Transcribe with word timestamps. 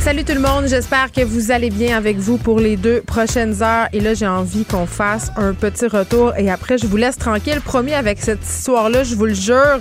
Salut 0.00 0.24
tout 0.24 0.32
le 0.32 0.40
monde, 0.40 0.66
j'espère 0.66 1.12
que 1.12 1.20
vous 1.20 1.50
allez 1.50 1.68
bien 1.68 1.94
avec 1.94 2.16
vous 2.16 2.38
pour 2.38 2.58
les 2.58 2.78
deux 2.78 3.02
prochaines 3.02 3.62
heures. 3.62 3.86
Et 3.92 4.00
là, 4.00 4.14
j'ai 4.14 4.26
envie 4.26 4.64
qu'on 4.64 4.86
fasse 4.86 5.30
un 5.36 5.52
petit 5.52 5.86
retour 5.86 6.34
et 6.38 6.50
après, 6.50 6.78
je 6.78 6.86
vous 6.86 6.96
laisse 6.96 7.18
tranquille. 7.18 7.60
Promis, 7.62 7.92
avec 7.92 8.18
cette 8.18 8.42
histoire-là, 8.42 9.04
je 9.04 9.14
vous 9.14 9.26
le 9.26 9.34
jure, 9.34 9.78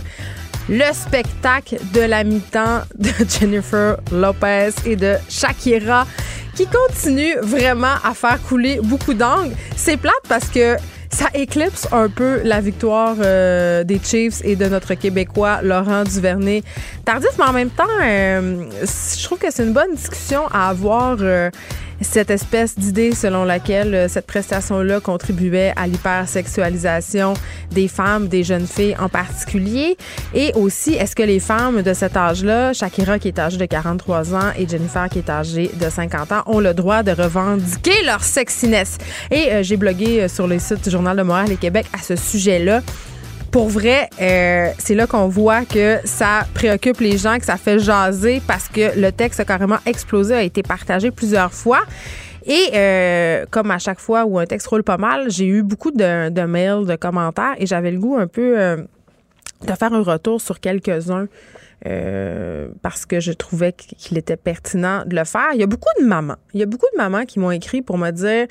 le 0.68 0.94
spectacle 0.94 1.78
de 1.94 2.02
la 2.02 2.26
mi-temps 2.26 2.82
de 2.98 3.10
Jennifer 3.40 3.96
Lopez 4.12 4.72
et 4.86 4.98
de 4.98 5.16
Shakira 5.30 6.06
qui 6.54 6.68
continue 6.68 7.36
vraiment 7.42 7.96
à 8.04 8.14
faire 8.14 8.42
couler 8.44 8.82
beaucoup 8.84 9.14
d'angles. 9.14 9.56
C'est 9.78 9.96
plate 9.96 10.14
parce 10.28 10.50
que 10.50 10.76
ça 11.10 11.28
éclipse 11.34 11.88
un 11.92 12.08
peu 12.08 12.42
la 12.44 12.62
victoire 12.62 13.16
euh, 13.20 13.84
des 13.84 14.00
Chiefs 14.00 14.42
et 14.44 14.56
de 14.56 14.66
notre 14.66 14.94
Québécois 14.94 15.62
Laurent 15.64 16.04
Duvernay. 16.04 16.64
Tardif, 17.04 17.32
mais 17.38 17.46
en 17.46 17.54
même 17.54 17.70
temps, 17.70 17.84
euh, 18.02 18.66
je 18.82 19.24
trouve 19.24 19.40
que 19.40 19.52
c'est 19.52 19.64
une 19.64 19.74
bonne 19.74 19.96
discussion 19.96 20.48
à 20.52 20.70
avoir. 20.70 21.18
Euh, 21.22 21.50
cette 22.02 22.30
espèce 22.30 22.78
d'idée 22.78 23.14
selon 23.14 23.44
laquelle 23.44 23.94
euh, 23.94 24.08
cette 24.08 24.26
prestation-là 24.26 25.00
contribuait 25.00 25.74
à 25.76 25.88
l'hypersexualisation 25.88 27.34
des 27.72 27.88
femmes, 27.88 28.28
des 28.28 28.44
jeunes 28.44 28.68
filles 28.68 28.96
en 29.00 29.10
particulier. 29.10 29.98
Et 30.34 30.52
aussi, 30.56 30.94
est-ce 30.94 31.16
que 31.16 31.24
les 31.24 31.40
femmes 31.40 31.82
de 31.82 31.94
cet 31.94 32.18
âge-là, 32.18 32.74
Shakira 32.74 33.20
qui 33.20 33.30
est 33.30 33.40
âgée 33.40 33.58
de 33.58 33.66
43 33.66 34.36
ans 34.36 34.52
et 34.58 34.68
Jennifer 34.68 35.10
qui 35.10 35.20
est 35.20 35.30
âgée 35.30 35.72
de 35.80 35.90
50 35.90 36.32
ans, 36.32 36.44
ont 36.46 36.60
le 36.60 36.74
droit 36.74 37.04
de 37.04 37.12
revendiquer 37.12 38.04
leur 38.06 38.24
sexiness? 38.24 38.98
Et 39.32 39.52
euh, 39.52 39.64
j'ai 39.64 39.78
blogué 39.78 40.22
euh, 40.22 40.28
sur 40.28 40.48
les 40.48 40.60
sites 40.60 40.84
du 40.84 40.90
Journal 40.90 41.18
de 41.18 41.24
Montréal 41.24 41.52
et 41.52 41.58
Québec 41.58 41.86
à 41.94 42.02
ce 42.02 42.16
sujet-là 42.16 42.82
pour 43.52 43.68
vrai, 43.68 44.10
euh, 44.22 44.72
c'est 44.78 44.96
là 44.96 45.08
qu'on 45.08 45.28
voit 45.28 45.66
que 45.66 45.98
ça 46.06 46.46
préoccupe 46.54 47.00
les 47.00 47.18
gens, 47.18 47.38
que 47.40 47.46
ça 47.46 47.58
fait 47.58 47.80
jaser 47.80 48.42
parce 48.48 48.68
que 48.68 49.00
le 49.00 49.12
texte 49.12 49.40
a 49.40 49.46
carrément 49.46 49.80
explosé, 49.86 50.36
a 50.36 50.44
été 50.44 50.64
partagé 50.64 51.12
plusieurs 51.12 51.54
fois. 51.54 51.82
Et 52.46 52.70
euh, 52.74 53.46
comme 53.52 53.72
à 53.72 53.80
chaque 53.80 54.00
fois 54.00 54.26
où 54.26 54.40
un 54.40 54.46
texte 54.46 54.68
roule 54.68 54.84
pas 54.84 54.98
mal, 54.98 55.30
j'ai 55.30 55.46
eu 55.46 55.64
beaucoup 55.64 55.92
de, 55.92 56.46
mails, 56.46 56.86
de 56.86 56.96
commentaires 56.96 57.56
et 57.58 57.66
j'avais 57.66 57.92
le 57.92 58.00
goût 58.00 58.18
un 58.18 58.28
peu 58.28 58.60
euh, 58.60 58.78
de 59.68 59.74
faire 59.74 59.94
un 59.94 60.04
retour 60.04 60.42
sur 60.42 60.60
quelques-uns. 60.60 61.28
Euh, 61.88 62.68
parce 62.82 63.06
que 63.06 63.22
je 63.22 63.32
trouvais 63.32 63.72
qu'il 63.72 64.18
était 64.18 64.36
pertinent 64.36 65.04
de 65.06 65.16
le 65.16 65.24
faire. 65.24 65.48
Il 65.54 65.62
y 65.62 65.64
a 65.64 65.68
beaucoup 65.68 65.88
de 66.02 66.06
mamans. 66.06 66.36
Il 66.54 66.60
y 66.60 66.64
a 66.64 66.66
beaucoup 66.66 66.88
de 66.92 66.98
mamans 66.98 67.24
qui 67.24 67.40
m'ont 67.40 67.52
écrit 67.52 67.82
pour 67.82 67.98
me 67.98 68.12
dire 68.12 68.48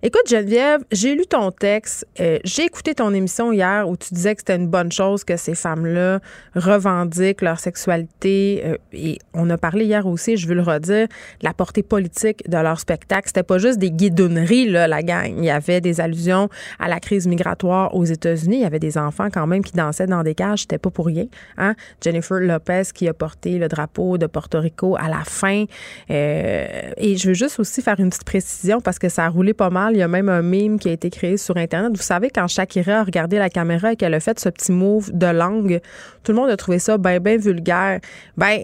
Écoute, 0.00 0.28
Geneviève, 0.28 0.84
j'ai 0.92 1.16
lu 1.16 1.26
ton 1.26 1.50
texte. 1.50 2.06
Euh, 2.20 2.38
j'ai 2.44 2.62
écouté 2.62 2.94
ton 2.94 3.12
émission 3.12 3.50
hier 3.50 3.88
où 3.88 3.96
tu 3.96 4.14
disais 4.14 4.36
que 4.36 4.42
c'était 4.42 4.54
une 4.54 4.68
bonne 4.68 4.92
chose 4.92 5.24
que 5.24 5.36
ces 5.36 5.56
femmes-là 5.56 6.20
revendiquent 6.54 7.42
leur 7.42 7.58
sexualité. 7.58 8.62
Euh, 8.64 8.76
et 8.92 9.18
on 9.34 9.50
a 9.50 9.58
parlé 9.58 9.86
hier 9.86 10.06
aussi, 10.06 10.36
je 10.36 10.46
veux 10.46 10.54
le 10.54 10.62
redire, 10.62 11.08
la 11.42 11.52
portée 11.52 11.82
politique 11.82 12.48
de 12.48 12.58
leur 12.58 12.78
spectacle. 12.78 13.24
C'était 13.26 13.42
pas 13.42 13.58
juste 13.58 13.80
des 13.80 13.90
guidonneries, 13.90 14.68
là, 14.68 14.86
la 14.86 15.02
gang. 15.02 15.34
Il 15.36 15.44
y 15.44 15.50
avait 15.50 15.80
des 15.80 16.00
allusions 16.00 16.48
à 16.78 16.86
la 16.86 17.00
crise 17.00 17.26
migratoire 17.26 17.92
aux 17.92 18.04
États-Unis. 18.04 18.58
Il 18.58 18.62
y 18.62 18.66
avait 18.66 18.78
des 18.78 18.98
enfants 18.98 19.30
quand 19.32 19.48
même 19.48 19.64
qui 19.64 19.72
dansaient 19.72 20.06
dans 20.06 20.22
des 20.22 20.36
cages. 20.36 20.60
C'était 20.60 20.78
pas 20.78 20.90
pour 20.90 21.06
rien. 21.06 21.26
Hein? 21.56 21.74
Jennifer 22.00 22.38
Lopez 22.38 22.82
qui 22.94 23.08
a 23.08 23.14
porté 23.14 23.58
le 23.58 23.66
drapeau 23.66 24.16
de 24.16 24.26
Porto 24.26 24.60
Rico 24.60 24.96
à 24.96 25.08
la 25.08 25.24
fin. 25.24 25.64
Euh, 26.08 26.92
et 26.96 27.16
je 27.16 27.26
veux 27.26 27.34
juste 27.34 27.58
aussi 27.58 27.82
faire 27.82 27.98
une 27.98 28.10
petite 28.10 28.24
précision 28.24 28.80
parce 28.80 29.00
que 29.00 29.08
ça 29.08 29.24
a 29.24 29.28
roulé 29.28 29.54
pas 29.54 29.70
mal 29.70 29.87
il 29.92 29.98
y 29.98 30.02
a 30.02 30.08
même 30.08 30.28
un 30.28 30.42
meme 30.42 30.78
qui 30.78 30.88
a 30.88 30.92
été 30.92 31.10
créé 31.10 31.36
sur 31.36 31.56
Internet. 31.56 31.92
Vous 31.96 32.02
savez, 32.02 32.30
quand 32.30 32.48
Shakira 32.48 33.00
a 33.00 33.04
regardé 33.04 33.38
la 33.38 33.50
caméra 33.50 33.92
et 33.92 33.96
qu'elle 33.96 34.14
a 34.14 34.20
fait 34.20 34.38
ce 34.38 34.48
petit 34.48 34.72
move 34.72 35.10
de 35.12 35.26
langue, 35.26 35.80
tout 36.22 36.32
le 36.32 36.38
monde 36.38 36.50
a 36.50 36.56
trouvé 36.56 36.78
ça 36.78 36.98
bien, 36.98 37.20
bien 37.20 37.36
vulgaire. 37.36 38.00
Ben, 38.36 38.58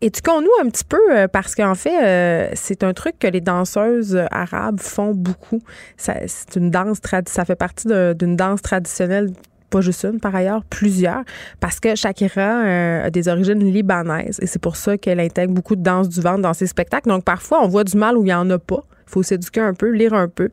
éduquons-nous 0.00 0.50
un 0.60 0.68
petit 0.68 0.84
peu 0.84 1.00
euh, 1.10 1.28
parce 1.28 1.54
qu'en 1.54 1.74
fait, 1.74 2.04
euh, 2.04 2.50
c'est 2.54 2.84
un 2.84 2.92
truc 2.92 3.18
que 3.18 3.26
les 3.26 3.40
danseuses 3.40 4.18
arabes 4.30 4.80
font 4.80 5.12
beaucoup. 5.14 5.60
c'est 5.96 6.56
une 6.56 6.70
danse 6.70 6.98
ça 7.26 7.44
fait 7.44 7.56
partie 7.56 7.88
d'une 7.88 8.36
danse 8.36 8.62
traditionnelle 8.62 9.30
pas 9.68 9.80
juste 9.80 10.04
une 10.04 10.20
par 10.20 10.34
ailleurs, 10.34 10.64
plusieurs, 10.64 11.22
parce 11.60 11.80
que 11.80 11.94
Shakira 11.94 12.64
euh, 12.64 13.06
a 13.06 13.10
des 13.10 13.28
origines 13.28 13.64
libanaises 13.70 14.38
et 14.40 14.46
c'est 14.46 14.58
pour 14.58 14.76
ça 14.76 14.96
qu'elle 14.96 15.20
intègre 15.20 15.52
beaucoup 15.52 15.76
de 15.76 15.82
danse 15.82 16.08
du 16.08 16.20
ventre 16.20 16.42
dans 16.42 16.54
ses 16.54 16.66
spectacles. 16.66 17.08
Donc 17.08 17.24
parfois, 17.24 17.62
on 17.62 17.68
voit 17.68 17.84
du 17.84 17.96
mal 17.96 18.16
où 18.16 18.22
il 18.22 18.26
n'y 18.26 18.34
en 18.34 18.48
a 18.50 18.58
pas 18.58 18.84
faut 19.08 19.22
s'éduquer 19.22 19.60
un 19.60 19.74
peu, 19.74 19.90
lire 19.90 20.14
un 20.14 20.28
peu. 20.28 20.50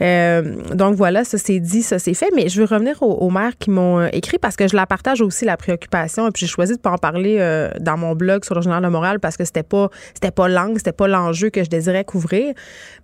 Euh, 0.00 0.56
donc 0.74 0.94
voilà, 0.94 1.24
ça 1.24 1.38
c'est 1.38 1.60
dit, 1.60 1.82
ça 1.82 1.98
c'est 1.98 2.14
fait. 2.14 2.30
Mais 2.34 2.48
je 2.48 2.60
veux 2.60 2.66
revenir 2.66 3.02
aux, 3.02 3.14
aux 3.14 3.30
maires 3.30 3.56
qui 3.58 3.70
m'ont 3.70 4.00
euh, 4.00 4.08
écrit 4.12 4.38
parce 4.38 4.56
que 4.56 4.68
je 4.68 4.76
la 4.76 4.86
partage 4.86 5.20
aussi 5.20 5.44
la 5.44 5.56
préoccupation. 5.56 6.28
Et 6.28 6.30
puis 6.30 6.46
j'ai 6.46 6.52
choisi 6.52 6.74
de 6.74 6.80
pas 6.80 6.90
en 6.90 6.98
parler 6.98 7.36
euh, 7.38 7.70
dans 7.80 7.96
mon 7.96 8.14
blog 8.14 8.44
sur 8.44 8.54
le 8.54 8.62
journal 8.62 8.82
de 8.82 8.88
Montréal 8.88 9.20
parce 9.20 9.36
que 9.36 9.44
c'était 9.44 9.62
pas 9.62 9.88
c'était 10.14 10.30
pas 10.30 10.48
langue, 10.48 10.76
c'était 10.76 10.92
pas 10.92 11.08
l'enjeu 11.08 11.50
que 11.50 11.64
je 11.64 11.68
désirais 11.68 12.04
couvrir. 12.04 12.54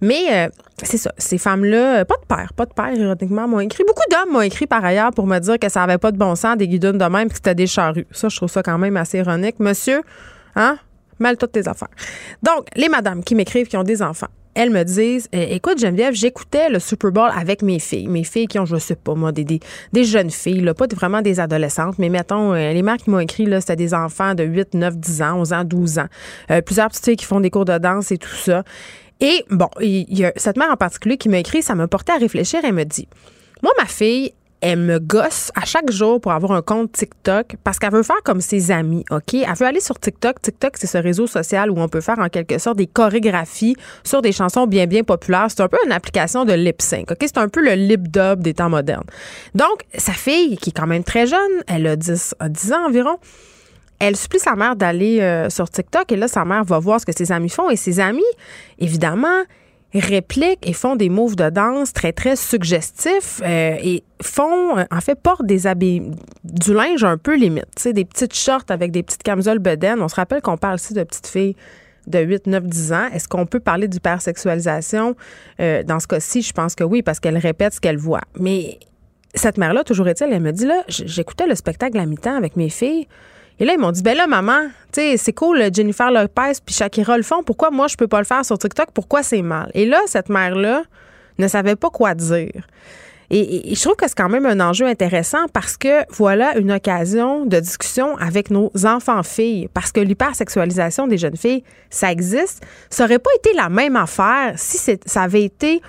Mais 0.01 0.51
c'est 0.83 0.97
ça, 0.97 1.13
ces 1.19 1.39
femmes-là, 1.39 2.05
pas 2.05 2.17
de 2.17 2.27
père, 2.27 2.53
pas 2.55 2.67
de 2.67 2.73
père, 2.73 2.93
ironiquement, 2.95 3.49
m'ont 3.49 3.61
écrit. 3.61 3.85
Beaucoup 3.87 4.03
d'hommes 4.11 4.33
m'ont 4.33 4.41
écrit 4.41 4.67
par 4.67 4.85
ailleurs 4.85 5.11
pour 5.11 5.27
me 5.27 5.39
dire 5.39 5.59
que 5.59 5.69
ça 5.69 5.83
avait 5.83 5.99
pas 5.99 6.13
de 6.13 6.19
bon 6.19 6.35
sens 6.35 6.57
des 6.57 6.69
guidons 6.69 6.93
de 6.93 7.05
même, 7.05 7.29
que 7.29 7.35
c'était 7.35 7.55
des 7.55 7.67
charrues. 7.67 8.07
Ça, 8.11 8.29
je 8.29 8.37
trouve 8.37 8.51
ça 8.51 8.63
quand 8.63 8.79
même 8.79 8.97
assez 8.97 9.19
ironique. 9.19 9.59
Monsieur, 9.59 10.03
hein? 10.57 10.79
Mal 11.19 11.37
toutes 11.37 11.53
tes 11.53 11.69
affaires. 11.69 11.89
Donc, 12.43 12.67
les 12.77 12.89
madames 12.89 13.23
qui 13.23 13.35
m'écrivent 13.35 13.69
qui 13.69 13.77
ont 13.77 13.83
des 13.83 14.03
enfants, 14.03 14.29
elles 14.55 14.71
me 14.71 14.83
disent 14.83 15.29
eh, 15.33 15.55
Écoute, 15.55 15.79
Geneviève, 15.79 16.15
j'écoutais 16.15 16.69
le 16.69 16.79
Super 16.79 17.13
Bowl 17.13 17.31
avec 17.35 17.63
mes 17.63 17.79
filles. 17.79 18.09
Mes 18.09 18.25
filles 18.25 18.47
qui 18.47 18.59
ont, 18.59 18.65
je 18.65 18.77
sais 18.77 18.97
pas, 18.97 19.15
moi, 19.15 19.33
des, 19.33 19.45
des, 19.45 20.05
jeunes 20.05 20.31
filles, 20.31 20.61
là, 20.61 20.75
pas 20.75 20.87
vraiment 20.93 21.23
des 21.23 21.41
adolescentes, 21.41 21.99
mais 21.99 22.09
mettons, 22.09 22.53
euh, 22.53 22.73
les 22.73 22.83
mères 22.83 22.97
qui 22.97 23.11
m'ont 23.11 23.21
écrit, 23.21 23.47
là, 23.47 23.61
c'était 23.61 23.77
des 23.77 23.95
enfants 23.95 24.35
de 24.35 24.45
8, 24.45 24.75
9, 24.75 24.97
10 24.97 25.23
ans, 25.23 25.39
11 25.41 25.53
ans, 25.53 25.65
12 25.65 25.99
ans. 25.99 26.07
Euh, 26.51 26.61
plusieurs 26.61 26.89
petites 26.89 27.05
filles 27.05 27.17
qui 27.17 27.27
font 27.27 27.41
des 27.41 27.51
cours 27.51 27.65
de 27.65 27.79
danse 27.79 28.11
et 28.13 28.19
tout 28.19 28.29
ça. 28.35 28.65
Et 29.21 29.45
bon, 29.51 29.69
il 29.81 30.19
y 30.19 30.25
a 30.25 30.33
cette 30.37 30.57
mère 30.57 30.71
en 30.71 30.77
particulier 30.77 31.19
qui 31.19 31.29
m'a 31.29 31.39
écrit, 31.39 31.63
ça 31.63 31.75
m'a 31.75 31.87
porté 31.89 32.13
à 32.13 32.17
réfléchir. 32.17 32.61
Elle 32.65 32.73
me 32.73 32.85
dit 32.85 33.07
Moi, 33.63 33.73
ma 33.79 33.87
fille, 33.87 34.33
elle 34.61 34.79
me 34.79 34.99
gosse 34.99 35.51
à 35.55 35.65
chaque 35.65 35.91
jour 35.91 36.21
pour 36.21 36.33
avoir 36.33 36.53
un 36.53 36.63
compte 36.63 36.93
TikTok 36.93 37.57
parce 37.65 37.79
qu'elle 37.79 37.93
veut 37.93 38.03
faire 38.03 38.23
comme 38.25 38.41
ses 38.41 38.71
amis, 38.71 39.05
OK? 39.11 39.35
Elle 39.35 39.55
veut 39.59 39.67
aller 39.67 39.81
sur 39.81 39.99
TikTok. 39.99 40.41
TikTok, 40.43 40.73
c'est 40.77 40.87
ce 40.87 40.99
réseau 40.99 41.27
social 41.27 41.71
où 41.71 41.81
on 41.81 41.89
peut 41.89 42.01
faire 42.01 42.19
en 42.19 42.29
quelque 42.29 42.59
sorte 42.59 42.77
des 42.77 42.87
chorégraphies 42.87 43.77
sur 44.05 44.21
des 44.21 44.33
chansons 44.33 44.67
bien, 44.67 44.87
bien 44.87 45.03
populaires. 45.03 45.47
C'est 45.49 45.63
un 45.63 45.69
peu 45.69 45.79
une 45.87 45.93
application 45.93 46.45
de 46.45 46.53
lip 46.53 46.83
sync, 46.83 47.11
OK? 47.11 47.19
C'est 47.21 47.39
un 47.39 47.49
peu 47.49 47.63
le 47.63 47.73
lip 47.73 48.11
dub 48.11 48.43
des 48.43 48.55
temps 48.55 48.71
modernes. 48.71 49.07
Donc, 49.55 49.83
sa 49.97 50.13
fille, 50.13 50.57
qui 50.59 50.71
est 50.71 50.77
quand 50.77 50.87
même 50.87 51.05
très 51.05 51.27
jeune, 51.27 51.39
elle 51.67 51.87
a 51.87 51.97
10, 51.97 52.35
10 52.49 52.73
ans 52.73 52.87
environ, 52.87 53.19
elle 53.99 54.17
supplie 54.17 54.41
sa 54.41 54.57
mère 54.57 54.77
d'aller 54.77 55.21
euh, 55.21 55.51
sur 55.51 55.69
TikTok 55.71 56.11
et 56.13 56.17
là, 56.17 56.27
sa 56.27 56.45
mère 56.45 56.65
va 56.65 56.79
voir 56.79 57.01
ce 57.01 57.07
que 57.07 57.13
ses 57.13 57.33
amis 57.33 57.51
font 57.51 57.71
et 57.71 57.77
ses 57.77 58.01
amis, 58.01 58.23
évidemment, 58.79 59.45
répliquent 59.95 60.67
et 60.69 60.73
font 60.73 60.95
des 60.95 61.09
moves 61.09 61.37
de 61.37 61.51
danse 61.51 61.93
très, 61.93 62.13
très 62.13 62.37
suggestifs 62.37 63.41
euh, 63.43 63.77
et 63.83 64.05
font, 64.23 64.79
euh, 64.79 64.85
en 64.91 65.01
fait, 65.01 65.17
portent 65.17 65.47
des 65.47 65.67
habits, 65.67 66.03
du 66.45 66.73
linge 66.73 67.03
un 67.03 67.19
peu 67.19 67.37
limite, 67.37 67.67
tu 67.77 67.93
des 67.93 68.05
petites 68.05 68.35
shorts 68.35 68.67
avec 68.69 68.93
des 68.93 69.03
petites 69.03 69.23
camisoles 69.23 69.59
bedaines. 69.59 70.01
On 70.01 70.09
se 70.09 70.15
rappelle 70.15 70.43
qu'on 70.43 70.57
parle 70.57 70.75
aussi 70.75 70.95
de 70.95 71.03
petites 71.03 71.27
filles 71.27 71.57
de 72.07 72.21
8, 72.21 72.47
9, 72.47 72.65
10 72.65 72.93
ans. 72.93 73.09
Est-ce 73.13 73.29
qu'on 73.29 73.47
peut 73.47 73.61
parler 73.61 73.89
d'hypersexualisation? 73.89 75.17
Euh, 75.61 75.83
dans 75.83 75.99
ce 75.99 76.07
cas-ci, 76.07 76.43
je 76.43 76.53
pense 76.53 76.75
que 76.75 76.85
oui, 76.85 77.03
parce 77.03 77.21
qu'elle 77.21 77.39
répète 77.39 77.75
ce 77.75 77.81
qu'elle 77.81 77.99
voit. 77.99 78.23
Mais 78.39 78.79
cette 79.35 79.59
mère-là, 79.59 79.85
toujours 79.85 80.09
est-elle, 80.09 80.33
elle 80.33 80.43
me 80.43 80.53
dit, 80.53 80.67
là, 80.67 80.83
j'écoutais 80.89 81.47
le 81.47 81.55
spectacle 81.55 81.99
à 81.99 82.07
mi-temps 82.07 82.37
avec 82.37 82.57
mes 82.57 82.69
filles. 82.69 83.07
Et 83.61 83.67
là, 83.67 83.75
ils 83.75 83.79
m'ont 83.79 83.93
dit, 83.93 84.03
ben 84.03 84.17
là, 84.17 84.27
maman, 84.27 84.69
tu 84.93 85.01
sais, 85.01 85.17
c'est 85.19 85.35
cool, 85.35 85.63
Jennifer 85.73 86.11
Lopez 86.11 86.53
puis 86.65 86.75
Shakira 86.75 87.19
le 87.19 87.23
font. 87.23 87.43
Pourquoi 87.43 87.71
moi, 87.71 87.87
je 87.89 87.97
peux 87.97 88.09
pas 88.09 88.19
le 88.19 88.25
faire 88.25 88.45
sur 88.45 88.59
TikTok? 88.59 88.89
Pourquoi 88.93 89.23
c'est 89.23 89.43
mal? 89.43 89.71
Et 89.75 89.85
là, 89.85 90.01
cette 90.07 90.31
mère-là 90.31 90.83
ne 91.39 91.47
savait 91.47 91.77
pas 91.77 91.91
quoi 91.91 92.15
dire. 92.15 92.67
Et, 93.33 93.75
je 93.75 93.81
trouve 93.81 93.95
que 93.95 94.09
c'est 94.09 94.17
quand 94.17 94.29
même 94.29 94.47
un 94.47 94.59
enjeu 94.61 94.87
intéressant 94.87 95.47
parce 95.53 95.77
que 95.77 96.05
voilà 96.11 96.59
une 96.59 96.73
occasion 96.73 97.47
de 97.47 97.61
discussion 97.61 98.17
avec 98.17 98.51
nos 98.51 98.73
enfants-filles. 98.85 99.69
Parce 99.73 99.93
que 99.93 100.01
l'hypersexualisation 100.01 101.07
des 101.07 101.19
jeunes 101.19 101.37
filles, 101.37 101.63
ça 101.91 102.11
existe. 102.11 102.65
Ça 102.89 103.05
aurait 103.05 103.21
pas 103.21 103.31
été 103.37 103.53
la 103.55 103.69
même 103.69 103.95
affaire 103.95 104.55
si 104.57 104.99
ça 105.07 105.23
avait 105.23 105.45
été 105.45 105.81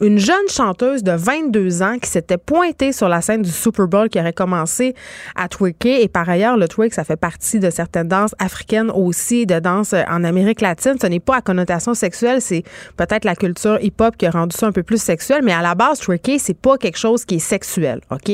une 0.00 0.18
jeune 0.18 0.48
chanteuse 0.48 1.02
de 1.02 1.12
22 1.12 1.82
ans 1.82 1.98
qui 1.98 2.08
s'était 2.08 2.38
pointée 2.38 2.92
sur 2.92 3.08
la 3.08 3.20
scène 3.20 3.42
du 3.42 3.50
Super 3.50 3.86
Bowl 3.86 4.08
qui 4.08 4.18
aurait 4.18 4.32
commencé 4.32 4.94
à 5.36 5.48
twerker. 5.48 6.02
Et 6.02 6.08
par 6.08 6.28
ailleurs, 6.28 6.56
le 6.56 6.68
twerk, 6.68 6.94
ça 6.94 7.04
fait 7.04 7.16
partie 7.16 7.58
de 7.58 7.68
certaines 7.70 8.08
danses 8.08 8.34
africaines 8.38 8.90
aussi, 8.90 9.46
de 9.46 9.58
danses 9.58 9.94
en 10.08 10.24
Amérique 10.24 10.62
latine. 10.62 10.94
Ce 11.00 11.06
n'est 11.06 11.20
pas 11.20 11.36
à 11.36 11.40
connotation 11.42 11.94
sexuelle, 11.94 12.40
c'est 12.40 12.62
peut-être 12.96 13.24
la 13.24 13.36
culture 13.36 13.78
hip-hop 13.82 14.16
qui 14.16 14.26
a 14.26 14.30
rendu 14.30 14.56
ça 14.56 14.66
un 14.66 14.72
peu 14.72 14.82
plus 14.82 15.02
sexuel, 15.02 15.42
mais 15.44 15.52
à 15.52 15.60
la 15.60 15.74
base, 15.74 16.00
twerker, 16.00 16.38
c'est 16.38 16.54
pas 16.54 16.78
quelque 16.78 16.98
chose 16.98 17.24
qui 17.24 17.36
est 17.36 17.38
sexuel, 17.38 18.00
OK? 18.10 18.30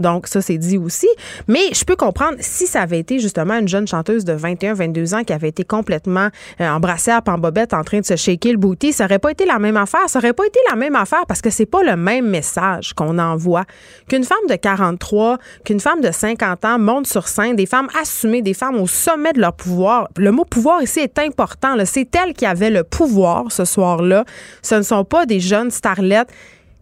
Donc, 0.00 0.26
ça, 0.26 0.40
c'est 0.40 0.58
dit 0.58 0.78
aussi. 0.78 1.08
Mais 1.46 1.72
je 1.72 1.84
peux 1.84 1.96
comprendre 1.96 2.36
si 2.40 2.66
ça 2.66 2.82
avait 2.82 2.98
été 2.98 3.20
justement 3.20 3.54
une 3.58 3.68
jeune 3.68 3.86
chanteuse 3.86 4.24
de 4.24 4.32
21, 4.32 4.74
22 4.74 5.14
ans 5.14 5.22
qui 5.22 5.32
avait 5.32 5.48
été 5.48 5.64
complètement 5.64 6.28
euh, 6.60 6.68
embrassée 6.68 7.12
à 7.12 7.20
bobette 7.20 7.74
en 7.74 7.82
train 7.82 8.00
de 8.00 8.04
se 8.04 8.16
shaker 8.16 8.52
le 8.52 8.58
booty, 8.58 8.92
ça 8.92 9.04
aurait 9.04 9.18
pas 9.18 9.30
été 9.30 9.44
la 9.44 9.58
même 9.58 9.76
affaire. 9.76 10.08
Ça 10.08 10.18
aurait 10.18 10.32
pas 10.32 10.46
été 10.46 10.58
la 10.70 10.76
même 10.76 10.94
affaire 10.94 11.03
parce 11.26 11.40
que 11.40 11.50
c'est 11.50 11.66
pas 11.66 11.82
le 11.82 11.96
même 11.96 12.28
message 12.28 12.92
qu'on 12.94 13.18
envoie 13.18 13.64
qu'une 14.08 14.24
femme 14.24 14.46
de 14.48 14.54
43, 14.54 15.38
qu'une 15.64 15.80
femme 15.80 16.00
de 16.00 16.10
50 16.10 16.64
ans 16.64 16.78
monte 16.78 17.06
sur 17.06 17.28
scène, 17.28 17.56
des 17.56 17.66
femmes 17.66 17.88
assumées, 18.00 18.42
des 18.42 18.54
femmes 18.54 18.76
au 18.76 18.86
sommet 18.86 19.32
de 19.32 19.40
leur 19.40 19.52
pouvoir. 19.52 20.08
Le 20.16 20.32
mot 20.32 20.44
pouvoir 20.44 20.82
ici 20.82 21.00
est 21.00 21.18
important. 21.18 21.76
C'est 21.84 22.14
elles 22.16 22.34
qui 22.34 22.46
avaient 22.46 22.70
le 22.70 22.84
pouvoir 22.84 23.50
ce 23.50 23.64
soir-là. 23.64 24.24
Ce 24.62 24.74
ne 24.74 24.82
sont 24.82 25.04
pas 25.04 25.26
des 25.26 25.40
jeunes 25.40 25.70
starlettes 25.70 26.30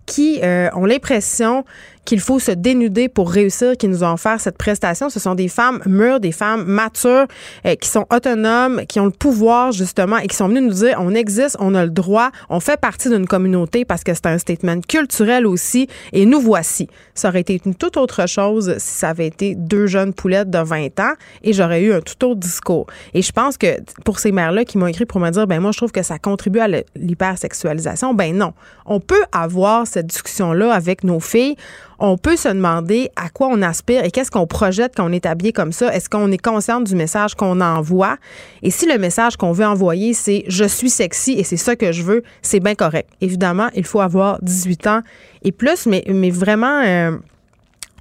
qui 0.06 0.40
euh, 0.42 0.68
ont 0.74 0.84
l'impression 0.84 1.64
qu'il 2.04 2.20
faut 2.20 2.38
se 2.38 2.50
dénuder 2.50 3.08
pour 3.08 3.30
réussir, 3.30 3.76
qui 3.76 3.88
nous 3.88 4.02
ont 4.02 4.12
offert 4.12 4.40
cette 4.40 4.58
prestation. 4.58 5.08
Ce 5.08 5.20
sont 5.20 5.34
des 5.34 5.48
femmes 5.48 5.80
mûres, 5.86 6.20
des 6.20 6.32
femmes 6.32 6.64
matures, 6.64 7.26
euh, 7.64 7.74
qui 7.76 7.88
sont 7.88 8.06
autonomes, 8.12 8.82
qui 8.86 8.98
ont 8.98 9.04
le 9.04 9.10
pouvoir 9.10 9.72
justement 9.72 10.18
et 10.18 10.26
qui 10.26 10.36
sont 10.36 10.48
venues 10.48 10.62
nous 10.62 10.72
dire 10.72 10.96
on 10.98 11.14
existe, 11.14 11.56
on 11.60 11.74
a 11.74 11.84
le 11.84 11.90
droit, 11.90 12.30
on 12.48 12.60
fait 12.60 12.80
partie 12.80 13.08
d'une 13.08 13.26
communauté 13.26 13.84
parce 13.84 14.02
que 14.02 14.14
c'est 14.14 14.26
un 14.26 14.38
statement 14.38 14.80
culturel 14.80 15.46
aussi 15.46 15.86
et 16.12 16.26
nous 16.26 16.40
voici. 16.40 16.88
Ça 17.14 17.28
aurait 17.28 17.40
été 17.40 17.60
une 17.64 17.74
toute 17.74 17.96
autre 17.96 18.28
chose 18.28 18.74
si 18.78 18.98
ça 18.98 19.10
avait 19.10 19.26
été 19.26 19.54
deux 19.54 19.86
jeunes 19.86 20.12
poulettes 20.12 20.50
de 20.50 20.58
20 20.58 20.98
ans 21.00 21.12
et 21.42 21.52
j'aurais 21.52 21.82
eu 21.82 21.92
un 21.92 22.00
tout 22.00 22.24
autre 22.26 22.40
discours. 22.40 22.86
Et 23.14 23.22
je 23.22 23.32
pense 23.32 23.56
que 23.56 23.78
pour 24.04 24.18
ces 24.18 24.32
mères-là 24.32 24.64
qui 24.64 24.78
m'ont 24.78 24.86
écrit 24.86 25.06
pour 25.06 25.20
me 25.20 25.30
dire 25.30 25.46
ben 25.46 25.60
moi 25.60 25.70
je 25.70 25.76
trouve 25.76 25.92
que 25.92 26.02
ça 26.02 26.18
contribue 26.18 26.58
à 26.58 26.68
l'hypersexualisation, 26.96 28.14
ben 28.14 28.36
non. 28.36 28.54
On 28.86 28.98
peut 28.98 29.22
avoir 29.30 29.86
cette 29.86 30.06
discussion-là 30.06 30.72
avec 30.72 31.04
nos 31.04 31.20
filles 31.20 31.56
on 32.02 32.18
peut 32.18 32.36
se 32.36 32.48
demander 32.48 33.10
à 33.14 33.28
quoi 33.28 33.46
on 33.46 33.62
aspire 33.62 34.04
et 34.04 34.10
qu'est-ce 34.10 34.32
qu'on 34.32 34.48
projette 34.48 34.94
quand 34.96 35.08
on 35.08 35.12
est 35.12 35.24
habillé 35.24 35.52
comme 35.52 35.70
ça. 35.70 35.94
Est-ce 35.94 36.10
qu'on 36.10 36.32
est 36.32 36.42
conscient 36.42 36.80
du 36.80 36.96
message 36.96 37.36
qu'on 37.36 37.60
envoie? 37.60 38.16
Et 38.62 38.72
si 38.72 38.86
le 38.86 38.98
message 38.98 39.36
qu'on 39.36 39.52
veut 39.52 39.64
envoyer, 39.64 40.12
c'est 40.12 40.42
je 40.48 40.64
suis 40.64 40.90
sexy 40.90 41.34
et 41.34 41.44
c'est 41.44 41.56
ça 41.56 41.76
que 41.76 41.92
je 41.92 42.02
veux, 42.02 42.24
c'est 42.42 42.58
bien 42.58 42.74
correct. 42.74 43.08
Évidemment, 43.20 43.68
il 43.76 43.84
faut 43.84 44.00
avoir 44.00 44.40
18 44.42 44.86
ans 44.88 45.02
et 45.44 45.52
plus, 45.52 45.86
mais, 45.86 46.02
vraiment, 46.30 46.82
euh, 46.84 47.12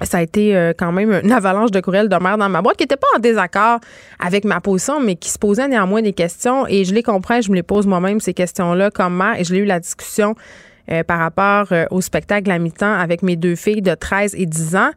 ça 0.01 0.17
a 0.17 0.21
été 0.23 0.55
euh, 0.55 0.73
quand 0.75 0.91
même 0.91 1.21
une 1.23 1.31
avalanche 1.31 1.69
de 1.69 1.79
courriels 1.79 2.09
de 2.09 2.15
mère 2.15 2.39
dans 2.39 2.49
ma 2.49 2.63
boîte 2.63 2.77
qui 2.77 2.85
n'était 2.85 2.97
pas 2.97 3.07
en 3.15 3.19
désaccord 3.19 3.81
avec 4.19 4.45
ma 4.45 4.61
position, 4.61 4.99
mais 4.99 5.15
qui 5.15 5.29
se 5.29 5.37
posait 5.37 5.67
néanmoins 5.67 6.01
des 6.01 6.13
questions 6.13 6.65
et 6.67 6.85
je 6.85 6.93
les 6.95 7.03
comprends, 7.03 7.39
je 7.39 7.51
me 7.51 7.55
les 7.55 7.63
pose 7.63 7.85
moi-même 7.85 8.19
ces 8.19 8.33
questions-là 8.33 8.89
comme 8.89 9.23
et 9.37 9.43
je 9.43 9.53
l'ai 9.53 9.59
eu 9.59 9.65
la 9.65 9.79
discussion 9.79 10.35
euh, 10.89 11.03
par 11.03 11.19
rapport 11.19 11.67
euh, 11.71 11.85
au 11.91 12.01
spectacle 12.01 12.49
à 12.49 12.57
mi-temps 12.57 12.93
avec 12.93 13.21
mes 13.21 13.35
deux 13.35 13.55
filles 13.55 13.81
de 13.81 13.93
13 13.93 14.35
et 14.35 14.45
10 14.45 14.75
ans. 14.75 14.91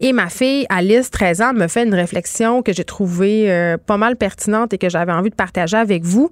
Et 0.00 0.12
ma 0.12 0.28
fille, 0.28 0.66
Alice, 0.68 1.10
13 1.10 1.42
ans, 1.42 1.52
me 1.52 1.68
fait 1.68 1.84
une 1.84 1.94
réflexion 1.94 2.62
que 2.62 2.72
j'ai 2.72 2.84
trouvée 2.84 3.50
euh, 3.50 3.76
pas 3.76 3.96
mal 3.96 4.16
pertinente 4.16 4.72
et 4.72 4.78
que 4.78 4.88
j'avais 4.88 5.12
envie 5.12 5.30
de 5.30 5.34
partager 5.34 5.76
avec 5.76 6.04
vous. 6.04 6.30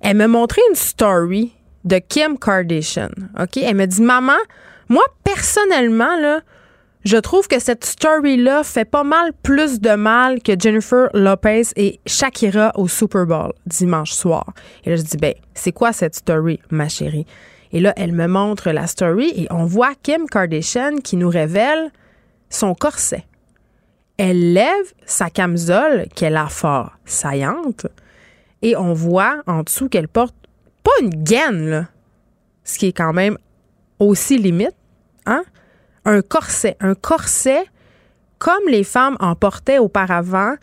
Elle 0.00 0.16
me 0.16 0.26
montrait 0.26 0.62
une 0.70 0.76
story 0.76 1.52
de 1.84 1.98
Kim 1.98 2.38
Kardashian. 2.38 3.10
Elle 3.56 3.76
me 3.76 3.86
dit, 3.86 4.02
maman, 4.02 4.32
moi, 4.88 5.02
personnellement, 5.24 6.40
je 7.04 7.18
trouve 7.18 7.48
que 7.48 7.58
cette 7.58 7.84
story-là 7.84 8.62
fait 8.64 8.86
pas 8.86 9.04
mal 9.04 9.32
plus 9.42 9.80
de 9.80 9.94
mal 9.94 10.42
que 10.42 10.52
Jennifer 10.58 11.08
Lopez 11.12 11.64
et 11.76 12.00
Shakira 12.06 12.72
au 12.76 12.88
Super 12.88 13.26
Bowl 13.26 13.52
dimanche 13.66 14.12
soir. 14.12 14.46
Et 14.84 14.90
là, 14.90 14.96
je 14.96 15.02
dis, 15.02 15.16
ben, 15.18 15.34
c'est 15.52 15.72
quoi 15.72 15.92
cette 15.92 16.14
story, 16.14 16.60
ma 16.70 16.88
chérie? 16.88 17.26
Et 17.74 17.80
là, 17.80 17.92
elle 17.96 18.12
me 18.12 18.28
montre 18.28 18.70
la 18.70 18.86
story 18.86 19.32
et 19.36 19.48
on 19.50 19.64
voit 19.64 19.94
Kim 20.00 20.26
Kardashian 20.26 20.98
qui 21.02 21.16
nous 21.16 21.28
révèle 21.28 21.90
son 22.48 22.72
corset. 22.72 23.26
Elle 24.16 24.52
lève 24.52 24.92
sa 25.06 25.28
camisole 25.28 26.06
qu'elle 26.14 26.36
a 26.36 26.46
fort 26.46 26.92
saillante 27.04 27.88
et 28.62 28.76
on 28.76 28.92
voit 28.92 29.42
en 29.48 29.64
dessous 29.64 29.88
qu'elle 29.88 30.06
porte 30.06 30.36
pas 30.84 30.92
une 31.02 31.24
gaine, 31.24 31.68
là, 31.68 31.88
ce 32.62 32.78
qui 32.78 32.86
est 32.86 32.92
quand 32.92 33.12
même 33.12 33.36
aussi 33.98 34.38
limite, 34.38 34.76
hein? 35.26 35.42
Un 36.04 36.22
corset. 36.22 36.76
Un 36.78 36.94
corset 36.94 37.64
comme 38.38 38.68
les 38.68 38.84
femmes 38.84 39.16
en 39.18 39.34
portaient 39.34 39.78
auparavant, 39.78 40.54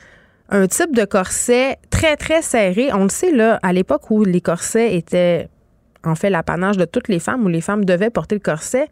un 0.49 0.67
type 0.67 0.95
de 0.95 1.03
corset 1.03 1.77
très, 1.89 2.15
très 2.15 2.41
serré. 2.41 2.93
On 2.93 3.03
le 3.03 3.09
sait, 3.09 3.31
là, 3.31 3.59
à 3.63 3.73
l'époque 3.73 4.11
où 4.11 4.23
les 4.23 4.39
corsets 4.39 4.95
étaient 4.95 5.49
en 6.03 6.15
fait 6.15 6.29
l'apanage 6.29 6.77
de 6.77 6.85
toutes 6.85 7.07
les 7.07 7.19
femmes 7.19 7.43
où 7.45 7.47
les 7.47 7.61
femmes 7.61 7.85
devaient 7.85 8.09
porter 8.09 8.35
le 8.35 8.41
corset. 8.41 8.87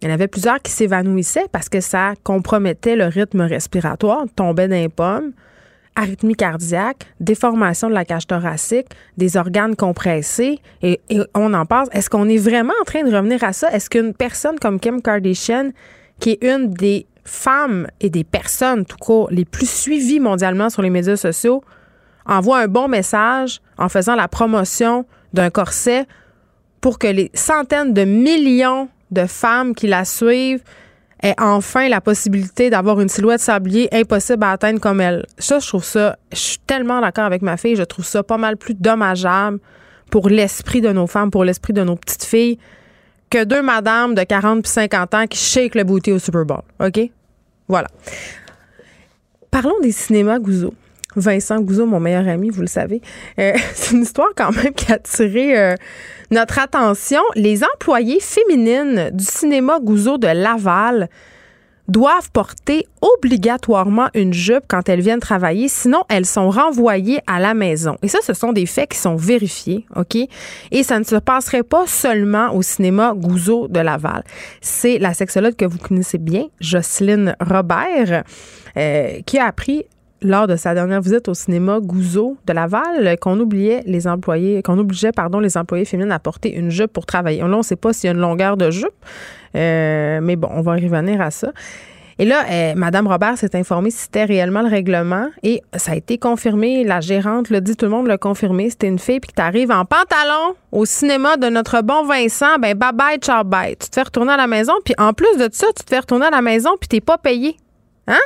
Il 0.00 0.08
y 0.08 0.10
en 0.10 0.14
avait 0.14 0.28
plusieurs 0.28 0.60
qui 0.60 0.72
s'évanouissaient 0.72 1.46
parce 1.50 1.68
que 1.68 1.80
ça 1.80 2.14
compromettait 2.24 2.96
le 2.96 3.06
rythme 3.06 3.42
respiratoire, 3.42 4.24
tombait 4.36 4.68
d'un 4.68 4.88
pomme, 4.88 5.32
arythmie 5.96 6.34
cardiaque, 6.34 7.06
déformation 7.20 7.88
de 7.88 7.94
la 7.94 8.04
cage 8.04 8.26
thoracique, 8.26 8.88
des 9.16 9.36
organes 9.36 9.76
compressés, 9.76 10.58
et, 10.82 11.00
on 11.34 11.54
en 11.54 11.66
parle. 11.66 11.88
Est-ce 11.92 12.10
qu'on 12.10 12.28
est 12.28 12.38
vraiment 12.38 12.74
en 12.80 12.84
train 12.84 13.02
de 13.04 13.14
revenir 13.14 13.42
à 13.44 13.52
ça? 13.52 13.70
Est-ce 13.70 13.88
qu'une 13.88 14.12
personne 14.12 14.58
comme 14.58 14.80
Kim 14.80 15.00
Kardashian, 15.00 15.70
qui 16.20 16.30
est 16.30 16.44
une 16.44 16.70
des 16.70 17.06
femmes 17.24 17.86
et 18.00 18.10
des 18.10 18.24
personnes, 18.24 18.84
tout 18.84 18.98
court, 18.98 19.28
les 19.30 19.44
plus 19.44 19.70
suivies 19.70 20.20
mondialement 20.20 20.68
sur 20.68 20.82
les 20.82 20.90
médias 20.90 21.16
sociaux, 21.16 21.62
envoie 22.26 22.58
un 22.58 22.68
bon 22.68 22.88
message 22.88 23.60
en 23.78 23.88
faisant 23.88 24.14
la 24.14 24.28
promotion 24.28 25.06
d'un 25.34 25.50
corset 25.50 26.06
pour 26.80 26.98
que 26.98 27.06
les 27.06 27.30
centaines 27.34 27.92
de 27.92 28.04
millions 28.04 28.88
de 29.10 29.26
femmes 29.26 29.74
qui 29.74 29.86
la 29.86 30.04
suivent 30.04 30.62
aient 31.22 31.34
enfin 31.38 31.88
la 31.88 32.00
possibilité 32.00 32.70
d'avoir 32.70 33.00
une 33.00 33.08
silhouette 33.08 33.40
sablier 33.40 33.88
impossible 33.94 34.44
à 34.44 34.52
atteindre 34.52 34.80
comme 34.80 35.00
elle. 35.00 35.24
Ça, 35.38 35.58
je 35.58 35.66
trouve 35.66 35.84
ça, 35.84 36.18
je 36.32 36.38
suis 36.38 36.58
tellement 36.58 37.00
d'accord 37.00 37.24
avec 37.24 37.42
ma 37.42 37.56
fille, 37.56 37.76
je 37.76 37.82
trouve 37.82 38.04
ça 38.04 38.22
pas 38.22 38.36
mal 38.36 38.56
plus 38.56 38.74
dommageable 38.74 39.58
pour 40.10 40.28
l'esprit 40.28 40.80
de 40.80 40.90
nos 40.90 41.06
femmes, 41.06 41.30
pour 41.30 41.44
l'esprit 41.44 41.72
de 41.72 41.82
nos 41.82 41.96
petites 41.96 42.24
filles, 42.24 42.58
que 43.30 43.44
deux 43.44 43.62
madames 43.62 44.14
de 44.14 44.22
40 44.22 44.62
puis 44.62 44.70
50 44.70 45.14
ans 45.14 45.26
qui 45.26 45.38
shake 45.38 45.74
le 45.74 45.84
booty 45.84 46.12
au 46.12 46.18
Super 46.18 46.44
Bowl. 46.44 46.62
OK? 46.80 47.10
Voilà. 47.68 47.88
Parlons 49.50 49.80
des 49.80 49.92
cinémas 49.92 50.38
Gouzeau. 50.38 50.74
Vincent 51.16 51.60
Gouzeau, 51.60 51.86
mon 51.86 52.00
meilleur 52.00 52.28
ami, 52.28 52.50
vous 52.50 52.62
le 52.62 52.66
savez. 52.66 53.00
Euh, 53.38 53.52
c'est 53.74 53.94
une 53.94 54.02
histoire 54.02 54.28
quand 54.36 54.52
même 54.52 54.72
qui 54.72 54.90
a 54.90 54.96
attiré 54.96 55.58
euh, 55.58 55.74
notre 56.30 56.58
attention. 56.58 57.20
Les 57.34 57.62
employées 57.64 58.20
féminines 58.20 59.10
du 59.12 59.24
cinéma 59.24 59.78
Gouzeau 59.80 60.18
de 60.18 60.28
Laval 60.28 61.08
doivent 61.88 62.30
porter 62.32 62.86
obligatoirement 63.02 64.08
une 64.14 64.32
jupe 64.32 64.64
quand 64.68 64.88
elles 64.88 65.00
viennent 65.00 65.20
travailler, 65.20 65.68
sinon 65.68 66.02
elles 66.08 66.26
sont 66.26 66.48
renvoyées 66.48 67.20
à 67.26 67.40
la 67.40 67.54
maison. 67.54 67.96
Et 68.02 68.08
ça, 68.08 68.18
ce 68.22 68.32
sont 68.32 68.52
des 68.52 68.66
faits 68.66 68.90
qui 68.90 68.98
sont 68.98 69.16
vérifiés, 69.16 69.84
OK? 69.94 70.16
Et 70.70 70.82
ça 70.82 70.98
ne 70.98 71.04
se 71.04 71.16
passerait 71.16 71.62
pas 71.62 71.86
seulement 71.86 72.54
au 72.54 72.62
cinéma 72.62 73.12
Gouzeau 73.14 73.68
de 73.68 73.80
Laval. 73.80 74.24
C'est 74.60 74.98
la 74.98 75.14
sexologue 75.14 75.56
que 75.56 75.66
vous 75.66 75.78
connaissez 75.78 76.18
bien, 76.18 76.46
Jocelyne 76.60 77.36
Robert, 77.40 78.24
euh, 78.76 79.20
qui 79.26 79.38
a 79.38 79.46
appris 79.46 79.84
lors 80.24 80.46
de 80.46 80.56
sa 80.56 80.74
dernière 80.74 81.00
visite 81.00 81.28
au 81.28 81.34
cinéma 81.34 81.78
Gouzeau 81.80 82.36
de 82.46 82.52
Laval 82.52 83.16
qu'on 83.20 83.38
oubliait 83.38 83.82
les 83.86 84.08
employés, 84.08 84.62
qu'on 84.62 84.78
obligeait 84.78 85.12
pardon 85.12 85.38
les 85.38 85.56
employés 85.56 85.84
féminines 85.84 86.12
à 86.12 86.18
porter 86.18 86.54
une 86.54 86.70
jupe 86.70 86.92
pour 86.92 87.06
travailler. 87.06 87.40
Là, 87.40 87.46
on 87.46 87.58
ne 87.58 87.62
sait 87.62 87.76
pas 87.76 87.92
s'il 87.92 88.08
y 88.08 88.10
a 88.10 88.14
une 88.14 88.20
longueur 88.20 88.56
de 88.56 88.70
jupe, 88.70 88.88
euh, 89.54 90.20
mais 90.22 90.36
bon, 90.36 90.48
on 90.50 90.62
va 90.62 90.72
revenir 90.72 91.20
à 91.20 91.30
ça. 91.30 91.52
Et 92.18 92.24
là, 92.24 92.44
euh, 92.48 92.74
Madame 92.76 93.08
Robert 93.08 93.36
s'est 93.36 93.56
informée 93.56 93.90
si 93.90 93.98
c'était 93.98 94.24
réellement 94.24 94.62
le 94.62 94.68
règlement 94.68 95.28
et 95.42 95.62
ça 95.76 95.92
a 95.92 95.96
été 95.96 96.16
confirmé. 96.16 96.84
La 96.84 97.00
gérante 97.00 97.50
l'a 97.50 97.60
dit, 97.60 97.76
tout 97.76 97.86
le 97.86 97.90
monde 97.90 98.06
l'a 98.06 98.18
confirmé. 98.18 98.70
C'était 98.70 98.86
une 98.86 99.00
fille 99.00 99.18
puis 99.18 99.30
que 99.30 99.34
t'arrives 99.34 99.72
en 99.72 99.84
pantalon 99.84 100.54
au 100.70 100.84
cinéma 100.84 101.36
de 101.36 101.48
notre 101.48 101.82
bon 101.82 102.04
Vincent, 102.04 102.58
ben 102.60 102.76
bye 102.76 102.92
bye, 102.92 103.18
ciao 103.18 103.42
bye. 103.42 103.76
Tu 103.76 103.88
te 103.88 103.94
fais 103.94 104.02
retourner 104.02 104.32
à 104.32 104.36
la 104.36 104.46
maison 104.46 104.74
puis 104.84 104.94
en 104.96 105.12
plus 105.12 105.36
de 105.38 105.48
ça, 105.52 105.66
tu 105.76 105.84
te 105.84 105.90
fais 105.90 105.98
retourner 105.98 106.26
à 106.26 106.30
la 106.30 106.42
maison 106.42 106.70
puis 106.80 106.88
t'es 106.88 107.00
pas 107.00 107.18
payé. 107.18 107.56
Hein? 108.06 108.20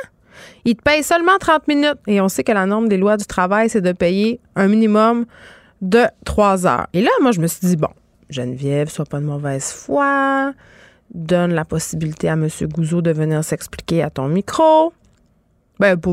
Il 0.65 0.75
te 0.75 0.81
paye 0.81 1.03
seulement 1.03 1.37
30 1.39 1.67
minutes. 1.67 1.99
Et 2.07 2.21
on 2.21 2.29
sait 2.29 2.43
que 2.43 2.51
la 2.51 2.65
norme 2.65 2.87
des 2.87 2.97
lois 2.97 3.17
du 3.17 3.25
travail, 3.25 3.69
c'est 3.69 3.81
de 3.81 3.91
payer 3.91 4.39
un 4.55 4.67
minimum 4.67 5.25
de 5.81 6.03
3 6.25 6.67
heures. 6.67 6.87
Et 6.93 7.01
là, 7.01 7.11
moi, 7.21 7.31
je 7.31 7.39
me 7.39 7.47
suis 7.47 7.65
dit, 7.65 7.75
bon, 7.75 7.89
Geneviève, 8.29 8.89
sois 8.89 9.05
pas 9.05 9.19
de 9.19 9.25
mauvaise 9.25 9.71
foi. 9.71 10.53
Donne 11.13 11.53
la 11.53 11.65
possibilité 11.65 12.29
à 12.29 12.33
M. 12.33 12.47
Gouzeau 12.73 13.01
de 13.01 13.11
venir 13.11 13.43
s'expliquer 13.43 14.03
à 14.03 14.09
ton 14.09 14.27
micro. 14.27 14.93
Ben, 15.79 15.97
pas. 15.97 16.11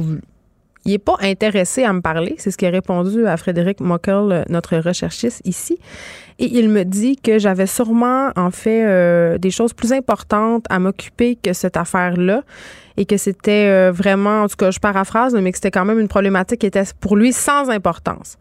Il 0.87 0.93
n'est 0.93 0.99
pas 0.99 1.17
intéressé 1.21 1.83
à 1.83 1.93
me 1.93 2.01
parler. 2.01 2.37
C'est 2.39 2.53
ce 2.53 2.57
qu'il 2.57 2.69
a 2.69 2.71
répondu 2.71 3.27
à 3.27 3.37
Frédéric 3.37 3.81
Mockel, 3.81 4.45
notre 4.49 4.77
recherchiste 4.77 5.43
ici. 5.45 5.79
Et 6.39 6.47
il 6.59 6.69
me 6.69 6.85
dit 6.85 7.17
que 7.17 7.39
j'avais 7.39 7.67
sûrement, 7.67 8.31
en 8.37 8.53
fait, 8.53 8.85
euh, 8.87 9.37
des 9.37 9.51
choses 9.51 9.73
plus 9.73 9.93
importantes 9.93 10.65
à 10.71 10.79
m'occuper 10.79 11.37
que 11.37 11.53
cette 11.53 11.77
affaire-là 11.77 12.43
et 12.97 13.05
que 13.05 13.17
c'était 13.17 13.67
euh, 13.69 13.91
vraiment, 13.93 14.43
en 14.43 14.49
tout 14.49 14.57
cas, 14.57 14.71
je 14.71 14.79
paraphrase, 14.79 15.35
mais 15.35 15.51
que 15.51 15.59
c'était 15.59 15.73
quand 15.73 15.85
même 15.85 15.99
une 15.99 16.09
problématique 16.09 16.61
qui 16.61 16.67
était 16.67 16.85
pour 17.01 17.17
lui 17.17 17.33
sans 17.33 17.69
importance. 17.69 18.37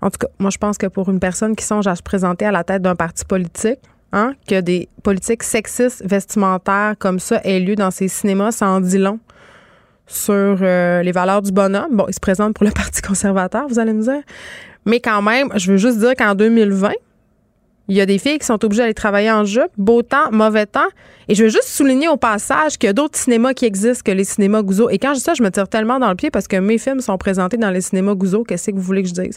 En 0.00 0.10
tout 0.10 0.18
cas, 0.18 0.28
moi, 0.38 0.50
je 0.50 0.58
pense 0.58 0.78
que 0.78 0.86
pour 0.86 1.10
une 1.10 1.18
personne 1.18 1.56
qui 1.56 1.64
songe 1.64 1.88
à 1.88 1.96
se 1.96 2.02
présenter 2.02 2.44
à 2.44 2.52
la 2.52 2.62
tête 2.62 2.82
d'un 2.82 2.94
parti 2.94 3.24
politique, 3.24 3.80
hein, 4.12 4.34
que 4.46 4.60
des 4.60 4.88
politiques 5.02 5.42
sexistes 5.42 6.04
vestimentaires 6.06 6.94
comme 7.00 7.18
ça 7.18 7.40
aient 7.42 7.58
lieu 7.58 7.74
dans 7.74 7.90
ces 7.90 8.06
cinémas, 8.06 8.52
ça 8.52 8.68
en 8.68 8.80
dit 8.80 8.98
long 8.98 9.18
sur 10.06 10.34
euh, 10.34 11.02
les 11.02 11.12
valeurs 11.12 11.42
du 11.42 11.52
bonhomme. 11.52 11.96
Bon, 11.96 12.06
il 12.08 12.14
se 12.14 12.20
présente 12.20 12.54
pour 12.54 12.64
le 12.64 12.70
Parti 12.74 13.02
conservateur, 13.02 13.66
vous 13.68 13.78
allez 13.78 13.92
me 13.92 14.02
dire. 14.02 14.22
Mais 14.86 15.00
quand 15.00 15.22
même, 15.22 15.48
je 15.56 15.72
veux 15.72 15.78
juste 15.78 15.98
dire 15.98 16.14
qu'en 16.14 16.34
2020, 16.34 16.92
il 17.88 17.96
y 17.96 18.00
a 18.00 18.06
des 18.06 18.18
filles 18.18 18.38
qui 18.38 18.46
sont 18.46 18.62
obligées 18.64 18.82
d'aller 18.82 18.94
travailler 18.94 19.30
en 19.30 19.44
jupe, 19.44 19.70
beau 19.76 20.02
temps, 20.02 20.30
mauvais 20.30 20.64
temps. 20.64 20.88
Et 21.28 21.34
je 21.34 21.44
veux 21.44 21.50
juste 21.50 21.68
souligner 21.68 22.08
au 22.08 22.16
passage 22.16 22.78
qu'il 22.78 22.86
y 22.86 22.90
a 22.90 22.94
d'autres 22.94 23.18
cinémas 23.18 23.52
qui 23.52 23.66
existent 23.66 24.02
que 24.04 24.12
les 24.12 24.24
cinémas 24.24 24.62
Gouzeau. 24.62 24.88
Et 24.88 24.98
quand 24.98 25.10
je 25.10 25.18
dis 25.18 25.24
ça, 25.24 25.34
je 25.34 25.42
me 25.42 25.50
tire 25.50 25.68
tellement 25.68 25.98
dans 25.98 26.08
le 26.08 26.14
pied 26.14 26.30
parce 26.30 26.48
que 26.48 26.56
mes 26.56 26.78
films 26.78 27.00
sont 27.00 27.18
présentés 27.18 27.58
dans 27.58 27.70
les 27.70 27.82
cinémas 27.82 28.14
Gouzeau. 28.14 28.42
Qu'est-ce 28.42 28.70
que 28.70 28.76
vous 28.76 28.82
voulez 28.82 29.02
que 29.02 29.08
je 29.08 29.14
dise? 29.14 29.36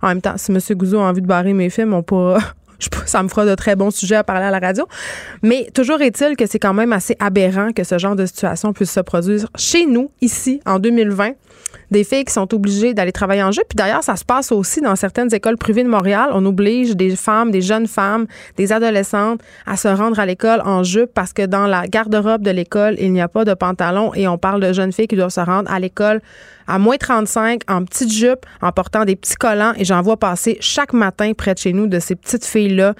En 0.00 0.08
même 0.08 0.20
temps, 0.20 0.34
si 0.36 0.52
M. 0.52 0.58
Gouzeau 0.76 1.00
a 1.00 1.08
envie 1.08 1.22
de 1.22 1.26
barrer 1.26 1.52
mes 1.54 1.70
films, 1.70 1.92
on 1.92 2.04
pourra, 2.04 2.38
ça 3.06 3.22
me 3.22 3.28
fera 3.28 3.44
de 3.44 3.54
très 3.54 3.76
bons 3.76 3.90
sujets 3.90 4.16
à 4.16 4.24
parler 4.24 4.46
à 4.46 4.50
la 4.50 4.58
radio. 4.58 4.86
Mais 5.42 5.68
toujours 5.74 6.00
est-il 6.00 6.36
que 6.36 6.46
c'est 6.46 6.58
quand 6.58 6.74
même 6.74 6.92
assez 6.92 7.16
aberrant 7.18 7.72
que 7.72 7.84
ce 7.84 7.98
genre 7.98 8.16
de 8.16 8.26
situation 8.26 8.72
puisse 8.72 8.92
se 8.92 9.00
produire 9.00 9.48
chez 9.56 9.86
nous, 9.86 10.10
ici, 10.20 10.60
en 10.66 10.78
2020 10.78 11.32
des 11.90 12.04
filles 12.04 12.24
qui 12.24 12.32
sont 12.32 12.52
obligées 12.54 12.94
d'aller 12.94 13.12
travailler 13.12 13.42
en 13.42 13.52
jeu. 13.52 13.62
Puis 13.68 13.76
d'ailleurs, 13.76 14.02
ça 14.02 14.16
se 14.16 14.24
passe 14.24 14.52
aussi 14.52 14.80
dans 14.80 14.96
certaines 14.96 15.32
écoles 15.34 15.56
privées 15.56 15.84
de 15.84 15.88
Montréal. 15.88 16.30
On 16.32 16.44
oblige 16.46 16.96
des 16.96 17.16
femmes, 17.16 17.50
des 17.50 17.62
jeunes 17.62 17.86
femmes, 17.86 18.26
des 18.56 18.72
adolescentes 18.72 19.40
à 19.66 19.76
se 19.76 19.88
rendre 19.88 20.18
à 20.20 20.26
l'école 20.26 20.60
en 20.64 20.82
jupe 20.82 21.10
parce 21.14 21.32
que 21.32 21.46
dans 21.46 21.66
la 21.66 21.86
garde-robe 21.86 22.42
de 22.42 22.50
l'école, 22.50 22.96
il 22.98 23.12
n'y 23.12 23.20
a 23.20 23.28
pas 23.28 23.44
de 23.44 23.54
pantalon 23.54 24.12
et 24.14 24.28
on 24.28 24.38
parle 24.38 24.60
de 24.60 24.72
jeunes 24.72 24.92
filles 24.92 25.08
qui 25.08 25.16
doivent 25.16 25.30
se 25.30 25.40
rendre 25.40 25.70
à 25.70 25.78
l'école 25.78 26.20
à 26.66 26.78
moins 26.78 26.96
35 26.98 27.62
en 27.68 27.84
petite 27.84 28.12
jupe, 28.12 28.44
en 28.60 28.72
portant 28.72 29.04
des 29.04 29.16
petits 29.16 29.36
collants 29.36 29.72
et 29.76 29.84
j'en 29.84 30.02
vois 30.02 30.18
passer 30.18 30.58
chaque 30.60 30.92
matin 30.92 31.32
près 31.36 31.54
de 31.54 31.58
chez 31.58 31.72
nous 31.72 31.86
de 31.86 31.98
ces 31.98 32.14
petites 32.14 32.44
filles-là 32.44 32.94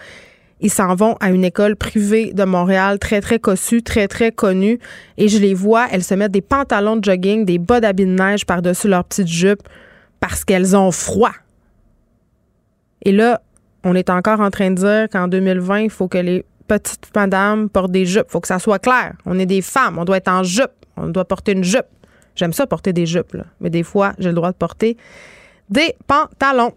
ils 0.61 0.71
s'en 0.71 0.95
vont 0.95 1.15
à 1.21 1.31
une 1.31 1.45
école 1.45 1.77
privée 1.77 2.33
de 2.33 2.45
Montréal, 2.45 2.99
très, 2.99 3.21
très 3.21 3.38
cossue, 3.38 3.83
très, 3.83 4.09
très 4.09 4.33
connue. 4.33 4.79
Et 5.17 5.29
je 5.29 5.38
les 5.38 5.55
vois, 5.55 5.87
elles 5.93 6.05
se 6.05 6.15
mettent 6.15 6.33
des 6.33 6.41
pantalons 6.41 6.97
de 6.97 7.05
jogging, 7.05 7.45
des 7.45 7.59
bas 7.59 7.81
d'habits 7.81 8.07
de 8.07 8.11
neige 8.11 8.45
par-dessus 8.45 8.88
leur 8.88 9.05
petite 9.05 9.29
jupe 9.29 9.62
parce 10.21 10.45
qu'elles 10.45 10.77
ont 10.77 10.91
froid. 10.91 11.33
Et 13.03 13.12
là, 13.12 13.41
on 13.85 13.95
est 13.95 14.11
encore 14.11 14.41
en 14.41 14.50
train 14.50 14.71
de 14.71 14.75
dire 14.75 15.09
qu'en 15.11 15.29
2020, 15.29 15.81
il 15.81 15.91
faut 15.91 16.09
que 16.09 16.19
les 16.19 16.45
petites 16.67 17.15
madames 17.15 17.69
portent 17.69 17.93
des 17.93 18.05
jupes. 18.05 18.27
Il 18.29 18.33
faut 18.33 18.41
que 18.41 18.49
ça 18.49 18.59
soit 18.59 18.81
clair. 18.81 19.15
On 19.25 19.38
est 19.38 19.47
des 19.47 19.62
femmes. 19.62 19.99
On 19.99 20.05
doit 20.05 20.17
être 20.17 20.29
en 20.29 20.43
jupe. 20.43 20.73
On 20.97 21.07
doit 21.07 21.25
porter 21.25 21.53
une 21.53 21.65
jupe. 21.65 21.87
J'aime 22.35 22.53
ça 22.53 22.67
porter 22.67 22.93
des 22.93 23.07
jupes, 23.07 23.37
mais 23.61 23.71
des 23.71 23.83
fois, 23.83 24.12
j'ai 24.19 24.29
le 24.29 24.35
droit 24.35 24.53
de 24.53 24.57
porter 24.57 24.97
des 25.71 25.95
pantalons. 26.07 26.73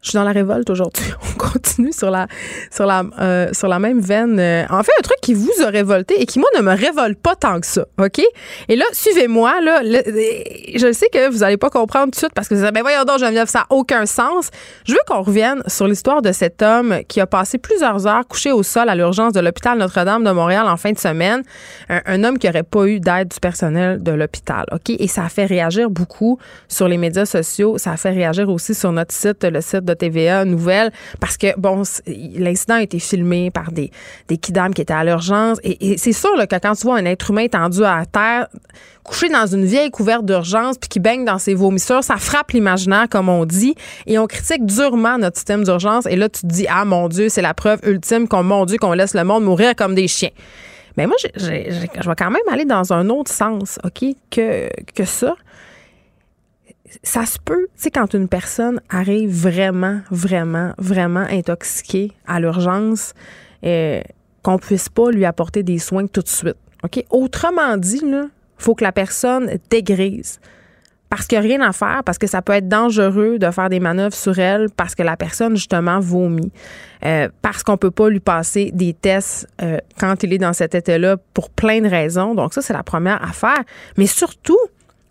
Je 0.00 0.10
suis 0.10 0.16
dans 0.16 0.24
la 0.24 0.30
révolte 0.30 0.70
aujourd'hui. 0.70 1.04
On 1.34 1.38
continue 1.38 1.92
sur 1.92 2.10
la 2.10 2.28
sur 2.70 2.86
la 2.86 3.02
euh, 3.20 3.48
sur 3.52 3.66
la 3.66 3.80
même 3.80 4.00
veine. 4.00 4.38
Euh, 4.38 4.64
en 4.70 4.82
fait, 4.84 4.92
un 4.98 5.02
truc 5.02 5.18
qui 5.20 5.34
vous 5.34 5.50
a 5.62 5.66
révolté 5.66 6.20
et 6.20 6.26
qui 6.26 6.38
moi 6.38 6.48
ne 6.56 6.62
me 6.62 6.70
révolte 6.70 7.18
pas 7.18 7.34
tant 7.34 7.60
que 7.60 7.66
ça, 7.66 7.84
ok? 7.98 8.20
Et 8.68 8.76
là, 8.76 8.84
suivez-moi 8.92 9.60
là. 9.60 9.82
je 9.82 10.92
sais 10.92 11.08
que 11.08 11.28
vous 11.30 11.42
allez 11.42 11.56
pas 11.56 11.70
comprendre 11.70 12.06
tout 12.06 12.10
de 12.10 12.16
suite 12.16 12.32
parce 12.32 12.48
que 12.48 12.54
vous 12.54 12.62
allez 12.62 12.72
ben 12.72 12.82
voyons 12.82 13.02
donc 13.04 13.18
Geneviève, 13.18 13.48
ça 13.48 13.60
n'a 13.60 13.66
aucun 13.70 14.06
sens. 14.06 14.50
Je 14.86 14.92
veux 14.92 15.00
qu'on 15.08 15.22
revienne 15.22 15.62
sur 15.66 15.88
l'histoire 15.88 16.22
de 16.22 16.30
cet 16.30 16.62
homme 16.62 17.00
qui 17.08 17.20
a 17.20 17.26
passé 17.26 17.58
plusieurs 17.58 18.06
heures 18.06 18.26
couché 18.28 18.52
au 18.52 18.62
sol 18.62 18.88
à 18.88 18.94
l'urgence 18.94 19.32
de 19.32 19.40
l'hôpital 19.40 19.78
Notre-Dame 19.78 20.22
de 20.22 20.30
Montréal 20.30 20.68
en 20.68 20.76
fin 20.76 20.92
de 20.92 20.98
semaine. 20.98 21.42
Un, 21.88 22.22
homme 22.24 22.38
qui 22.38 22.48
aurait 22.48 22.62
pas 22.62 22.86
eu 22.86 23.00
d'aide 23.00 23.28
du 23.28 23.40
personnel 23.40 24.02
de 24.02 24.12
l'hôpital, 24.12 24.64
ok? 24.72 24.90
Et 24.90 25.08
ça 25.08 25.24
a 25.24 25.28
fait 25.28 25.46
réagir 25.46 25.90
beaucoup 25.90 26.38
sur 26.68 26.86
les 26.86 26.98
médias 26.98 27.26
sociaux. 27.26 27.78
Ça 27.78 27.92
a 27.92 27.96
fait 27.96 28.10
réagir 28.10 28.48
aussi 28.48 28.74
sur 28.74 28.92
notre 28.92 29.14
site, 29.14 29.44
le 29.44 29.60
site 29.60 29.87
de 29.88 29.94
TVA 29.94 30.44
Nouvelle 30.44 30.92
parce 31.20 31.36
que, 31.36 31.58
bon, 31.58 31.82
l'incident 32.06 32.74
a 32.74 32.82
été 32.82 32.98
filmé 32.98 33.50
par 33.50 33.72
des, 33.72 33.90
des 34.28 34.36
qui 34.38 34.52
étaient 34.82 34.92
à 34.92 35.04
l'urgence. 35.04 35.58
Et, 35.62 35.96
c'est 35.98 36.12
sûr 36.12 36.30
que 36.34 36.56
quand 36.56 36.74
tu 36.74 36.82
vois 36.82 36.96
un 36.96 37.04
être 37.04 37.30
humain 37.30 37.46
tendu 37.48 37.84
à 37.84 38.04
terre, 38.06 38.48
couché 39.04 39.28
dans 39.28 39.46
une 39.46 39.64
vieille 39.64 39.90
couverte 39.90 40.24
d'urgence 40.24 40.76
puis 40.78 40.88
qui 40.88 41.00
baigne 41.00 41.24
dans 41.24 41.38
ses 41.38 41.54
vomissures, 41.54 42.04
ça 42.04 42.16
frappe 42.16 42.52
l'imaginaire, 42.52 43.06
comme 43.10 43.28
on 43.28 43.44
dit. 43.44 43.74
Et 44.06 44.18
on 44.18 44.26
critique 44.26 44.64
durement 44.66 45.18
notre 45.18 45.36
système 45.36 45.64
d'urgence. 45.64 46.06
Et 46.06 46.16
là, 46.16 46.28
tu 46.28 46.42
te 46.42 46.46
dis, 46.46 46.66
ah 46.68 46.84
mon 46.84 47.08
Dieu, 47.08 47.28
c'est 47.28 47.42
la 47.42 47.54
preuve 47.54 47.80
ultime 47.84 48.28
qu'on, 48.28 48.42
mon 48.42 48.64
Dieu, 48.66 48.78
qu'on 48.78 48.92
laisse 48.92 49.14
le 49.14 49.24
monde 49.24 49.44
mourir 49.44 49.74
comme 49.76 49.94
des 49.94 50.08
chiens. 50.08 50.30
Mais 50.96 51.06
moi, 51.06 51.16
je 51.36 51.46
vais 51.46 52.14
quand 52.16 52.30
même 52.30 52.42
aller 52.50 52.64
dans 52.64 52.92
un 52.92 53.08
autre 53.08 53.32
sens, 53.32 53.78
OK, 53.84 54.04
que, 54.30 54.68
que 54.94 55.04
ça 55.04 55.36
ça 57.02 57.26
se 57.26 57.38
peut, 57.38 57.68
tu 57.76 57.82
sais, 57.82 57.90
quand 57.90 58.14
une 58.14 58.28
personne 58.28 58.80
arrive 58.88 59.30
vraiment, 59.30 60.00
vraiment, 60.10 60.72
vraiment 60.78 61.26
intoxiquée 61.30 62.12
à 62.26 62.40
l'urgence, 62.40 63.14
euh, 63.64 64.00
qu'on 64.42 64.58
puisse 64.58 64.88
pas 64.88 65.10
lui 65.10 65.24
apporter 65.24 65.62
des 65.62 65.78
soins 65.78 66.06
tout 66.06 66.22
de 66.22 66.28
suite. 66.28 66.56
OK? 66.84 67.04
Autrement 67.10 67.76
dit, 67.76 68.00
il 68.02 68.28
faut 68.56 68.74
que 68.74 68.84
la 68.84 68.92
personne 68.92 69.58
dégrise. 69.70 70.40
Parce 71.10 71.26
qu'il 71.26 71.40
n'y 71.40 71.46
a 71.46 71.48
rien 71.56 71.66
à 71.66 71.72
faire, 71.72 72.02
parce 72.04 72.18
que 72.18 72.26
ça 72.26 72.42
peut 72.42 72.52
être 72.52 72.68
dangereux 72.68 73.38
de 73.38 73.50
faire 73.50 73.70
des 73.70 73.80
manœuvres 73.80 74.14
sur 74.14 74.38
elle, 74.38 74.68
parce 74.76 74.94
que 74.94 75.02
la 75.02 75.16
personne, 75.16 75.56
justement, 75.56 76.00
vomit. 76.00 76.52
Euh, 77.04 77.28
parce 77.40 77.62
qu'on 77.62 77.78
peut 77.78 77.90
pas 77.90 78.10
lui 78.10 78.20
passer 78.20 78.70
des 78.74 78.92
tests 78.92 79.48
euh, 79.62 79.78
quand 79.98 80.22
il 80.22 80.34
est 80.34 80.38
dans 80.38 80.52
cet 80.52 80.74
état-là 80.74 81.16
pour 81.32 81.48
plein 81.48 81.80
de 81.80 81.88
raisons. 81.88 82.34
Donc, 82.34 82.52
ça, 82.52 82.60
c'est 82.60 82.74
la 82.74 82.82
première 82.82 83.22
affaire. 83.24 83.62
Mais 83.96 84.06
surtout, 84.06 84.58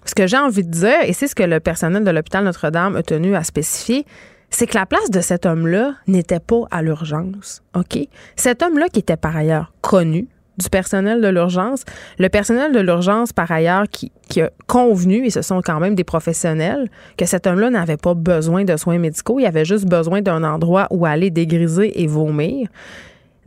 ce 0.07 0.15
que 0.15 0.27
j'ai 0.27 0.37
envie 0.37 0.63
de 0.63 0.71
dire, 0.71 1.01
et 1.03 1.13
c'est 1.13 1.27
ce 1.27 1.35
que 1.35 1.43
le 1.43 1.59
personnel 1.59 2.03
de 2.03 2.11
l'hôpital 2.11 2.43
Notre-Dame 2.43 2.95
a 2.95 3.03
tenu 3.03 3.35
à 3.35 3.43
spécifier, 3.43 4.05
c'est 4.49 4.65
que 4.65 4.77
la 4.77 4.85
place 4.85 5.09
de 5.11 5.21
cet 5.21 5.45
homme-là 5.45 5.95
n'était 6.07 6.39
pas 6.39 6.63
à 6.71 6.81
l'urgence. 6.81 7.61
OK? 7.75 7.99
Cet 8.35 8.63
homme-là, 8.63 8.87
qui 8.89 8.99
était 8.99 9.17
par 9.17 9.35
ailleurs 9.35 9.73
connu 9.81 10.27
du 10.57 10.69
personnel 10.69 11.21
de 11.21 11.27
l'urgence, 11.27 11.83
le 12.17 12.29
personnel 12.29 12.71
de 12.71 12.79
l'urgence, 12.79 13.31
par 13.31 13.51
ailleurs, 13.51 13.83
qui, 13.91 14.11
qui, 14.27 14.41
a 14.41 14.49
convenu, 14.65 15.25
et 15.25 15.29
ce 15.29 15.41
sont 15.41 15.61
quand 15.61 15.79
même 15.79 15.93
des 15.93 16.03
professionnels, 16.03 16.89
que 17.17 17.25
cet 17.25 17.45
homme-là 17.45 17.69
n'avait 17.69 17.97
pas 17.97 18.15
besoin 18.15 18.63
de 18.63 18.75
soins 18.75 18.97
médicaux, 18.97 19.39
il 19.39 19.45
avait 19.45 19.65
juste 19.65 19.85
besoin 19.85 20.21
d'un 20.21 20.43
endroit 20.43 20.87
où 20.89 21.05
aller 21.05 21.29
dégriser 21.29 22.01
et 22.01 22.07
vomir. 22.07 22.69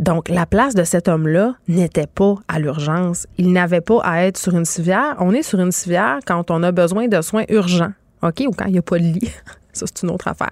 Donc, 0.01 0.31
la 0.31 0.47
place 0.47 0.75
de 0.75 0.83
cet 0.83 1.09
homme-là 1.09 1.57
n'était 1.69 2.07
pas 2.07 2.37
à 2.49 2.59
l'urgence. 2.59 3.27
Il 3.37 3.53
n'avait 3.53 3.83
pas 3.83 4.01
à 4.03 4.23
être 4.25 4.39
sur 4.39 4.57
une 4.57 4.65
civière. 4.65 5.15
On 5.19 5.33
est 5.33 5.43
sur 5.43 5.61
une 5.61 5.73
civière 5.73 6.21
quand 6.27 6.51
on 6.51 6.63
a 6.63 6.73
besoin 6.73 7.07
de 7.07 7.21
soins 7.21 7.45
urgents, 7.51 7.93
OK, 8.23 8.43
ou 8.47 8.53
quand 8.53 8.65
il 8.65 8.73
n'y 8.73 8.79
a 8.79 8.83
pas 8.83 8.99
de 8.99 9.05
lit. 9.05 9.31
Ça, 9.75 9.85
c'est 9.87 10.03
une 10.03 10.11
autre 10.11 10.27
affaire. 10.27 10.51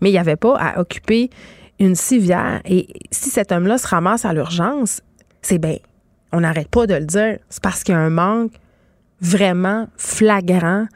Mais 0.00 0.10
il 0.10 0.12
n'y 0.12 0.18
avait 0.18 0.36
pas 0.36 0.56
à 0.58 0.80
occuper 0.80 1.30
une 1.78 1.94
civière. 1.94 2.60
Et 2.64 2.88
si 3.12 3.30
cet 3.30 3.52
homme-là 3.52 3.78
se 3.78 3.86
ramasse 3.86 4.24
à 4.24 4.32
l'urgence, 4.32 5.00
c'est 5.42 5.58
bien, 5.58 5.76
on 6.32 6.40
n'arrête 6.40 6.68
pas 6.68 6.88
de 6.88 6.94
le 6.94 7.06
dire. 7.06 7.38
C'est 7.48 7.62
parce 7.62 7.84
qu'il 7.84 7.94
y 7.94 7.96
a 7.96 8.00
un 8.00 8.10
manque 8.10 8.52
vraiment 9.20 9.86
flagrant 9.96 10.86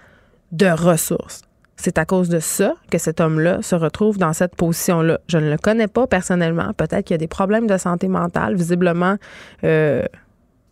de 0.51 0.67
ressources. 0.67 1.43
C'est 1.83 1.99
à 1.99 2.05
cause 2.05 2.29
de 2.29 2.39
ça 2.39 2.75
que 2.93 2.99
cet 2.99 3.21
homme-là 3.21 3.61
se 3.61 3.75
retrouve 3.75 4.17
dans 4.17 4.33
cette 4.33 4.55
position-là. 4.55 5.19
Je 5.27 5.39
ne 5.39 5.51
le 5.51 5.57
connais 5.59 5.89
pas 5.89 6.07
personnellement. 6.07 6.73
Peut-être 6.75 7.05
qu'il 7.05 7.15
y 7.15 7.17
a 7.17 7.19
des 7.19 7.27
problèmes 7.27 7.67
de 7.67 7.77
santé 7.77 8.07
mentale. 8.07 8.55
Visiblement, 8.55 9.17
euh, 9.65 10.05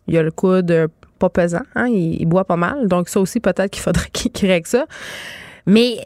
il 0.07 0.17
a 0.17 0.23
le 0.23 0.31
coude 0.31 0.87
pas 1.19 1.27
pesant. 1.27 1.63
Hein? 1.75 1.87
Il, 1.87 2.25
boit 2.27 2.45
pas 2.45 2.55
mal. 2.55 2.87
Donc, 2.87 3.09
ça 3.09 3.19
aussi, 3.19 3.41
peut-être 3.41 3.71
qu'il 3.71 3.83
faudrait 3.83 4.07
qu'il 4.13 4.49
règle 4.49 4.67
ça. 4.67 4.85
Mais 5.65 5.97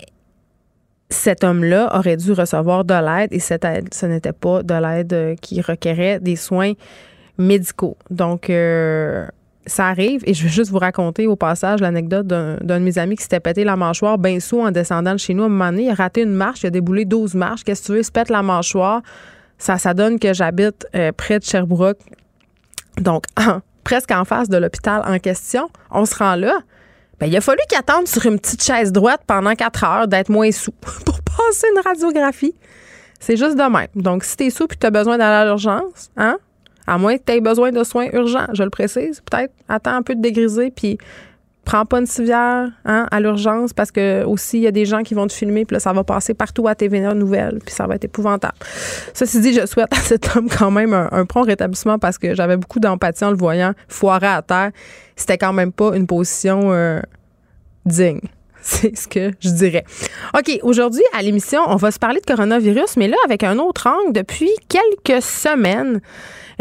cet 1.12 1.44
homme-là 1.44 1.96
aurait 1.96 2.18
dû 2.18 2.32
recevoir 2.32 2.84
de 2.84 2.96
l'aide 2.96 3.32
et 3.32 3.40
cette 3.40 3.64
aide, 3.64 3.94
ce 3.94 4.08
n'était 4.08 4.34
pas 4.34 4.64
de 4.64 4.74
l'aide 4.74 5.40
qui 5.40 5.62
requérait 5.62 6.20
des 6.20 6.36
soins 6.36 6.74
médicaux. 7.38 7.96
Donc, 8.10 8.50
euh, 8.50 9.28
ça 9.66 9.88
arrive, 9.88 10.22
et 10.26 10.34
je 10.34 10.44
vais 10.44 10.50
juste 10.50 10.72
vous 10.72 10.78
raconter 10.78 11.28
au 11.28 11.36
passage 11.36 11.80
l'anecdote 11.82 12.28
d'un, 12.28 12.58
de 12.58 12.78
mes 12.78 12.98
amis 12.98 13.16
qui 13.16 13.24
s'était 13.24 13.40
pété 13.40 13.64
la 13.64 13.76
mâchoire 13.76 14.18
bien 14.18 14.40
sous 14.40 14.60
en 14.60 14.72
descendant 14.72 15.14
de 15.14 15.20
chez 15.20 15.34
nous. 15.34 15.44
À 15.44 15.46
un 15.48 15.50
moment 15.50 15.72
donné, 15.72 15.86
il 15.86 15.90
a 15.90 15.96
raté 15.96 16.22
une 16.22 16.34
marche, 16.34 16.64
il 16.64 16.68
a 16.68 16.70
déboulé 16.70 17.06
12 17.06 17.36
marches. 17.36 17.64
Qu'est-ce 17.64 17.82
que 17.82 17.86
tu 17.88 17.92
veux? 17.94 18.00
Il 18.00 18.06
se 18.06 18.12
pète 18.12 18.30
la 18.30 18.44
mâchoire. 18.44 19.02
Ça, 19.58 19.78
ça 19.78 19.94
donne 19.94 20.20
que 20.20 20.34
j'habite 20.34 20.86
euh, 20.96 21.12
près 21.12 21.40
de 21.40 21.44
Sherbrooke. 21.44 22.00
Donc, 23.00 23.26
presque 23.84 24.12
en 24.12 24.26
face 24.26 24.50
de 24.50 24.58
l'hôpital 24.58 25.02
en 25.06 25.18
question. 25.20 25.70
On 25.92 26.06
se 26.06 26.16
rend 26.16 26.36
là. 26.36 26.60
Ben, 27.20 27.28
il 27.28 27.38
a 27.38 27.42
fallu 27.42 27.60
qu'il 27.70 27.78
attende 27.78 28.08
sur 28.08 28.26
une 28.26 28.40
petite 28.40 28.62
chaise 28.62 28.92
droite 28.92 29.22
pendant 29.26 29.54
quatre 29.56 29.84
heures 29.86 30.08
d'être 30.08 30.30
moins 30.30 30.52
sous 30.52 30.72
pour 31.06 31.20
passer 31.22 31.68
une 31.74 31.82
radiographie. 31.82 32.56
C'est 33.20 33.38
juste 33.38 33.56
de 33.56 33.64
même. 33.64 33.88
Donc, 33.96 34.24
si 34.26 34.36
t'es 34.36 34.50
sous 34.50 34.66
et 34.66 34.76
tu 34.80 34.86
as 34.86 34.92
besoin 34.92 35.18
d'aller 35.18 35.38
à 35.38 35.46
l'urgence, 35.46 36.12
hein, 36.18 36.38
à 36.88 36.98
moins 36.98 37.18
que 37.18 37.24
tu 37.25 37.34
aies 37.34 37.42
besoin 37.42 37.72
de 37.72 37.84
soins 37.84 38.08
urgents, 38.13 38.48
je 38.54 38.63
le 38.63 38.70
précise. 38.70 39.22
Peut-être 39.30 39.54
attends 39.68 39.96
un 39.96 40.01
peu 40.01 40.15
de 40.15 40.22
dégriser, 40.22 40.72
puis 40.72 40.98
prends 41.65 41.86
pas 41.86 42.00
une 42.00 42.06
civière 42.06 42.70
hein, 42.86 43.08
à 43.12 43.20
l'urgence 43.20 43.74
parce 43.74 43.92
que 43.92 44.24
aussi 44.24 44.58
il 44.58 44.63
y 44.63 44.68
a 44.68 44.72
des 44.72 44.86
gens 44.86 45.01
qui 45.01 45.15
vont 45.15 45.25
te 45.25 45.34
filmer 45.34 45.65
puis 45.65 45.74
là 45.74 45.80
ça 45.80 45.92
va 45.92 46.04
passer 46.04 46.36
partout 46.36 46.68
à 46.68 46.75
TVA 46.75 47.15
Nouvelles 47.15 47.60
puis 47.65 47.74
ça 47.74 47.88
va 47.88 47.96
être 47.96 48.06
épouvantable. 48.06 48.54
Ceci 49.13 49.42
dit, 49.42 49.54
je 49.54 49.65
souhaite 49.65 49.92
à 49.92 49.98
cet 49.98 50.36
homme 50.36 50.48
quand 50.48 50.72
même 50.72 50.94
un, 50.94 51.25
prompt 51.25 51.44
rétablissement 51.44 51.98
parce 51.98 52.18
que 52.18 52.36
j'avais 52.36 52.56
beaucoup 52.56 52.80
d'empathie 52.80 53.25
en 53.25 53.32
le 53.32 53.38
voyant 53.38 53.74
foirer 53.89 54.27
à 54.27 54.42
terre. 54.44 54.72
C'était 55.15 55.39
quand 55.39 55.54
même 55.54 55.72
pas 55.72 55.96
une 55.96 56.06
position 56.06 56.72
euh, 56.72 57.01
digne. 57.86 58.22
C'est 58.62 58.96
ce 58.96 59.08
que 59.08 59.32
je 59.39 59.50
dirais. 59.50 59.86
OK, 60.38 60.60
aujourd'hui, 60.63 61.04
à 61.13 61.22
l'émission, 61.22 61.62
on 61.68 61.75
va 61.75 61.92
se 61.92 62.00
parler 62.00 62.20
de 62.20 62.25
coronavirus, 62.25 62.98
mais 62.98 63.08
là, 63.08 63.18
avec 63.24 63.44
un 63.44 63.60
autre 63.60 63.88
angle, 63.88 64.13
depuis 64.13 64.50
quelques 64.70 65.22
semaines. 65.22 66.01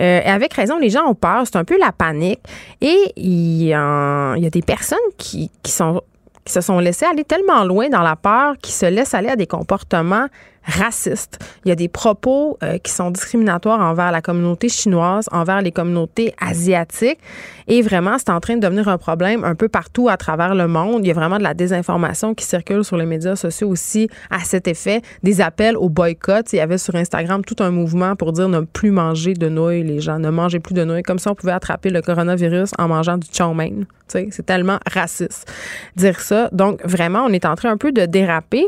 Euh, 0.01 0.21
avec 0.25 0.55
raison, 0.55 0.79
les 0.79 0.91
gens 0.91 1.07
ont 1.07 1.15
peur, 1.15 1.43
c'est 1.45 1.57
un 1.57 1.65
peu 1.65 1.79
la 1.79 1.93
panique. 1.93 2.41
Et 2.81 3.13
il 3.17 3.63
y, 3.63 3.75
a, 3.75 4.35
des 4.37 4.63
personnes 4.63 4.99
qui, 5.19 5.51
qui 5.63 5.73
sont 5.73 6.03
qui 6.45 6.53
se 6.53 6.61
sont 6.61 6.79
laissées 6.79 7.07
aller 7.07 7.25
tellement 7.25 7.65
loin 7.65 7.89
dans 7.89 8.03
la 8.03 8.17
peur 8.17 8.57
qui 8.61 8.71
se 8.71 8.85
laissent 8.85 9.15
aller 9.15 9.31
à 9.31 9.37
des 9.37 9.47
comportements 9.47 10.27
raciste. 10.67 11.39
Il 11.65 11.69
y 11.69 11.73
a 11.73 11.75
des 11.75 11.89
propos 11.89 12.59
euh, 12.63 12.79
qui 12.79 12.93
sont 12.93 13.11
discriminatoires 13.11 13.81
envers 13.81 14.13
la 14.13 14.23
communauté 14.23 14.69
chinoise, 14.69 15.29
envers 15.33 15.63
les 15.63 15.73
communautés 15.73 16.35
asiatiques. 16.41 17.19
Et 17.67 17.83
vraiment, 17.83 18.19
c'est 18.19 18.31
en 18.31 18.41
train 18.41 18.57
de 18.57 18.61
devenir 18.61 18.89
un 18.89 18.99
problème 18.99 19.45
un 19.45 19.55
peu 19.55 19.69
partout 19.69 20.09
à 20.09 20.17
travers 20.17 20.55
le 20.55 20.67
monde. 20.67 21.05
Il 21.05 21.09
y 21.09 21.11
a 21.11 21.15
vraiment 21.15 21.39
de 21.39 21.43
la 21.43 21.55
désinformation 21.55 22.35
qui 22.35 22.45
circule 22.45 22.85
sur 22.85 22.97
les 22.97 23.07
médias 23.07 23.37
sociaux 23.37 23.69
aussi 23.69 24.09
à 24.31 24.41
cet 24.41 24.69
effet. 24.69 25.03
Des 25.23 25.41
appels 25.41 25.77
au 25.77 25.89
boycott. 25.89 26.53
Il 26.53 26.57
y 26.57 26.61
avait 26.61 26.79
sur 26.79 26.95
Instagram 26.95 27.45
tout 27.45 27.57
un 27.61 27.71
mouvement 27.71 28.17
pour 28.17 28.33
dire 28.33 28.49
ne 28.49 28.61
plus 28.61 28.91
manger 28.91 29.35
de 29.35 29.49
nouilles, 29.49 29.83
les 29.83 30.01
gens. 30.01 30.19
Ne 30.19 30.31
mangez 30.31 30.61
plus 30.61 30.75
de 30.75 30.85
nouilles. 30.85 31.03
Comme 31.03 31.19
si 31.19 31.29
on 31.29 31.35
pouvait 31.35 31.53
attraper 31.53 31.91
le 31.91 32.03
coronavirus 32.03 32.71
en 32.79 32.89
mangeant 32.89 33.19
du 33.19 33.29
chow 33.33 33.53
mein. 33.53 33.87
C'est 34.09 34.47
tellement 34.47 34.79
raciste 34.93 35.51
dire 35.97 36.21
ça. 36.21 36.49
Donc, 36.53 36.85
vraiment, 36.85 37.25
on 37.25 37.33
est 37.33 37.45
en 37.45 37.55
train 37.55 37.71
un 37.71 37.77
peu 37.77 37.93
de 37.93 38.07
déraper. 38.07 38.67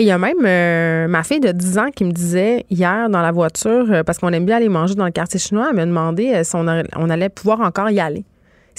Et 0.00 0.04
il 0.04 0.06
y 0.06 0.12
a 0.12 0.16
même 0.16 0.46
euh, 0.46 1.08
ma 1.08 1.22
fille 1.22 1.40
de 1.40 1.52
10 1.52 1.78
ans 1.78 1.90
qui 1.94 2.04
me 2.04 2.12
disait 2.12 2.64
hier 2.70 3.10
dans 3.10 3.20
la 3.20 3.32
voiture, 3.32 3.84
euh, 3.90 4.02
parce 4.02 4.16
qu'on 4.16 4.32
aime 4.32 4.46
bien 4.46 4.56
aller 4.56 4.70
manger 4.70 4.94
dans 4.94 5.04
le 5.04 5.10
quartier 5.10 5.38
chinois, 5.38 5.66
elle 5.68 5.76
m'a 5.76 5.84
demandé 5.84 6.32
euh, 6.32 6.42
si 6.42 6.56
on, 6.56 6.64
on, 6.96 7.10
allait 7.10 7.28
pouvoir 7.28 7.60
encore 7.60 7.90
y 7.90 8.00
aller. 8.00 8.24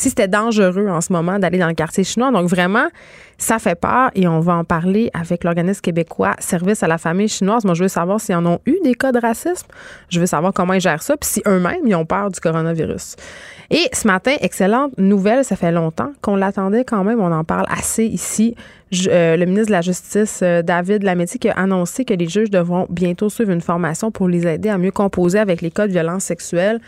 Si 0.01 0.09
c'était 0.09 0.27
dangereux 0.27 0.87
en 0.89 0.99
ce 0.99 1.13
moment 1.13 1.37
d'aller 1.37 1.59
dans 1.59 1.67
le 1.67 1.75
quartier 1.75 2.03
chinois. 2.03 2.31
Donc 2.31 2.49
vraiment, 2.49 2.87
ça 3.37 3.59
fait 3.59 3.75
peur 3.75 4.09
et 4.15 4.27
on 4.27 4.39
va 4.39 4.55
en 4.55 4.63
parler 4.63 5.11
avec 5.13 5.43
l'organisme 5.43 5.79
québécois 5.79 6.35
Service 6.39 6.81
à 6.81 6.87
la 6.87 6.97
famille 6.97 7.27
chinoise. 7.27 7.65
Moi, 7.65 7.75
je 7.75 7.83
veux 7.83 7.87
savoir 7.87 8.19
s'ils 8.19 8.33
en 8.33 8.43
ont 8.47 8.57
eu 8.65 8.77
des 8.83 8.95
cas 8.95 9.11
de 9.11 9.19
racisme. 9.19 9.67
Je 10.09 10.19
veux 10.19 10.25
savoir 10.25 10.53
comment 10.53 10.73
ils 10.73 10.81
gèrent 10.81 11.03
ça, 11.03 11.15
puis 11.17 11.29
si 11.29 11.43
eux-mêmes, 11.45 11.85
ils 11.85 11.93
ont 11.93 12.07
peur 12.07 12.31
du 12.31 12.39
coronavirus. 12.39 13.15
Et 13.69 13.89
ce 13.93 14.07
matin, 14.07 14.35
excellente 14.41 14.97
nouvelle, 14.97 15.45
ça 15.45 15.55
fait 15.55 15.71
longtemps 15.71 16.13
qu'on 16.21 16.35
l'attendait 16.35 16.83
quand 16.83 17.03
même, 17.03 17.21
on 17.21 17.31
en 17.31 17.43
parle 17.43 17.67
assez 17.69 18.05
ici. 18.05 18.55
Euh, 19.07 19.37
le 19.37 19.45
ministre 19.45 19.67
de 19.67 19.73
la 19.73 19.81
Justice, 19.81 20.39
euh, 20.41 20.63
David 20.63 21.03
Lametti, 21.03 21.37
qui 21.37 21.47
a 21.47 21.53
annoncé 21.53 22.05
que 22.05 22.15
les 22.15 22.27
juges 22.27 22.49
devront 22.49 22.87
bientôt 22.89 23.29
suivre 23.29 23.51
une 23.51 23.61
formation 23.61 24.09
pour 24.09 24.27
les 24.27 24.47
aider 24.47 24.69
à 24.69 24.79
mieux 24.79 24.89
composer 24.89 25.37
avec 25.37 25.61
les 25.61 25.69
cas 25.69 25.85
de 25.85 25.91
violence 25.91 26.23
sexuelle. 26.23 26.81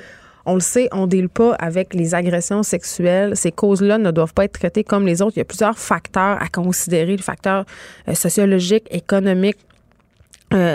On 0.45 0.55
le 0.55 0.59
sait, 0.59 0.89
on 0.91 1.01
ne 1.01 1.07
deal 1.07 1.29
pas 1.29 1.53
avec 1.55 1.93
les 1.93 2.15
agressions 2.15 2.63
sexuelles. 2.63 3.35
Ces 3.35 3.51
causes-là 3.51 3.97
ne 3.97 4.11
doivent 4.11 4.33
pas 4.33 4.45
être 4.45 4.59
traitées 4.59 4.83
comme 4.83 5.05
les 5.05 5.21
autres. 5.21 5.37
Il 5.37 5.39
y 5.39 5.41
a 5.41 5.45
plusieurs 5.45 5.77
facteurs 5.77 6.41
à 6.41 6.47
considérer, 6.47 7.15
le 7.15 7.23
facteur 7.23 7.65
euh, 8.07 8.13
sociologique, 8.13 8.87
économique, 8.91 9.57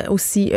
aussi, 0.08 0.52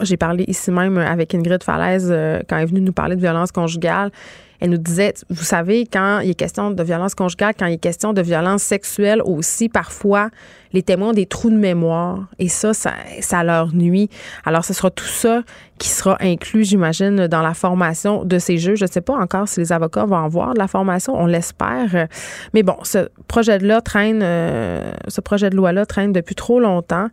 j'ai 0.00 0.16
parlé 0.16 0.44
ici 0.46 0.70
même 0.70 0.96
avec 0.96 1.34
Ingrid 1.34 1.64
Falaise 1.64 2.06
quand 2.48 2.56
elle 2.56 2.62
est 2.62 2.66
venue 2.66 2.80
nous 2.80 2.92
parler 2.92 3.16
de 3.16 3.20
violence 3.20 3.50
conjugale. 3.50 4.12
Elle 4.60 4.70
nous 4.70 4.78
disait, 4.78 5.14
vous 5.30 5.42
savez, 5.42 5.86
quand 5.90 6.20
il 6.20 6.30
est 6.30 6.34
question 6.34 6.70
de 6.70 6.82
violence 6.82 7.14
conjugale, 7.14 7.54
quand 7.58 7.66
il 7.66 7.74
est 7.74 7.78
question 7.78 8.12
de 8.12 8.20
violence 8.20 8.62
sexuelle 8.62 9.22
aussi, 9.24 9.70
parfois, 9.70 10.28
les 10.74 10.82
témoins 10.82 11.10
ont 11.10 11.14
des 11.14 11.26
trous 11.26 11.50
de 11.50 11.56
mémoire 11.56 12.28
et 12.38 12.48
ça, 12.48 12.72
ça, 12.74 13.42
leur 13.42 13.74
nuit. 13.74 14.10
Alors, 14.44 14.64
ce 14.64 14.74
sera 14.74 14.90
tout 14.90 15.04
ça 15.04 15.42
qui 15.80 15.88
sera 15.88 16.18
inclus, 16.20 16.64
j'imagine, 16.64 17.26
dans 17.26 17.40
la 17.40 17.54
formation 17.54 18.22
de 18.24 18.38
ces 18.38 18.58
juges. 18.58 18.78
Je 18.80 18.84
ne 18.84 18.90
sais 18.90 19.00
pas 19.00 19.14
encore 19.14 19.48
si 19.48 19.60
les 19.60 19.72
avocats 19.72 20.04
vont 20.04 20.22
avoir 20.22 20.52
de 20.52 20.58
la 20.58 20.68
formation, 20.68 21.14
on 21.18 21.24
l'espère. 21.24 22.06
Mais 22.52 22.62
bon, 22.62 22.76
ce 22.82 23.08
projet 23.28 23.58
de 23.58 23.66
loi 23.66 23.80
traîne, 23.80 24.20
euh, 24.22 24.92
ce 25.08 25.22
projet 25.22 25.48
de 25.48 25.56
loi-là 25.56 25.86
traîne 25.86 26.12
depuis 26.12 26.34
trop 26.34 26.60
longtemps. 26.60 27.08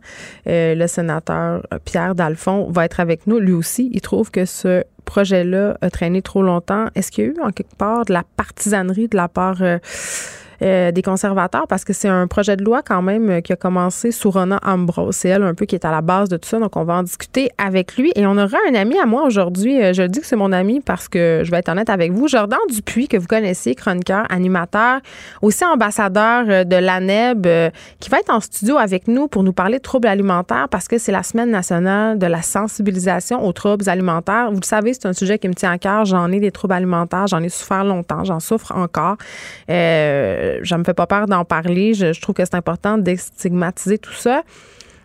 Euh, 0.46 0.74
le 0.74 0.86
sénateur 0.86 1.66
Pierre 1.86 2.14
Dalphon 2.14 2.70
va 2.70 2.84
être 2.84 3.00
avec 3.00 3.26
nous. 3.26 3.38
Lui 3.38 3.54
aussi, 3.54 3.90
il 3.94 4.02
trouve 4.02 4.30
que 4.30 4.44
ce 4.44 4.84
projet-là 5.06 5.78
a 5.80 5.88
traîné 5.88 6.20
trop 6.20 6.42
longtemps. 6.42 6.88
Est-ce 6.94 7.10
qu'il 7.10 7.24
y 7.24 7.26
a 7.26 7.30
eu 7.30 7.36
en 7.42 7.50
quelque 7.50 7.74
part 7.74 8.04
de 8.04 8.12
la 8.12 8.22
partisanerie 8.36 9.08
de 9.08 9.16
la 9.16 9.28
part 9.28 9.62
euh, 9.62 9.78
euh, 10.60 10.90
des 10.90 11.02
conservateurs 11.02 11.66
parce 11.68 11.84
que 11.84 11.92
c'est 11.92 12.08
un 12.08 12.26
projet 12.26 12.56
de 12.56 12.64
loi 12.64 12.82
quand 12.82 13.00
même 13.00 13.30
euh, 13.30 13.40
qui 13.40 13.52
a 13.52 13.56
commencé 13.56 14.10
sous 14.10 14.30
Rona 14.30 14.58
Ambrose. 14.64 15.14
C'est 15.14 15.28
elle 15.28 15.42
un 15.42 15.54
peu 15.54 15.66
qui 15.66 15.76
est 15.76 15.84
à 15.84 15.90
la 15.90 16.00
base 16.00 16.28
de 16.28 16.36
tout 16.36 16.48
ça. 16.48 16.58
Donc, 16.58 16.76
on 16.76 16.84
va 16.84 16.94
en 16.94 17.02
discuter 17.02 17.50
avec 17.58 17.96
lui. 17.96 18.12
Et 18.16 18.26
on 18.26 18.36
aura 18.36 18.58
un 18.68 18.74
ami 18.74 18.98
à 18.98 19.06
moi 19.06 19.24
aujourd'hui. 19.24 19.80
Euh, 19.80 19.92
je 19.92 20.02
dis 20.02 20.20
que 20.20 20.26
c'est 20.26 20.36
mon 20.36 20.52
ami 20.52 20.80
parce 20.80 21.08
que 21.08 21.42
je 21.44 21.50
vais 21.50 21.58
être 21.58 21.68
honnête 21.68 21.90
avec 21.90 22.12
vous. 22.12 22.26
Jordan 22.28 22.58
Dupuis, 22.68 23.08
que 23.08 23.16
vous 23.16 23.28
connaissez, 23.28 23.74
chroniqueur, 23.74 24.24
animateur, 24.30 25.00
aussi 25.42 25.64
ambassadeur 25.64 26.64
de 26.64 26.76
l'ANEB, 26.76 27.72
qui 28.00 28.10
va 28.10 28.18
être 28.18 28.30
en 28.30 28.40
studio 28.40 28.78
avec 28.78 29.08
nous 29.08 29.28
pour 29.28 29.42
nous 29.42 29.52
parler 29.52 29.78
de 29.78 29.82
troubles 29.82 30.08
alimentaires 30.08 30.68
parce 30.70 30.88
que 30.88 30.98
c'est 30.98 31.12
la 31.12 31.22
semaine 31.22 31.50
nationale 31.50 32.18
de 32.18 32.26
la 32.26 32.42
sensibilisation 32.42 33.46
aux 33.46 33.52
troubles 33.52 33.88
alimentaires. 33.88 34.50
Vous 34.50 34.60
le 34.60 34.66
savez, 34.66 34.92
c'est 34.94 35.06
un 35.06 35.12
sujet 35.12 35.38
qui 35.38 35.48
me 35.48 35.54
tient 35.54 35.72
à 35.72 35.78
cœur. 35.78 36.04
J'en 36.04 36.30
ai 36.32 36.40
des 36.40 36.50
troubles 36.50 36.74
alimentaires. 36.74 37.26
J'en 37.26 37.42
ai 37.42 37.48
souffert 37.48 37.84
longtemps. 37.84 38.24
J'en 38.24 38.40
souffre 38.40 38.72
encore. 38.74 39.16
Euh, 39.70 40.47
je 40.62 40.74
me 40.74 40.84
fais 40.84 40.94
pas 40.94 41.06
peur 41.06 41.26
d'en 41.26 41.44
parler. 41.44 41.94
Je, 41.94 42.18
trouve 42.20 42.34
que 42.34 42.44
c'est 42.44 42.54
important 42.54 42.98
d'estigmatiser 42.98 43.98
tout 43.98 44.12
ça. 44.12 44.42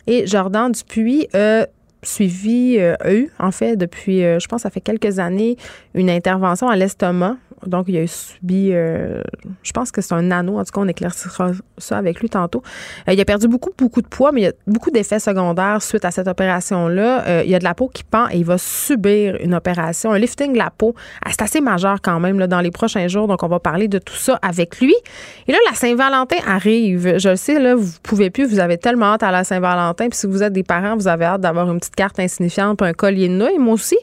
Et 0.08 0.28
Jordan 0.28 0.72
Dupuis 0.72 1.28
a 1.34 1.68
suivi, 2.04 2.78
euh, 2.80 2.96
eu, 3.10 3.30
en 3.40 3.52
fait, 3.52 3.78
depuis, 3.78 4.24
euh, 4.24 4.40
je 4.40 4.48
pense, 4.48 4.62
ça 4.62 4.70
fait 4.70 4.82
quelques 4.82 5.20
années, 5.20 5.58
une 5.94 6.10
intervention 6.10 6.68
à 6.68 6.76
l'estomac 6.76 7.38
donc, 7.68 7.86
il 7.88 7.98
a 7.98 8.08
subi, 8.08 8.70
euh, 8.74 9.22
je 9.64 9.72
pense 9.72 9.92
que 9.92 10.02
c'est 10.02 10.14
un 10.14 10.32
anneau. 10.32 10.58
En 10.58 10.64
tout 10.64 10.72
cas, 10.72 10.82
on 10.82 10.88
éclaircira 10.88 11.52
ça 11.78 11.98
avec 11.98 12.20
lui 12.20 12.30
tantôt. 12.30 12.64
Euh, 13.08 13.14
il 13.14 13.22
a 13.22 13.26
perdu 13.26 13.48
beaucoup, 13.48 13.72
beaucoup 13.78 14.02
de 14.02 14.08
poids, 14.08 14.32
mais 14.32 14.42
il 14.42 14.44
y 14.46 14.48
a 14.48 14.54
beaucoup 14.68 14.92
d'effets 14.92 15.20
secondaires 15.20 15.82
suite 15.82 16.06
à 16.06 16.12
cette 16.12 16.28
opération-là. 16.28 17.28
Euh, 17.28 17.42
il 17.46 17.52
y 17.52 17.56
a 17.56 17.60
de 17.60 17.64
la 17.64 17.74
peau 17.74 17.90
qui 17.94 18.04
pend 18.04 18.28
et 18.30 18.38
il 18.38 18.46
va 18.46 18.58
subir 18.58 19.38
une 19.42 19.54
opération, 19.54 20.12
un 20.12 20.20
lifting 20.20 20.54
de 20.54 20.58
la 20.58 20.70
peau. 20.70 20.96
C'est 21.30 21.42
assez 21.42 21.62
majeur 21.62 22.02
quand 22.02 22.20
même 22.20 22.46
dans 22.48 22.62
les 22.62 22.72
prochains 22.72 23.08
jours. 23.08 23.28
Donc, 23.28 23.44
on 23.44 23.48
va 23.48 23.60
parler 23.60 23.88
de 23.88 24.00
tout 24.00 24.16
ça 24.16 24.40
avec 24.42 24.80
lui. 24.80 24.96
Et 25.48 25.52
là, 25.52 25.58
la 25.70 25.76
Saint-Valentin 25.76 26.38
arrive. 26.48 27.18
Je 27.18 27.30
le 27.30 27.36
sais, 27.36 27.60
là, 27.60 27.76
vous 27.76 27.92
pouvez 28.04 28.30
plus. 28.30 28.46
Vous 28.46 28.60
avez 28.60 28.78
tellement 28.78 29.14
hâte 29.14 29.24
à 29.24 29.32
la 29.32 29.44
Saint-Valentin. 29.44 30.10
Puis 30.10 30.20
si 30.20 30.28
vous 30.28 30.44
êtes 30.44 30.54
des 30.54 30.64
parents, 30.64 30.96
vous 30.96 31.08
avez 31.08 31.26
hâte 31.26 31.42
d'avoir 31.42 31.72
une 31.72 31.80
petite 31.80 31.96
carte 31.96 32.20
insignifiante 32.20 32.78
pour 32.78 32.88
un 32.88 32.94
collier 32.94 33.28
de 33.28 33.34
nouilles. 33.34 33.60
Moi 33.60 33.74
aussi. 33.74 33.98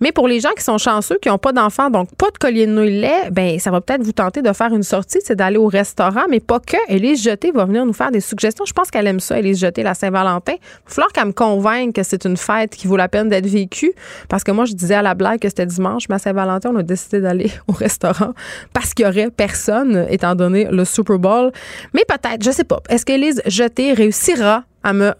Mais 0.00 0.12
pour 0.12 0.28
les 0.28 0.40
gens 0.40 0.52
qui 0.56 0.64
sont 0.64 0.78
chanceux, 0.78 1.18
qui 1.20 1.28
n'ont 1.28 1.38
pas 1.38 1.52
d'enfants, 1.52 1.90
donc 1.90 2.14
pas 2.16 2.30
de 2.30 2.38
collier 2.38 2.66
de 2.66 2.72
nouilles 2.72 3.00
lait, 3.00 3.30
ben 3.30 3.58
ça 3.58 3.70
va 3.70 3.80
peut-être 3.80 4.02
vous 4.02 4.12
tenter 4.12 4.42
de 4.42 4.52
faire 4.52 4.72
une 4.72 4.82
sortie, 4.82 5.18
c'est 5.24 5.36
d'aller 5.36 5.56
au 5.56 5.66
restaurant, 5.66 6.24
mais 6.28 6.40
pas 6.40 6.60
que. 6.60 6.76
Elise 6.88 7.22
Jeté 7.22 7.50
va 7.50 7.64
venir 7.64 7.84
nous 7.86 7.92
faire 7.92 8.10
des 8.10 8.20
suggestions. 8.20 8.64
Je 8.64 8.72
pense 8.72 8.90
qu'elle 8.90 9.06
aime 9.06 9.20
ça, 9.20 9.38
Elise 9.38 9.58
Jeté, 9.58 9.82
la 9.82 9.94
Saint-Valentin. 9.94 10.52
Il 10.52 10.88
va 10.88 10.94
falloir 10.94 11.12
qu'elle 11.12 11.26
me 11.26 11.32
convainque 11.32 11.94
que 11.94 12.02
c'est 12.02 12.24
une 12.24 12.36
fête 12.36 12.76
qui 12.76 12.86
vaut 12.86 12.96
la 12.96 13.08
peine 13.08 13.28
d'être 13.28 13.46
vécue. 13.46 13.92
Parce 14.28 14.44
que 14.44 14.52
moi, 14.52 14.64
je 14.64 14.74
disais 14.74 14.94
à 14.94 15.02
la 15.02 15.14
blague 15.14 15.40
que 15.40 15.48
c'était 15.48 15.66
dimanche, 15.66 16.04
mais 16.08 16.16
à 16.16 16.18
Saint-Valentin, 16.18 16.70
on 16.72 16.76
a 16.76 16.82
décidé 16.82 17.20
d'aller 17.20 17.50
au 17.68 17.72
restaurant 17.72 18.32
parce 18.72 18.94
qu'il 18.94 19.06
y 19.06 19.08
aurait 19.08 19.30
personne, 19.30 20.06
étant 20.10 20.34
donné 20.34 20.68
le 20.70 20.84
Super 20.84 21.18
Bowl. 21.18 21.52
Mais 21.94 22.04
peut-être, 22.06 22.42
je 22.42 22.50
sais 22.50 22.64
pas. 22.64 22.80
Est-ce 22.88 23.04
qu'Elise 23.04 23.42
Jeté 23.46 23.92
réussira 23.92 24.64
à 24.82 24.92
me 24.92 25.12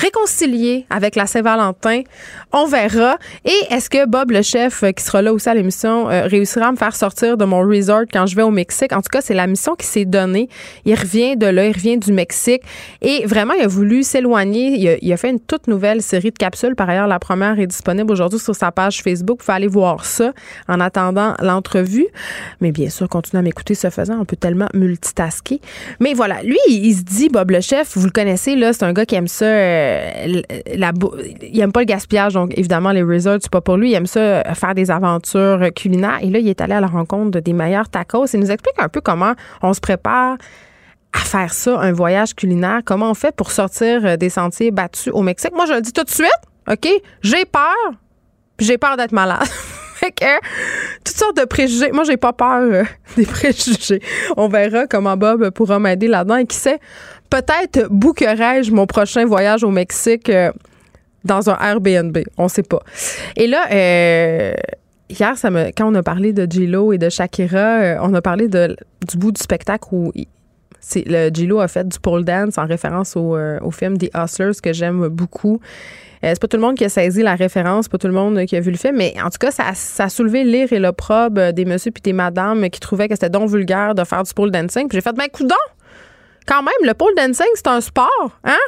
réconcilier 0.00 0.86
avec 0.90 1.14
la 1.16 1.26
Saint-Valentin. 1.26 2.02
On 2.52 2.66
verra. 2.66 3.16
Et 3.44 3.74
est-ce 3.74 3.90
que 3.90 4.06
Bob, 4.06 4.30
le 4.30 4.42
chef, 4.42 4.82
euh, 4.82 4.92
qui 4.92 5.04
sera 5.04 5.22
là 5.22 5.32
aussi 5.32 5.48
à 5.48 5.54
l'émission, 5.54 6.08
euh, 6.08 6.26
réussira 6.26 6.68
à 6.68 6.72
me 6.72 6.76
faire 6.76 6.96
sortir 6.96 7.36
de 7.36 7.44
mon 7.44 7.60
resort 7.60 8.04
quand 8.12 8.26
je 8.26 8.34
vais 8.34 8.42
au 8.42 8.50
Mexique? 8.50 8.92
En 8.92 9.02
tout 9.02 9.10
cas, 9.10 9.20
c'est 9.20 9.34
la 9.34 9.46
mission 9.46 9.74
qui 9.76 9.86
s'est 9.86 10.04
donnée. 10.04 10.48
Il 10.84 10.94
revient 10.94 11.36
de 11.36 11.46
là, 11.46 11.66
il 11.66 11.72
revient 11.72 11.98
du 11.98 12.12
Mexique. 12.12 12.62
Et 13.02 13.26
vraiment, 13.26 13.54
il 13.54 13.62
a 13.62 13.68
voulu 13.68 14.02
s'éloigner. 14.02 14.98
Il, 15.02 15.12
a 15.12 15.16
fait 15.16 15.30
une 15.30 15.40
toute 15.40 15.68
nouvelle 15.68 16.02
série 16.02 16.30
de 16.30 16.38
capsules. 16.38 16.74
Par 16.74 16.88
ailleurs, 16.88 17.06
la 17.06 17.18
première 17.18 17.58
est 17.60 17.66
disponible 17.66 18.10
aujourd'hui 18.10 18.38
sur 18.38 18.54
sa 18.54 18.72
page 18.72 19.02
Facebook. 19.02 19.40
Vous 19.40 19.46
pouvez 19.46 19.56
aller 19.56 19.66
voir 19.66 20.04
ça 20.04 20.32
en 20.68 20.80
attendant 20.80 21.34
l'entrevue. 21.40 22.06
Mais 22.60 22.72
bien 22.72 22.88
sûr, 22.88 23.08
continuez 23.08 23.40
à 23.40 23.42
m'écouter 23.42 23.74
ce 23.74 23.90
faisant. 23.90 24.18
On 24.20 24.24
peut 24.24 24.36
tellement 24.36 24.68
multitasker. 24.74 25.60
Mais 26.00 26.14
voilà, 26.14 26.42
lui, 26.42 26.58
il, 26.68 26.94
se 26.94 27.02
dit, 27.02 27.28
Bob 27.28 27.50
le 27.50 27.60
chef, 27.60 27.96
vous 27.96 28.06
le 28.06 28.10
connaissez, 28.10 28.56
là, 28.56 28.72
c'est 28.72 28.84
un 28.84 28.92
gars 28.92 29.04
qui 29.04 29.14
aime 29.14 29.28
ça. 29.28 29.44
Euh, 29.44 29.89
euh, 29.90 30.42
la, 30.76 30.92
il 31.42 31.60
aime 31.60 31.72
pas 31.72 31.80
le 31.80 31.86
gaspillage, 31.86 32.34
donc 32.34 32.52
évidemment, 32.56 32.92
les 32.92 33.02
resorts, 33.02 33.38
c'est 33.40 33.50
pas 33.50 33.60
pour 33.60 33.76
lui. 33.76 33.90
Il 33.90 33.94
aime 33.94 34.06
ça 34.06 34.20
euh, 34.20 34.54
faire 34.54 34.74
des 34.74 34.90
aventures 34.90 35.70
culinaires. 35.74 36.18
Et 36.22 36.30
là, 36.30 36.38
il 36.38 36.48
est 36.48 36.60
allé 36.60 36.74
à 36.74 36.80
la 36.80 36.86
rencontre 36.86 37.40
des 37.40 37.52
meilleurs 37.52 37.88
tacos. 37.88 38.26
Il 38.26 38.40
nous 38.40 38.50
explique 38.50 38.78
un 38.78 38.88
peu 38.88 39.00
comment 39.00 39.34
on 39.62 39.72
se 39.72 39.80
prépare 39.80 40.36
à 41.12 41.18
faire 41.18 41.52
ça, 41.52 41.78
un 41.78 41.92
voyage 41.92 42.34
culinaire. 42.34 42.80
Comment 42.84 43.10
on 43.10 43.14
fait 43.14 43.34
pour 43.34 43.50
sortir 43.50 44.04
euh, 44.04 44.16
des 44.16 44.30
sentiers 44.30 44.70
battus 44.70 45.12
au 45.12 45.22
Mexique? 45.22 45.52
Moi, 45.54 45.66
je 45.66 45.74
le 45.74 45.80
dis 45.80 45.92
tout 45.92 46.04
de 46.04 46.10
suite, 46.10 46.30
OK? 46.70 46.88
J'ai 47.22 47.44
peur, 47.44 47.92
j'ai 48.58 48.78
peur 48.78 48.96
d'être 48.96 49.12
malade. 49.12 49.46
toutes 51.04 51.16
sortes 51.16 51.36
de 51.36 51.44
préjugés. 51.44 51.92
Moi, 51.92 52.04
j'ai 52.04 52.16
pas 52.16 52.32
peur 52.32 52.86
des 53.16 53.26
préjugés. 53.26 54.00
On 54.36 54.48
verra 54.48 54.86
comment 54.86 55.16
Bob 55.16 55.50
pourra 55.50 55.78
m'aider 55.78 56.08
là-dedans. 56.08 56.36
Et 56.36 56.46
qui 56.46 56.56
sait, 56.56 56.78
peut-être 57.30 57.88
bouquerai-je 57.90 58.72
mon 58.72 58.86
prochain 58.86 59.24
voyage 59.24 59.64
au 59.64 59.70
Mexique 59.70 60.30
dans 61.24 61.50
un 61.50 61.56
Airbnb. 61.58 62.18
On 62.36 62.48
sait 62.48 62.62
pas. 62.62 62.80
Et 63.36 63.46
là, 63.46 63.66
hier, 65.08 65.36
ça 65.36 65.50
me, 65.50 65.66
quand 65.68 65.90
on 65.90 65.94
a 65.94 66.02
parlé 66.02 66.32
de 66.32 66.46
J-Lo 66.50 66.92
et 66.92 66.98
de 66.98 67.08
Shakira, 67.08 67.96
on 68.02 68.12
a 68.14 68.22
parlé 68.22 68.48
de, 68.48 68.76
du 69.08 69.16
bout 69.16 69.32
du 69.32 69.40
spectacle 69.40 69.88
où 69.92 70.12
c'est 70.80 71.34
Gilo 71.34 71.60
a 71.60 71.68
fait 71.68 71.86
du 71.86 71.98
pole 72.00 72.24
dance 72.24 72.58
en 72.58 72.66
référence 72.66 73.16
au, 73.16 73.36
euh, 73.36 73.58
au 73.62 73.70
film 73.70 73.98
The 73.98 74.10
Hustlers 74.14 74.60
que 74.62 74.72
j'aime 74.72 75.08
beaucoup. 75.08 75.60
Euh, 76.24 76.30
c'est 76.30 76.40
pas 76.40 76.48
tout 76.48 76.56
le 76.56 76.62
monde 76.62 76.76
qui 76.76 76.84
a 76.84 76.88
saisi 76.88 77.22
la 77.22 77.34
référence, 77.34 77.88
pas 77.88 77.98
tout 77.98 78.06
le 78.06 78.12
monde 78.12 78.44
qui 78.44 78.56
a 78.56 78.60
vu 78.60 78.70
le 78.70 78.76
film, 78.76 78.96
mais 78.96 79.14
en 79.22 79.30
tout 79.30 79.38
cas, 79.38 79.50
ça, 79.50 79.64
ça 79.74 80.04
a 80.04 80.08
soulevé 80.08 80.44
l'ire 80.44 80.72
et 80.72 80.78
l'opprobre 80.78 81.52
des 81.52 81.64
messieurs 81.64 81.92
puis 81.92 82.02
des 82.02 82.12
madames 82.12 82.68
qui 82.70 82.80
trouvaient 82.80 83.08
que 83.08 83.14
c'était 83.14 83.30
donc 83.30 83.48
vulgaire 83.48 83.94
de 83.94 84.04
faire 84.04 84.22
du 84.22 84.32
pole 84.34 84.50
dancing. 84.50 84.88
Puis 84.88 84.96
j'ai 84.96 85.02
fait, 85.02 85.14
ben, 85.14 85.28
coudon! 85.32 85.54
Quand 86.46 86.62
même, 86.62 86.72
le 86.82 86.94
pole 86.94 87.14
dancing, 87.16 87.46
c'est 87.54 87.68
un 87.68 87.80
sport, 87.80 88.30
hein? 88.44 88.58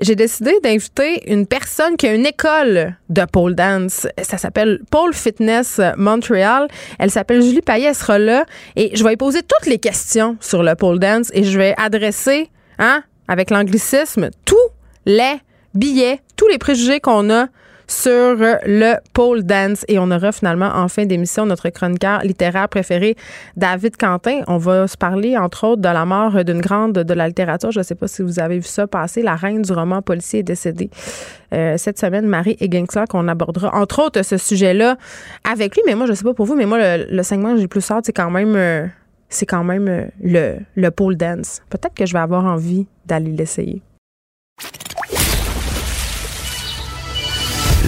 j'ai 0.00 0.14
décidé 0.14 0.58
d'inviter 0.62 1.30
une 1.30 1.46
personne 1.46 1.96
qui 1.96 2.06
a 2.06 2.14
une 2.14 2.26
école 2.26 2.96
de 3.08 3.24
pole 3.24 3.54
dance. 3.54 4.06
Ça 4.22 4.38
s'appelle 4.38 4.80
Pole 4.90 5.12
Fitness 5.12 5.80
Montreal. 5.96 6.68
Elle 6.98 7.10
s'appelle 7.10 7.42
Julie 7.42 7.62
Payet, 7.62 7.88
elle 7.88 7.94
sera 7.94 8.18
là 8.18 8.44
et 8.76 8.94
je 8.96 9.04
vais 9.04 9.16
poser 9.16 9.40
toutes 9.42 9.66
les 9.66 9.78
questions 9.78 10.36
sur 10.40 10.62
le 10.62 10.74
pole 10.74 10.98
dance 10.98 11.30
et 11.32 11.44
je 11.44 11.58
vais 11.58 11.74
adresser, 11.76 12.50
hein, 12.78 13.02
avec 13.26 13.50
l'anglicisme, 13.50 14.30
tous 14.44 14.56
les 15.04 15.40
billets, 15.74 16.20
tous 16.36 16.46
les 16.48 16.58
préjugés 16.58 17.00
qu'on 17.00 17.30
a 17.30 17.48
sur 17.88 18.36
le 18.36 18.94
pole 19.12 19.42
dance. 19.42 19.84
Et 19.88 19.98
on 19.98 20.10
aura 20.10 20.30
finalement 20.30 20.70
en 20.74 20.88
fin 20.88 21.06
d'émission 21.06 21.46
notre 21.46 21.68
chroniqueur 21.70 22.20
littéraire 22.20 22.68
préféré, 22.68 23.16
David 23.56 23.96
Quentin. 23.96 24.42
On 24.46 24.58
va 24.58 24.86
se 24.86 24.96
parler, 24.96 25.36
entre 25.36 25.66
autres, 25.66 25.82
de 25.82 25.88
la 25.88 26.04
mort 26.04 26.44
d'une 26.44 26.60
grande 26.60 26.92
de 26.92 27.14
la 27.14 27.26
littérature. 27.26 27.72
Je 27.72 27.80
ne 27.80 27.84
sais 27.84 27.94
pas 27.94 28.06
si 28.06 28.22
vous 28.22 28.38
avez 28.38 28.58
vu 28.58 28.66
ça 28.66 28.86
passer. 28.86 29.22
La 29.22 29.34
reine 29.34 29.62
du 29.62 29.72
roman 29.72 30.02
policier 30.02 30.40
est 30.40 30.44
décédée 30.44 30.90
euh, 31.54 31.76
cette 31.78 31.98
semaine, 31.98 32.26
Marie 32.26 32.56
Higginsler, 32.60 33.04
qu'on 33.08 33.26
abordera, 33.26 33.74
entre 33.74 34.02
autres, 34.02 34.22
ce 34.22 34.36
sujet-là 34.36 34.96
avec 35.50 35.74
lui. 35.74 35.82
Mais 35.86 35.94
moi, 35.94 36.06
je 36.06 36.12
ne 36.12 36.16
sais 36.16 36.24
pas 36.24 36.34
pour 36.34 36.46
vous, 36.46 36.54
mais 36.54 36.66
moi, 36.66 36.78
le, 36.80 37.22
segment 37.22 37.54
que 37.54 37.60
j'ai 37.60 37.68
plus 37.68 37.90
hâte, 37.90 38.04
c'est 38.06 38.12
quand 38.12 38.30
même... 38.30 38.54
Euh, 38.54 38.86
c'est 39.30 39.44
quand 39.44 39.64
même 39.64 39.88
euh, 39.88 40.06
le, 40.22 40.56
le 40.74 40.90
pole 40.90 41.16
dance. 41.16 41.60
Peut-être 41.68 41.94
que 41.94 42.06
je 42.06 42.14
vais 42.14 42.18
avoir 42.18 42.46
envie 42.46 42.86
d'aller 43.04 43.30
l'essayer. 43.30 43.82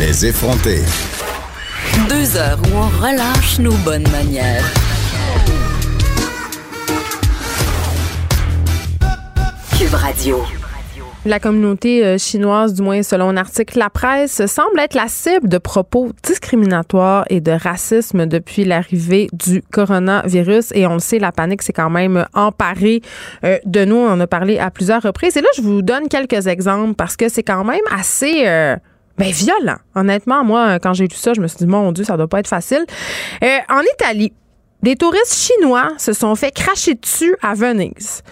Les 0.00 0.24
effronter. 0.24 0.78
Deux 2.08 2.34
heures 2.34 2.58
où 2.62 2.74
on 2.74 2.88
relâche 3.04 3.58
nos 3.58 3.74
bonnes 3.84 4.08
manières. 4.10 4.64
Cube 9.78 9.92
Radio. 9.92 10.38
La 11.26 11.38
communauté 11.38 12.02
euh, 12.02 12.16
chinoise, 12.16 12.72
du 12.72 12.80
moins 12.80 13.02
selon 13.02 13.28
un 13.28 13.36
article 13.36 13.78
La 13.78 13.90
Presse, 13.90 14.46
semble 14.46 14.80
être 14.80 14.94
la 14.94 15.08
cible 15.08 15.50
de 15.50 15.58
propos 15.58 16.12
discriminatoires 16.22 17.26
et 17.28 17.42
de 17.42 17.52
racisme 17.52 18.24
depuis 18.24 18.64
l'arrivée 18.64 19.28
du 19.34 19.60
coronavirus. 19.70 20.72
Et 20.74 20.86
on 20.86 20.94
le 20.94 21.00
sait, 21.00 21.18
la 21.18 21.30
panique 21.30 21.60
s'est 21.60 21.74
quand 21.74 21.90
même 21.90 22.24
emparée 22.32 23.02
euh, 23.44 23.58
de 23.66 23.84
nous. 23.84 23.96
On 23.96 24.12
en 24.12 24.20
a 24.20 24.26
parlé 24.26 24.58
à 24.58 24.70
plusieurs 24.70 25.02
reprises. 25.02 25.36
Et 25.36 25.42
là, 25.42 25.48
je 25.58 25.60
vous 25.60 25.82
donne 25.82 26.08
quelques 26.08 26.46
exemples 26.46 26.94
parce 26.94 27.18
que 27.18 27.28
c'est 27.28 27.42
quand 27.42 27.64
même 27.64 27.84
assez... 27.94 28.44
Euh, 28.46 28.76
ben, 29.20 29.32
violent. 29.32 29.78
Honnêtement, 29.94 30.44
moi, 30.44 30.78
quand 30.78 30.94
j'ai 30.94 31.06
lu 31.06 31.14
ça, 31.14 31.34
je 31.34 31.40
me 31.40 31.46
suis 31.46 31.58
dit, 31.58 31.66
mon 31.66 31.92
Dieu, 31.92 32.04
ça 32.04 32.16
doit 32.16 32.28
pas 32.28 32.40
être 32.40 32.48
facile. 32.48 32.84
Euh, 33.42 33.58
en 33.68 33.82
Italie, 33.94 34.32
des 34.82 34.96
touristes 34.96 35.34
chinois 35.34 35.88
se 35.98 36.12
sont 36.12 36.34
fait 36.34 36.50
cracher 36.50 36.94
dessus 36.94 37.36
à 37.42 37.54
Venise. 37.54 38.22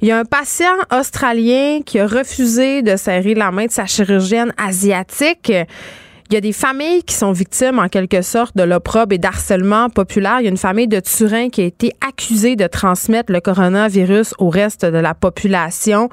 Il 0.00 0.08
y 0.08 0.10
a 0.10 0.18
un 0.18 0.24
patient 0.24 0.74
australien 0.92 1.80
qui 1.86 2.00
a 2.00 2.06
refusé 2.06 2.82
de 2.82 2.96
serrer 2.96 3.34
la 3.34 3.52
main 3.52 3.66
de 3.66 3.70
sa 3.70 3.86
chirurgienne 3.86 4.52
asiatique. 4.58 5.50
Il 5.50 6.34
y 6.34 6.36
a 6.36 6.40
des 6.40 6.52
familles 6.52 7.04
qui 7.04 7.14
sont 7.14 7.30
victimes, 7.30 7.78
en 7.78 7.88
quelque 7.88 8.20
sorte, 8.20 8.56
de 8.56 8.64
l'opprobre 8.64 9.14
et 9.14 9.18
d'harcèlement 9.18 9.88
populaire. 9.88 10.38
Il 10.40 10.44
y 10.44 10.48
a 10.48 10.50
une 10.50 10.56
famille 10.56 10.88
de 10.88 10.98
Turin 10.98 11.48
qui 11.48 11.62
a 11.62 11.64
été 11.64 11.92
accusée 12.06 12.56
de 12.56 12.66
transmettre 12.66 13.32
le 13.32 13.40
coronavirus 13.40 14.34
au 14.38 14.48
reste 14.48 14.84
de 14.84 14.98
la 14.98 15.14
population. 15.14 16.08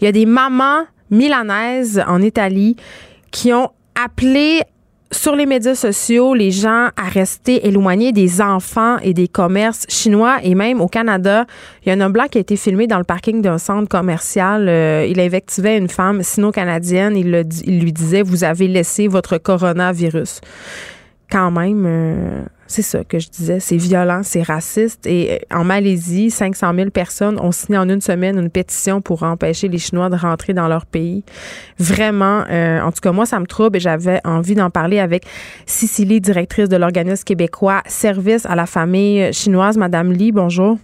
Il 0.00 0.04
y 0.04 0.08
a 0.08 0.12
des 0.12 0.26
mamans 0.26 0.84
milanaises 1.10 2.02
en 2.06 2.20
Italie 2.20 2.76
qui 3.32 3.52
ont 3.52 3.70
appelé 3.96 4.62
sur 5.12 5.36
les 5.36 5.46
médias 5.46 5.74
sociaux 5.74 6.34
les 6.34 6.50
gens 6.50 6.88
à 6.96 7.08
rester 7.08 7.66
éloignés 7.66 8.12
des 8.12 8.40
enfants 8.40 8.98
et 8.98 9.12
des 9.12 9.28
commerces 9.28 9.84
chinois 9.88 10.38
et 10.42 10.54
même 10.54 10.80
au 10.80 10.88
Canada. 10.88 11.44
Il 11.82 11.88
y 11.88 11.92
a 11.92 11.94
un 11.94 12.00
homme 12.00 12.12
blanc 12.12 12.26
qui 12.30 12.38
a 12.38 12.40
été 12.40 12.56
filmé 12.56 12.86
dans 12.86 12.98
le 12.98 13.04
parking 13.04 13.42
d'un 13.42 13.58
centre 13.58 13.88
commercial. 13.88 14.68
Euh, 14.68 15.06
il 15.06 15.20
invectivait 15.20 15.76
une 15.76 15.88
femme 15.88 16.22
sino-canadienne. 16.22 17.16
Il, 17.16 17.30
lui 17.80 17.92
disait, 17.92 18.22
vous 18.22 18.44
avez 18.44 18.68
laissé 18.68 19.06
votre 19.08 19.38
coronavirus. 19.38 20.40
Quand 21.30 21.50
même, 21.50 21.84
euh, 21.86 22.42
c'est 22.72 22.82
ça 22.82 23.04
que 23.04 23.18
je 23.18 23.28
disais, 23.28 23.60
c'est 23.60 23.76
violent, 23.76 24.22
c'est 24.24 24.42
raciste. 24.42 25.06
Et 25.06 25.32
euh, 25.32 25.56
en 25.56 25.64
Malaisie, 25.64 26.30
500 26.30 26.74
000 26.74 26.90
personnes 26.90 27.38
ont 27.38 27.52
signé 27.52 27.78
en 27.78 27.88
une 27.88 28.00
semaine 28.00 28.38
une 28.38 28.50
pétition 28.50 29.00
pour 29.00 29.22
empêcher 29.22 29.68
les 29.68 29.78
Chinois 29.78 30.08
de 30.08 30.16
rentrer 30.16 30.54
dans 30.54 30.68
leur 30.68 30.86
pays. 30.86 31.22
Vraiment, 31.78 32.44
euh, 32.50 32.80
en 32.80 32.90
tout 32.90 33.00
cas, 33.00 33.12
moi, 33.12 33.26
ça 33.26 33.38
me 33.38 33.46
trouble 33.46 33.76
et 33.76 33.80
j'avais 33.80 34.20
envie 34.24 34.54
d'en 34.54 34.70
parler 34.70 34.98
avec 34.98 35.24
Cicely, 35.66 36.20
directrice 36.20 36.68
de 36.68 36.76
l'organisme 36.76 37.24
québécois 37.24 37.82
Service 37.86 38.46
à 38.46 38.54
la 38.54 38.66
famille 38.66 39.32
chinoise. 39.32 39.76
Madame 39.76 40.10
Lee, 40.10 40.32
bonjour. 40.32 40.78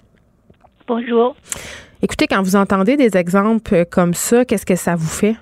Bonjour. 0.86 1.34
Écoutez, 2.02 2.26
quand 2.26 2.42
vous 2.42 2.54
entendez 2.54 2.96
des 2.96 3.16
exemples 3.16 3.84
comme 3.86 4.14
ça, 4.14 4.44
qu'est-ce 4.44 4.66
que 4.66 4.76
ça 4.76 4.94
vous 4.94 5.08
fait? 5.08 5.36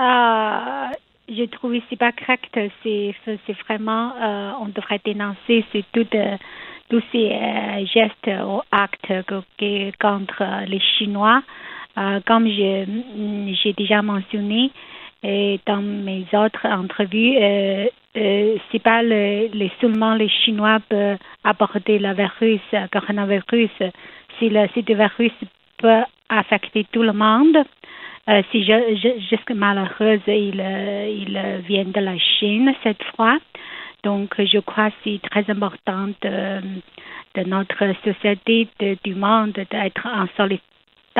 Euh, 0.00 0.86
je 1.28 1.44
trouve 1.44 1.74
c'est 1.88 1.96
pas 1.96 2.12
correct. 2.12 2.58
C'est, 2.82 3.14
vraiment, 3.68 4.12
euh, 4.20 4.52
on 4.60 4.66
devrait 4.66 5.00
dénoncer 5.04 5.64
tout, 5.92 6.06
euh, 6.14 6.36
tous 6.88 7.02
ces 7.12 7.30
euh, 7.30 7.86
gestes 7.86 8.30
ou 8.46 8.60
actes 8.70 9.12
contre 10.00 10.44
les 10.66 10.80
Chinois. 10.80 11.42
comme 12.26 12.48
je, 12.48 12.84
j'ai 13.62 13.72
déjà 13.74 14.02
mentionné 14.02 14.70
dans 15.66 15.82
mes 15.82 16.26
autres 16.32 16.66
entrevues, 16.66 17.36
c'est 18.14 18.82
pas 18.82 19.02
le, 19.02 19.68
seulement 19.80 20.14
les 20.14 20.28
Chinois 20.28 20.80
peuvent 20.88 21.18
apporter 21.44 21.98
le 21.98 22.12
virus, 22.14 22.60
le 22.72 22.88
coronavirus. 22.88 23.70
C'est 24.38 24.48
le, 24.48 24.66
c'est 24.74 24.88
le 24.88 24.94
virus 24.96 25.32
peut 25.78 26.02
affecter 26.28 26.86
tout 26.92 27.02
le 27.02 27.12
monde. 27.12 27.58
Euh, 28.28 28.42
si 28.52 28.64
je, 28.64 28.72
je, 29.02 29.52
malheureuse, 29.54 30.20
il, 30.28 30.60
euh, 30.60 31.08
il 31.08 31.62
vient 31.66 31.84
de 31.84 32.00
la 32.00 32.16
Chine 32.18 32.72
cette 32.82 33.02
fois. 33.16 33.38
Donc, 34.04 34.34
je 34.38 34.58
crois 34.58 34.90
que 34.90 34.96
c'est 35.04 35.20
très 35.30 35.50
important 35.50 36.08
de, 36.22 36.60
de 37.34 37.48
notre 37.48 37.92
société, 38.04 38.68
de, 38.78 38.96
du 39.04 39.14
monde, 39.14 39.52
d'être 39.52 40.06
en, 40.06 40.26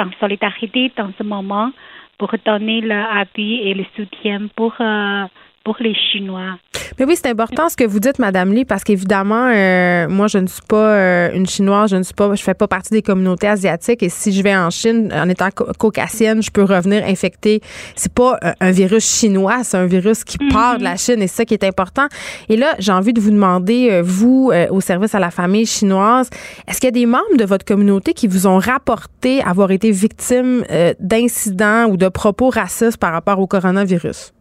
en 0.01 0.11
solidarité 0.21 0.93
dans 0.97 1.13
ce 1.19 1.23
moment 1.25 1.73
pour 2.19 2.33
donner 2.45 2.81
l'appui 2.81 3.61
et 3.63 3.75
le 3.75 3.85
soutien 3.97 4.47
pour, 4.55 4.75
euh, 4.81 5.25
pour 5.65 5.77
les 5.81 5.95
Chinois. 5.95 6.59
Mais 6.99 7.07
oui, 7.07 7.15
c'est 7.17 7.29
important 7.29 7.69
ce 7.69 7.77
que 7.77 7.85
vous 7.85 8.01
dites, 8.01 8.19
Madame 8.19 8.53
Lee, 8.53 8.65
parce 8.65 8.85
qu'évidemment, 8.85 9.49
euh, 9.49 10.09
moi, 10.09 10.27
je 10.27 10.39
ne 10.39 10.47
suis 10.47 10.63
pas 10.69 10.95
euh, 10.95 11.31
une 11.33 11.47
Chinoise, 11.47 11.91
je 11.91 11.97
ne 11.97 12.03
suis 12.03 12.15
pas, 12.15 12.35
je 12.35 12.43
fais 12.43 12.55
pas 12.55 12.69
partie 12.69 12.91
des 12.91 13.03
communautés 13.03 13.49
asiatiques. 13.49 14.03
Et 14.03 14.09
si 14.09 14.33
je 14.33 14.43
vais 14.43 14.55
en 14.55 14.71
Chine, 14.71 15.13
en 15.15 15.29
étant 15.29 15.49
caucasienne, 15.79 16.43
je 16.43 16.51
peux 16.51 16.65
revenir 16.65 17.05
infectée. 17.05 17.61
C'est 17.97 18.13
pas 18.13 18.39
un 18.61 18.71
virus 18.71 19.05
chinois, 19.05 19.65
c'est 19.65 19.77
un 19.77 19.87
virus 19.87 20.25
qui 20.25 20.39
part 20.51 20.79
de 20.79 20.85
la 20.85 20.93
mhm. 20.93 20.99
Chine, 20.99 21.23
et 21.23 21.27
c'est 21.27 21.37
ça 21.37 21.45
qui 21.45 21.55
est 21.55 21.65
important. 21.65 22.07
Et 22.49 22.57
là, 22.57 22.75
j'ai 22.79 22.93
envie 22.93 23.13
de 23.13 23.21
vous 23.21 23.31
demander, 23.31 23.89
euh, 23.91 24.03
vous, 24.05 24.53
au 24.71 24.81
service 24.81 25.15
à 25.15 25.19
la 25.19 25.31
famille 25.31 25.67
chinoise, 25.67 26.29
est-ce 26.69 26.79
qu'il 26.79 26.89
y 26.89 26.89
a 26.89 26.91
des 26.93 27.07
membres 27.07 27.37
de 27.39 27.45
votre 27.45 27.65
communauté 27.65 28.13
qui 28.13 28.27
vous 28.27 28.47
ont 28.47 28.59
rapporté 28.59 29.43
avoir 29.43 29.71
été 29.71 29.91
victimes 29.91 30.65
d'incidents 31.01 31.87
ou 31.87 31.97
de 31.97 32.09
propos 32.09 32.51
racistes 32.51 32.99
par 32.99 33.13
rapport 33.13 33.39
au 33.39 33.47
coronavirus? 33.47 34.33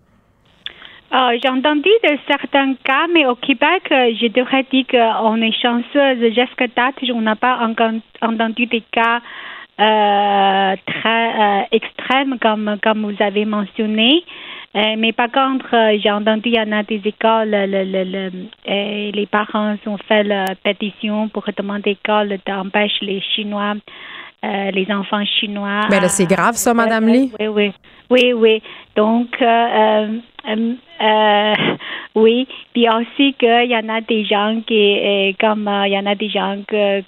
Euh, 1.13 1.38
j'ai 1.43 1.50
entendu 1.50 1.89
de 2.04 2.17
certains 2.26 2.74
cas, 2.86 3.08
mais 3.13 3.26
au 3.26 3.36
Québec, 3.36 3.84
euh, 3.91 4.13
je 4.15 4.28
devrais 4.28 4.65
dire 4.71 4.86
qu'on 4.89 5.41
est 5.41 5.52
chanceux. 5.62 6.15
Jusqu'à 6.30 6.67
date, 6.67 6.95
on 7.13 7.19
n'a 7.19 7.36
pas 7.36 7.60
entendu 8.21 8.65
des 8.67 8.84
cas 8.93 9.19
euh, 9.82 10.76
très 10.86 11.67
extrêmes 11.71 12.38
comme, 12.39 12.78
comme 12.82 13.12
vous 13.12 13.21
avez 13.21 13.43
mentionné. 13.43 14.24
mais 14.74 15.12
par 15.12 15.30
contre, 15.32 15.76
j'ai 16.02 16.12
entendu 16.12 16.43
il 16.45 16.56
y 16.56 16.62
en 16.62 16.71
a 16.71 16.84
des 16.84 17.02
écoles, 17.04 17.52
le, 17.52 18.32
les 18.65 19.26
parents 19.26 19.76
ont 19.86 19.97
fait 20.08 20.24
la 20.24 20.45
pétition 20.63 21.28
pour 21.28 21.43
demander 21.58 21.97
l'école 21.97 22.38
d'empêcher 22.45 23.06
les 23.06 23.21
Chinois 23.36 23.76
les 24.43 24.88
enfants 24.91 25.23
chinois. 25.25 25.88
Mais 25.89 25.99
ben 25.99 26.08
c'est 26.08 26.25
grave, 26.25 26.56
ça, 26.56 26.73
Madame 26.73 27.08
Lee. 27.08 27.32
Oui, 27.39 27.47
oui. 27.47 27.71
Oui, 28.10 28.34
oui. 28.34 28.62
Donc, 28.95 29.38
oui. 32.15 32.47
Puis 32.73 32.89
aussi 32.89 33.34
qu'il 33.36 33.69
y 33.69 33.75
en 33.75 33.89
a 33.89 34.01
des 34.01 34.25
gens 34.25 34.62
qui, 34.67 35.36
comme 35.39 35.69
il 35.86 35.93
y 35.93 35.97
en 35.97 36.06
a 36.06 36.15
des 36.15 36.30
gens 36.30 36.58
que, 36.67 37.01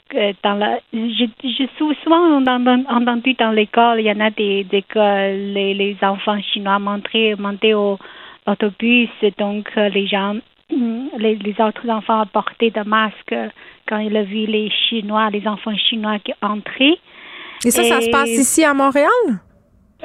dans 0.44 0.54
la. 0.54 0.80
Je, 0.94 1.26
je 1.44 1.66
souvent 2.04 2.42
entendu 2.90 3.34
dans 3.34 3.52
l'école, 3.52 4.00
il 4.00 4.06
y 4.06 4.12
en 4.12 4.22
a 4.22 4.30
des, 4.30 4.64
des 4.64 4.86
les, 4.96 5.74
les 5.74 5.98
enfants 6.02 6.42
chinois 6.42 6.80
montaient, 6.80 7.36
montaient 7.38 7.74
au 7.74 8.00
autobus, 8.46 9.10
donc 9.38 9.70
les 9.76 10.08
gens 10.08 10.36
les, 11.18 11.36
les, 11.36 11.56
autres 11.60 11.90
enfants 11.90 12.26
portaient 12.32 12.72
des 12.72 12.84
masques 12.84 13.36
quand 13.88 14.00
ils 14.00 14.16
ont 14.16 14.24
vu 14.24 14.46
les 14.46 14.70
Chinois, 14.70 15.30
les 15.30 15.48
enfants 15.48 15.76
chinois 15.76 16.20
qui 16.20 16.34
entraient. 16.42 16.98
Et 17.66 17.72
ça, 17.72 17.84
ça 17.84 18.02
se 18.02 18.10
passe 18.10 18.30
ici 18.30 18.64
à 18.64 18.74
Montréal? 18.74 19.10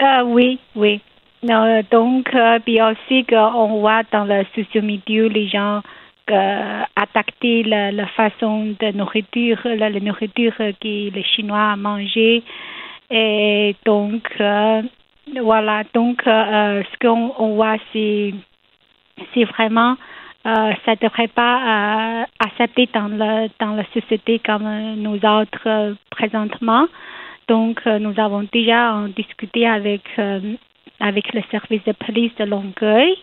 Euh, 0.01 0.23
oui, 0.25 0.59
oui. 0.77 1.01
Euh, 1.49 1.83
donc, 1.91 2.33
euh, 2.35 2.59
puis 2.65 2.81
aussi 2.83 3.25
qu'on 3.25 3.81
voit 3.81 4.03
dans 4.13 4.25
le 4.25 4.45
social 4.55 4.85
media 4.85 5.29
les 5.29 5.49
gens 5.49 5.83
euh, 6.31 6.83
attaquer 6.97 7.63
la, 7.63 7.91
la, 7.91 8.07
façon 8.09 8.75
de 8.79 8.93
nourriture, 8.93 9.59
la, 9.65 9.89
la, 9.89 10.01
nourriture 10.01 10.55
que 10.57 11.11
les 11.11 11.25
Chinois 11.35 11.77
mangent. 11.77 12.43
Et 13.11 13.77
donc, 13.87 14.23
voilà, 15.43 15.83
donc 15.95 16.23
ce 16.25 16.99
qu'on 17.01 17.33
on 17.39 17.55
voit, 17.55 17.77
c'est, 17.93 18.35
c'est 19.33 19.45
vraiment 19.45 19.97
euh, 20.47 20.73
ça 20.85 20.93
ne 20.93 20.97
devrait 21.09 21.29
pas 21.29 21.57
euh, 21.59 22.25
accepter 22.39 22.89
dans, 22.95 23.09
le, 23.09 23.49
dans 23.61 23.75
la 23.75 23.85
société 23.93 24.39
comme 24.39 24.95
nous 24.97 25.17
autres 25.17 25.67
euh, 25.67 25.95
présentement. 26.11 26.87
Donc, 27.49 27.85
nous 27.87 28.15
avons 28.19 28.47
déjà 28.53 29.03
discuté 29.17 29.67
avec, 29.67 30.03
avec 31.01 31.33
le 31.35 31.43
service 31.51 31.83
de 31.85 31.93
police 31.93 32.33
de 32.39 32.45
Longueuil 32.45 33.17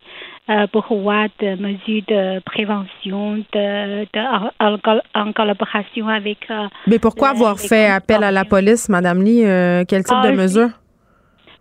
pour 0.72 0.86
voir 0.90 1.28
des 1.40 1.56
mesures 1.56 2.04
de 2.08 2.40
prévention 2.40 3.38
de, 3.54 4.04
de 4.06 5.20
en, 5.20 5.34
collaboration 5.34 6.08
avec. 6.08 6.48
Mais 6.88 7.00
pourquoi 7.00 7.30
avoir 7.30 7.60
fait 7.60 7.88
appel 7.88 8.24
à 8.24 8.32
la 8.32 8.46
police, 8.46 8.90
Madame 8.90 9.24
Lee? 9.24 9.44
quel 9.88 10.04
type 10.04 10.24
de 10.24 10.30
ah, 10.30 10.32
mesures? 10.32 10.72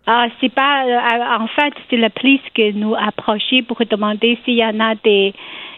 Ah, 0.07 0.27
c'est 0.39 0.53
pas. 0.53 0.85
Euh, 0.85 1.43
en 1.43 1.47
fait, 1.47 1.73
c'est 1.89 1.97
la 1.97 2.11
police 2.11 2.41
qui 2.53 2.73
nous 2.73 2.93
a 2.93 3.07
approché 3.07 3.63
pour 3.63 3.77
demander 3.89 4.37
s'il 4.45 4.55
y 4.55 4.63
en 4.63 4.79
a 4.79 4.93
des. 4.95 5.33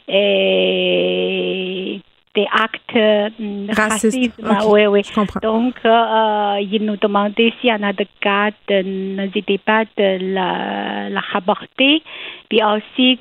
Euh, 0.09 1.97
des 2.37 2.47
actes 2.51 2.95
euh, 2.95 3.29
racistes. 3.75 4.39
Oui, 4.67 4.85
oui. 4.85 5.01
Donc, 5.41 5.75
euh, 5.83 6.57
il 6.61 6.85
nous 6.85 6.97
demandait 6.97 7.51
s'il 7.59 7.71
y 7.71 7.73
en 7.73 7.83
a 7.83 7.93
des 7.93 8.07
cas, 8.21 8.51
n'hésitez 8.69 9.57
pas 9.57 9.83
de 9.97 10.33
la, 10.33 11.09
la 11.09 11.19
rapporter. 11.33 12.03
Puis 12.49 12.61
aussi, 12.63 13.19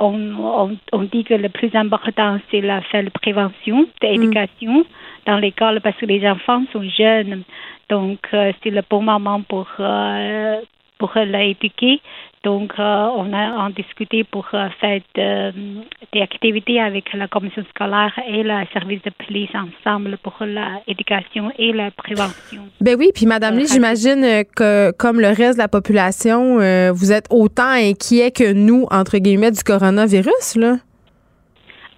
on, 0.00 0.16
on, 0.38 0.76
on, 0.92 1.02
dit 1.14 1.24
que 1.24 1.34
le 1.34 1.48
plus 1.48 1.74
important, 1.74 2.38
c'est 2.50 2.60
la 2.60 2.82
faire 2.82 3.02
la 3.02 3.10
prévention, 3.10 3.86
l'éducation 4.02 4.80
mm. 4.80 4.84
dans 5.26 5.38
l'école 5.38 5.80
parce 5.80 5.96
que 5.96 6.06
les 6.06 6.28
enfants 6.28 6.62
sont 6.72 6.84
jeunes. 7.02 7.44
Donc, 7.88 8.20
euh, 8.34 8.52
c'est 8.62 8.70
le 8.70 8.82
bon 8.88 9.02
moment 9.02 9.40
pour, 9.42 9.68
euh, 9.80 10.60
pour 10.98 11.12
l'éduquer. 11.16 12.00
Donc, 12.44 12.72
euh, 12.78 13.08
on 13.16 13.32
a 13.32 13.64
en 13.64 13.70
discuté 13.70 14.24
pour 14.24 14.46
faire 14.48 15.00
des 15.14 16.20
activités 16.20 16.80
avec 16.80 17.12
la 17.12 17.28
commission 17.28 17.64
scolaire 17.70 18.12
et 18.26 18.42
le 18.42 18.54
service 18.72 19.02
de 19.02 19.10
police 19.26 19.50
ensemble 19.54 20.16
pour 20.22 20.36
l'éducation 20.40 21.50
et 21.58 21.72
la 21.72 21.90
prévention. 21.90 22.62
Ben 22.80 22.96
oui, 22.98 23.10
puis 23.14 23.26
Madame 23.26 23.56
Lee, 23.56 23.66
j'imagine 23.66 24.44
que 24.56 24.92
comme 24.92 25.20
le 25.20 25.28
reste 25.28 25.54
de 25.54 25.62
la 25.62 25.68
population, 25.68 26.58
vous 26.92 27.12
êtes 27.12 27.26
autant 27.30 27.70
inquiet 27.70 28.30
que 28.30 28.52
nous, 28.52 28.86
entre 28.90 29.18
guillemets, 29.18 29.50
du 29.50 29.62
coronavirus, 29.62 30.56
là? 30.56 30.76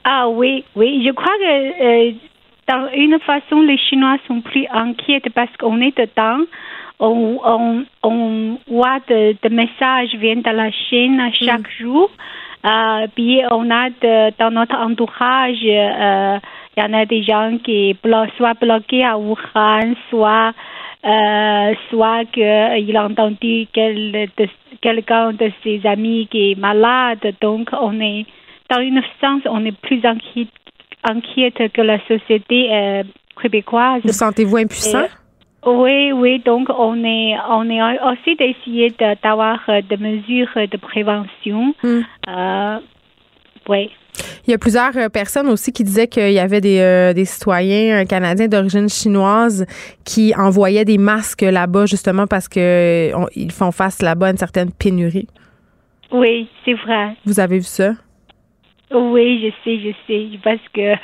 Ah 0.04 0.28
oui, 0.28 0.64
oui. 0.74 1.04
Je 1.06 1.12
crois 1.12 1.32
que 1.38 2.14
dans 2.70 2.88
une 2.94 3.18
façon, 3.20 3.62
les 3.62 3.78
Chinois 3.78 4.16
sont 4.26 4.40
plus 4.40 4.66
inquiets 4.72 5.20
parce 5.34 5.54
qu'on 5.58 5.80
est 5.80 5.96
dedans. 5.96 6.44
On, 7.00 7.40
on, 7.44 7.84
on 8.02 8.58
voit 8.68 9.00
des 9.08 9.36
de 9.42 9.48
messages 9.48 10.14
viennent 10.16 10.42
de 10.42 10.50
la 10.50 10.70
Chine 10.70 11.20
chaque 11.32 11.68
mm. 11.68 11.80
jour. 11.80 12.10
Euh, 12.64 13.06
puis 13.14 13.40
on 13.50 13.70
a 13.70 13.88
de, 13.88 14.36
dans 14.38 14.50
notre 14.50 14.76
entourage, 14.76 15.56
euh, 15.64 16.38
il 16.76 16.82
y 16.82 16.86
en 16.86 16.92
a 16.92 17.06
des 17.06 17.22
gens 17.22 17.56
qui 17.64 17.96
blo 18.02 18.26
soit 18.36 18.52
bloqués 18.52 19.02
à 19.02 19.16
Wuhan, 19.16 19.94
soit 20.10 20.52
euh, 21.06 21.74
soit 21.88 22.26
qu'il 22.26 22.96
a 22.96 23.06
entendu 23.06 23.66
quel, 23.72 24.28
quelqu'un 24.82 25.32
de 25.32 25.50
ses 25.64 25.80
amis 25.86 26.28
qui 26.30 26.52
est 26.52 26.58
malade. 26.58 27.34
Donc 27.40 27.70
on 27.72 27.98
est 27.98 28.26
dans 28.68 28.80
une 28.80 29.02
sens, 29.22 29.40
on 29.46 29.64
est 29.64 29.76
plus 29.80 30.04
inquiet 30.04 30.48
inquiète 31.02 31.72
que 31.72 31.80
la 31.80 31.98
société 32.06 32.68
euh, 32.70 33.02
québécoise. 33.40 34.02
Vous 34.04 34.12
sentez-vous 34.12 34.58
impuissant? 34.58 35.06
Oui, 35.66 36.12
oui. 36.12 36.42
Donc, 36.44 36.68
on 36.70 37.04
est, 37.04 37.34
on 37.48 37.68
est 37.68 37.80
aussi 38.02 38.36
d'essayer 38.36 38.94
d'avoir 39.22 39.60
euh, 39.68 39.80
des 39.88 39.96
mesures 39.96 40.48
de 40.56 40.76
prévention. 40.76 41.74
Hmm. 41.82 42.00
Euh, 42.28 42.78
oui. 43.68 43.90
Il 44.46 44.50
y 44.50 44.54
a 44.54 44.58
plusieurs 44.58 44.92
personnes 45.12 45.48
aussi 45.48 45.72
qui 45.72 45.84
disaient 45.84 46.08
qu'il 46.08 46.32
y 46.32 46.38
avait 46.38 46.60
des, 46.60 47.12
des 47.14 47.24
citoyens 47.24 48.04
canadiens 48.04 48.48
d'origine 48.48 48.88
chinoise 48.88 49.64
qui 50.04 50.34
envoyaient 50.36 50.84
des 50.84 50.98
masques 50.98 51.42
là-bas 51.42 51.86
justement 51.86 52.26
parce 52.26 52.48
qu'ils 52.48 53.52
font 53.52 53.70
face 53.70 54.02
là-bas 54.02 54.26
à 54.26 54.30
une 54.32 54.36
certaine 54.36 54.72
pénurie. 54.72 55.28
Oui, 56.10 56.48
c'est 56.64 56.74
vrai. 56.74 57.16
Vous 57.24 57.38
avez 57.38 57.58
vu 57.58 57.64
ça? 57.64 57.92
Oui, 58.92 59.40
je 59.40 59.50
sais, 59.62 59.78
je 59.78 59.92
sais, 60.06 60.38
parce 60.42 60.66
que 60.74 60.94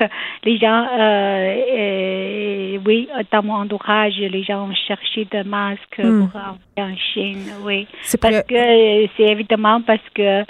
les 0.44 0.59
gens, 0.59 0.87
euh, 0.92 1.57
euh, 1.79 2.79
oui, 2.85 3.09
dans 3.31 3.44
mon 3.44 3.55
entourage, 3.55 4.16
les 4.18 4.42
gens 4.42 4.68
ont 4.68 4.75
cherché 4.75 5.25
des 5.27 5.44
masques 5.44 5.99
hmm. 5.99 6.27
pour 6.27 6.40
envoyer 6.40 6.59
en 6.79 6.96
Chine, 6.96 7.44
oui. 7.62 7.87
Parce 8.20 8.42
que, 8.42 9.07
c'est 9.16 9.29
évidemment 9.31 9.81
parce 9.83 10.03
que 10.14 10.44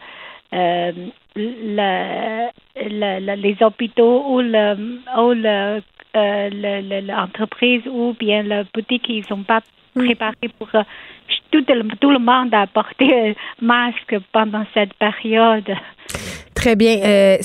euh, 0.55 0.93
les 3.37 3.57
hôpitaux 3.61 4.25
ou 4.31 4.41
le, 4.41 5.01
ou 5.19 5.33
le, 5.35 5.83
l'entreprise 7.03 7.83
ou 7.87 8.17
bien 8.19 8.45
la 8.45 8.65
boutique, 8.73 9.11
ils 9.11 9.27
sont 9.27 9.43
pas 9.43 9.61
hmm. 9.95 10.07
préparés 10.07 10.49
pour 10.59 10.71
tout, 11.51 11.63
tout 12.01 12.11
le 12.11 12.19
monde 12.19 12.55
a 12.55 12.67
porté 12.67 13.37
masque 13.61 14.17
pendant 14.33 14.65
cette 14.73 14.95
période. 14.95 15.71
Très 16.67 16.75
bien. 16.75 16.99
Euh, 17.05 17.39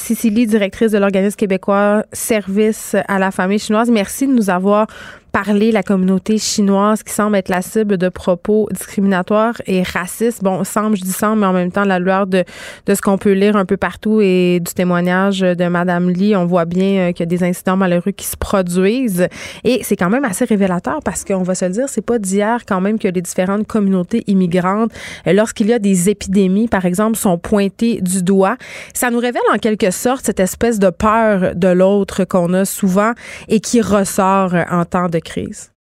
directrice 0.48 0.94
de 0.94 0.98
l'organisme 0.98 1.36
québécois 1.36 2.04
Service 2.12 2.96
à 3.08 3.20
la 3.20 3.30
famille 3.30 3.60
chinoise, 3.60 3.92
merci 3.92 4.26
de 4.26 4.34
nous 4.34 4.50
avoir 4.50 4.88
parler 5.32 5.72
la 5.72 5.84
communauté 5.84 6.38
chinoise 6.38 7.04
qui 7.04 7.14
semble 7.14 7.38
être 7.38 7.50
la 7.50 7.62
cible 7.62 7.98
de 7.98 8.10
propos 8.10 8.68
discriminatoires 8.72 9.62
et 9.66 9.84
racistes. 9.84 10.44
Bon, 10.44 10.64
semble, 10.64 10.98
je 10.98 11.04
dis 11.04 11.12
semble, 11.12 11.40
mais 11.42 11.48
en 11.48 11.54
même 11.54 11.72
temps, 11.72 11.86
la 11.86 12.00
lueur 12.00 12.28
de, 12.28 12.44
de 12.86 12.96
ce 12.96 13.02
qu'on 13.02 13.18
peut 13.18 13.32
lire 13.32 13.56
un 13.56 13.66
peu 13.66 13.78
partout 13.78 14.20
et 14.22 14.60
du 14.60 14.74
témoignage 14.74 15.40
de 15.40 15.68
Madame 15.68 16.10
Lee, 16.10 16.36
on 16.36 16.46
voit 16.46 16.66
bien 16.66 17.10
euh, 17.10 17.12
qu'il 17.12 17.22
y 17.22 17.24
a 17.24 17.38
des 17.38 17.44
incidents 17.44 17.78
malheureux 17.78 18.12
qui 18.12 18.26
se 18.26 18.36
produisent. 18.36 19.28
Et 19.64 19.82
c'est 19.84 19.96
quand 19.96 20.10
même 20.10 20.26
assez 20.26 20.46
révélateur 20.46 21.00
parce 21.04 21.24
qu'on 21.24 21.44
va 21.44 21.56
se 21.56 21.66
le 21.66 21.72
dire, 21.72 21.88
c'est 21.88 22.06
pas 22.06 22.20
d'hier 22.20 22.66
quand 22.68 22.82
même 22.82 23.00
que 23.00 23.08
les 23.08 23.22
différentes 23.22 23.68
communautés 23.68 24.24
immigrantes, 24.28 24.92
euh, 25.28 25.34
lorsqu'il 25.34 25.68
y 25.68 25.74
a 25.74 25.80
des 25.80 26.10
épidémies, 26.10 26.68
par 26.68 26.86
exemple, 26.86 27.18
sont 27.18 27.38
pointées 27.38 28.02
du 28.02 28.22
doigt. 28.22 28.58
Ça 28.94 29.10
nous 29.10 29.20
révèle 29.20 29.42
en 29.54 29.58
quelque 29.58 29.92
sorte 29.92 30.26
cette 30.26 30.40
espèce 30.40 30.80
de 30.80 30.90
peur 30.90 31.56
de 31.56 31.68
l'autre 31.70 32.26
qu'on 32.26 32.54
a 32.54 32.66
souvent 32.66 33.14
et 33.48 33.60
qui 33.62 33.82
ressort 33.82 34.54
en 34.70 34.84
temps 34.84 35.08
de 35.08 35.21
crise. 35.22 35.72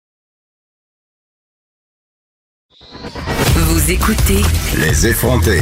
Vous 3.54 3.90
écoutez 3.90 4.42
Les 4.78 5.06
effrontés. 5.06 5.60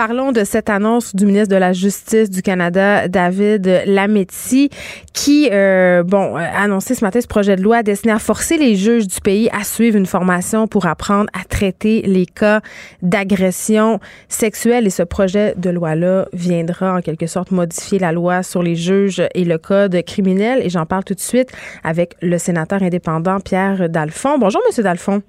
Parlons 0.00 0.32
de 0.32 0.44
cette 0.44 0.70
annonce 0.70 1.14
du 1.14 1.26
ministre 1.26 1.54
de 1.54 1.60
la 1.60 1.74
Justice 1.74 2.30
du 2.30 2.40
Canada, 2.40 3.06
David 3.06 3.82
Lametti, 3.84 4.70
qui, 5.12 5.50
euh, 5.52 6.02
bon, 6.02 6.36
a 6.36 6.62
annoncé 6.62 6.94
ce 6.94 7.04
matin 7.04 7.20
ce 7.20 7.26
projet 7.26 7.54
de 7.54 7.60
loi 7.60 7.82
destiné 7.82 8.14
à 8.14 8.18
forcer 8.18 8.56
les 8.56 8.76
juges 8.76 9.06
du 9.06 9.20
pays 9.20 9.50
à 9.52 9.62
suivre 9.62 9.98
une 9.98 10.06
formation 10.06 10.66
pour 10.66 10.86
apprendre 10.86 11.28
à 11.38 11.44
traiter 11.44 12.00
les 12.00 12.24
cas 12.24 12.62
d'agression 13.02 14.00
sexuelle. 14.30 14.86
Et 14.86 14.90
ce 14.90 15.02
projet 15.02 15.52
de 15.58 15.68
loi-là 15.68 16.28
viendra 16.32 16.94
en 16.96 17.02
quelque 17.02 17.26
sorte 17.26 17.50
modifier 17.50 17.98
la 17.98 18.12
loi 18.12 18.42
sur 18.42 18.62
les 18.62 18.76
juges 18.76 19.22
et 19.34 19.44
le 19.44 19.58
code 19.58 20.02
criminel. 20.06 20.62
Et 20.64 20.70
j'en 20.70 20.86
parle 20.86 21.04
tout 21.04 21.12
de 21.12 21.20
suite 21.20 21.50
avec 21.84 22.14
le 22.22 22.38
sénateur 22.38 22.82
indépendant 22.82 23.38
Pierre 23.38 23.90
Dalphon. 23.90 24.38
Bonjour, 24.38 24.62
Monsieur 24.66 24.82
Dalphon. 24.82 25.20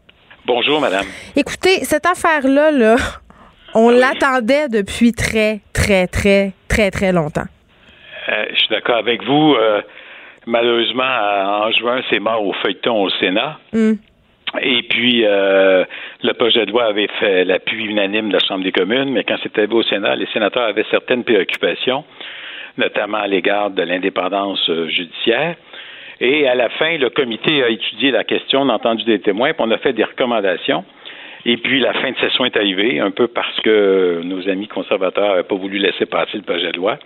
Bonjour, 0.47 0.79
madame. 0.79 1.05
Écoutez, 1.35 1.83
cette 1.83 2.05
affaire-là, 2.05 2.71
là, 2.71 2.95
on 3.73 3.89
ah 3.89 3.99
l'attendait 3.99 4.69
depuis 4.69 5.13
très, 5.13 5.61
très, 5.73 6.07
très, 6.07 6.53
très, 6.67 6.91
très 6.91 7.11
longtemps. 7.11 7.47
Euh, 8.29 8.45
je 8.51 8.59
suis 8.59 8.69
d'accord 8.69 8.97
avec 8.97 9.23
vous. 9.23 9.55
Euh, 9.55 9.81
malheureusement, 10.45 11.03
en 11.03 11.71
juin, 11.71 12.01
c'est 12.09 12.19
mort 12.19 12.45
au 12.45 12.53
feuilleton 12.53 13.03
au 13.03 13.09
Sénat. 13.09 13.57
Hmm. 13.73 13.93
Et 14.61 14.83
puis, 14.83 15.25
euh, 15.25 15.85
le 16.23 16.33
projet 16.33 16.65
de 16.65 16.71
loi 16.71 16.85
avait 16.85 17.07
fait 17.19 17.45
l'appui 17.45 17.85
unanime 17.85 18.29
de 18.29 18.33
la 18.33 18.39
Chambre 18.39 18.63
des 18.63 18.71
communes, 18.71 19.11
mais 19.11 19.23
quand 19.23 19.37
c'était 19.41 19.71
au 19.71 19.83
Sénat, 19.83 20.15
les 20.15 20.27
sénateurs 20.33 20.63
avaient 20.63 20.85
certaines 20.91 21.23
préoccupations, 21.23 22.03
notamment 22.77 23.19
à 23.19 23.27
l'égard 23.27 23.69
de 23.69 23.81
l'indépendance 23.81 24.69
euh, 24.69 24.89
judiciaire. 24.89 25.55
Et 26.19 26.47
à 26.47 26.55
la 26.55 26.69
fin, 26.69 26.97
le 26.97 27.09
comité 27.09 27.63
a 27.63 27.69
étudié 27.69 28.11
la 28.11 28.23
question, 28.23 28.61
on 28.61 28.69
a 28.69 28.73
entendu 28.73 29.03
des 29.05 29.19
témoins, 29.19 29.53
puis 29.53 29.63
on 29.65 29.71
a 29.71 29.77
fait 29.77 29.93
des 29.93 30.03
recommandations. 30.03 30.83
Et 31.45 31.57
puis 31.57 31.79
la 31.79 31.93
fin 31.93 32.11
de 32.11 32.17
session 32.17 32.45
est 32.45 32.55
arrivée, 32.55 32.99
un 32.99 33.11
peu 33.11 33.27
parce 33.27 33.59
que 33.61 34.21
nos 34.23 34.47
amis 34.47 34.67
conservateurs 34.67 35.29
n'avaient 35.29 35.43
pas 35.43 35.55
voulu 35.55 35.77
laisser 35.77 36.05
passer 36.05 36.37
le 36.37 36.43
projet 36.43 36.71
de 36.71 36.77
loi. 36.77 36.97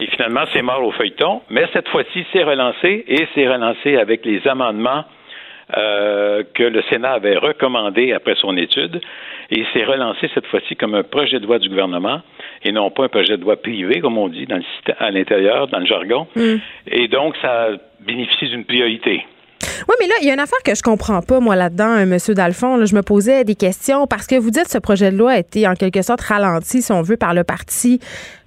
Et 0.00 0.06
finalement, 0.06 0.42
c'est 0.52 0.62
mort 0.62 0.84
au 0.84 0.92
feuilleton. 0.92 1.42
Mais 1.50 1.66
cette 1.72 1.88
fois-ci, 1.88 2.24
c'est 2.32 2.42
relancé 2.42 3.04
et 3.06 3.26
c'est 3.34 3.48
relancé 3.48 3.96
avec 3.96 4.24
les 4.24 4.46
amendements 4.48 5.04
euh, 5.76 6.42
que 6.54 6.64
le 6.64 6.82
Sénat 6.90 7.12
avait 7.12 7.36
recommandé 7.36 8.12
après 8.12 8.34
son 8.34 8.56
étude. 8.56 9.00
Et 9.50 9.64
c'est 9.72 9.84
relancé 9.84 10.28
cette 10.34 10.46
fois-ci 10.46 10.74
comme 10.74 10.94
un 10.94 11.04
projet 11.04 11.38
de 11.38 11.46
loi 11.46 11.58
du 11.58 11.68
gouvernement 11.68 12.22
et 12.64 12.72
non 12.72 12.90
pas 12.90 13.04
un 13.04 13.08
projet 13.08 13.36
de 13.36 13.42
loi 13.42 13.56
privé, 13.56 14.00
comme 14.00 14.18
on 14.18 14.28
dit 14.28 14.46
dans 14.46 14.56
le, 14.56 14.64
à 14.98 15.10
l'intérieur, 15.10 15.68
dans 15.68 15.78
le 15.78 15.86
jargon. 15.86 16.26
Mm. 16.34 16.56
Et 16.88 17.08
donc, 17.08 17.36
ça 17.40 17.68
bénéficie 18.00 18.48
d'une 18.48 18.64
priorité. 18.64 19.24
Oui, 19.88 19.94
mais 20.00 20.06
là, 20.06 20.14
il 20.20 20.26
y 20.26 20.30
a 20.30 20.34
une 20.34 20.40
affaire 20.40 20.58
que 20.64 20.74
je 20.74 20.82
comprends 20.82 21.22
pas, 21.22 21.40
moi, 21.40 21.56
là-dedans, 21.56 21.96
M. 21.96 22.16
Dalphon. 22.28 22.84
je 22.84 22.94
me 22.94 23.02
posais 23.02 23.44
des 23.44 23.54
questions 23.54 24.06
parce 24.06 24.26
que 24.26 24.36
vous 24.36 24.50
dites 24.50 24.64
que 24.64 24.70
ce 24.70 24.78
projet 24.78 25.10
de 25.10 25.16
loi 25.16 25.32
a 25.32 25.38
été 25.38 25.66
en 25.66 25.74
quelque 25.74 26.02
sorte 26.02 26.20
ralenti, 26.20 26.82
si 26.82 26.92
on 26.92 27.02
veut, 27.02 27.16
par 27.16 27.34
le 27.34 27.44
Parti 27.44 28.00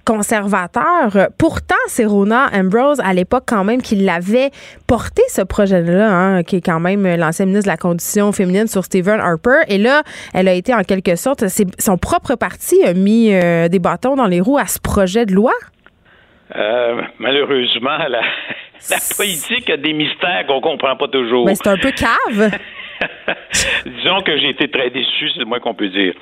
conservateur. 0.04 1.28
Pourtant, 1.38 1.74
c'est 1.88 2.04
Rona 2.04 2.50
Ambrose, 2.52 3.00
à 3.02 3.14
l'époque, 3.14 3.44
quand 3.46 3.64
même, 3.64 3.80
qui 3.80 3.96
l'avait 3.96 4.50
porté, 4.86 5.22
ce 5.28 5.42
projet-là, 5.42 6.10
hein, 6.10 6.42
qui 6.42 6.56
est 6.56 6.60
quand 6.60 6.80
même 6.80 7.06
l'ancien 7.16 7.46
ministre 7.46 7.64
de 7.64 7.70
la 7.70 7.76
Condition 7.76 8.30
féminine 8.32 8.66
sur 8.66 8.84
Stephen 8.84 9.20
Harper. 9.20 9.60
Et 9.68 9.78
là, 9.78 10.02
elle 10.32 10.48
a 10.48 10.52
été, 10.52 10.74
en 10.74 10.82
quelque 10.82 11.16
sorte, 11.16 11.44
son 11.78 11.98
propre 11.98 12.34
parti 12.34 12.82
a 12.84 12.92
mis 12.92 13.32
euh, 13.32 13.68
des 13.68 13.78
bâtons 13.78 14.16
dans 14.16 14.26
les 14.26 14.40
roues 14.40 14.58
à 14.58 14.66
ce 14.66 14.78
projet 14.78 15.26
de 15.26 15.34
loi. 15.34 15.52
Euh, 16.56 17.02
malheureusement, 17.18 17.98
la, 18.08 18.20
la 18.90 18.96
politique 19.16 19.70
a 19.70 19.76
des 19.76 19.92
mystères 19.92 20.46
qu'on 20.46 20.60
comprend 20.60 20.96
pas 20.96 21.08
toujours. 21.08 21.46
Mais 21.46 21.54
c'est 21.54 21.68
un 21.68 21.76
peu 21.76 21.90
cave. 21.90 22.50
Disons 23.86 24.20
que 24.22 24.36
j'ai 24.38 24.50
été 24.50 24.68
très 24.68 24.90
déçu, 24.90 25.30
c'est 25.30 25.40
le 25.40 25.46
moins 25.46 25.58
qu'on 25.58 25.74
peut 25.74 25.88
dire. 25.88 26.14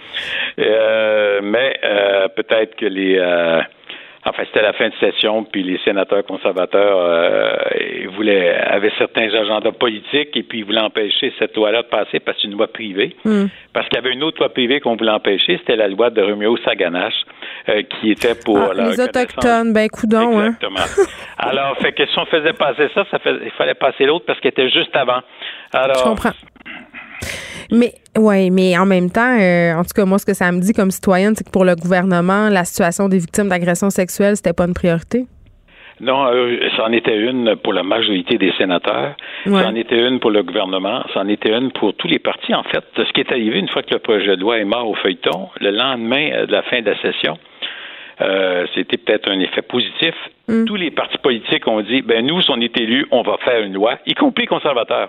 Euh, 0.59 1.41
mais 1.43 1.79
euh, 1.85 2.29
peut-être 2.29 2.77
que 2.77 2.87
les 2.87 3.19
Enfin, 4.25 4.45
c'était 4.47 4.63
la 4.63 4.73
fin 4.73 4.89
de 4.89 4.95
session, 5.01 5.43
puis 5.43 5.65
les 5.65 5.79
sénateurs 5.85 6.25
conservateurs 6.25 6.97
euh, 6.97 7.57
voulaient, 8.15 8.55
avaient 8.55 8.93
certains 8.97 9.35
agendas 9.35 9.73
politiques 9.73 10.37
et 10.37 10.45
puis 10.45 10.61
ils 10.61 10.65
voulaient 10.65 10.81
empêcher 10.81 11.33
cette 11.41 11.57
loi-là 11.57 11.83
de 11.83 11.89
passer 11.89 12.21
parce 12.21 12.37
que 12.37 12.43
c'est 12.43 12.49
une 12.49 12.57
loi 12.57 12.69
privée. 12.69 13.17
Hmm. 13.25 13.47
Parce 13.73 13.89
qu'il 13.89 13.97
y 13.97 13.99
avait 13.99 14.13
une 14.13 14.23
autre 14.23 14.39
loi 14.39 14.51
privée 14.51 14.79
qu'on 14.79 14.95
voulait 14.95 15.11
empêcher, 15.11 15.59
c'était 15.59 15.75
la 15.75 15.89
loi 15.89 16.11
de 16.11 16.23
Romeo 16.23 16.57
Saganache, 16.59 17.21
euh, 17.69 17.83
qui 17.83 18.13
était 18.13 18.37
pour 18.37 18.59
ah, 18.59 18.75
les 18.75 19.01
autochtones, 19.01 19.73
ben 19.73 19.89
coudon, 19.89 20.39
hein. 20.39 20.55
Exactement. 20.61 21.09
Alors, 21.39 21.77
fait 21.79 21.93
que 21.93 22.07
si 22.07 22.17
on 22.17 22.27
faisait 22.27 22.53
passer 22.53 22.89
ça, 22.95 23.05
ça 23.11 23.19
il 23.25 23.51
fallait 23.53 23.75
passer 23.75 24.05
l'autre 24.07 24.25
parce 24.27 24.39
qu'il 24.39 24.51
était 24.51 24.71
juste 24.71 24.95
avant. 24.95 25.21
Alors, 25.73 25.97
Je 25.99 26.03
comprends. 26.05 26.31
Mais 27.73 27.95
oui, 28.19 28.51
mais 28.51 28.77
en 28.77 28.85
même 28.85 29.11
temps, 29.11 29.39
euh, 29.41 29.73
en 29.75 29.83
tout 29.83 29.95
cas, 29.97 30.05
moi, 30.05 30.19
ce 30.19 30.27
que 30.27 30.35
ça 30.35 30.53
me 30.53 30.61
dit 30.61 30.75
comme 30.75 30.91
citoyenne, 30.91 31.35
c'est 31.35 31.45
que 31.45 31.51
pour 31.51 31.65
le 31.65 31.75
gouvernement, 31.75 32.51
la 32.51 32.65
situation 32.65 33.09
des 33.09 33.19
victimes 33.19 33.49
d'agressions 33.49 33.89
sexuelles, 33.89 34.37
c'était 34.37 34.53
pas 34.53 34.65
une 34.65 34.75
priorité. 34.75 35.25
Non, 36.01 36.27
euh, 36.27 36.59
c'en 36.77 36.93
était 36.93 37.17
une 37.17 37.57
pour 37.57 37.73
la 37.73 37.83
majorité 37.83 38.37
des 38.37 38.53
sénateurs, 38.59 39.15
c'en 39.47 39.75
était 39.75 40.07
une 40.07 40.21
pour 40.21 40.31
le 40.31 40.43
gouvernement, 40.43 41.03
c'en 41.15 41.29
était 41.29 41.53
une 41.57 41.71
pour 41.73 41.95
tous 41.95 42.09
les 42.09 42.19
partis. 42.19 42.55
En 42.55 42.65
fait, 42.65 42.85
ce 42.97 43.11
qui 43.13 43.21
est 43.21 43.31
arrivé 43.31 43.59
une 43.59 43.69
fois 43.69 43.83
que 43.83 43.95
le 43.95 44.01
projet 44.01 44.37
de 44.37 44.41
loi 44.41 44.59
est 44.59 44.65
mort 44.65 44.89
au 44.89 44.95
feuilleton, 44.97 45.49
le 45.61 45.71
lendemain 45.71 46.31
euh, 46.33 46.47
de 46.47 46.53
la 46.53 46.63
fin 46.63 46.81
de 46.83 46.91
la 46.91 47.01
session, 47.01 47.39
c'était 48.75 48.99
peut-être 48.99 49.29
un 49.29 49.41
effet 49.41 49.63
positif. 49.63 50.15
Mm. 50.47 50.65
Tous 50.67 50.77
les 50.77 50.93
partis 50.93 51.19
politiques 51.19 51.67
ont 51.67 51.81
dit, 51.81 52.03
ben 52.03 52.25
nous, 52.25 52.41
si 52.41 52.51
on 52.53 52.61
est 52.61 52.77
élus, 52.79 53.05
on 53.11 53.23
va 53.23 53.37
faire 53.39 53.63
une 53.63 53.73
loi, 53.73 53.99
y 54.07 54.15
compris 54.15 54.43
les 54.43 54.49
conservateurs. 54.49 55.09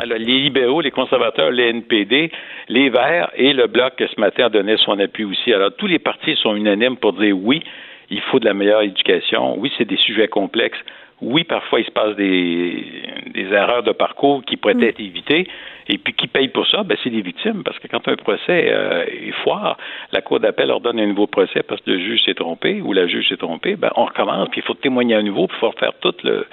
Alors, 0.00 0.18
les 0.18 0.24
libéraux, 0.24 0.80
les 0.80 0.90
conservateurs, 0.90 1.50
les 1.50 1.70
NPD, 1.70 2.30
les 2.68 2.88
Verts 2.88 3.30
et 3.34 3.52
le 3.52 3.66
Bloc 3.66 3.94
ce 3.98 4.20
matin 4.20 4.46
a 4.46 4.48
donné 4.48 4.76
son 4.78 4.98
appui 5.00 5.24
aussi. 5.24 5.52
Alors, 5.52 5.72
tous 5.76 5.86
les 5.86 5.98
partis 5.98 6.36
sont 6.36 6.54
unanimes 6.54 6.96
pour 6.96 7.12
dire 7.14 7.36
oui, 7.36 7.62
il 8.10 8.20
faut 8.20 8.38
de 8.38 8.44
la 8.44 8.54
meilleure 8.54 8.82
éducation. 8.82 9.58
Oui, 9.58 9.72
c'est 9.76 9.84
des 9.84 9.96
sujets 9.96 10.28
complexes. 10.28 10.78
Oui, 11.22 11.44
parfois, 11.44 11.80
il 11.80 11.86
se 11.86 11.90
passe 11.90 12.14
des, 12.14 12.84
des 13.32 13.52
erreurs 13.52 13.82
de 13.82 13.92
parcours 13.92 14.44
qui 14.44 14.56
pourraient 14.56 14.74
mm. 14.74 14.82
être 14.84 15.00
évitées. 15.00 15.48
Et 15.88 15.98
puis, 15.98 16.12
qui 16.12 16.26
paye 16.26 16.48
pour 16.48 16.66
ça? 16.66 16.82
Ben, 16.82 16.96
c'est 17.02 17.10
les 17.10 17.22
victimes. 17.22 17.62
Parce 17.64 17.78
que 17.78 17.88
quand 17.88 18.06
un 18.06 18.16
procès 18.16 18.68
euh, 18.70 19.04
est 19.04 19.32
foire, 19.42 19.78
la 20.12 20.20
Cour 20.20 20.40
d'appel 20.40 20.70
ordonne 20.70 21.00
un 21.00 21.06
nouveau 21.06 21.26
procès 21.26 21.62
parce 21.62 21.80
que 21.80 21.90
le 21.90 21.98
juge 21.98 22.22
s'est 22.24 22.34
trompé 22.34 22.82
ou 22.82 22.92
la 22.92 23.06
juge 23.06 23.28
s'est 23.28 23.38
trompée. 23.38 23.76
Ben, 23.76 23.90
on 23.96 24.04
recommence, 24.04 24.48
puis 24.50 24.60
il 24.60 24.64
faut 24.64 24.74
témoigner 24.74 25.14
à 25.14 25.22
nouveau, 25.22 25.46
pour 25.46 25.74
faire 25.74 25.94
tout 26.00 26.14
le, 26.22 26.46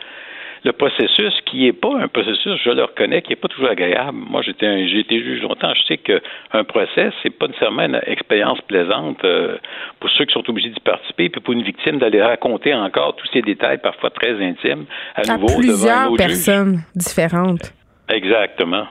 le 0.64 0.72
processus 0.72 1.34
qui 1.46 1.66
n'est 1.66 1.74
pas 1.74 1.98
un 2.00 2.08
processus, 2.08 2.60
je 2.64 2.70
le 2.70 2.84
reconnais, 2.84 3.22
qui 3.22 3.30
n'est 3.30 3.36
pas 3.36 3.48
toujours 3.48 3.70
agréable. 3.70 4.18
Moi, 4.18 4.42
j'étais 4.42 4.88
j'ai 4.88 5.00
été 5.00 5.22
juge 5.22 5.42
longtemps, 5.42 5.74
je 5.74 5.84
sais 5.84 5.98
qu'un 5.98 6.64
procès, 6.64 7.12
c'est 7.22 7.30
pas 7.30 7.48
nécessairement 7.48 7.84
une 7.84 8.02
expérience 8.06 8.60
plaisante 8.62 9.24
euh, 9.26 9.58
pour 10.00 10.10
ceux 10.12 10.26
qui 10.26 10.34
sont 10.34 10.50
obligés 10.50 10.70
d'y 10.70 10.80
participer, 10.80 11.30
puis 11.30 11.42
pour 11.42 11.54
une 11.54 11.64
victime 11.64 12.00
d'aller 12.00 12.22
raconter 12.22 12.74
encore 12.74 13.16
tous 13.16 13.28
ces 13.34 13.42
détails, 13.42 13.80
parfois 13.80 14.10
très 14.10 14.34
intimes, 14.44 14.86
à, 15.16 15.22
à 15.22 15.38
nouveau 15.38 15.60
plusieurs 15.60 16.04
devant 16.04 16.14
un 16.14 16.18
personnes 16.18 16.80
différentes. 16.96 17.74
Exactement. 18.10 18.88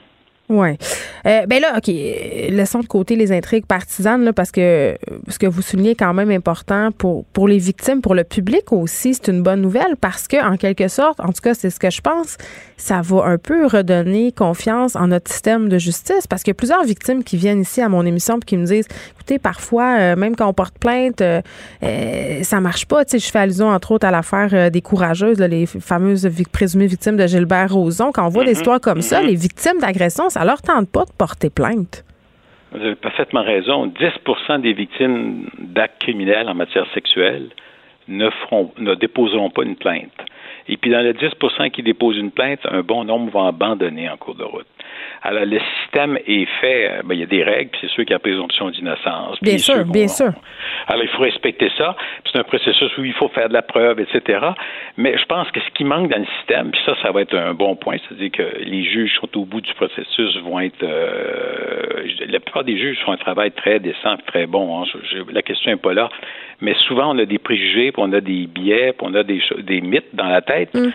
Oui. 0.49 0.77
Euh, 1.27 1.47
ben 1.47 1.61
là, 1.61 1.75
OK, 1.77 1.87
laissons 1.87 2.81
de 2.81 2.87
côté 2.87 3.17
les 3.17 3.33
intrigues 3.33 3.65
partisanes, 3.65 4.25
là, 4.25 4.33
parce 4.33 4.51
que 4.51 4.99
ce 5.29 5.39
que 5.39 5.47
vous 5.47 5.63
soulignez 5.63 5.91
est 5.91 5.95
quand 5.95 6.13
même 6.13 6.31
important 6.31 6.91
pour, 6.93 7.25
pour 7.27 7.49
les 7.49 7.59
victimes, 7.59 8.01
pour 8.03 8.15
le 8.15 8.25
public 8.25 8.73
aussi, 8.73 9.15
c'est 9.15 9.29
une 9.29 9.43
bonne 9.43 9.63
nouvelle 9.63 9.97
parce 10.01 10.29
que, 10.29 10.43
en 10.45 10.57
quelque 10.57 10.89
sorte, 10.89 11.21
en 11.21 11.29
tout 11.29 11.41
cas, 11.43 11.55
c'est 11.55 11.71
ce 11.71 11.79
que 11.79 11.91
je 11.91 12.01
pense, 12.01 12.37
ça 12.77 13.01
va 13.03 13.25
un 13.25 13.39
peu 13.39 13.67
redonner 13.67 14.33
confiance 14.33 14.97
en 14.97 15.09
notre 15.09 15.31
système 15.31 15.69
de 15.69 15.79
justice 15.79 16.27
parce 16.27 16.43
qu'il 16.43 16.51
y 16.51 16.57
a 16.57 16.59
plusieurs 16.59 16.85
victimes 16.85 17.23
qui 17.23 17.37
viennent 17.37 17.61
ici 17.61 17.81
à 17.81 17.89
mon 17.89 18.05
émission 18.05 18.39
et 18.39 18.45
qui 18.45 18.57
me 18.57 18.67
disent 18.67 18.89
écoutez, 19.23 19.39
parfois, 19.39 19.97
euh, 19.99 20.17
même 20.17 20.35
quand 20.35 20.49
on 20.49 20.53
porte 20.53 20.77
plainte, 20.79 21.21
euh, 21.21 21.41
euh, 21.85 22.43
ça 22.43 22.61
marche 22.61 22.87
pas. 22.87 23.05
Tu 23.05 23.13
sais, 23.13 23.19
je 23.25 23.31
fais 23.31 23.39
allusion, 23.39 23.69
entre 23.69 23.93
autres, 23.93 24.07
à 24.07 24.11
l'affaire 24.11 24.71
des 24.71 24.81
courageuses, 24.81 25.39
les 25.39 25.67
fameuses 25.67 26.29
présumées 26.51 26.89
victimes 26.89 27.17
de 27.17 27.27
Gilbert 27.27 27.73
Rozon. 27.73 28.11
Quand 28.13 28.27
on 28.27 28.31
voit 28.31 28.45
des 28.45 28.51
mm-hmm. 28.51 28.57
histoires 28.57 28.81
comme 28.81 29.01
ça, 29.01 29.23
mm-hmm. 29.23 29.27
les 29.27 29.37
victimes 29.37 29.79
d'agression, 29.81 30.29
ça 30.29 30.42
leur 30.45 30.63
tente 30.63 30.91
pas 30.91 31.05
de 31.05 31.13
porter 31.17 31.51
plainte. 31.51 32.05
Vous 32.73 32.81
avez 32.81 32.95
parfaitement 32.95 33.43
raison. 33.43 33.87
10% 33.87 34.61
des 34.61 34.73
victimes 34.73 35.49
d'actes 35.59 36.01
criminels 36.01 36.49
en 36.49 36.55
matière 36.55 36.87
sexuelle 36.95 37.51
ne, 38.09 38.29
ne 38.79 38.95
déposeront 38.95 39.51
pas 39.51 39.63
une 39.63 39.77
plainte. 39.77 40.13
Et 40.69 40.77
puis 40.77 40.91
dans 40.91 41.01
les 41.01 41.13
10% 41.13 41.71
qui 41.71 41.83
déposent 41.83 42.17
une 42.17 42.31
plainte, 42.31 42.61
un 42.65 42.83
bon 42.83 43.05
nombre 43.05 43.31
vont 43.31 43.47
abandonner 43.47 44.09
en 44.09 44.17
cours 44.17 44.37
de 44.37 44.45
route. 44.45 44.67
Alors, 45.25 45.45
le 45.45 45.61
système 45.81 46.19
est 46.27 46.47
fait, 46.61 46.91
euh, 46.91 47.03
ben, 47.05 47.15
il 47.15 47.21
y 47.21 47.23
a 47.23 47.27
des 47.27 47.45
règles, 47.45 47.71
puis 47.71 47.81
c'est 47.83 47.91
sûr 47.91 48.05
qu'il 48.05 48.11
y 48.11 48.15
a 48.15 48.19
présomption 48.19 48.71
d'innocence. 48.71 49.39
Bien, 49.41 49.59
sûr, 49.59 49.85
bien 49.85 50.09
sûr. 50.09 50.33
Alors, 50.89 51.05
il 51.05 51.09
faut 51.11 51.23
respecter 51.23 51.71
ça. 51.79 51.97
C'est 52.31 52.39
un 52.39 52.43
processus 52.43 52.97
où 52.99 53.05
il 53.05 53.13
faut 53.13 53.29
faire 53.29 53.49
de 53.49 53.53
la 53.53 53.63
preuve, 53.63 54.01
etc. 54.01 54.41
Mais 54.97 55.17
je 55.17 55.25
pense 55.27 55.49
que 55.53 55.61
ce 55.61 55.71
qui 55.75 55.85
manque 55.85 56.11
dans 56.11 56.19
le 56.19 56.27
système, 56.39 56.73
puis 56.73 56.81
ça, 56.85 56.97
ça 57.03 57.13
va 57.13 57.21
être 57.21 57.37
un 57.37 57.55
bon 57.55 57.77
point, 57.77 57.97
c'est-à-dire 57.99 58.33
que 58.33 58.65
les 58.65 58.83
juges 58.83 59.15
sont 59.21 59.39
au 59.39 59.45
bout 59.45 59.61
du 59.61 59.73
processus, 59.75 60.37
vont 60.39 60.59
être... 60.59 60.83
Euh, 60.83 62.03
la 62.29 62.41
plupart 62.41 62.65
des 62.65 62.77
juges 62.77 62.99
font 63.05 63.13
un 63.13 63.17
travail 63.17 63.53
très 63.53 63.79
décent, 63.79 64.17
très 64.27 64.47
bon. 64.47 64.83
Hein. 64.83 64.87
la 65.33 65.43
question 65.43 65.71
n'est 65.71 65.77
pas 65.77 65.95
là. 65.95 66.09
Mais 66.61 66.75
souvent, 66.87 67.15
on 67.15 67.19
a 67.19 67.27
des 67.27 67.39
préjugés, 67.39 67.93
puis 67.93 68.03
on 68.05 68.13
a 68.13 68.21
des 68.21 68.47
biais, 68.47 68.93
puis 68.93 69.07
on 69.09 69.15
a 69.15 69.23
des, 69.23 69.41
des 69.59 69.81
mythes 69.81 70.15
dans 70.15 70.29
la 70.29 70.43
tête. 70.43 70.75
Mm. 70.75 70.91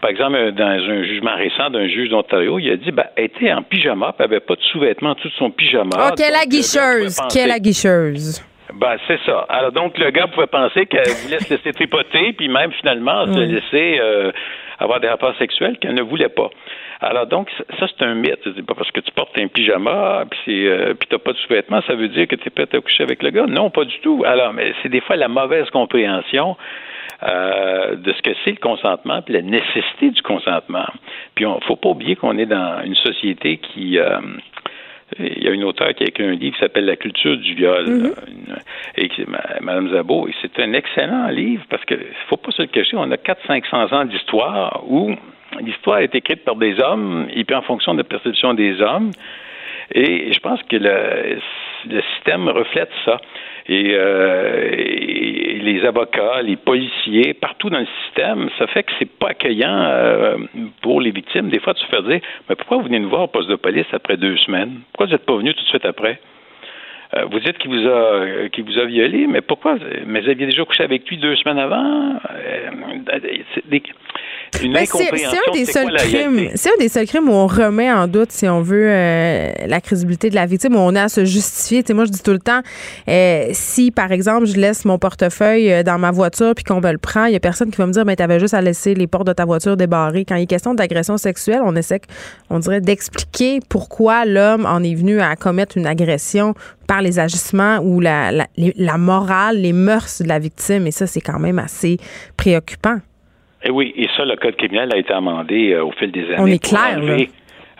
Par 0.00 0.10
exemple, 0.10 0.36
euh, 0.36 0.50
dans 0.52 0.64
un 0.64 1.02
jugement 1.02 1.34
récent 1.36 1.70
d'un 1.70 1.86
juge 1.88 2.08
d'Ontario, 2.08 2.58
il 2.58 2.70
a 2.70 2.76
dit 2.76 2.90
ben, 2.90 3.06
elle 3.16 3.24
était 3.24 3.52
en 3.52 3.62
pyjama, 3.62 4.12
puis 4.12 4.24
elle 4.24 4.30
n'avait 4.30 4.40
pas 4.40 4.54
de 4.54 4.62
sous-vêtements, 4.62 5.14
tout 5.14 5.30
son 5.38 5.50
pyjama. 5.50 5.90
Oh, 5.98 6.14
quelle 6.16 6.34
aguicheuse! 6.34 7.18
Quelle 7.32 7.50
aguicheuse! 7.50 8.42
Ben, 8.74 8.96
c'est 9.06 9.18
ça. 9.26 9.46
Alors, 9.48 9.72
donc, 9.72 9.98
le 9.98 10.10
gars 10.10 10.28
pouvait 10.28 10.46
penser 10.46 10.86
qu'elle 10.86 11.08
voulait 11.24 11.40
se 11.40 11.52
laisser 11.52 11.72
tripoter, 11.72 12.32
puis 12.34 12.48
même, 12.48 12.72
finalement, 12.72 13.26
se 13.26 13.40
laisser 13.40 13.98
euh, 14.00 14.30
avoir 14.78 15.00
des 15.00 15.08
rapports 15.08 15.36
sexuels 15.38 15.76
qu'elle 15.78 15.94
ne 15.94 16.02
voulait 16.02 16.28
pas. 16.28 16.48
Alors, 17.00 17.26
donc, 17.26 17.48
ça, 17.78 17.86
c'est 17.88 18.04
un 18.04 18.14
mythe. 18.14 18.40
C'est 18.44 18.64
pas 18.64 18.74
parce 18.74 18.90
que 18.90 19.00
tu 19.00 19.10
portes 19.12 19.36
un 19.38 19.48
pyjama, 19.48 20.24
puis 20.30 20.68
euh, 20.68 20.94
tu 21.00 21.14
n'as 21.14 21.18
pas 21.18 21.32
de 21.32 21.38
sous-vêtements, 21.38 21.80
ça 21.86 21.94
veut 21.94 22.08
dire 22.08 22.28
que 22.28 22.36
tu 22.36 22.46
es 22.46 22.50
prêt 22.50 22.68
à 22.72 22.80
coucher 22.80 23.02
avec 23.02 23.22
le 23.22 23.30
gars. 23.30 23.46
Non, 23.46 23.70
pas 23.70 23.84
du 23.84 23.98
tout. 24.00 24.22
Alors, 24.26 24.52
mais 24.52 24.72
c'est 24.82 24.88
des 24.88 25.00
fois 25.00 25.16
la 25.16 25.28
mauvaise 25.28 25.68
compréhension 25.70 26.56
euh, 27.22 27.96
de 27.96 28.12
ce 28.12 28.22
que 28.22 28.30
c'est 28.44 28.52
le 28.52 28.56
consentement, 28.56 29.20
puis 29.22 29.34
la 29.34 29.42
nécessité 29.42 30.10
du 30.10 30.22
consentement. 30.22 30.86
Puis 31.34 31.44
il 31.44 31.48
ne 31.48 31.60
faut 31.66 31.76
pas 31.76 31.90
oublier 31.90 32.16
qu'on 32.16 32.38
est 32.38 32.46
dans 32.46 32.82
une 32.84 32.94
société 32.94 33.58
qui 33.58 33.98
euh, 33.98 34.20
il 35.18 35.42
y 35.42 35.48
a 35.48 35.50
une 35.50 35.64
auteure 35.64 35.92
qui 35.94 36.04
a 36.04 36.06
écrit 36.06 36.24
un 36.24 36.32
livre 36.32 36.54
qui 36.54 36.60
s'appelle 36.60 36.84
La 36.84 36.96
culture 36.96 37.36
du 37.36 37.54
viol, 37.54 38.14
et 38.96 39.10
Mme 39.60 39.90
Zabot, 39.90 40.28
et 40.28 40.34
c'est 40.40 40.58
un 40.60 40.72
excellent 40.72 41.26
livre 41.28 41.64
parce 41.68 41.84
que 41.84 41.96
faut 42.28 42.36
pas 42.36 42.52
se 42.52 42.62
le 42.62 42.68
cacher, 42.68 42.96
on 42.96 43.10
a 43.10 43.16
400-500 43.16 43.94
ans 43.94 44.04
d'histoire 44.04 44.84
où 44.88 45.10
l'histoire 45.60 45.98
est 45.98 46.14
écrite 46.14 46.44
par 46.44 46.56
des 46.56 46.80
hommes, 46.80 47.26
et 47.34 47.44
puis 47.44 47.56
en 47.56 47.62
fonction 47.62 47.92
de 47.92 47.98
la 47.98 48.04
perception 48.04 48.54
des 48.54 48.80
hommes. 48.80 49.10
Et 49.92 50.32
je 50.32 50.38
pense 50.38 50.62
que 50.62 50.76
le, 50.76 51.40
le 51.88 52.02
système 52.14 52.48
reflète 52.48 52.90
ça. 53.04 53.20
Euh, 53.68 54.68
et, 54.72 55.39
les 55.60 55.84
avocats, 55.84 56.42
les 56.42 56.56
policiers, 56.56 57.34
partout 57.34 57.70
dans 57.70 57.78
le 57.78 57.88
système, 58.04 58.48
ça 58.58 58.66
fait 58.66 58.82
que 58.82 58.92
c'est 58.98 59.10
pas 59.18 59.28
accueillant 59.28 59.82
euh, 59.82 60.36
pour 60.82 61.00
les 61.00 61.10
victimes. 61.10 61.48
Des 61.48 61.60
fois, 61.60 61.74
tu 61.74 61.84
te 61.84 61.94
fais 61.94 62.02
dire, 62.02 62.20
mais 62.48 62.56
pourquoi 62.56 62.78
vous 62.78 62.84
venez 62.84 62.98
nous 62.98 63.08
voir 63.08 63.22
au 63.22 63.26
poste 63.28 63.48
de 63.48 63.56
police 63.56 63.86
après 63.92 64.16
deux 64.16 64.36
semaines? 64.38 64.80
Pourquoi 64.92 65.06
vous 65.06 65.12
n'êtes 65.12 65.26
pas 65.26 65.36
venu 65.36 65.54
tout 65.54 65.62
de 65.62 65.68
suite 65.68 65.84
après? 65.84 66.20
Euh, 67.14 67.24
vous 67.24 67.40
dites 67.40 67.58
qu'il 67.58 67.70
vous 67.70 67.88
a 67.88 68.48
qu'il 68.50 68.64
vous 68.64 68.78
a 68.78 68.84
violé, 68.84 69.26
mais 69.26 69.40
pourquoi? 69.40 69.76
Mais 70.06 70.20
vous 70.20 70.28
aviez 70.28 70.46
déjà 70.46 70.64
couché 70.64 70.84
avec 70.84 71.08
lui 71.08 71.18
deux 71.18 71.34
semaines 71.36 71.58
avant? 71.58 72.20
Ben, 74.62 74.84
c'est 74.84 75.08
un 75.08 75.52
des 75.52 75.64
seuls 75.64 75.96
crimes. 75.96 76.50
C'est 76.54 76.70
un 76.70 76.78
des 76.78 76.88
seuls 76.88 77.06
crimes 77.06 77.28
où 77.28 77.32
on 77.32 77.46
remet 77.46 77.90
en 77.90 78.06
doute, 78.06 78.32
si 78.32 78.48
on 78.48 78.60
veut, 78.60 78.88
euh, 78.88 79.52
la 79.66 79.80
crédibilité 79.80 80.28
de 80.28 80.34
la 80.34 80.46
victime, 80.46 80.74
où 80.74 80.78
on 80.78 80.94
a 80.94 81.04
à 81.04 81.08
se 81.08 81.24
justifier. 81.24 81.82
moi, 81.94 82.04
je 82.04 82.10
dis 82.10 82.22
tout 82.22 82.32
le 82.32 82.38
temps, 82.38 82.60
euh, 83.08 83.48
si 83.52 83.90
par 83.90 84.12
exemple 84.12 84.46
je 84.46 84.56
laisse 84.56 84.84
mon 84.84 84.98
portefeuille 84.98 85.72
euh, 85.72 85.82
dans 85.82 85.98
ma 85.98 86.10
voiture 86.10 86.54
puis 86.54 86.64
qu'on 86.64 86.80
me 86.80 86.92
le 86.92 86.98
prend, 86.98 87.26
il 87.26 87.32
y 87.32 87.36
a 87.36 87.40
personne 87.40 87.70
qui 87.70 87.76
va 87.76 87.86
me 87.86 87.92
dire, 87.92 88.04
mais 88.04 88.16
ben, 88.16 88.24
avais 88.24 88.40
juste 88.40 88.54
à 88.54 88.60
laisser 88.60 88.94
les 88.94 89.06
portes 89.06 89.26
de 89.26 89.32
ta 89.32 89.44
voiture 89.44 89.76
débarrées. 89.76 90.24
Quand 90.24 90.36
il 90.36 90.42
est 90.42 90.46
question 90.46 90.74
d'agression 90.74 91.16
sexuelle, 91.16 91.60
on 91.64 91.76
essaie, 91.76 92.00
on 92.50 92.58
dirait, 92.58 92.80
d'expliquer 92.80 93.60
pourquoi 93.68 94.24
l'homme 94.24 94.66
en 94.66 94.82
est 94.82 94.94
venu 94.94 95.20
à 95.20 95.36
commettre 95.36 95.76
une 95.76 95.86
agression 95.86 96.54
par 96.90 97.02
les 97.02 97.20
agissements 97.20 97.78
ou 97.84 98.00
la, 98.00 98.32
la, 98.32 98.46
la 98.56 98.98
morale, 98.98 99.58
les 99.62 99.72
mœurs 99.72 100.20
de 100.20 100.28
la 100.28 100.40
victime. 100.40 100.88
Et 100.88 100.90
ça, 100.90 101.06
c'est 101.06 101.20
quand 101.20 101.38
même 101.38 101.60
assez 101.60 101.98
préoccupant. 102.36 102.96
Et 103.62 103.68
eh 103.68 103.70
oui, 103.70 103.92
et 103.96 104.08
ça, 104.16 104.24
le 104.24 104.34
code 104.34 104.56
criminel 104.56 104.90
a 104.92 104.96
été 104.96 105.12
amendé 105.12 105.70
euh, 105.70 105.84
au 105.84 105.92
fil 105.92 106.10
des 106.10 106.24
années. 106.24 106.40
On 106.40 106.46
est 106.46 106.58
clair, 106.62 106.98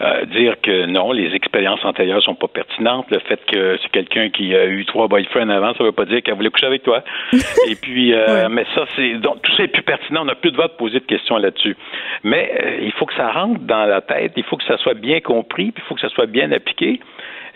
euh, 0.02 0.24
dire 0.26 0.54
que 0.62 0.86
non, 0.86 1.10
les 1.12 1.34
expériences 1.34 1.84
antérieures 1.84 2.22
sont 2.22 2.36
pas 2.36 2.46
pertinentes. 2.48 3.06
Le 3.10 3.18
fait 3.18 3.40
que 3.46 3.76
c'est 3.82 3.90
quelqu'un 3.90 4.30
qui 4.30 4.54
a 4.54 4.66
eu 4.66 4.86
trois 4.86 5.08
boyfriends 5.08 5.50
avant, 5.50 5.74
ça 5.74 5.82
veut 5.84 5.92
pas 5.92 6.06
dire 6.06 6.22
qu'elle 6.22 6.36
voulait 6.36 6.48
coucher 6.50 6.66
avec 6.66 6.84
toi. 6.84 7.02
Et 7.68 7.74
puis, 7.74 8.14
euh, 8.14 8.48
mais 8.48 8.64
ça, 8.76 8.84
c'est 8.94 9.14
donc 9.14 9.42
tout 9.42 9.52
ça 9.56 9.64
est 9.64 9.68
plus 9.68 9.82
pertinent. 9.82 10.22
On 10.22 10.26
n'a 10.26 10.36
plus 10.36 10.52
de 10.52 10.56
droit 10.56 10.68
de 10.68 10.74
poser 10.74 11.00
de 11.00 11.04
questions 11.04 11.36
là-dessus. 11.36 11.76
Mais 12.22 12.80
il 12.82 12.92
faut 12.92 13.06
que 13.06 13.14
ça 13.14 13.32
rentre 13.32 13.60
dans 13.62 13.84
la 13.86 14.02
tête. 14.02 14.32
Il 14.36 14.44
faut 14.44 14.56
que 14.56 14.64
ça 14.64 14.78
soit 14.78 14.94
bien 14.94 15.20
compris. 15.20 15.72
Puis 15.72 15.82
il 15.84 15.88
faut 15.88 15.96
que 15.96 16.00
ça 16.00 16.10
soit 16.10 16.26
bien 16.26 16.52
appliqué. 16.52 17.00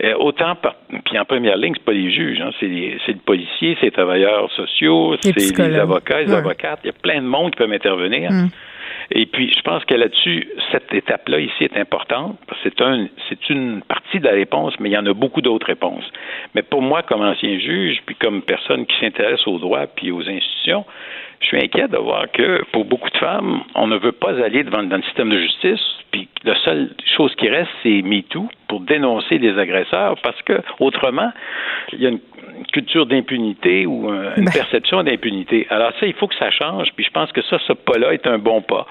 Euh, 0.03 0.13
autant 0.19 0.55
par, 0.55 0.75
puis 1.05 1.17
en 1.17 1.25
première 1.25 1.57
ligne, 1.57 1.73
c'est 1.75 1.85
pas 1.85 1.93
les 1.93 2.11
juges, 2.11 2.41
hein, 2.41 2.51
c'est, 2.59 2.97
c'est 3.05 3.13
le 3.13 3.19
policier, 3.19 3.77
c'est 3.79 3.87
les 3.87 3.91
travailleurs 3.91 4.51
sociaux, 4.51 5.15
c'est 5.21 5.35
les 5.35 5.75
avocats, 5.77 6.21
les 6.21 6.33
avocates. 6.33 6.79
Il 6.83 6.87
y 6.87 6.89
a 6.89 6.93
plein 7.01 7.21
de 7.21 7.27
monde 7.27 7.51
qui 7.51 7.57
peuvent 7.57 7.71
intervenir. 7.71 8.31
Mm. 8.31 8.49
Et 9.11 9.25
puis, 9.25 9.53
je 9.55 9.61
pense 9.61 9.85
que 9.85 9.93
là-dessus, 9.93 10.49
cette 10.71 10.93
étape-là 10.93 11.39
ici 11.39 11.63
est 11.63 11.77
importante 11.77 12.37
c'est 12.65 12.81
un, 12.81 13.07
c'est 13.29 13.49
une 13.49 13.81
partie 13.83 14.19
de 14.19 14.25
la 14.25 14.33
réponse, 14.33 14.73
mais 14.79 14.89
il 14.89 14.93
y 14.93 14.97
en 14.97 15.05
a 15.05 15.13
beaucoup 15.13 15.41
d'autres 15.41 15.67
réponses. 15.67 16.05
Mais 16.55 16.63
pour 16.63 16.81
moi, 16.81 17.03
comme 17.03 17.21
ancien 17.21 17.59
juge, 17.59 18.01
puis 18.05 18.15
comme 18.15 18.41
personne 18.41 18.85
qui 18.85 18.99
s'intéresse 18.99 19.45
aux 19.47 19.59
droits 19.59 19.87
puis 19.87 20.11
aux 20.11 20.27
institutions, 20.27 20.85
je 21.41 21.47
suis 21.47 21.57
inquiet 21.57 21.87
de 21.87 21.97
voir 21.97 22.25
que 22.31 22.63
pour 22.71 22.85
beaucoup 22.85 23.09
de 23.09 23.17
femmes, 23.17 23.61
on 23.75 23.87
ne 23.87 23.97
veut 23.97 24.11
pas 24.11 24.41
aller 24.43 24.63
devant 24.63 24.83
dans 24.83 24.97
le 24.97 25.03
système 25.03 25.29
de 25.29 25.39
justice, 25.39 25.81
puis 26.11 26.27
la 26.43 26.55
seule 26.63 26.91
chose 27.17 27.33
qui 27.35 27.49
reste, 27.49 27.69
c'est 27.83 28.01
MeToo 28.01 28.47
pour 28.67 28.79
dénoncer 28.81 29.37
les 29.37 29.57
agresseurs, 29.59 30.15
parce 30.23 30.41
que 30.43 30.53
autrement, 30.79 31.31
il 31.93 32.01
y 32.01 32.07
a 32.07 32.09
une 32.09 32.19
culture 32.71 33.05
d'impunité 33.05 33.85
ou 33.85 34.09
une 34.09 34.45
ben. 34.45 34.51
perception 34.51 35.03
d'impunité. 35.03 35.67
Alors 35.69 35.91
ça, 35.99 36.05
il 36.05 36.13
faut 36.13 36.27
que 36.27 36.35
ça 36.35 36.51
change, 36.51 36.89
puis 36.95 37.05
je 37.05 37.11
pense 37.11 37.31
que 37.31 37.41
ça, 37.43 37.57
ce 37.67 37.73
pas-là 37.73 38.13
est 38.13 38.27
un 38.27 38.37
bon 38.37 38.61
pas. 38.61 38.87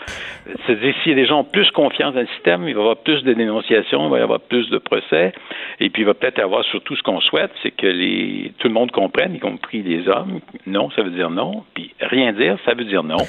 C'est-à-dire, 0.66 0.95
si 1.03 1.14
les 1.14 1.26
gens 1.26 1.40
ont 1.40 1.45
plus 1.45 1.70
confiance 1.70 2.14
dans 2.14 2.20
le 2.20 2.26
système, 2.28 2.68
il 2.68 2.74
va 2.74 2.80
y 2.80 2.82
avoir 2.82 2.97
plus 2.99 3.22
de 3.24 3.32
dénonciations, 3.32 4.07
il 4.07 4.11
va 4.11 4.18
y 4.18 4.22
avoir 4.22 4.40
plus 4.40 4.68
de 4.68 4.78
procès, 4.78 5.32
et 5.80 5.90
puis 5.90 6.03
il 6.03 6.05
va 6.05 6.14
peut-être 6.14 6.40
avoir 6.40 6.64
surtout 6.64 6.95
ce 6.97 7.03
qu'on 7.03 7.20
souhaite, 7.20 7.53
c'est 7.62 7.70
que 7.70 7.86
les, 7.86 8.53
tout 8.59 8.68
le 8.68 8.74
monde 8.74 8.90
comprenne, 8.90 9.34
y 9.34 9.40
compris 9.40 9.82
les 9.82 10.09
hommes, 10.09 10.40
non, 10.66 10.90
ça 10.90 11.03
veut 11.03 11.11
dire 11.11 11.30
non, 11.30 11.64
puis 11.74 11.95
rien 12.01 12.32
dire, 12.35 12.59
ça 12.64 12.74
veut 12.74 12.85
dire 12.85 13.03
non. 13.03 13.24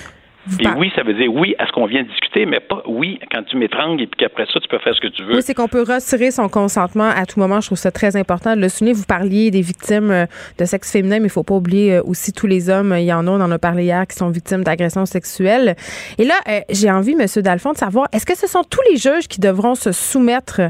Puis 0.58 0.68
oui, 0.78 0.92
ça 0.96 1.02
veut 1.02 1.14
dire 1.14 1.34
oui 1.34 1.56
à 1.58 1.66
ce 1.66 1.72
qu'on 1.72 1.88
vient 1.88 2.04
de 2.04 2.08
discuter, 2.08 2.46
mais 2.46 2.60
pas 2.60 2.84
oui 2.86 3.20
quand 3.32 3.44
tu 3.44 3.58
m'étrangles 3.58 4.02
et 4.02 4.08
puis 4.08 4.18
qu'après 4.18 4.46
ça, 4.46 4.60
tu 4.60 4.68
peux 4.68 4.78
faire 4.78 4.94
ce 4.96 5.02
que 5.02 5.08
tu 5.08 5.24
veux. 5.24 5.36
Oui, 5.36 5.42
c'est 5.42 5.56
qu'on 5.56 5.68
peut 5.68 5.82
retirer 5.82 6.30
son 6.30 6.50
consentement 6.50 7.10
à 7.10 7.26
tout 7.26 7.40
moment. 7.40 7.62
Je 7.62 7.68
trouve 7.68 7.78
ça 7.78 7.92
très 7.92 8.16
important 8.16 8.56
de 8.56 8.62
le 8.62 8.70
souligner. 8.70 8.94
Vous 8.94 9.06
parliez 9.06 9.50
des 9.50 9.62
victimes 9.62 10.12
euh, 10.12 10.26
de 10.60 10.66
sexe 10.66 10.92
féminin, 10.92 11.20
mais 11.20 11.28
il 11.28 11.32
faut 11.32 11.44
pas 11.44 11.56
oublier 11.56 11.96
euh, 11.96 12.04
aussi 12.04 12.32
tous 12.32 12.46
les 12.46 12.70
hommes. 12.70 12.94
Il 12.96 13.06
y 13.06 13.14
en 13.14 13.26
a, 13.26 13.32
on 13.32 13.42
en 13.42 13.50
a 13.50 13.58
parlé 13.58 13.86
hier, 13.86 14.06
qui 14.06 14.16
sont 14.16 14.30
victimes 14.30 14.64
d'agressions 14.64 15.08
sexuelles. 15.08 15.76
Et 16.20 16.26
là, 16.26 16.36
euh, 16.48 16.60
j'ai 16.70 16.92
envie, 16.92 17.14
M. 17.20 17.26
Dalphon, 17.42 17.72
de 17.72 17.78
savoir, 17.78 18.08
est-ce 18.14 18.26
que 18.26 18.38
ce 18.38 18.48
sont 18.48 18.64
tous 18.64 18.82
les 18.92 18.98
juges 18.98 19.28
qui 19.28 19.40
devront 19.40 19.74
se 19.74 19.92
soumettre 19.92 20.62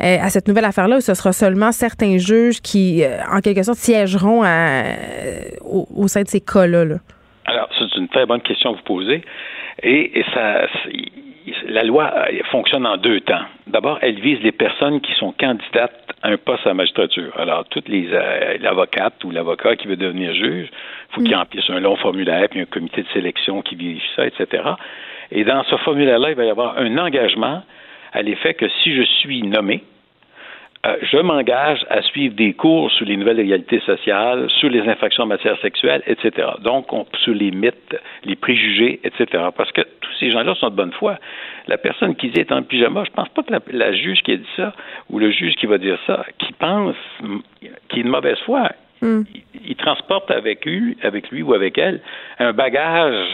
à 0.00 0.28
cette 0.28 0.48
nouvelle 0.48 0.64
affaire-là 0.64 0.98
ou 0.98 1.00
ce 1.00 1.14
sera 1.14 1.32
seulement 1.32 1.72
certains 1.72 2.18
juges 2.18 2.60
qui, 2.60 3.02
en 3.30 3.40
quelque 3.40 3.62
sorte, 3.62 3.78
siégeront 3.78 4.42
au, 5.62 6.08
sein 6.08 6.22
de 6.22 6.28
ces 6.28 6.40
cas-là? 6.40 6.84
là? 6.84 6.96
Alors, 7.46 7.68
c'est 7.78 7.96
une 7.96 8.08
très 8.08 8.26
bonne 8.26 8.40
question 8.40 8.72
que 8.72 8.78
vous 8.78 8.84
posez. 8.84 9.22
Et, 9.82 10.24
ça, 10.32 10.66
la 11.68 11.82
loi 11.82 12.10
euh, 12.16 12.42
fonctionne 12.50 12.86
en 12.86 12.96
deux 12.96 13.20
temps. 13.20 13.44
D'abord, 13.66 13.98
elle 14.00 14.18
vise 14.20 14.40
les 14.42 14.52
personnes 14.52 15.00
qui 15.00 15.12
sont 15.14 15.32
candidates 15.32 16.14
à 16.22 16.30
un 16.30 16.36
poste 16.38 16.64
à 16.64 16.70
la 16.70 16.74
magistrature. 16.74 17.32
Alors, 17.38 17.64
toutes 17.66 17.88
les 17.88 18.08
euh, 18.12 18.56
l'avocate 18.60 19.22
ou 19.24 19.30
l'avocat 19.30 19.76
qui 19.76 19.88
veut 19.88 19.96
devenir 19.96 20.32
juge, 20.32 20.68
il 20.70 21.14
faut 21.14 21.20
qu'il 21.20 21.32
mm. 21.32 21.38
remplisse 21.38 21.70
un 21.70 21.80
long 21.80 21.96
formulaire, 21.96 22.48
puis 22.48 22.60
un 22.60 22.66
comité 22.66 23.02
de 23.02 23.08
sélection 23.08 23.60
qui 23.62 23.74
vérifie 23.74 24.08
ça, 24.16 24.26
etc. 24.26 24.62
Et 25.30 25.44
dans 25.44 25.62
ce 25.64 25.76
formulaire-là, 25.76 26.30
il 26.30 26.36
va 26.36 26.44
y 26.44 26.50
avoir 26.50 26.78
un 26.78 26.96
engagement 26.96 27.62
à 28.12 28.22
l'effet 28.22 28.54
que 28.54 28.68
si 28.82 28.94
je 28.94 29.02
suis 29.02 29.42
nommé, 29.42 29.82
euh, 30.84 30.96
je 31.02 31.18
m'engage 31.18 31.84
à 31.88 32.02
suivre 32.02 32.34
des 32.34 32.52
cours 32.52 32.90
sur 32.92 33.06
les 33.06 33.16
nouvelles 33.16 33.40
égalités 33.40 33.80
sociales, 33.80 34.50
sur 34.58 34.68
les 34.68 34.80
infractions 34.80 35.22
en 35.22 35.26
matière 35.26 35.58
sexuelle, 35.60 36.02
etc. 36.06 36.48
Donc, 36.60 36.86
sur 37.22 37.32
les 37.34 37.50
mythes, 37.50 37.96
les 38.24 38.36
préjugés, 38.36 39.00
etc. 39.02 39.44
Parce 39.56 39.72
que 39.72 39.80
tous 40.00 40.12
ces 40.20 40.30
gens-là 40.30 40.54
sont 40.56 40.68
de 40.68 40.76
bonne 40.76 40.92
foi. 40.92 41.18
La 41.68 41.78
personne 41.78 42.14
qui 42.16 42.28
dit 42.28 42.40
est 42.40 42.52
en 42.52 42.62
pyjama, 42.62 43.04
je 43.04 43.10
pense 43.10 43.28
pas 43.30 43.42
que 43.42 43.54
la, 43.70 43.92
juge 43.94 44.20
qui 44.22 44.32
a 44.32 44.36
dit 44.36 44.46
ça 44.56 44.74
ou 45.08 45.18
le 45.18 45.30
juge 45.30 45.54
qui 45.54 45.66
va 45.66 45.78
dire 45.78 45.98
ça, 46.06 46.26
qui 46.38 46.52
pense 46.52 46.96
qu'il 47.88 48.00
est 48.00 48.02
de 48.04 48.08
mauvaise 48.08 48.38
foi. 48.44 48.70
Hmm. 49.00 49.22
il, 49.66 49.76
transporte 49.76 50.30
avec 50.30 50.64
lui, 50.64 50.96
avec 51.02 51.30
lui 51.30 51.42
ou 51.42 51.52
avec 51.52 51.76
elle 51.78 52.00
un 52.38 52.52
bagage 52.52 53.26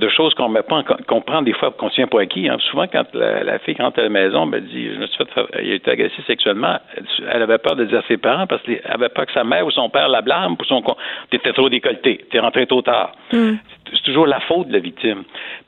de 0.00 0.08
choses 0.08 0.34
qu'on 0.34 0.48
met 0.48 0.62
pas 0.62 0.82
qu'on 1.06 1.20
prend 1.20 1.42
des 1.42 1.52
fois 1.52 1.70
qu'on 1.70 1.90
tient 1.90 2.06
pour 2.06 2.20
acquis. 2.20 2.48
Hein. 2.48 2.56
Souvent, 2.70 2.86
quand 2.86 3.04
la, 3.14 3.58
fille 3.60 3.76
rentre 3.78 4.00
à 4.00 4.02
la 4.02 4.08
maison, 4.08 4.46
ben, 4.46 4.58
elle 4.58 4.68
dit 4.68 4.88
Je 4.94 4.98
me 4.98 5.06
suis 5.06 5.16
fait 5.16 5.28
il 5.62 5.72
a 5.72 5.74
été 5.74 5.90
agressé 5.90 6.22
sexuellement, 6.26 6.78
elle 7.30 7.42
avait 7.42 7.58
peur 7.58 7.76
de 7.76 7.84
dire 7.84 7.98
à 7.98 8.02
ses 8.08 8.16
parents 8.16 8.46
parce 8.46 8.62
qu'elle 8.62 8.80
avait 8.84 9.10
peur 9.10 9.26
que 9.26 9.32
sa 9.32 9.44
mère 9.44 9.66
ou 9.66 9.70
son 9.70 9.88
père 9.90 10.08
la 10.08 10.22
blâme 10.22 10.56
pour 10.56 10.66
son 10.66 10.82
T'étais 11.30 11.52
trop 11.52 11.68
décolleté, 11.68 12.24
t'es 12.30 12.38
rentré 12.38 12.66
trop 12.66 12.82
tard. 12.82 13.12
Mm. 13.32 13.52
C'est 13.92 14.02
toujours 14.02 14.26
la 14.26 14.40
faute 14.40 14.68
de 14.68 14.72
la 14.72 14.78
victime. 14.78 15.24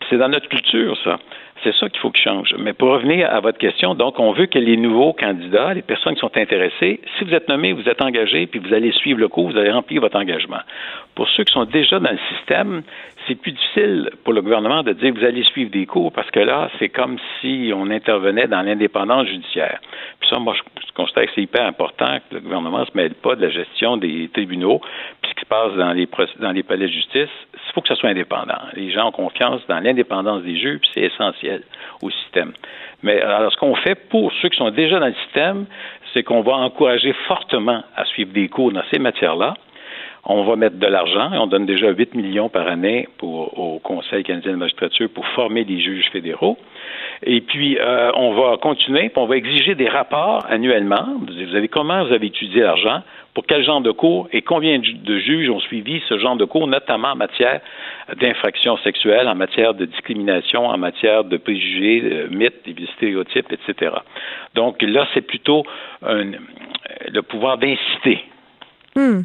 c'est 0.09 0.17
dans 0.17 0.29
notre 0.29 0.49
culture, 0.49 0.97
ça. 1.05 1.19
C'est 1.63 1.75
ça 1.77 1.89
qu'il 1.89 2.01
faut 2.01 2.11
qu'il 2.11 2.25
change. 2.25 2.55
Mais 2.59 2.73
pour 2.73 2.89
revenir 2.89 3.33
à 3.33 3.39
votre 3.39 3.59
question, 3.59 3.95
donc, 3.95 4.19
on 4.19 4.33
veut 4.33 4.47
que 4.47 4.59
les 4.59 4.77
nouveaux 4.77 5.13
candidats, 5.13 5.75
les 5.75 5.83
personnes 5.83 6.15
qui 6.15 6.21
sont 6.21 6.37
intéressées, 6.37 7.01
si 7.17 7.25
vous 7.25 7.33
êtes 7.35 7.49
nommé, 7.49 7.73
vous 7.73 7.89
êtes 7.89 8.03
engagé, 8.03 8.47
puis 8.47 8.59
vous 8.59 8.75
allez 8.75 8.91
suivre 8.93 9.21
le 9.21 9.29
cours, 9.29 9.51
vous 9.51 9.57
allez 9.57 9.71
remplir 9.71 10.01
votre 10.01 10.19
engagement. 10.19 10.61
Pour 11.15 11.29
ceux 11.29 11.45
qui 11.45 11.53
sont 11.53 11.65
déjà 11.65 12.01
dans 12.01 12.11
le 12.11 12.19
système, 12.35 12.83
c'est 13.33 13.41
plus 13.41 13.53
difficile 13.53 14.11
pour 14.25 14.35
le 14.35 14.43
gouvernement 14.43 14.83
de 14.83 14.93
dire 14.93 15.15
vous 15.15 15.25
allez 15.25 15.43
suivre 15.45 15.71
des 15.71 15.87
cours 15.87 16.13
parce 16.13 16.31
que 16.31 16.41
là, 16.41 16.71
c'est 16.79 16.91
comme 16.91 17.17
si 17.41 17.73
on 17.75 17.91
intervenait 17.91 18.47
dans 18.47 18.61
l'indépendance 18.61 19.27
judiciaire. 19.27 19.81
Puis 20.21 20.29
ça, 20.29 20.39
moi, 20.39 20.55
je 20.55 20.93
constate 20.93 21.27
que 21.27 21.31
c'est 21.35 21.43
hyper 21.43 21.65
important 21.65 22.19
que 22.29 22.35
le 22.35 22.41
gouvernement 22.41 22.81
ne 22.81 22.85
se 22.85 22.91
mêle 22.95 23.15
pas 23.15 23.35
de 23.35 23.43
la 23.43 23.51
gestion 23.51 23.97
des 23.97 24.29
tribunaux, 24.35 24.81
puis 25.23 25.31
ce 25.31 25.35
qui 25.35 25.41
se 25.41 25.47
passe 25.47 25.73
dans 25.75 25.93
les, 25.93 26.07
dans 26.41 26.53
les 26.53 26.63
palais 26.63 26.87
de 26.87 26.93
justice. 26.93 27.31
Il 27.55 27.73
faut 27.75 27.81
que 27.81 27.89
ça 27.89 27.95
soit 27.95 28.11
indépendant. 28.11 28.59
Les 28.75 28.91
gens 28.91 29.09
ont 29.09 29.13
confiance 29.13 29.63
dans 29.67 29.81
l'indépendance 29.81 30.43
des 30.43 30.59
juges, 30.59 30.81
puis 30.81 30.91
c'est 30.93 31.05
essentiel 31.05 31.63
au 32.03 32.11
système. 32.11 32.53
Mais 33.03 33.23
alors, 33.23 33.51
ce 33.51 33.57
qu'on 33.57 33.75
fait 33.77 33.95
pour 33.95 34.31
ceux 34.43 34.51
qui 34.51 34.59
sont 34.59 34.71
déjà 34.71 34.99
dans 34.99 35.07
le 35.07 35.15
système, 35.25 35.65
c'est 36.13 36.23
qu'on 36.23 36.43
va 36.43 36.53
encourager 36.53 37.15
fortement 37.27 37.83
à 37.97 38.05
suivre 38.05 38.33
des 38.33 38.49
cours 38.49 38.73
dans 38.73 38.83
ces 38.91 38.99
matières-là 38.99 39.55
on 40.25 40.45
va 40.45 40.57
mettre 40.57 40.77
de 40.77 40.87
l'argent, 40.87 41.33
et 41.33 41.39
on 41.39 41.49
donne 41.49 41.67
déjà 41.67 41.91
8 41.91 42.15
millions 42.15 42.49
par 42.49 42.69
année 42.69 43.09
au 43.23 43.81
Conseil 43.83 44.23
canadien 44.23 44.53
de 44.53 44.57
magistrature 44.57 45.09
pour 45.13 45.27
former 45.29 45.65
des 45.65 45.81
juges 45.81 46.09
fédéraux. 46.13 46.57
Et 47.25 47.41
puis, 47.41 47.77
euh, 47.79 48.11
on 48.15 48.33
va 48.33 48.57
continuer, 48.57 49.09
puis 49.09 49.19
on 49.19 49.27
va 49.27 49.37
exiger 49.37 49.75
des 49.75 49.89
rapports 49.89 50.45
annuellement. 50.49 51.07
Vous 51.21 51.57
avez 51.57 51.69
comment 51.69 52.05
vous 52.05 52.13
avez 52.13 52.27
étudié 52.29 52.63
l'argent, 52.63 53.03
pour 53.35 53.47
quel 53.47 53.65
genre 53.65 53.81
de 53.81 53.91
cours? 53.91 54.29
Et 54.33 54.43
combien 54.43 54.79
de 54.79 55.19
juges 55.19 55.51
ont 55.51 55.61
suivi 55.61 56.01
ce 56.09 56.19
genre 56.19 56.37
de 56.37 56.45
cours, 56.45 56.69
notamment 56.69 57.09
en 57.09 57.17
matière 57.17 57.61
d'infractions 58.21 58.77
sexuelles, 58.79 59.27
en 59.27 59.35
matière 59.35 59.75
de 59.75 59.87
discrimination, 59.87 60.67
en 60.67 60.79
matière 60.79 61.25
de 61.25 61.37
préjugés, 61.37 62.03
euh, 62.05 62.29
mythes, 62.31 62.65
des 62.65 62.87
stéréotypes, 62.97 63.53
etc. 63.53 63.93
Donc 64.55 64.83
là, 64.83 65.07
c'est 65.15 65.23
plutôt 65.23 65.65
le 66.03 67.23
pouvoir 67.23 67.59
d'inciter 67.59 68.21
Hmm. 68.95 69.23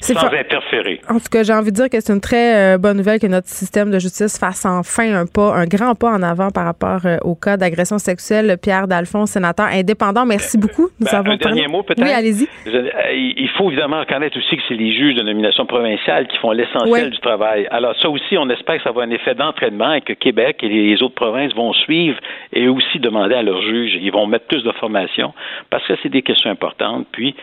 sans 0.00 0.26
interférer. 0.26 1.00
En 1.08 1.14
tout 1.14 1.30
cas, 1.32 1.42
j'ai 1.42 1.54
envie 1.54 1.70
de 1.70 1.76
dire 1.76 1.88
que 1.88 1.98
c'est 1.98 2.12
une 2.12 2.20
très 2.20 2.74
euh, 2.74 2.78
bonne 2.78 2.98
nouvelle 2.98 3.18
que 3.18 3.26
notre 3.26 3.48
système 3.48 3.90
de 3.90 3.98
justice 3.98 4.38
fasse 4.38 4.66
enfin 4.66 5.22
un 5.22 5.24
pas, 5.24 5.54
un 5.54 5.64
grand 5.64 5.94
pas 5.94 6.10
en 6.10 6.22
avant 6.22 6.50
par 6.50 6.66
rapport 6.66 7.06
euh, 7.06 7.16
au 7.22 7.34
cas 7.34 7.56
d'agression 7.56 7.98
sexuelle. 7.98 8.58
Pierre 8.60 8.86
Dalphon, 8.86 9.24
sénateur 9.24 9.66
indépendant, 9.72 10.26
merci 10.26 10.58
beaucoup. 10.58 10.88
Nous 11.00 11.06
ben, 11.10 11.26
un 11.26 11.36
dernier 11.36 11.68
mot 11.68 11.82
peut-être? 11.82 12.02
Oui, 12.02 12.12
allez-y. 12.12 12.48
Il 12.66 13.48
faut 13.56 13.70
évidemment 13.70 14.00
reconnaître 14.00 14.36
aussi 14.36 14.56
que 14.56 14.62
c'est 14.68 14.74
les 14.74 14.92
juges 14.92 15.14
de 15.14 15.22
nomination 15.22 15.64
provinciale 15.64 16.28
qui 16.28 16.36
font 16.36 16.52
l'essentiel 16.52 17.08
du 17.08 17.18
travail. 17.20 17.66
Alors 17.70 17.94
ça 18.02 18.10
aussi, 18.10 18.36
on 18.36 18.48
espère 18.50 18.76
que 18.76 18.82
ça 18.82 18.90
va 18.90 19.00
avoir 19.00 19.06
un 19.06 19.10
effet 19.10 19.34
d'entraînement 19.34 19.94
et 19.94 20.02
que 20.02 20.12
Québec 20.12 20.58
et 20.62 20.68
les 20.68 21.02
autres 21.02 21.14
provinces 21.14 21.54
vont 21.54 21.72
suivre 21.72 22.18
et 22.52 22.68
aussi 22.68 22.98
demander 22.98 23.36
à 23.36 23.42
leurs 23.42 23.62
juges. 23.62 23.98
Ils 24.00 24.12
vont 24.12 24.26
mettre 24.26 24.46
plus 24.46 24.62
de 24.62 24.72
formation 24.72 25.32
parce 25.70 25.86
que 25.86 25.94
c'est 26.02 26.10
des 26.10 26.22
questions 26.22 26.50
importantes. 26.50 27.06
Puis 27.10 27.34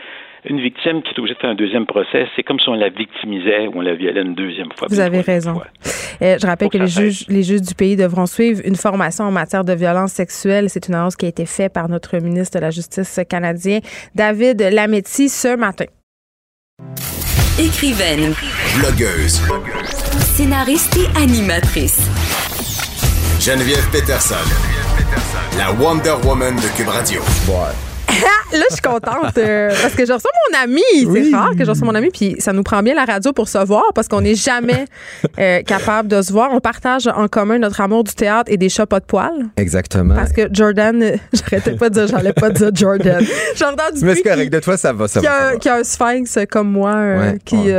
une 0.48 0.62
victime 0.62 1.02
qui 1.02 1.10
est 1.10 1.20
obligée 1.20 1.34
de 1.36 1.40
faire 1.40 1.50
un 1.50 1.56
deuxième 1.56 1.86
procès, 1.86 2.28
c'est 2.36 2.44
comme 2.44 2.60
si 2.60 2.70
on 2.70 2.74
la 2.74 2.90
victimisait 2.90 3.68
ou 3.68 3.74
on 3.76 3.82
la 3.82 3.96
violait 3.96 4.22
une 4.22 4.36
deuxième 4.36 4.70
fois. 4.78 4.88
Vous 4.90 5.00
avez 5.00 5.22
raison. 5.22 5.62
Euh, 6.22 6.38
je 6.40 6.46
rappelle 6.48 6.70
que, 6.70 6.78
les 6.78 6.88
juges, 6.88 7.26
les 7.28 7.44
juges 7.44 7.62
du 7.62 7.74
pays 7.74 7.96
devront 7.96 8.26
suivre 8.26 8.62
une 8.66 8.76
formation 8.76 9.26
en 9.26 9.32
matière 9.32 9.66
de 9.66 9.74
violence 9.74 10.12
sexuelle. 10.12 10.70
C'est 10.70 10.88
une 10.88 10.96
annonce 10.96 11.16
qui 11.16 11.26
a 11.26 11.30
été 11.30 11.46
faite 11.46 11.74
par 11.74 11.90
notre 11.90 12.18
ministre 12.18 12.58
de 12.58 12.62
la 12.62 12.72
Justice 12.72 13.20
canadien, 13.30 13.80
David 14.14 14.62
Lametti, 14.62 15.30
ce 15.30 15.56
matin. 15.56 15.86
Écrivaine. 17.60 18.34
Blogueuse. 18.78 19.42
Scénariste 20.20 20.98
et 20.98 21.18
animatrice. 21.18 22.10
Geneviève 23.40 23.90
Peterson. 23.92 24.36
La 25.58 25.72
Wonder 25.72 26.16
Woman 26.26 26.56
de 26.56 26.78
Cube 26.78 26.90
Radio. 26.90 27.22
là, 28.54 28.64
je 28.70 28.74
suis 28.74 28.82
contente 28.82 29.38
euh, 29.38 29.70
parce 29.82 29.96
que 29.96 30.06
je 30.06 30.14
reçois 30.14 30.32
mon 30.52 30.60
ami. 30.60 30.82
C'est 31.02 31.36
rare 31.36 31.52
que 31.58 31.66
je 31.66 31.70
reçois 31.70 31.88
mon 31.88 31.96
ami, 31.96 32.10
puis 32.12 32.36
ça 32.40 32.54
nous 32.54 32.64
prend 32.64 32.82
bien 32.82 32.94
la 32.94 33.06
radio 33.06 33.34
pour 33.34 33.48
se 33.48 33.58
voir 33.66 33.84
parce 33.94 34.08
qu'on 34.08 34.22
n'est 34.22 34.36
jamais 34.36 34.86
euh, 35.40 35.62
capable 35.64 36.10
de 36.10 36.22
se 36.22 36.32
voir. 36.32 36.50
On 36.52 36.60
partage 36.60 37.08
en 37.08 37.28
commun 37.28 37.60
notre 37.60 37.82
amour 37.82 38.04
du 38.04 38.14
théâtre 38.14 38.52
et 38.52 38.58
des 38.58 38.70
chats 38.70 38.86
pas 38.86 39.00
de 39.00 39.06
poils. 39.06 39.46
Exactement. 39.58 40.16
Parce 40.16 40.32
que 40.32 40.48
Jordan, 40.52 41.04
j'arrêtais 41.34 41.76
pas 41.76 41.90
de 41.90 41.94
dire, 41.96 42.08
j'allais 42.08 42.34
pas 42.34 42.50
dire 42.50 42.70
Jordan. 42.74 43.24
Jordan 43.56 43.94
du 43.94 44.06
Mais 44.06 44.16
c'est 44.16 44.24
correct, 44.24 44.52
de 44.52 44.60
toi, 44.60 44.78
ça 44.78 44.94
va, 44.94 45.08
ça 45.08 45.20
qui 45.20 45.26
va. 45.26 45.48
A, 45.48 45.56
qui 45.58 45.70
a 45.70 45.76
un 45.76 45.84
sphinx 45.84 46.38
comme 46.50 46.72
moi, 46.72 46.94
euh, 46.96 47.34
qui 47.44 47.72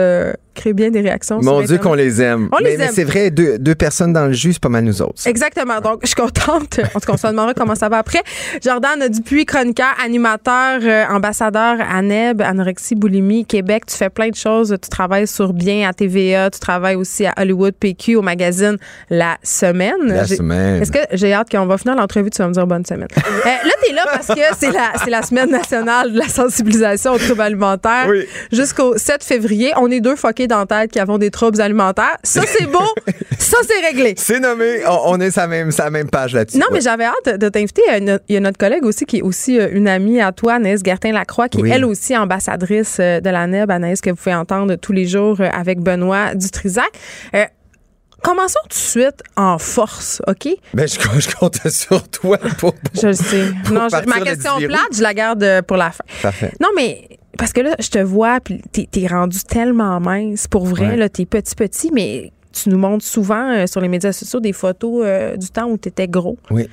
crée 0.56 0.72
bien 0.72 0.90
des 0.90 1.00
réactions. 1.00 1.40
Mon 1.40 1.62
Dieu 1.62 1.78
qu'on 1.78 1.94
les 1.94 2.20
aime. 2.20 2.48
On 2.52 2.56
mais, 2.62 2.76
les 2.76 2.82
aime. 2.82 2.90
c'est 2.92 3.04
vrai, 3.04 3.30
deux, 3.30 3.58
deux, 3.58 3.74
personnes 3.74 4.12
dans 4.12 4.26
le 4.26 4.32
jus, 4.32 4.54
c'est 4.54 4.62
pas 4.62 4.68
mal 4.68 4.84
nous 4.84 5.02
autres. 5.02 5.26
Exactement. 5.26 5.80
Donc, 5.80 6.00
je 6.02 6.08
suis 6.08 6.16
contente. 6.16 6.80
En 6.96 7.00
tout 7.00 7.06
cas, 7.06 7.12
on 7.12 7.16
se 7.16 7.26
demandera 7.26 7.52
comment 7.52 7.74
ça 7.74 7.88
va 7.88 7.98
après. 7.98 8.22
Jordan 8.62 9.08
Dupuis, 9.08 9.44
chroniqueur, 9.44 9.92
animateur, 10.02 10.80
euh, 10.82 11.04
ambassadeur 11.10 11.76
à 11.80 12.00
NEB, 12.00 12.40
Anorexie, 12.40 12.94
Boulimie, 12.94 13.44
Québec. 13.44 13.84
Tu 13.86 13.96
fais 13.96 14.08
plein 14.08 14.30
de 14.30 14.34
choses. 14.34 14.74
Tu 14.80 14.88
travailles 14.88 15.26
sur 15.26 15.52
Bien 15.52 15.88
à 15.88 15.92
TVA. 15.92 16.50
Tu 16.50 16.58
travailles 16.58 16.94
aussi 16.96 17.26
à 17.26 17.34
Hollywood 17.36 17.74
PQ, 17.78 18.16
au 18.16 18.22
magazine 18.22 18.78
La 19.10 19.36
Semaine. 19.42 20.06
La 20.06 20.26
Semaine. 20.26 20.80
Est-ce 20.80 20.92
que 20.92 21.00
j'ai 21.12 21.34
hâte 21.34 21.50
qu'on 21.50 21.66
va 21.66 21.76
finir 21.76 21.96
l'entrevue, 21.96 22.30
tu 22.30 22.38
vas 22.38 22.48
me 22.48 22.54
dire 22.54 22.66
bonne 22.66 22.86
semaine. 22.86 23.08
euh, 23.16 23.44
là, 23.44 23.72
tu 23.84 23.90
es 23.90 23.94
là 23.94 24.04
parce 24.10 24.28
que 24.28 24.40
c'est 24.58 24.72
la, 24.72 24.92
c'est 25.04 25.10
la 25.10 25.22
semaine 25.22 25.50
nationale 25.50 26.12
de 26.12 26.18
la 26.18 26.28
sensibilisation 26.28 27.12
aux 27.12 27.18
troubles 27.18 27.42
alimentaires. 27.42 28.06
Oui. 28.08 28.26
Jusqu'au 28.52 28.96
7 28.96 29.22
février. 29.22 29.72
On 29.76 29.90
est 29.90 30.00
deux 30.00 30.16
foqués 30.16 30.45
dans 30.46 30.60
la 30.60 30.66
tête 30.66 30.90
qui 30.92 30.98
avons 30.98 31.18
des 31.18 31.30
troubles 31.30 31.60
alimentaires. 31.60 32.16
Ça, 32.22 32.42
c'est 32.46 32.66
beau. 32.66 32.78
ça, 33.38 33.56
c'est 33.66 33.86
réglé. 33.86 34.14
C'est 34.16 34.40
nommé. 34.40 34.80
On, 34.86 35.00
on 35.14 35.20
est 35.20 35.30
sa 35.30 35.46
même, 35.46 35.70
sa 35.70 35.90
même 35.90 36.08
page 36.10 36.34
là-dessus. 36.34 36.58
Non, 36.58 36.66
mais 36.72 36.80
j'avais 36.80 37.04
hâte 37.04 37.38
de 37.38 37.48
t'inviter. 37.48 37.82
Il 38.28 38.34
y 38.34 38.36
a 38.36 38.40
notre 38.40 38.58
collègue 38.58 38.84
aussi 38.84 39.04
qui 39.06 39.18
est 39.18 39.22
aussi 39.22 39.58
euh, 39.58 39.68
une 39.72 39.88
amie 39.88 40.20
à 40.20 40.32
toi, 40.32 40.54
Anaïs 40.54 40.82
Gertin-Lacroix, 40.84 41.48
qui 41.48 41.62
Oui. 41.62 41.70
est 41.70 41.74
elle 41.74 41.84
aussi 41.84 42.16
ambassadrice 42.16 42.98
euh, 43.00 43.20
de 43.20 43.30
la 43.30 43.46
NEB, 43.46 43.70
Anaïs, 43.70 44.00
que 44.00 44.10
vous 44.10 44.16
pouvez 44.16 44.34
entendre 44.34 44.74
tous 44.76 44.92
les 44.92 45.06
jours 45.06 45.40
euh, 45.40 45.48
avec 45.52 45.80
Benoît 45.80 46.34
Dutrisac. 46.34 46.90
Euh, 47.34 47.44
Commençons 48.22 48.58
tout 48.64 48.68
de 48.70 48.74
suite 48.74 49.22
en 49.36 49.58
force, 49.58 50.20
OK? 50.26 50.48
Ben, 50.74 50.88
je, 50.88 50.98
je 51.20 51.36
compte 51.36 51.58
sur 51.68 52.08
toi 52.08 52.38
pour. 52.38 52.72
pour- 52.74 52.74
Je 53.00 53.08
le 53.08 53.12
sais. 53.12 53.44
pour 53.64 53.74
Non, 53.74 53.88
je- 53.88 54.08
ma 54.08 54.20
question 54.22 54.56
plate, 54.56 54.80
je 54.96 55.02
la 55.02 55.14
garde 55.14 55.62
pour 55.68 55.76
la 55.76 55.90
fin. 55.90 56.02
Parfait. 56.22 56.50
Non, 56.58 56.68
mais 56.74 57.15
parce 57.38 57.52
que 57.52 57.60
là, 57.60 57.74
je 57.78 57.88
te 57.88 57.98
vois, 57.98 58.40
puis 58.40 58.60
t'es, 58.72 59.06
rendu 59.06 59.38
tellement 59.40 60.00
mince. 60.00 60.46
Pour 60.48 60.66
vrai, 60.66 60.90
Ouais. 60.90 60.96
là, 60.96 61.08
t'es 61.08 61.26
petit, 61.26 61.54
petit, 61.54 61.90
mais 61.92 62.32
tu 62.52 62.70
nous 62.70 62.78
montres 62.78 63.04
souvent 63.04 63.50
euh, 63.50 63.66
sur 63.66 63.80
les 63.80 63.88
médias 63.88 64.12
sociaux 64.12 64.40
des 64.40 64.52
photos 64.52 65.02
euh, 65.04 65.36
du 65.36 65.48
temps 65.48 65.68
où 65.68 65.76
t'étais 65.76 66.08
gros. 66.08 66.38
Oui. 66.50 66.68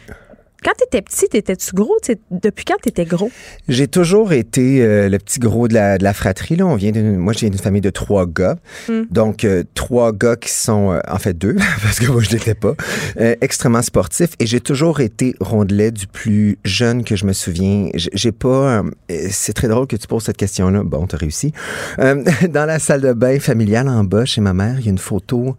Quand 0.63 0.71
t'étais 0.77 1.01
petit, 1.01 1.27
t'étais-tu 1.27 1.75
gros? 1.75 1.97
T'sais, 2.01 2.17
depuis 2.31 2.65
quand 2.65 2.77
t'étais 2.81 3.05
gros? 3.05 3.31
J'ai 3.67 3.87
toujours 3.87 4.33
été 4.33 4.81
euh, 4.81 5.09
le 5.09 5.17
petit 5.19 5.39
gros 5.39 5.67
de 5.67 5.73
la, 5.73 5.97
de 5.97 6.03
la 6.03 6.13
fratrie. 6.13 6.55
Là. 6.55 6.65
On 6.65 6.75
vient 6.75 6.91
d'une, 6.91 7.17
moi, 7.17 7.33
j'ai 7.33 7.47
une 7.47 7.57
famille 7.57 7.81
de 7.81 7.89
trois 7.89 8.25
gars. 8.25 8.57
Mm. 8.89 9.01
Donc, 9.11 9.43
euh, 9.43 9.63
trois 9.75 10.11
gars 10.13 10.35
qui 10.35 10.49
sont, 10.49 10.91
euh, 10.91 10.99
en 11.07 11.19
fait, 11.19 11.37
deux, 11.37 11.55
parce 11.83 11.99
que 11.99 12.09
moi, 12.09 12.21
je 12.21 12.31
l'étais 12.31 12.55
pas, 12.55 12.75
euh, 13.19 13.35
extrêmement 13.41 13.81
sportifs. 13.81 14.31
Et 14.39 14.45
j'ai 14.45 14.61
toujours 14.61 15.01
été 15.01 15.35
rondelet 15.39 15.91
du 15.91 16.07
plus 16.07 16.57
jeune 16.63 17.03
que 17.03 17.15
je 17.15 17.25
me 17.25 17.33
souviens. 17.33 17.89
J'ai 17.93 18.23
j'ai 18.23 18.31
pas... 18.31 18.81
euh, 18.81 18.83
c'est 19.31 19.53
très 19.53 19.67
drôle 19.67 19.85
que 19.85 19.97
tu 19.97 20.07
poses 20.07 20.23
cette 20.23 20.37
question-là. 20.37 20.83
Bon, 20.83 21.05
t'as 21.07 21.17
réussi. 21.17 21.51
Euh, 21.99 22.23
dans 22.49 22.65
la 22.65 22.79
salle 22.79 23.01
de 23.01 23.11
bain 23.11 23.37
familiale 23.39 23.89
en 23.89 24.03
bas, 24.03 24.23
chez 24.23 24.39
ma 24.39 24.53
mère, 24.53 24.79
il 24.79 24.85
y 24.85 24.87
a 24.87 24.91
une 24.91 24.97
photo 24.97 25.57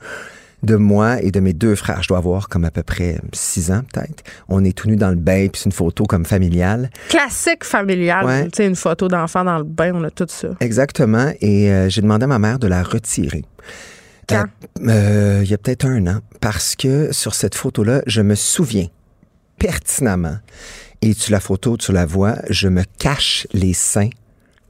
de 0.64 0.76
moi 0.76 1.20
et 1.22 1.30
de 1.30 1.40
mes 1.40 1.52
deux 1.52 1.74
frères. 1.74 2.02
Je 2.02 2.08
dois 2.08 2.18
avoir 2.18 2.48
comme 2.48 2.64
à 2.64 2.70
peu 2.70 2.82
près 2.82 3.18
six 3.32 3.70
ans, 3.70 3.82
peut-être. 3.92 4.24
On 4.48 4.64
est 4.64 4.76
tout 4.76 4.88
nus 4.88 4.96
dans 4.96 5.10
le 5.10 5.16
bain, 5.16 5.48
puis 5.48 5.60
c'est 5.60 5.66
une 5.66 5.72
photo 5.72 6.04
comme 6.04 6.24
familiale. 6.24 6.90
Classique 7.08 7.64
familial. 7.64 8.24
Ouais. 8.24 8.44
Tu 8.44 8.50
sais, 8.56 8.66
une 8.66 8.76
photo 8.76 9.08
d'enfant 9.08 9.44
dans 9.44 9.58
le 9.58 9.64
bain, 9.64 9.92
on 9.94 10.04
a 10.04 10.10
tout 10.10 10.26
ça. 10.28 10.48
Exactement. 10.60 11.32
Et 11.40 11.70
euh, 11.70 11.88
j'ai 11.88 12.00
demandé 12.00 12.24
à 12.24 12.28
ma 12.28 12.38
mère 12.38 12.58
de 12.58 12.66
la 12.66 12.82
retirer. 12.82 13.44
Quand? 14.28 14.44
Euh, 14.80 14.88
euh, 14.88 15.40
il 15.44 15.50
y 15.50 15.54
a 15.54 15.58
peut-être 15.58 15.86
un 15.86 16.06
an. 16.06 16.20
Parce 16.40 16.76
que 16.76 17.12
sur 17.12 17.34
cette 17.34 17.54
photo-là, 17.54 18.02
je 18.06 18.22
me 18.22 18.34
souviens 18.34 18.86
pertinemment, 19.58 20.38
et 21.00 21.14
tu 21.14 21.30
la 21.30 21.40
photo, 21.40 21.76
tu 21.76 21.92
la 21.92 22.06
vois, 22.06 22.36
je 22.50 22.68
me 22.68 22.82
cache 22.98 23.46
les 23.52 23.72
seins, 23.72 24.10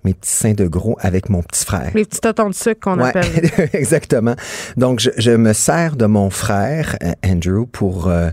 mes 0.04 0.14
petits 0.14 0.30
seins 0.32 0.52
de 0.54 0.66
gros 0.66 0.96
avec 1.00 1.28
mon 1.28 1.42
petit 1.42 1.64
frère. 1.64 1.90
Les 1.94 2.04
petits 2.04 2.20
totons 2.20 2.50
de 2.50 2.54
sucre 2.54 2.80
qu'on 2.80 3.00
Ouais, 3.00 3.08
appelle. 3.08 3.50
exactement. 3.72 4.34
Donc, 4.76 5.00
je, 5.00 5.10
je 5.16 5.30
me 5.32 5.52
sers 5.52 5.96
de 5.96 6.06
mon 6.06 6.30
frère, 6.30 6.96
euh, 7.02 7.12
Andrew, 7.26 7.66
pour, 7.70 8.08
euh, 8.08 8.30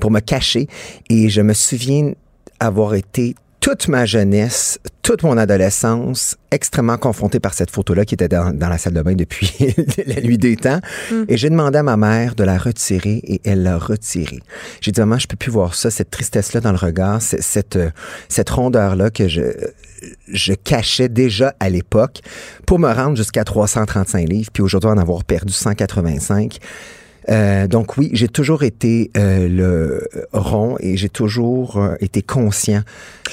pour 0.00 0.10
me 0.10 0.20
cacher. 0.20 0.68
Et 1.10 1.28
je 1.28 1.40
me 1.40 1.52
souviens 1.54 2.12
avoir 2.60 2.94
été 2.94 3.34
toute 3.60 3.88
ma 3.88 4.04
jeunesse, 4.04 4.78
toute 5.00 5.22
mon 5.22 5.38
adolescence, 5.38 6.36
extrêmement 6.50 6.98
confronté 6.98 7.40
par 7.40 7.54
cette 7.54 7.70
photo-là 7.70 8.04
qui 8.04 8.12
était 8.12 8.28
dans, 8.28 8.52
dans 8.54 8.68
la 8.68 8.76
salle 8.76 8.92
de 8.92 9.00
bain 9.00 9.14
depuis 9.14 9.54
la 10.06 10.20
nuit 10.20 10.36
des 10.36 10.56
temps. 10.56 10.80
Et 11.28 11.38
j'ai 11.38 11.48
demandé 11.48 11.78
à 11.78 11.82
ma 11.82 11.96
mère 11.96 12.34
de 12.34 12.44
la 12.44 12.58
retirer 12.58 13.22
et 13.24 13.40
elle 13.44 13.62
l'a 13.62 13.78
retirée. 13.78 14.40
J'ai 14.82 14.92
dit, 14.92 15.00
maman, 15.00 15.18
je 15.18 15.26
peux 15.26 15.36
plus 15.36 15.50
voir 15.50 15.74
ça, 15.74 15.90
cette 15.90 16.10
tristesse-là 16.10 16.60
dans 16.60 16.72
le 16.72 16.76
regard, 16.76 17.22
cette, 17.22 17.76
euh, 17.76 17.90
cette 18.28 18.50
rondeur-là 18.50 19.08
que 19.10 19.28
je, 19.28 19.40
je 20.28 20.52
cachais 20.54 21.08
déjà 21.08 21.54
à 21.60 21.68
l'époque 21.68 22.20
pour 22.66 22.78
me 22.78 22.92
rendre 22.92 23.16
jusqu'à 23.16 23.44
335 23.44 24.28
livres, 24.28 24.50
puis 24.52 24.62
aujourd'hui 24.62 24.90
en 24.90 24.98
avoir 24.98 25.24
perdu 25.24 25.52
185. 25.52 26.58
Euh, 27.30 27.66
donc 27.66 27.96
oui, 27.96 28.10
j'ai 28.12 28.28
toujours 28.28 28.64
été 28.64 29.10
euh, 29.16 29.48
le 29.48 30.08
rond 30.32 30.76
et 30.80 30.96
j'ai 30.96 31.08
toujours 31.08 31.78
euh, 31.78 31.94
été 32.00 32.20
conscient 32.20 32.82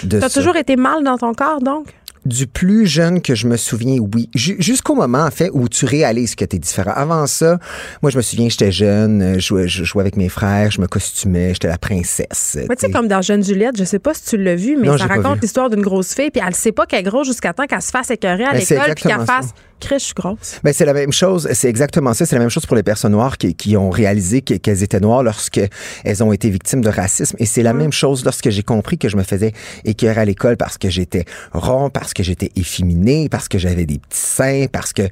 de 0.04 0.20
T'as 0.20 0.30
ça. 0.30 0.40
toujours 0.40 0.56
été 0.56 0.76
mal 0.78 1.04
dans 1.04 1.18
ton 1.18 1.34
corps, 1.34 1.62
donc? 1.62 1.88
Du 2.24 2.46
plus 2.46 2.86
jeune 2.86 3.20
que 3.20 3.34
je 3.34 3.48
me 3.48 3.58
souviens, 3.58 3.98
oui. 4.14 4.30
Ju- 4.36 4.56
Jusqu'au 4.60 4.94
moment, 4.94 5.24
en 5.26 5.32
fait, 5.32 5.50
où 5.54 5.68
tu 5.68 5.86
réalises 5.86 6.36
que 6.36 6.46
tu 6.46 6.56
es 6.56 6.60
différent. 6.60 6.92
Avant 6.96 7.26
ça, 7.26 7.58
moi, 8.04 8.12
je 8.12 8.18
me 8.18 8.22
souviens, 8.22 8.48
j'étais 8.48 8.72
jeune, 8.72 9.22
euh, 9.24 9.34
je 9.36 9.40
jouais, 9.40 9.68
je 9.68 9.84
jouais 9.84 10.02
avec 10.02 10.18
mes 10.18 10.30
frères, 10.30 10.70
je 10.70 10.80
me 10.82 10.86
costumais, 10.88 11.54
j'étais 11.54 11.68
la 11.68 11.80
princesse. 11.80 12.58
Tu 12.60 12.68
sais, 12.78 12.92
comme 12.92 13.08
dans 13.08 13.24
Jeune 13.24 13.44
Juliette, 13.44 13.76
je 13.76 13.84
sais 13.86 13.98
pas 13.98 14.14
si 14.14 14.24
tu 14.26 14.38
l'as 14.38 14.56
vu, 14.56 14.78
mais 14.78 14.88
Non, 14.88 14.98
ça 15.00 15.08
raconte 15.08 15.42
l'histoire 15.42 15.70
d'une 15.72 15.82
grosse 15.82 16.14
fille, 16.14 16.30
puis 16.30 16.44
elle 16.46 16.54
sait 16.54 16.72
pas 16.72 16.86
qu'elle 16.86 17.00
est 17.00 17.04
grosse 17.10 17.26
jusqu'à 17.28 17.54
temps 17.54 17.66
qu'elle 17.66 17.82
se 17.82 17.90
fasse 17.90 18.12
écœurer 18.12 18.44
à 18.44 18.52
Ben, 18.52 18.60
l'école, 18.60 18.94
puis 18.96 19.04
qu'elle 19.06 19.26
fasse 19.26 19.46
ça. 19.48 19.54
Chris, 19.82 19.96
je 20.00 20.06
suis 20.06 20.14
grosse. 20.14 20.60
Ben, 20.64 20.74
c'est 20.74 20.86
la 20.86 20.94
même 20.94 21.12
chose, 21.12 21.50
c'est 21.54 21.68
exactement 21.68 22.14
ça. 22.14 22.26
C'est 22.26 22.36
la 22.36 22.42
même 22.42 22.50
chose 22.50 22.66
pour 22.66 22.76
les 22.76 22.84
personnes 22.84 23.12
noires 23.12 23.38
qui, 23.38 23.54
qui 23.56 23.76
ont 23.76 23.90
réalisé 23.90 24.42
que- 24.42 24.54
qu'elles 24.54 24.84
étaient 24.84 25.00
noires 25.00 25.24
lorsque 25.24 25.60
elles 26.06 26.24
ont 26.24 26.32
été 26.32 26.50
victimes 26.50 26.82
de 26.82 26.90
racisme. 26.90 27.36
Et 27.40 27.46
c'est 27.46 27.64
la 27.64 27.74
même 27.74 27.92
chose 27.92 28.24
lorsque 28.24 28.50
j'ai 28.50 28.64
compris 28.64 28.98
que 28.98 29.10
je 29.10 29.18
me 29.18 29.24
faisais 29.24 29.52
écœurer 29.84 30.22
à 30.22 30.26
l'école 30.26 30.56
parce 30.56 30.78
que 30.78 30.90
j'étais 30.90 31.26
rond, 31.52 31.90
parce 31.90 32.14
que 32.14 32.24
j'étais 32.24 32.52
efféminé, 32.56 33.28
parce 33.30 33.48
que 33.48 33.58
j'avais 33.58 33.86
des 33.86 33.98
petits 34.00 34.20
seins, 34.20 34.66
parce 34.72 34.94
que 34.94 35.04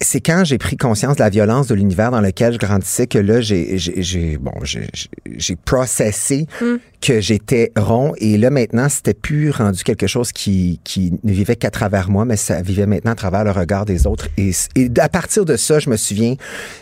c'est 0.00 0.20
quand 0.20 0.44
j'ai 0.44 0.58
pris 0.58 0.76
conscience 0.76 1.16
de 1.16 1.22
la 1.22 1.30
violence 1.30 1.68
de 1.68 1.74
l'univers 1.74 2.10
dans 2.10 2.20
lequel 2.20 2.54
je 2.54 2.58
grandissais 2.58 3.06
que 3.06 3.18
là, 3.18 3.40
j'ai, 3.40 4.36
bon, 4.38 4.52
j'ai, 4.62 5.56
processé 5.64 6.46
que 7.00 7.20
j'étais 7.20 7.72
rond 7.76 8.14
et 8.18 8.38
là 8.38 8.50
maintenant 8.50 8.88
c'était 8.88 9.14
plus 9.14 9.50
rendu 9.50 9.82
quelque 9.82 10.06
chose 10.06 10.32
qui, 10.32 10.80
qui 10.84 11.12
ne 11.24 11.32
vivait 11.32 11.56
qu'à 11.56 11.70
travers 11.70 12.08
moi 12.08 12.24
mais 12.24 12.36
ça 12.36 12.62
vivait 12.62 12.86
maintenant 12.86 13.12
à 13.12 13.14
travers 13.16 13.44
le 13.44 13.50
regard 13.50 13.84
des 13.84 13.91
autres 14.06 14.28
et, 14.36 14.50
et 14.76 14.90
à 14.98 15.08
partir 15.08 15.44
de 15.44 15.56
ça 15.56 15.78
je 15.78 15.88
me 15.90 15.96
souviens 15.96 16.34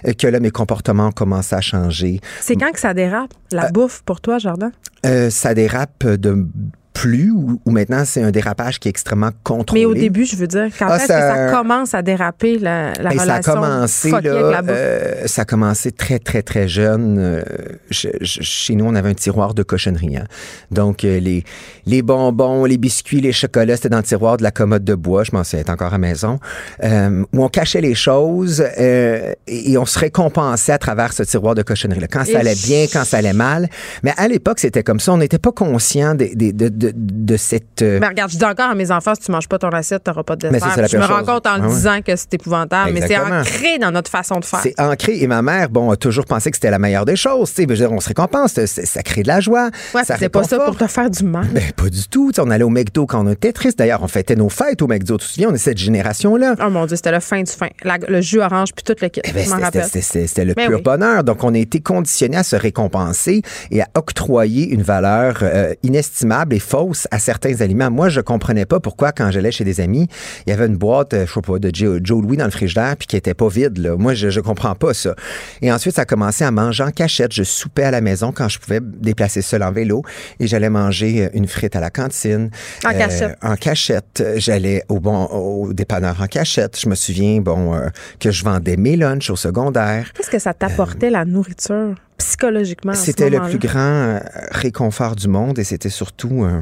euh, 0.07 0.13
que 0.13 0.27
là 0.27 0.41
mes 0.41 0.51
comportements 0.51 1.09
ont 1.09 1.13
commencé 1.13 1.55
à 1.55 1.61
changer 1.61 2.21
C'est 2.41 2.57
quand 2.57 2.73
que 2.73 2.81
ça 2.81 2.95
dérape, 2.95 3.33
la 3.53 3.67
Euh, 3.67 3.69
bouffe 3.71 4.03
pour 4.05 4.21
toi, 4.21 4.39
Jordan? 4.39 4.73
Euh, 5.07 5.31
ça 5.31 5.55
dérape 5.55 6.07
de 6.07 6.47
plus 6.93 7.31
ou, 7.31 7.61
maintenant 7.67 8.05
c'est 8.05 8.23
un 8.23 8.31
dérapage 8.31 8.79
qui 8.79 8.89
est 8.89 8.91
extrêmement 8.91 9.31
contrôlé? 9.45 9.83
Mais 9.83 9.87
au 9.87 9.95
début, 9.95 10.25
je 10.25 10.37
veux 10.37 10.47
dire, 10.47 10.69
quand 10.79 10.89
ah, 10.89 10.97
est-ce 10.97 11.07
que 11.07 11.13
ça 11.13 11.51
commence 11.51 11.95
à 11.95 12.03
déraper 12.03 12.59
la, 12.59 12.93
la 12.95 13.11
relation? 13.11 13.27
Ça 13.27 13.35
a 13.35 13.55
commencé 13.55 14.11
là, 14.11 14.63
euh, 14.69 15.27
ça 15.27 15.43
a 15.43 15.45
commencé 15.45 15.93
très 15.93 16.19
très 16.19 16.43
très 16.43 16.69
jeune. 16.69 17.17
Euh, 17.19 17.43
chez 17.91 18.75
nous, 18.75 18.85
on 18.85 18.95
avait 18.95 19.11
un 19.11 19.15
tiroir 19.15 19.55
de 19.55 19.63
cochonnerie. 19.63 20.17
Hein. 20.17 20.27
Donc 20.71 21.05
euh, 21.05 21.21
les 21.21 21.45
les 21.87 22.03
bonbons, 22.03 22.65
les 22.65 22.79
biscuits, 22.79 23.21
les 23.21 23.33
chocolats, 23.33 23.77
c'était 23.77 23.89
dans 23.89 23.99
le 23.99 24.03
tiroir 24.03 24.37
de 24.37 24.43
la 24.43 24.51
commode 24.51 24.85
de 24.85 24.95
bois. 24.95 25.25
Je 25.25 25.31
m'en 25.33 25.45
souviens 25.45 25.65
encore 25.69 25.95
à 25.95 25.99
maison 25.99 26.39
où 26.83 27.45
on 27.45 27.49
cachait 27.49 27.81
les 27.81 27.95
choses 27.95 28.61
et, 28.77 29.77
on 29.79 29.87
se 29.87 29.99
récompensait 29.99 30.73
à 30.73 30.79
travers 30.79 31.13
ce 31.13 31.23
tiroir 31.23 31.55
de 31.55 31.63
cochonnerie. 31.63 32.01
Là. 32.01 32.09
Quand 32.09 32.25
ça 32.25 32.41
allait 32.41 32.55
bien, 32.55 32.87
quand 32.93 33.05
ça 33.05 33.19
allait 33.19 33.33
mal. 33.33 33.69
Mais 34.03 34.13
à 34.17 34.29
l'époque, 34.29 34.59
c'était 34.59 34.83
comme 34.83 35.01
ça. 35.01 35.13
On 35.13 35.19
n'était 35.19 35.39
pas 35.39 35.53
conscient 35.53 36.15
de, 36.15 36.29
de, 36.35 36.80
de, 36.81 36.93
de 36.95 37.37
cette. 37.37 37.83
Mais 37.83 38.07
regarde, 38.07 38.31
je 38.31 38.39
dis 38.39 38.45
encore 38.45 38.71
à 38.71 38.75
mes 38.75 38.91
enfants, 38.91 39.15
si 39.15 39.27
tu 39.27 39.33
manges 39.33 39.49
pas 39.49 39.59
ton 39.59 39.71
assiette, 39.71 40.05
tu 40.05 40.11
n'auras 40.11 40.23
pas 40.23 40.37
de 40.37 40.49
dessert. 40.49 40.89
je 40.89 40.97
me 40.97 41.05
rends 41.05 41.25
compte 41.25 41.47
en 41.47 41.59
le 41.59 41.69
disant 41.69 42.01
que 42.03 42.17
c'est 42.17 42.35
épouvantable, 42.35 42.93
mais 42.93 43.07
c'est 43.07 43.19
ancré 43.19 43.79
dans 43.79 43.91
notre 43.91 44.11
façon 44.11 44.41
de 44.41 44.45
faire. 44.45 44.61
C'est 44.63 44.79
ancré. 44.81 45.23
Et 45.23 45.27
ma 45.27 45.43
mère, 45.43 45.69
bon, 45.69 45.91
a 45.91 45.97
toujours 45.97 46.25
pensé 46.25 46.51
que 46.51 46.57
c'était 46.57 46.71
la 46.71 46.79
meilleure 46.79 47.05
des 47.05 47.17
choses. 47.17 47.53
Tu 47.55 47.67
sais, 47.67 47.87
on 47.87 48.01
se 48.01 48.09
récompense, 48.09 48.65
ça 48.65 49.03
crée 49.03 49.23
de 49.23 49.29
la 49.29 49.41
joie. 49.41 49.71
Ouais, 49.95 50.05
ça 50.05 50.17
pas 50.31 50.45
ça 50.45 50.59
pour 50.61 50.77
te 50.77 50.87
faire 50.87 51.11
du 51.11 51.25
mal. 51.25 51.47
Ben, 51.53 51.73
pas 51.73 51.89
du 51.89 52.09
tout. 52.09 52.33
on 52.39 52.51
allait 52.51 52.65
au 52.65 52.71
McDo 52.71 53.07
quand 53.07 53.27
on 53.27 53.31
était 53.31 53.53
triste. 53.53 53.79
D'ailleurs, 53.79 54.03
on 54.03 54.09
fêtait 54.09 54.37
nos 54.37 54.49
fêtes 54.49 54.83
au 54.83 54.87
McDo. 54.87 55.19
Tu 55.19 55.27
te 55.27 55.33
souviens, 55.33 55.49
on 55.51 55.55
est 55.55 55.59
cette 55.59 55.79
génération-là. 55.79 56.55
Oh 56.65 56.71
mon 56.71 56.87
Dieu, 56.87 56.97
c'était 56.97 57.13
le 57.13 57.21
fin 57.21 57.43
du 57.43 57.51
fin. 57.51 57.69
le 57.85 58.21
jus 58.21 58.41
orange 58.41 58.73
puis 58.75 58.85
tout 58.85 58.95
le 59.01 59.09
kit. 59.09 59.21
Eh 59.25 59.33
ben, 59.33 59.45
c'était 59.85 60.45
le 60.45 60.55
ben 60.55 60.69
pur 60.69 60.83
bonheur. 60.83 61.25
Donc, 61.25 61.43
on 61.45 61.55
a 61.55 61.59
été 61.59 61.81
conditionné 61.81 62.37
à 62.37 62.43
se 62.43 62.57
récompenser 62.57 63.43
et 63.71 63.83
à 63.83 63.89
octroyer 63.95 64.69
une 64.69 64.83
valeur 64.83 65.39
euh, 65.43 65.75
inestimable 65.83 66.55
et 66.55 66.61
fausse 66.71 67.09
à 67.11 67.19
certains 67.19 67.61
aliments. 67.61 67.91
Moi, 67.91 68.09
je 68.09 68.21
comprenais 68.21 68.65
pas 68.65 68.79
pourquoi, 68.79 69.11
quand 69.11 69.31
j'allais 69.33 69.51
chez 69.51 69.65
des 69.65 69.81
amis, 69.81 70.07
il 70.47 70.51
y 70.51 70.53
avait 70.53 70.67
une 70.67 70.77
boîte, 70.77 71.15
euh, 71.15 71.27
je 71.27 71.33
sais 71.33 71.41
pas, 71.41 71.59
de 71.59 71.71
Joe, 71.75 72.01
Louis 72.23 72.37
dans 72.37 72.45
le 72.45 72.51
frigidaire 72.51 72.97
puis 72.97 73.09
qui 73.09 73.17
était 73.17 73.35
pas 73.35 73.49
vide. 73.49 73.79
Là. 73.79 73.97
Moi, 73.97 74.15
je, 74.15 74.31
je 74.31 74.41
comprends 74.41 74.75
pas 74.77 74.95
ça. 74.95 75.15
Et 75.63 75.73
ensuite, 75.73 75.97
ça 75.97 76.03
a 76.03 76.05
commencé 76.05 76.45
à 76.45 76.51
manger 76.53 76.85
en 76.85 76.93
cachette. 76.93 77.33
Je 77.33 77.43
soupais 77.43 77.83
à 77.83 77.91
la 77.91 78.01
maison 78.01 78.31
quand 78.31 78.49
je 78.49 78.59
pouvais 78.61 78.81
déplacer 78.81 79.43
seul 79.43 79.63
en 79.65 79.73
vélo 79.73 80.03
et 80.39 80.47
j'allais 80.47 80.71
manger 80.71 81.25
euh, 81.25 81.29
une 81.35 81.49
frite 81.49 81.75
à 81.75 81.81
la 81.81 81.91
cantine. 81.91 82.51
En 82.85 82.93
cachette. 82.93 83.37
En 83.43 83.57
cachette. 83.57 84.25
J'allais 84.37 84.85
au 84.89 85.01
bon 85.01 85.25
au 85.27 85.73
dépanneur 85.73 86.21
en 86.21 86.27
cachette. 86.27 86.79
Je 86.81 86.89
me 86.89 86.95
souviens, 86.95 87.41
bon, 87.41 87.81
que 88.21 88.31
je 88.31 88.45
vendais 88.45 88.77
mes 88.77 88.97
lunchs 88.97 89.31
au 89.31 89.37
secondaire. 89.37 90.13
Qu'est-ce 90.15 90.31
que 90.31 90.39
ça 90.39 90.55
t'apportait 90.55 91.11
la 91.11 91.25
nourriture? 91.25 91.97
Psychologiquement. 92.21 92.95
C'était 92.95 93.31
le 93.31 93.41
plus 93.41 93.59
grand 93.59 93.79
euh, 93.79 94.19
réconfort 94.51 95.17
du 95.17 95.29
monde 95.29 95.59
et 95.59 95.65
c'était 95.65 95.91
surtout 95.91 96.45
euh, 96.45 96.61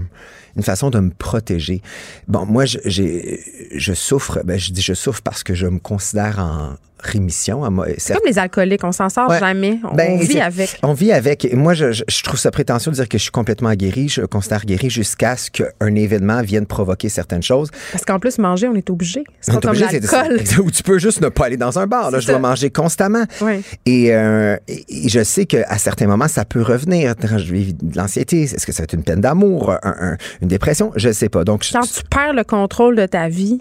une 0.56 0.62
façon 0.62 0.90
de 0.90 0.98
me 1.00 1.10
protéger. 1.10 1.82
Bon, 2.26 2.46
moi, 2.46 2.64
je, 2.64 2.78
je 2.84 3.92
souffre, 3.92 4.40
ben, 4.44 4.58
je 4.58 4.72
dis 4.72 4.82
je 4.82 4.94
souffre 4.94 5.20
parce 5.22 5.42
que 5.42 5.54
je 5.54 5.66
me 5.66 5.78
considère 5.78 6.38
en, 6.38 6.74
rémission. 7.00 7.62
C'est 7.98 8.14
comme 8.14 8.22
les 8.26 8.38
alcooliques, 8.38 8.84
on 8.84 8.92
s'en 8.92 9.08
sort 9.08 9.32
jamais. 9.38 9.78
On, 9.84 9.94
ben, 9.94 10.18
vit 10.18 10.40
avec. 10.40 10.78
On 10.82 10.92
vit 10.92 11.12
avec. 11.12 11.52
Moi, 11.54 11.74
je, 11.74 11.92
je, 11.92 12.22
trouve 12.22 12.38
ça 12.38 12.50
prétentieux 12.50 12.90
de 12.90 12.96
dire 12.96 13.08
que 13.08 13.18
je 13.18 13.22
suis 13.22 13.30
complètement 13.30 13.72
guéri. 13.74 14.08
Je 14.08 14.22
considère 14.22 14.64
guéri 14.64 14.90
jusqu'à 14.90 15.36
ce 15.36 15.50
qu'un 15.50 15.94
événement 15.94 16.42
vienne 16.42 16.66
provoquer 16.66 17.08
certaines 17.08 17.42
choses. 17.42 17.70
Parce 17.92 18.04
qu'en 18.04 18.18
plus, 18.18 18.38
manger, 18.38 18.68
on 18.68 18.74
est 18.74 18.90
obligé. 18.90 19.24
C'est 19.40 19.54
pas 19.54 19.60
comme 19.60 19.78
l'alcool. 19.78 20.40
Ou 20.64 20.70
tu 20.70 20.82
peux 20.82 20.98
juste 20.98 21.20
ne 21.20 21.28
pas 21.28 21.46
aller 21.46 21.56
dans 21.56 21.78
un 21.78 21.86
bar. 21.86 22.10
Là. 22.10 22.20
Je 22.20 22.26
dois 22.26 22.38
manger 22.38 22.70
constamment. 22.70 23.24
Oui. 23.40 23.62
Euh, 23.88 24.56
et, 24.66 25.08
je 25.08 25.22
sais 25.22 25.46
qu'à 25.46 25.78
certains 25.78 26.06
moments, 26.06 26.28
ça 26.28 26.44
peut 26.44 26.62
revenir. 26.62 27.14
Je 27.22 27.52
vis 27.52 27.74
de 27.74 27.96
l'anxiété. 27.96 28.42
Est-ce 28.42 28.66
que 28.66 28.72
ça 28.72 28.82
va 28.82 28.84
être 28.84 28.94
une 28.94 29.04
peine 29.04 29.20
d'amour, 29.20 29.74
une 30.42 30.48
dépression? 30.48 30.92
Je 30.96 31.08
ne 31.08 31.12
sais 31.12 31.28
pas. 31.28 31.44
Donc, 31.44 31.64
Quand 31.72 31.80
tu 31.80 32.02
perds 32.10 32.34
le 32.34 32.44
contrôle 32.44 32.96
de 32.96 33.06
ta 33.06 33.28
vie, 33.28 33.60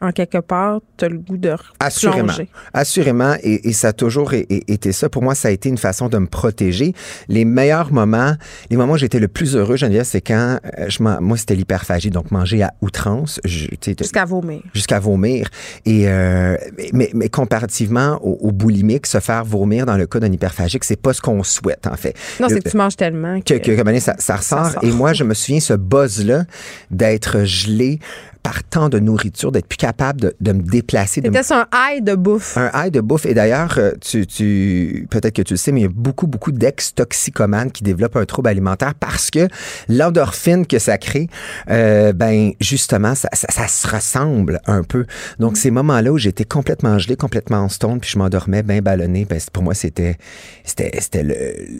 en 0.00 0.10
quelque 0.10 0.38
part, 0.38 0.80
tu 0.96 1.04
as 1.04 1.08
le 1.08 1.18
goût 1.18 1.36
de 1.36 1.54
Assurément. 1.78 2.32
Assurément. 2.72 3.34
Et, 3.42 3.72
ça 3.72 3.88
a 3.88 3.92
toujours 3.92 4.32
été 4.34 4.92
ça. 4.92 5.08
Pour 5.08 5.22
moi, 5.22 5.34
ça 5.34 5.48
a 5.48 5.50
été 5.50 5.68
une 5.68 5.78
façon 5.78 6.08
de 6.08 6.18
me 6.18 6.26
protéger. 6.26 6.94
Les 7.28 7.44
meilleurs 7.44 7.92
moments, 7.92 8.34
les 8.70 8.76
moments 8.76 8.94
où 8.94 8.98
j'étais 8.98 9.20
le 9.20 9.28
plus 9.28 9.56
heureux, 9.56 9.76
Geneviève, 9.76 10.04
c'est 10.04 10.20
quand 10.20 10.58
euh, 10.78 10.86
je 10.88 11.02
moi, 11.02 11.36
c'était 11.36 11.54
l'hyperphagie, 11.54 12.10
donc 12.10 12.30
manger 12.30 12.62
à 12.62 12.72
outrance. 12.80 13.40
Jusqu'à 13.44 14.24
vomir. 14.24 14.62
Jusqu'à 14.72 14.98
vomir. 14.98 15.48
Et, 15.84 16.08
euh, 16.08 16.56
mais, 16.92 17.10
mais, 17.14 17.28
comparativement 17.28 18.18
au, 18.22 18.52
boulimique, 18.52 19.06
se 19.06 19.20
faire 19.20 19.44
vomir 19.44 19.86
dans 19.86 19.96
le 19.96 20.06
cas 20.06 20.18
d'un 20.18 20.32
hyperphagique, 20.32 20.84
c'est 20.84 21.00
pas 21.00 21.12
ce 21.12 21.20
qu'on 21.20 21.42
souhaite, 21.42 21.86
en 21.86 21.96
fait. 21.96 22.16
Non, 22.40 22.48
c'est 22.48 22.62
que 22.62 22.68
tu 22.68 22.76
manges 22.76 22.96
tellement 22.96 23.40
que, 23.40 23.54
que, 23.54 24.00
ça, 24.00 24.14
ça, 24.18 24.36
ressort. 24.36 24.82
Et 24.82 24.90
moi, 24.90 25.12
je 25.12 25.24
me 25.24 25.34
souviens, 25.34 25.60
ce 25.60 25.74
buzz-là, 25.74 26.44
d'être 26.90 27.44
gelé, 27.44 28.00
par 28.44 28.62
tant 28.62 28.90
de 28.90 28.98
nourriture, 28.98 29.50
d'être 29.50 29.66
plus 29.66 29.78
capable 29.78 30.20
de, 30.20 30.36
de 30.38 30.52
me 30.52 30.62
déplacer. 30.62 31.22
C'était 31.24 31.52
un 31.52 31.66
high 31.74 32.04
de 32.04 32.14
bouffe. 32.14 32.58
Un 32.58 32.70
high 32.74 32.92
de 32.92 33.00
bouffe. 33.00 33.24
Et 33.24 33.32
d'ailleurs, 33.32 33.74
euh, 33.78 33.92
tu, 34.00 34.26
tu 34.26 35.08
peut-être 35.10 35.34
que 35.34 35.42
tu 35.42 35.54
le 35.54 35.56
sais, 35.56 35.72
mais 35.72 35.80
il 35.80 35.84
y 35.84 35.86
a 35.86 35.92
beaucoup, 35.92 36.26
beaucoup 36.26 36.52
d'ex-toxicomanes 36.52 37.72
qui 37.72 37.82
développent 37.82 38.16
un 38.16 38.26
trouble 38.26 38.50
alimentaire 38.50 38.94
parce 38.94 39.30
que 39.30 39.48
l'endorphine 39.88 40.66
que 40.66 40.78
ça 40.78 40.98
crée, 40.98 41.28
euh, 41.70 42.12
ben 42.12 42.52
justement, 42.60 43.14
ça, 43.14 43.30
ça, 43.32 43.48
ça, 43.50 43.66
se 43.66 43.88
ressemble 43.88 44.60
un 44.66 44.82
peu. 44.82 45.06
Donc, 45.38 45.56
ces 45.56 45.70
moments-là 45.70 46.12
où 46.12 46.18
j'étais 46.18 46.44
complètement 46.44 46.98
gelé, 46.98 47.16
complètement 47.16 47.58
en 47.58 47.70
stone, 47.70 47.98
puis 47.98 48.10
je 48.10 48.18
m'endormais 48.18 48.62
bien 48.62 48.82
ballonné, 48.82 49.24
ben, 49.24 49.40
pour 49.54 49.62
moi, 49.62 49.72
c'était 49.72 50.18
c'était 50.64 51.22
le, 51.22 51.34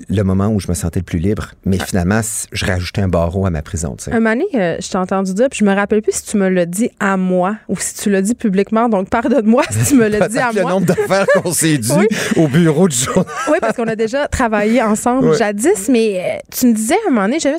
le 0.09 0.23
moment 0.23 0.49
où 0.49 0.61
je 0.61 0.69
me 0.69 0.75
sentais 0.75 1.01
le 1.01 1.05
plus 1.05 1.19
libre. 1.19 1.53
Mais 1.67 1.77
ah. 1.81 1.85
finalement, 1.85 2.21
je 2.53 2.65
rajoutais 2.65 3.03
un 3.03 3.09
barreau 3.09 3.45
à 3.45 3.51
ma 3.51 3.61
prison. 3.61 3.97
Un 4.11 4.25
euh, 4.25 4.77
je 4.81 4.89
t'ai 4.89 4.97
entendu 4.97 5.35
dire, 5.35 5.49
puis 5.51 5.61
je 5.61 5.65
me 5.65 5.75
rappelle 5.75 6.03
plus 6.03 6.13
si 6.13 6.25
tu 6.25 6.37
me 6.37 6.49
l'as 6.55 6.67
dit 6.67 6.91
à 7.01 7.17
moi 7.17 7.57
ou 7.69 7.77
si 7.79 7.95
tu 7.95 8.11
l'as 8.11 8.23
dit 8.23 8.35
publiquement. 8.35 8.89
Donc, 8.89 9.11
pardonne-moi 9.11 9.63
si 9.71 9.91
tu 9.91 9.95
me 9.97 10.09
l'as 10.09 10.29
dit 10.29 10.39
à 10.39 10.53
moi. 10.53 10.63
le 10.63 10.69
nombre 10.69 10.87
d'affaires 10.87 11.27
qu'on 11.35 11.53
s'est 11.53 11.79
dit 11.79 11.93
au 12.37 12.49
bureau 12.49 12.89
du 12.89 12.97
journal. 12.97 13.27
Oui, 13.51 13.59
parce 13.61 13.77
qu'on 13.77 13.89
a 13.89 13.97
déjà 13.97 14.29
travaillé 14.29 14.83
ensemble 14.83 15.37
jadis, 15.37 15.89
mais 15.89 16.21
euh, 16.21 16.39
tu 16.51 16.67
me 16.67 16.75
disais 16.75 16.95
à 16.95 17.09
un 17.09 17.11
moment 17.11 17.27
donné, 17.27 17.39
un 17.45 17.51
moment 17.51 17.59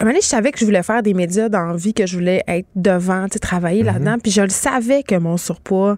donné, 0.00 0.20
je 0.20 0.26
savais 0.26 0.52
que 0.52 0.58
je 0.58 0.64
voulais 0.64 0.82
faire 0.82 1.02
des 1.02 1.14
médias 1.14 1.48
dans 1.48 1.74
vie, 1.74 1.94
que 1.94 2.06
je 2.06 2.16
voulais 2.16 2.42
être 2.46 2.66
devant, 2.76 3.26
travailler 3.40 3.82
mm-hmm. 3.82 3.86
là-dedans. 3.86 4.16
Puis 4.22 4.32
je 4.32 4.42
le 4.42 4.48
savais 4.48 5.02
que 5.02 5.16
mon 5.16 5.36
surpoids, 5.36 5.96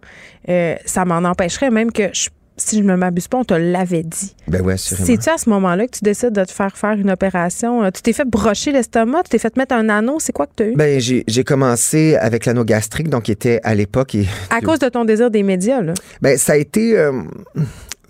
euh, 0.49 0.77
ça 0.85 1.05
m'en 1.05 1.29
empêcherait, 1.29 1.71
même 1.71 1.93
que 1.93 2.09
je 2.13 2.29
si 2.57 2.79
je 2.79 2.83
ne 2.83 2.95
m'abuse 2.97 3.29
pas, 3.29 3.39
on 3.39 3.45
te 3.45 3.55
l'avait 3.55 4.03
dit. 4.03 4.35
Ben 4.49 4.63
oui, 4.65 4.75
assurément. 4.75 5.07
C'est-tu 5.07 5.29
à 5.29 5.39
ce 5.39 5.49
moment-là 5.51 5.87
que 5.87 5.93
tu 5.93 6.05
décides 6.05 6.33
de 6.33 6.45
te 6.45 6.53
faire 6.53 6.77
faire 6.77 6.93
une 6.93 7.11
opération? 7.11 7.85
Euh, 7.85 7.91
tu 7.91 8.03
t'es 8.03 8.13
fait 8.13 8.25
brocher 8.25 8.73
l'estomac? 8.73 9.25
Tu 9.25 9.31
t'es 9.31 9.39
fait 9.39 9.57
mettre 9.57 9.75
un 9.75 9.89
anneau? 9.89 10.19
C'est 10.21 10.33
quoi 10.33 10.47
que 10.47 10.53
tu 10.57 10.63
as 10.63 10.67
eu? 10.69 10.75
Ben, 10.75 11.01
j'ai, 11.01 11.45
commencé 11.45 12.17
avec 12.17 12.47
l'anneau 12.47 12.65
gastrique, 12.65 13.09
donc 13.09 13.25
qui 13.25 13.33
était 13.33 13.61
à 13.63 13.75
l'époque. 13.75 14.17
À 14.51 14.61
cause 14.61 14.79
de 14.79 14.89
ton 14.89 15.05
désir 15.05 15.31
des 15.31 15.43
médias, 15.43 15.83
là? 15.83 15.95
Ben, 16.23 16.39
ça 16.39 16.55
a 16.55 16.57
été. 16.57 16.97
Euh, 16.99 17.23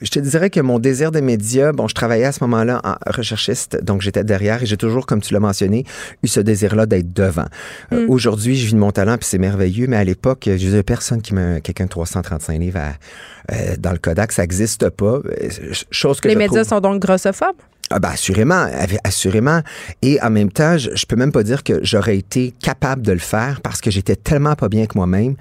je 0.00 0.10
te 0.10 0.18
dirais 0.18 0.50
que 0.50 0.60
mon 0.60 0.78
désir 0.78 1.10
des 1.10 1.20
médias, 1.20 1.72
bon, 1.72 1.88
je 1.88 1.94
travaillais 1.94 2.24
à 2.24 2.32
ce 2.32 2.42
moment-là 2.44 2.80
en 2.84 2.94
recherchiste, 3.10 3.82
donc 3.82 4.02
j'étais 4.02 4.24
derrière 4.24 4.62
et 4.62 4.66
j'ai 4.66 4.76
toujours, 4.76 5.06
comme 5.06 5.20
tu 5.20 5.32
l'as 5.32 5.40
mentionné, 5.40 5.84
eu 6.22 6.28
ce 6.28 6.40
désir-là 6.40 6.86
d'être 6.86 7.12
devant. 7.12 7.46
Euh, 7.92 8.06
mm. 8.06 8.10
Aujourd'hui, 8.10 8.56
je 8.56 8.66
vis 8.66 8.74
de 8.74 8.78
mon 8.78 8.92
talent 8.92 9.16
puis 9.16 9.26
c'est 9.26 9.38
merveilleux, 9.38 9.86
mais 9.86 9.96
à 9.96 10.04
l'époque, 10.04 10.44
je 10.46 10.56
disais 10.56 10.82
personne 10.82 11.22
qui 11.22 11.34
m'a 11.34 11.60
quelqu'un 11.60 11.84
de 11.84 11.90
335 11.90 12.58
livres 12.58 12.80
euh, 13.52 13.76
dans 13.78 13.92
le 13.92 13.98
Kodak, 13.98 14.32
ça 14.32 14.42
n'existe 14.42 14.90
pas. 14.90 15.20
Euh, 15.24 15.72
chose 15.90 16.20
que 16.20 16.28
Les 16.28 16.36
médias 16.36 16.64
sont 16.64 16.80
donc 16.80 17.00
grossophobes? 17.00 17.56
Ah 17.90 18.00
ben 18.00 18.08
assurément, 18.08 18.66
assurément. 19.04 19.60
Et 20.02 20.20
en 20.20 20.30
même 20.30 20.50
temps, 20.50 20.76
je, 20.76 20.90
je 20.94 21.06
peux 21.06 21.14
même 21.14 21.30
pas 21.30 21.44
dire 21.44 21.62
que 21.62 21.78
j'aurais 21.84 22.16
été 22.16 22.52
capable 22.60 23.02
de 23.02 23.12
le 23.12 23.20
faire 23.20 23.60
parce 23.60 23.80
que 23.80 23.92
j'étais 23.92 24.16
tellement 24.16 24.56
pas 24.56 24.68
bien 24.68 24.86
que 24.86 24.96
moi-même 24.96 25.36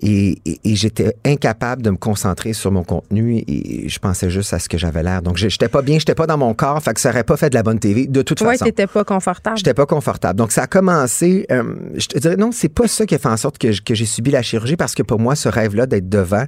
et, 0.00 0.38
et, 0.46 0.76
j'étais 0.76 1.16
incapable 1.24 1.82
de 1.82 1.90
me 1.90 1.96
concentrer 1.96 2.52
sur 2.52 2.70
mon 2.70 2.84
contenu 2.84 3.42
et 3.48 3.88
je 3.88 3.98
pensais 3.98 4.30
juste 4.30 4.52
à 4.52 4.60
ce 4.60 4.68
que 4.68 4.78
j'avais 4.78 5.02
l'air. 5.02 5.22
Donc 5.22 5.38
j'étais 5.38 5.68
pas 5.68 5.82
bien, 5.82 5.98
j'étais 5.98 6.14
pas 6.14 6.28
dans 6.28 6.38
mon 6.38 6.54
corps, 6.54 6.80
fait 6.80 6.94
que 6.94 7.00
ça 7.00 7.10
aurait 7.10 7.24
pas 7.24 7.36
fait 7.36 7.50
de 7.50 7.56
la 7.56 7.64
bonne 7.64 7.80
TV 7.80 8.06
de 8.06 8.22
toute 8.22 8.38
façon. 8.38 8.50
Ouais, 8.50 8.58
t'étais 8.58 8.86
pas 8.86 9.02
confortable. 9.02 9.56
J'étais 9.56 9.74
pas 9.74 9.86
confortable. 9.86 10.38
Donc 10.38 10.52
ça 10.52 10.62
a 10.62 10.66
commencé. 10.68 11.46
Euh, 11.50 11.74
je 11.96 12.06
te 12.06 12.18
dirais 12.18 12.36
non, 12.36 12.50
c'est 12.52 12.68
pas 12.68 12.86
ça 12.86 13.06
qui 13.06 13.16
a 13.16 13.18
fait 13.18 13.28
en 13.28 13.36
sorte 13.36 13.58
que, 13.58 13.76
que 13.82 13.94
j'ai 13.94 14.06
subi 14.06 14.30
la 14.30 14.42
chirurgie 14.42 14.76
parce 14.76 14.94
que 14.94 15.02
pour 15.02 15.18
moi, 15.18 15.34
ce 15.34 15.48
rêve-là 15.48 15.86
d'être 15.86 16.08
devant, 16.08 16.44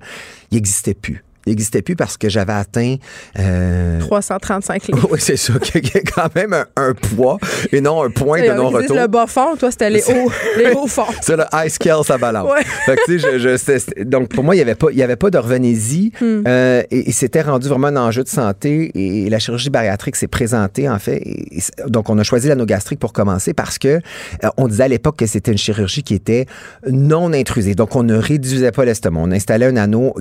il 0.52 0.58
existait 0.58 0.94
plus 0.94 1.24
n'existait 1.46 1.82
plus 1.82 1.96
parce 1.96 2.16
que 2.16 2.28
j'avais 2.28 2.52
atteint... 2.52 2.96
Euh... 3.38 3.98
335 4.00 4.88
livres. 4.88 5.08
oui, 5.12 5.18
c'est 5.20 5.36
ça, 5.36 5.54
qui 5.58 5.78
est 5.78 6.10
quand 6.14 6.34
même 6.34 6.54
un, 6.76 6.94
poids 6.94 7.38
et 7.72 7.80
non 7.80 8.02
un 8.02 8.10
point 8.10 8.42
de 8.42 8.52
non-retour. 8.52 8.96
le 8.96 9.06
bas 9.06 9.26
fond, 9.26 9.56
toi, 9.58 9.70
c'était 9.70 9.90
les 9.90 10.02
hauts, 10.02 10.30
les 10.58 10.70
hauts 10.72 10.86
fonds. 10.86 11.04
c'est 11.22 11.36
le 11.36 11.44
high 11.52 11.68
scale, 11.68 12.04
ça 12.04 12.18
balance. 12.18 12.50
Ouais. 12.50 12.64
Fait 12.86 12.96
que, 12.96 13.18
je, 13.18 13.38
je, 13.38 14.04
donc, 14.04 14.28
pour 14.28 14.44
moi, 14.44 14.54
il 14.54 14.58
n'y 14.58 14.62
avait 14.62 14.74
pas, 14.74 14.90
y 14.92 15.02
avait 15.02 15.16
pas 15.16 15.30
de 15.30 15.38
revenez-y 15.38 16.12
hmm. 16.20 16.42
euh, 16.46 16.82
et, 16.90 17.12
c'était 17.12 17.42
rendu 17.42 17.68
vraiment 17.68 17.88
un 17.88 17.96
enjeu 17.96 18.22
de 18.22 18.28
santé 18.28 18.90
et, 18.94 19.28
la 19.30 19.38
chirurgie 19.38 19.70
bariatrique 19.70 20.16
s'est 20.16 20.28
présentée, 20.28 20.88
en 20.88 20.98
fait. 20.98 21.22
donc, 21.86 22.10
on 22.10 22.18
a 22.18 22.22
choisi 22.22 22.48
l'anneau 22.48 22.66
gastrique 22.66 22.98
pour 22.98 23.12
commencer 23.12 23.54
parce 23.54 23.78
que 23.78 23.88
euh, 23.88 24.48
on 24.56 24.68
disait 24.68 24.84
à 24.84 24.88
l'époque 24.88 25.16
que 25.16 25.26
c'était 25.26 25.52
une 25.52 25.58
chirurgie 25.58 26.02
qui 26.02 26.14
était 26.14 26.46
non 26.88 27.32
intrusive. 27.32 27.76
Donc, 27.76 27.96
on 27.96 28.02
ne 28.02 28.16
réduisait 28.16 28.72
pas 28.72 28.84
l'estomac. 28.84 29.20
On 29.22 29.32
installait 29.32 29.66
un 29.66 29.76
anneau 29.76 30.14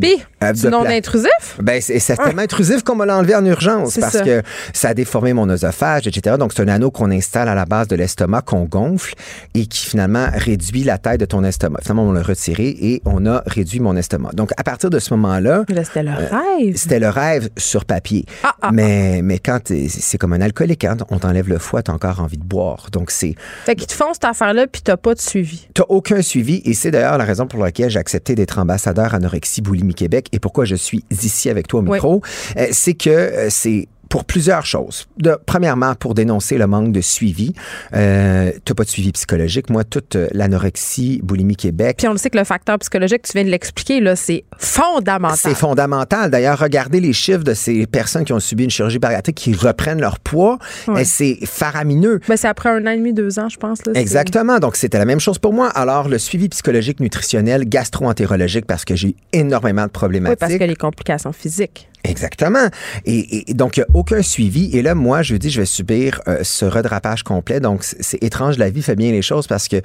euh, 0.43 0.53
non 0.69 0.85
intrusif 0.85 1.18
intrusif? 1.27 1.57
Ben, 1.61 1.81
c'est 1.81 1.99
c'est 1.99 2.15
tellement 2.17 2.41
intrusif 2.41 2.83
qu'on 2.83 2.95
me 2.95 3.05
l'a 3.05 3.17
enlevé 3.17 3.35
en 3.35 3.45
urgence 3.45 3.91
C'est 3.93 4.01
parce 4.01 4.13
ça. 4.13 4.23
que 4.23 4.41
ça 4.73 4.89
a 4.89 4.93
déformé 4.93 5.33
mon 5.33 5.49
oesophage, 5.49 6.07
etc. 6.07 6.35
Donc, 6.39 6.53
c'est 6.53 6.61
un 6.63 6.67
anneau 6.67 6.91
qu'on 6.91 7.11
installe 7.11 7.47
à 7.49 7.55
la 7.55 7.65
base 7.65 7.87
de 7.87 7.95
l'estomac, 7.95 8.41
qu'on 8.43 8.63
gonfle 8.65 9.13
et 9.53 9.65
qui 9.65 9.85
finalement 9.85 10.27
réduit 10.33 10.83
la 10.83 10.97
taille 10.97 11.17
de 11.17 11.25
ton 11.25 11.43
estomac. 11.43 11.79
Finalement, 11.81 12.03
on 12.03 12.11
l'a 12.11 12.21
retiré 12.23 12.67
et 12.79 13.01
on 13.05 13.25
a 13.25 13.43
réduit 13.45 13.79
mon 13.79 13.95
estomac. 13.95 14.31
Donc, 14.33 14.51
à 14.57 14.63
partir 14.63 14.89
de 14.89 14.99
ce 14.99 15.13
moment-là, 15.15 15.63
Là, 15.69 15.83
C'était 15.83 16.03
le 16.03 16.11
rêve. 16.11 16.75
c'était 16.77 16.99
le 16.99 17.09
rêve 17.09 17.49
sur 17.57 17.85
papier. 17.85 18.25
Ah, 18.43 18.53
ah, 18.61 18.69
mais, 18.71 19.21
mais 19.23 19.39
quand 19.39 19.59
t'es- 19.63 19.87
c'est 19.89 20.17
comme 20.17 20.33
un 20.33 20.41
alcoolique, 20.41 20.83
hein, 20.85 20.97
on 21.09 21.19
t'enlève 21.19 21.49
le 21.49 21.57
foie, 21.59 21.81
t'as 21.83 21.93
encore 21.93 22.19
envie 22.21 22.37
de 22.37 22.43
boire. 22.43 22.87
Donc, 22.91 23.11
c'est, 23.11 23.35
Fait 23.65 23.75
qu'ils 23.75 23.87
te 23.87 23.93
font 23.93 24.13
cette 24.13 24.25
affaire-là, 24.25 24.67
puis 24.67 24.81
t'as 24.81 24.97
pas 24.97 25.13
de 25.13 25.19
suivi. 25.21 25.67
T'as 25.73 25.83
aucun 25.89 26.21
suivi 26.21 26.61
et 26.65 26.73
c'est 26.73 26.91
d'ailleurs 26.91 27.17
la 27.17 27.25
raison 27.25 27.47
pour 27.47 27.59
laquelle 27.63 27.89
j'ai 27.89 27.99
accepté 27.99 28.35
d'être 28.35 28.59
ambassadeur 28.59 29.13
anorexie 29.13 29.61
boulimie 29.61 29.93
Québec 29.95 30.27
et 30.31 30.39
pourquoi 30.39 30.65
je 30.65 30.75
suis 30.75 30.98
ici 31.11 31.49
avec 31.49 31.67
toi 31.67 31.79
au 31.79 31.83
micro. 31.83 32.21
Euh, 32.57 32.67
c'est 32.71 32.93
que 32.93 33.09
euh, 33.09 33.47
c'est 33.49 33.87
pour 34.09 34.25
plusieurs 34.25 34.65
choses. 34.65 35.07
De, 35.17 35.37
premièrement, 35.45 35.93
pour 35.95 36.15
dénoncer 36.15 36.57
le 36.57 36.65
manque 36.67 36.91
de 36.91 37.01
suivi. 37.01 37.53
Euh, 37.95 38.51
t'as 38.65 38.73
pas 38.73 38.83
de 38.83 38.89
suivi 38.89 39.11
psychologique. 39.11 39.69
Moi, 39.69 39.83
toute 39.83 40.15
euh, 40.15 40.27
l'anorexie 40.31 41.21
boulimie 41.23 41.55
Québec, 41.55 41.97
Puis 41.99 42.07
on 42.07 42.11
le 42.11 42.17
sait 42.17 42.29
que 42.29 42.37
le 42.37 42.43
facteur 42.43 42.77
psychologique, 42.79 43.21
tu 43.21 43.33
viens 43.33 43.43
de 43.43 43.49
l'expliquer, 43.49 43.99
là, 43.99 44.15
c'est 44.15 44.43
fondamental. 44.57 45.37
c'est 45.37 45.55
fondamental. 45.55 46.31
D'ailleurs, 46.31 46.57
regardez 46.59 46.99
les 46.99 47.13
chiffres 47.13 47.43
de 47.43 47.53
ces 47.53 47.85
personnes 47.85 48.25
qui 48.25 48.33
ont 48.33 48.39
subi 48.39 48.63
une 48.63 48.69
chirurgie 48.69 48.99
bariatrique 48.99 49.37
qui 49.37 49.53
reprennent 49.53 50.01
leur 50.01 50.19
poids. 50.19 50.57
Ouais. 50.87 51.05
C'est 51.05 51.37
faramineux. 51.45 52.19
Ben, 52.27 52.35
c'est 52.35 52.47
après 52.47 52.69
un 52.69 52.85
an 52.87 52.91
et 52.91 52.97
demi, 52.97 53.13
deux 53.13 53.39
ans, 53.39 53.49
je 53.49 53.57
pense. 53.57 53.85
Là, 53.85 53.93
Exactement. 53.95 54.57
Donc, 54.59 54.75
c'était 54.75 54.97
la 54.97 55.05
même 55.05 55.19
chose 55.19 55.37
pour 55.37 55.53
moi. 55.53 55.67
Alors, 55.69 56.09
le 56.09 56.17
suivi 56.17 56.49
psychologique, 56.49 56.99
nutritionnel, 56.99 57.65
gastro-entérologique, 57.69 58.65
parce 58.65 58.85
que 58.85 58.95
j'ai 58.95 59.15
énormément 59.33 59.83
de 59.83 59.87
Oui, 59.87 59.91
problématiques. 59.93 60.39
parce 60.39 60.55
que 60.55 60.63
les 60.63 60.75
complications 60.75 61.31
physiques. 61.31 61.87
Exactement. 62.03 62.67
Et, 63.05 63.49
et 63.51 63.53
donc, 63.53 63.77
il 63.77 63.81
n'y 63.81 63.83
a 63.83 63.87
aucun 63.93 64.21
suivi. 64.21 64.75
Et 64.75 64.81
là, 64.81 64.95
moi, 64.95 65.21
je 65.21 65.35
dis, 65.35 65.49
je 65.49 65.59
vais 65.61 65.65
subir 65.65 66.21
euh, 66.27 66.39
ce 66.43 66.65
redrapage 66.65 67.23
complet. 67.23 67.59
Donc, 67.59 67.83
c'est 67.83 68.21
étrange, 68.23 68.57
la 68.57 68.69
vie 68.69 68.81
fait 68.81 68.95
bien 68.95 69.11
les 69.11 69.21
choses 69.21 69.47
parce 69.47 69.67
que 69.67 69.81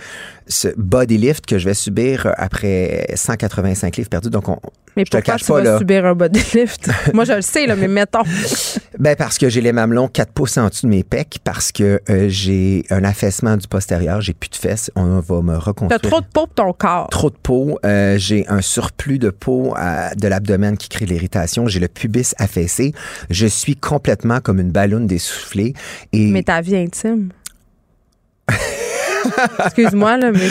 ce 0.47 0.69
body 0.77 1.19
lift 1.19 1.47
que 1.47 1.59
je 1.59 1.65
vais 1.65 1.75
subir 1.75 2.27
euh, 2.27 2.33
après 2.37 3.07
185 3.15 3.97
livres 3.97 4.09
perdus, 4.09 4.31
donc 4.31 4.49
on, 4.49 4.59
Mais 4.97 5.05
je 5.07 5.11
te 5.11 5.17
cache 5.19 5.41
tu 5.43 5.49
pas, 5.49 5.55
vas 5.55 5.63
là. 5.65 5.79
subir 5.79 6.07
un 6.07 6.15
body 6.15 6.41
lift? 6.55 6.89
Moi, 7.15 7.25
je 7.25 7.33
le 7.33 7.43
sais, 7.43 7.67
là, 7.67 7.75
mais 7.77 7.89
mettons. 7.89 8.23
Ben 8.99 9.17
parce 9.17 9.37
que 9.39 9.49
j'ai 9.49 9.61
les 9.61 9.73
mamelons 9.73 10.07
4 10.09 10.33
pouces 10.33 10.57
en 10.59 10.69
dessous 10.69 10.87
de 10.87 10.91
mes 10.91 11.03
pecs, 11.03 11.39
parce 11.43 11.73
que 11.73 12.01
euh, 12.11 12.27
j'ai 12.29 12.85
un 12.91 13.03
affaissement 13.05 13.57
du 13.57 13.67
postérieur, 13.67 14.21
j'ai 14.21 14.35
plus 14.35 14.51
de 14.51 14.57
fesses, 14.57 14.91
on 14.95 15.19
va 15.21 15.43
me 15.43 15.53
T'as 15.55 15.59
reconstruire. 15.59 16.01
trop 16.01 16.21
de 16.21 16.27
peau 16.27 16.47
pour 16.47 16.55
ton 16.55 16.73
corps. 16.73 17.09
Trop 17.11 17.31
de 17.31 17.37
peau, 17.43 17.79
euh, 17.85 18.17
j'ai 18.19 18.47
un 18.49 18.61
surplus 18.61 19.19
de 19.19 19.31
peau 19.31 19.75
à- 19.77 20.15
de 20.15 20.29
l'abdomen 20.29 20.77
qui 20.77 20.89
crée 20.89 21.07
de 21.07 21.11
l'irritation, 21.11 21.67
j'ai 21.67 21.81
le 21.81 21.89
pubis 22.05 22.35
affaissé, 22.39 22.93
je 23.31 23.47
suis 23.47 23.77
complètement 23.77 24.41
comme 24.41 24.61
une 24.61 24.71
ballonne 24.71 25.07
d'essoufflé 25.07 25.73
et 26.13 26.31
Mais 26.31 26.43
ta 26.43 26.61
vie 26.61 26.77
intime. 26.77 27.31
Excuse-moi, 29.67 30.17
là, 30.17 30.33
mais 30.33 30.49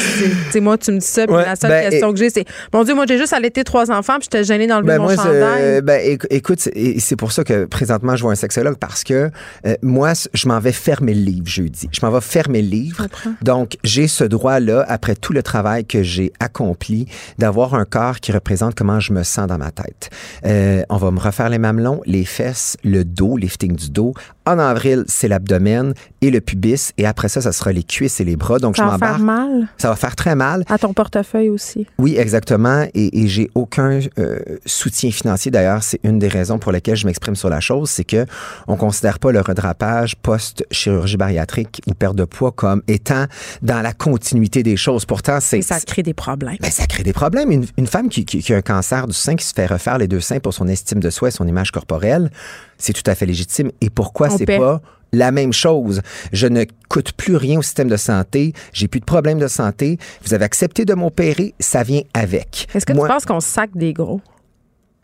c'est 0.52 0.60
moi, 0.60 0.78
tu 0.78 0.92
me 0.92 1.00
dis 1.00 1.06
ça, 1.06 1.26
puis 1.26 1.36
Ouais, 1.36 1.46
la 1.46 1.56
seule 1.56 1.70
ben, 1.72 1.90
question 1.90 2.10
et- 2.10 2.14
que 2.14 2.20
j'ai, 2.20 2.30
c'est 2.30 2.46
Mon 2.74 2.84
Dieu, 2.84 2.94
moi, 2.96 3.06
j'ai 3.08 3.18
juste 3.18 3.34
allaité 3.34 3.64
trois 3.64 3.92
enfants, 3.92 4.14
puis 4.20 4.24
j'étais 4.32 4.44
gênée 4.44 4.68
d'enlever 4.68 4.88
Ben 4.88 4.98
mon 4.98 5.04
moi, 5.06 5.16
chandail. 5.16 5.62
c'est- 5.62 5.82
ben, 5.82 6.02
éc- 6.02 6.28
écoute, 6.30 6.60
c'est- 6.60 7.16
pour 7.16 7.32
ça 7.32 7.44
que 7.44 7.66
présentement, 7.66 8.16
je 8.16 8.24
vois 8.24 8.32
un 8.32 8.36
sexologue 8.36 8.78
parce 8.78 9.04
que 9.04 9.30
euh, 9.66 9.76
moi, 9.82 10.14
je 10.34 10.48
m'en 10.48 10.60
vais 10.60 10.72
fermer 10.72 11.14
le 11.14 11.22
livre 11.22 11.48
jeudi. 11.48 11.88
Je 11.92 12.00
m'en 12.06 12.12
vais 12.12 12.22
fermer 12.22 12.62
le 12.62 12.70
livre. 12.70 13.08
Donc, 13.42 13.78
j'ai 13.84 14.08
ce 14.08 14.24
droit-là, 14.24 14.84
après 14.88 15.16
tout 15.16 15.32
le 15.34 15.44
travail 15.44 15.86
que 15.86 16.02
j'ai 16.04 16.34
accompli, 16.40 17.08
d'avoir 17.38 17.76
un 17.76 17.86
corps 17.86 18.20
qui 18.20 18.32
représente 18.32 18.76
comment 18.76 19.00
je 19.00 19.14
me 19.14 19.24
sens 19.24 19.48
dans 19.48 19.58
ma 19.58 19.72
tête. 19.72 20.10
Euh, 20.46 20.84
on 20.90 20.98
va 20.98 21.12
me 21.12 21.20
refaire 21.20 21.50
les 21.50 21.58
mamelons, 21.60 22.02
les 22.06 22.26
fesses, 22.26 22.78
le 22.84 23.04
dos, 23.06 23.38
lifting 23.38 23.76
du 23.76 23.90
dos. 23.90 24.14
En 24.46 24.60
avril, 24.60 25.04
c'est 25.08 25.28
l'abdomen 25.28 25.94
et 26.22 26.30
le 26.32 26.42
pubis. 26.42 26.92
Et 26.98 27.06
après 27.06 27.30
ça, 27.30 27.40
ça 27.42 27.52
sera 27.52 27.72
les 27.72 27.84
cuisses 27.84 28.20
et 28.20 28.26
les 28.26 28.36
bras. 28.36 28.60
Donc, 28.64 28.78
ça 28.78 28.86
je 28.86 28.90
va 28.90 28.98
faire 28.98 29.20
mal? 29.20 29.68
Ça 29.78 29.90
va 29.90 29.96
faire 29.96 30.16
très 30.16 30.36
mal. 30.36 30.64
à 30.70 30.78
ton 30.78 30.94
portefeuille 30.94 31.50
aussi. 31.50 31.86
Oui, 32.00 32.16
exactement. 32.18 32.86
Et, 32.94 33.22
et 33.24 33.28
j'ai 33.28 33.50
aucun 33.56 34.00
euh, 34.18 34.40
soutien 34.66 35.12
financier. 35.12 35.52
D'ailleurs, 35.52 35.84
c'est 35.84 36.00
une 36.04 36.18
des 36.18 36.28
raisons 36.30 36.58
pour 36.58 36.72
lesquelles 36.72 36.96
je 36.96 37.06
m'exprime 37.06 37.36
sur 37.36 37.50
la 37.50 37.60
chose, 37.60 37.90
c'est 37.90 38.04
que 38.06 38.26
on 38.68 38.76
considère 38.78 39.20
pas 39.20 39.32
le 39.32 39.42
redrapage 39.42 40.16
post-chirurgie 40.18 41.18
bariatrique 41.18 41.82
ou 41.88 41.94
perte 41.94 42.16
de 42.16 42.24
poids 42.26 42.52
comme 42.52 42.82
étant 42.88 43.26
dans 43.62 43.82
la 43.82 43.94
continuité 43.94 44.64
des 44.64 44.78
choses. 44.78 45.06
Pourtant, 45.06 45.40
c'est 45.42 45.60
Et 45.60 45.62
ça 45.62 45.80
crée 45.82 46.04
des 46.04 46.14
problèmes. 46.14 46.58
ben, 46.62 46.72
ça 46.72 46.86
crée 46.88 47.04
des 47.04 47.14
problèmes. 47.14 47.52
Une, 47.52 47.66
une 47.78 47.88
femme 47.88 48.10
qui, 48.10 48.26
qui- 48.26 48.42
qui 48.42 48.54
a 48.54 48.58
un 48.58 48.62
cancer 48.62 49.08
du 49.08 49.14
sein, 49.14 49.36
qui 49.36 49.46
se 49.46 49.54
fait 49.54 49.66
refaire 49.66 49.98
les 49.98 50.08
deux 50.08 50.20
seins 50.22 50.40
pour 50.40 50.54
son 50.54 50.68
estime 50.68 51.00
de 51.00 51.10
soi 51.10 51.28
et 51.28 51.32
son 51.32 51.48
image 51.48 51.72
corporelle, 51.72 52.30
c'est 52.78 52.94
tout 52.94 53.04
à 53.10 53.16
fait 53.16 53.26
légitime. 53.26 53.72
Et 53.82 53.90
pourquoi 53.90 54.30
c'est 54.30 54.46
pas 54.46 54.82
la 55.14 55.32
même 55.32 55.54
chose? 55.54 56.02
Je 56.34 56.48
ne 56.48 56.66
coûte 56.90 57.14
plus 57.14 57.38
rien 57.38 57.60
au 57.60 57.62
système 57.62 57.88
de 57.88 57.96
santé. 57.98 58.52
J'ai 58.74 58.88
plus 58.90 59.00
de 59.00 59.06
problèmes 59.06 59.40
de 59.40 59.48
santé. 59.48 59.98
Vous 60.26 60.34
avez 60.34 60.44
accepté 60.44 60.84
de 60.84 60.94
m'opérer. 60.94 61.54
Ça 61.60 61.84
vient 61.84 62.02
avec. 62.14 62.68
Est-ce 62.76 62.86
que 62.86 62.92
Moi- 62.94 63.08
tu 63.08 63.14
penses 63.14 63.26
qu'on 63.26 63.40
sac 63.40 63.70
des 63.76 63.94
gros? 63.94 64.20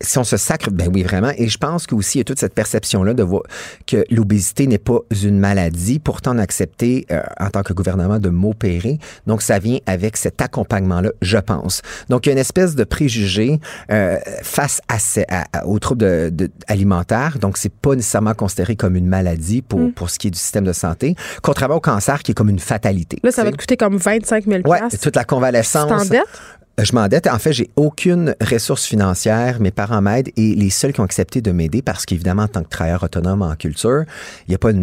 Si 0.01 0.17
on 0.17 0.23
se 0.23 0.37
sacre, 0.37 0.69
ben 0.71 0.89
oui, 0.93 1.03
vraiment. 1.03 1.31
Et 1.37 1.47
je 1.49 1.57
pense 1.57 1.85
qu'aussi, 1.87 2.17
il 2.17 2.19
y 2.19 2.21
a 2.21 2.23
toute 2.23 2.39
cette 2.39 2.53
perception-là 2.53 3.13
de 3.13 3.23
voir 3.23 3.41
que 3.85 4.03
l'obésité 4.09 4.65
n'est 4.67 4.77
pas 4.77 4.99
une 5.23 5.39
maladie. 5.39 5.99
Pourtant, 5.99 6.35
on 6.35 6.37
a 6.39 6.41
accepté, 6.41 7.05
euh, 7.11 7.21
en 7.39 7.49
tant 7.49 7.63
que 7.63 7.73
gouvernement, 7.73 8.19
de 8.19 8.29
m'opérer. 8.29 8.97
Donc, 9.27 9.41
ça 9.41 9.59
vient 9.59 9.79
avec 9.85 10.15
cet 10.17 10.41
accompagnement-là, 10.41 11.11
je 11.21 11.37
pense. 11.37 11.81
Donc, 12.09 12.25
il 12.25 12.29
y 12.29 12.31
a 12.31 12.33
une 12.33 12.39
espèce 12.39 12.75
de 12.75 12.83
préjugé 12.83 13.59
euh, 13.91 14.17
face 14.41 14.81
à, 14.87 14.97
à- 15.29 15.45
à- 15.59 15.65
aux 15.67 15.79
troubles 15.79 16.01
de- 16.01 16.29
de- 16.31 16.51
alimentaires. 16.67 17.37
Donc, 17.39 17.57
c'est 17.57 17.73
pas 17.73 17.95
nécessairement 17.95 18.33
considéré 18.33 18.75
comme 18.75 18.95
une 18.95 19.07
maladie 19.07 19.61
pour, 19.61 19.79
Mm. 19.79 19.91
pour 19.93 20.09
ce 20.09 20.17
qui 20.19 20.27
est 20.27 20.31
du 20.31 20.39
système 20.39 20.63
de 20.65 20.73
santé, 20.73 21.15
contrairement 21.41 21.75
au 21.75 21.79
cancer 21.81 22.23
qui 22.23 22.31
est 22.31 22.35
comme 22.35 22.49
une 22.49 22.59
fatalité. 22.59 23.17
Là, 23.23 23.31
ça 23.31 23.43
va 23.43 23.51
te 23.51 23.57
coûter 23.57 23.75
comme 23.77 23.97
25 23.97 24.45
000 24.45 24.61
sais. 24.63 24.69
Ouais, 24.69 24.79
toute 25.01 25.15
la 25.15 25.23
convalescence. 25.25 26.09
T'endettes? 26.79 26.89
Je 26.89 26.95
m'endette. 26.95 27.27
En 27.27 27.39
fait, 27.39 27.53
j'ai 27.53 27.69
aucune 27.75 28.35
ressource 28.41 28.85
financière. 28.85 29.59
Mes 29.59 29.71
parents 29.71 30.01
m'aident 30.01 30.29
et 30.37 30.55
les 30.55 30.69
seuls 30.69 30.93
qui 30.93 31.01
ont 31.01 31.05
accepté 31.05 31.41
de 31.41 31.51
m'aider, 31.51 31.81
parce 31.81 32.05
qu'évidemment, 32.05 32.43
en 32.43 32.47
tant 32.47 32.63
que 32.63 32.69
travailleur 32.69 33.03
autonome 33.03 33.41
en 33.41 33.55
culture, 33.55 34.03
il 34.47 34.51
n'y 34.51 34.55
a 34.55 34.59
pas 34.59 34.73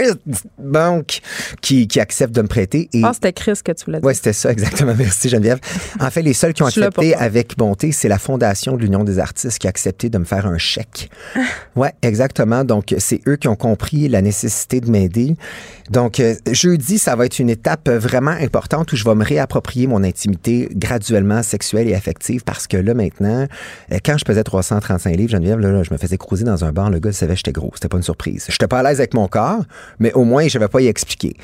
une 0.00 0.16
banque 0.58 1.20
qui, 1.60 1.86
qui 1.88 2.00
accepte 2.00 2.34
de 2.34 2.42
me 2.42 2.48
prêter. 2.48 2.88
Et 2.92 3.02
Ah, 3.04 3.12
c'était 3.12 3.32
Chris 3.32 3.58
que 3.64 3.72
tu 3.72 3.84
voulais 3.84 3.98
dire. 4.00 4.06
oui, 4.06 4.14
c'était 4.14 4.32
ça, 4.32 4.50
exactement. 4.52 4.94
Merci, 4.96 5.28
Geneviève. 5.28 5.58
En 6.00 6.10
fait, 6.10 6.22
les 6.22 6.32
seuls 6.32 6.52
qui 6.52 6.62
ont 6.62 6.68
Je 6.68 6.80
accepté 6.80 7.14
avec 7.14 7.56
bonté, 7.56 7.92
c'est 7.92 8.08
la 8.08 8.18
Fondation 8.18 8.76
de 8.76 8.82
l'Union 8.82 9.04
des 9.04 9.18
artistes 9.18 9.58
qui 9.58 9.66
a 9.66 9.70
accepté 9.70 10.08
de 10.10 10.18
me 10.18 10.24
faire 10.24 10.46
un 10.46 10.58
chèque. 10.58 11.10
Ouais, 11.76 11.92
exactement. 12.02 12.64
Donc, 12.64 12.94
c'est 12.98 13.20
eux 13.28 13.36
qui 13.36 13.48
ont 13.48 13.54
compris 13.56 14.08
la 14.08 14.20
nécessité 14.22 14.80
de 14.80 14.90
m'aider. 14.90 15.36
Donc, 15.88 16.20
euh, 16.20 16.34
jeudi, 16.50 16.98
ça 16.98 17.16
va 17.16 17.26
être 17.26 17.38
une 17.38 17.48
étape 17.48 17.88
vraiment 17.88 18.32
importante 18.32 18.92
où 18.92 18.96
je 18.96 19.04
vais 19.04 19.14
me 19.14 19.24
réapproprier 19.24 19.86
mon 19.86 20.02
intimité 20.04 20.68
graduellement 20.72 21.42
sexuelle 21.42 21.88
et 21.88 21.94
affective 21.94 22.42
parce 22.44 22.66
que 22.66 22.76
là, 22.76 22.92
maintenant, 22.94 23.46
euh, 23.92 23.98
quand 24.04 24.18
je 24.18 24.24
pesais 24.24 24.42
335 24.42 25.16
livres, 25.16 25.30
Geneviève, 25.30 25.58
là, 25.60 25.70
là, 25.70 25.82
je 25.82 25.92
me 25.92 25.98
faisais 25.98 26.18
cruiser 26.18 26.44
dans 26.44 26.64
un 26.64 26.72
bar, 26.72 26.90
le 26.90 26.98
gars 26.98 27.12
savait 27.12 27.32
que 27.34 27.38
j'étais 27.38 27.52
gros. 27.52 27.70
C'était 27.74 27.88
pas 27.88 27.96
une 27.96 28.02
surprise. 28.02 28.46
J'étais 28.48 28.66
pas 28.68 28.80
à 28.80 28.82
l'aise 28.82 28.98
avec 29.00 29.14
mon 29.14 29.28
corps, 29.28 29.62
mais 29.98 30.12
au 30.12 30.24
moins, 30.24 30.48
je 30.48 30.58
vais 30.58 30.68
pas 30.68 30.80
y 30.80 30.86
expliquer. 30.86 31.34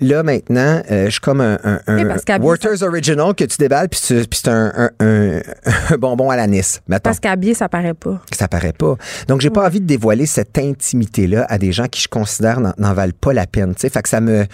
Là, 0.00 0.22
maintenant, 0.22 0.82
euh, 0.90 1.06
je 1.06 1.10
suis 1.10 1.20
comme 1.20 1.40
un, 1.40 1.58
un, 1.62 1.80
un 1.86 2.04
Oui, 2.04 2.14
Werther's 2.40 2.82
Original 2.82 3.34
que 3.34 3.44
tu 3.44 3.58
déballes, 3.58 3.88
puis, 3.88 4.00
c'est 4.02 4.48
un, 4.48 4.90
un, 4.98 5.40
bonbon 5.98 6.30
à 6.30 6.36
l'anis. 6.36 6.80
Parce 7.02 7.20
qu'habillé, 7.20 7.54
ça 7.54 7.68
paraît 7.68 7.94
pas. 7.94 8.20
Ça 8.32 8.48
paraît 8.48 8.72
pas. 8.72 8.96
Donc, 9.28 9.42
j'ai 9.42 9.50
pas 9.50 9.66
envie 9.66 9.80
de 9.80 9.86
dévoiler 9.86 10.26
cette 10.26 10.56
intimité-là 10.56 11.46
à 11.48 11.58
des 11.58 11.72
gens 11.72 11.86
qui 11.86 12.00
je 12.00 12.08
considère 12.08 12.60
n'en, 12.60 12.72
n'en 12.78 12.94
valent 12.94 13.12
pas 13.20 13.34
la 13.34 13.46
peine. 13.46 13.74
Tu 13.74 13.82
sais, 13.82 13.90
fait 13.90 14.02
que 14.02 14.08
ça 14.08 14.20
me, 14.20 14.46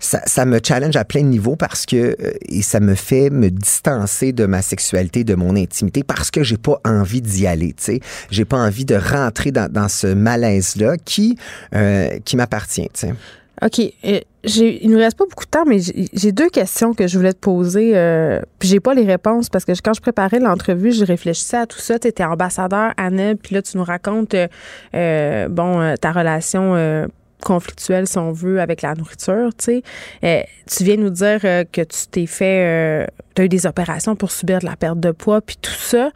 ça, 0.00 0.20
ça 0.26 0.44
me 0.44 0.60
challenge 0.62 0.96
à 0.96 1.04
plein 1.04 1.22
de 1.22 1.28
niveaux 1.28 1.56
parce 1.56 1.86
que 1.86 1.96
euh, 1.96 2.32
et 2.48 2.62
ça 2.62 2.80
me 2.80 2.94
fait 2.94 3.30
me 3.30 3.50
distancer 3.50 4.32
de 4.32 4.46
ma 4.46 4.62
sexualité, 4.62 5.24
de 5.24 5.34
mon 5.34 5.56
intimité 5.56 6.02
parce 6.02 6.30
que 6.30 6.42
j'ai 6.42 6.56
pas 6.56 6.80
envie 6.84 7.22
d'y 7.22 7.46
aller. 7.46 7.72
Tu 7.72 7.84
sais, 7.84 8.00
j'ai 8.30 8.44
pas 8.44 8.58
envie 8.58 8.84
de 8.84 8.94
rentrer 8.94 9.50
dans, 9.50 9.70
dans 9.70 9.88
ce 9.88 10.06
malaise-là 10.06 10.96
qui, 11.04 11.36
euh, 11.74 12.18
qui 12.24 12.36
m'appartient. 12.36 12.88
Tu 12.94 13.08
sais. 13.08 13.14
OK. 13.62 13.80
euh, 14.04 14.20
il 14.44 14.90
nous 14.90 14.98
reste 14.98 15.18
pas 15.18 15.24
beaucoup 15.28 15.44
de 15.44 15.50
temps, 15.50 15.64
mais 15.66 15.78
j'ai 16.12 16.32
deux 16.32 16.48
questions 16.48 16.94
que 16.94 17.06
je 17.06 17.18
voulais 17.18 17.32
te 17.32 17.38
poser. 17.38 17.92
Euh, 17.96 18.40
puis 18.58 18.68
j'ai 18.68 18.80
pas 18.80 18.94
les 18.94 19.04
réponses 19.04 19.48
parce 19.48 19.64
que 19.64 19.72
quand 19.82 19.94
je 19.94 20.00
préparais 20.00 20.38
l'entrevue, 20.38 20.92
je 20.92 21.04
réfléchissais 21.04 21.56
à 21.58 21.66
tout 21.66 21.78
ça. 21.78 21.98
Tu 21.98 22.08
étais 22.08 22.24
ambassadeur 22.24 22.92
NEB, 22.98 23.38
puis 23.42 23.54
là, 23.54 23.62
tu 23.62 23.76
nous 23.76 23.84
racontes, 23.84 24.34
euh, 24.34 24.46
euh, 24.94 25.48
bon, 25.48 25.80
euh, 25.80 25.96
ta 25.96 26.12
relation 26.12 27.08
euh, 27.40 27.44
conflictuelle, 27.44 28.06
si 28.06 28.18
on 28.18 28.32
veut, 28.32 28.60
avec 28.60 28.82
la 28.82 28.94
nourriture, 28.94 29.50
tu 29.56 29.64
sais. 29.64 29.82
Euh, 30.24 30.42
tu 30.66 30.84
viens 30.84 30.96
nous 30.96 31.10
dire 31.10 31.40
euh, 31.44 31.64
que 31.64 31.82
tu 31.82 32.06
t'es 32.10 32.26
fait... 32.26 33.08
tu 33.34 33.42
as 33.42 33.44
eu 33.44 33.48
des 33.48 33.66
opérations 33.66 34.16
pour 34.16 34.30
subir 34.30 34.58
de 34.60 34.66
la 34.66 34.76
perte 34.76 35.00
de 35.00 35.10
poids, 35.10 35.40
puis 35.40 35.56
tout 35.56 35.70
ça. 35.70 36.10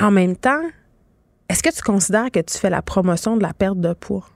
En 0.00 0.10
même 0.10 0.36
temps, 0.36 0.62
est-ce 1.48 1.62
que 1.62 1.74
tu 1.74 1.82
considères 1.82 2.30
que 2.30 2.40
tu 2.40 2.58
fais 2.58 2.70
la 2.70 2.82
promotion 2.82 3.36
de 3.36 3.42
la 3.42 3.52
perte 3.52 3.80
de 3.80 3.92
poids? 3.92 4.26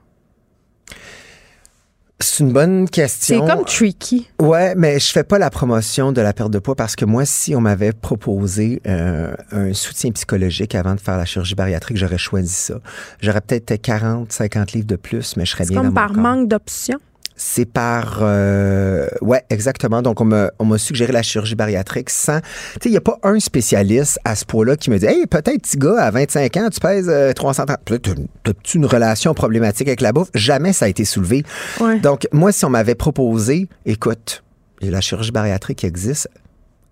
C'est 2.23 2.45
une 2.45 2.53
bonne 2.53 2.89
question. 2.89 3.47
C'est 3.47 3.55
comme 3.55 3.65
tricky. 3.65 4.29
Ouais, 4.41 4.75
mais 4.77 4.99
je 4.99 5.11
fais 5.11 5.25
pas 5.25 5.39
la 5.39 5.51
promotion 5.51 6.13
de 6.13 6.21
la 6.21 6.33
perte 6.33 6.51
de 6.51 6.59
poids 6.59 6.77
parce 6.77 6.97
que 6.97 7.05
moi, 7.05 7.25
si 7.25 7.55
on 7.55 7.61
m'avait 7.61 7.93
proposé 7.93 8.81
euh, 8.87 9.35
un 9.51 9.73
soutien 9.73 10.11
psychologique 10.13 10.75
avant 10.75 10.95
de 10.95 11.01
faire 11.01 11.17
la 11.17 11.25
chirurgie 11.25 11.55
bariatrique, 11.55 11.97
j'aurais 11.97 12.19
choisi 12.19 12.53
ça. 12.53 12.75
J'aurais 13.21 13.41
peut-être 13.41 13.81
40, 13.81 14.33
50 14.33 14.73
livres 14.73 14.87
de 14.87 14.97
plus, 14.97 15.37
mais 15.37 15.45
je 15.45 15.51
serais 15.51 15.67
bien 15.67 15.79
comme 15.79 15.89
dans 15.89 15.95
par 15.95 16.13
corps. 16.13 16.23
manque 16.23 16.49
d'options. 16.49 17.01
C'est 17.45 17.65
par... 17.65 18.21
Euh, 18.23 19.09
ouais, 19.21 19.43
exactement. 19.51 20.01
Donc, 20.01 20.21
on 20.21 20.25
m'a, 20.25 20.53
on 20.61 20.65
m'a 20.65 20.79
suggéré 20.79 21.13
la 21.13 21.23
chirurgie 21.23 21.57
bariatrique 21.57 22.09
sans... 22.09 22.41
Tu 22.41 22.47
sais, 22.83 22.89
il 22.89 22.91
n'y 22.93 22.97
a 22.97 23.01
pas 23.01 23.19
un 23.25 23.41
spécialiste 23.41 24.21
à 24.25 24.37
ce 24.37 24.45
point-là 24.45 24.77
qui 24.77 24.91
me 24.91 24.99
dit 24.99 25.07
«Hey, 25.09 25.27
peut-être, 25.27 25.61
petit 25.61 25.77
gars, 25.77 26.01
à 26.01 26.11
25 26.13 26.57
ans, 26.59 26.69
tu 26.71 26.79
pèses 26.79 27.09
euh, 27.09 27.33
330... 27.33 27.79
Peut-être, 27.85 28.15
T'as-tu 28.45 28.79
une 28.79 28.87
relation 28.87 29.35
problématique 29.35 29.89
avec 29.89 30.03
la 30.03 30.13
bouffe?» 30.13 30.29
Jamais 30.35 30.73
ça 30.73 30.85
a 30.85 30.89
été 30.89 31.05
soulevé. 31.05 31.43
Ouais. 31.81 31.99
Donc, 31.99 32.29
moi, 32.31 32.53
si 32.53 32.65
on 32.65 32.71
m'avait 32.71 32.95
proposé, 32.95 33.69
écoute, 33.87 34.45
la 34.81 35.01
chirurgie 35.01 35.33
bariatrique 35.33 35.83
existe, 35.83 36.29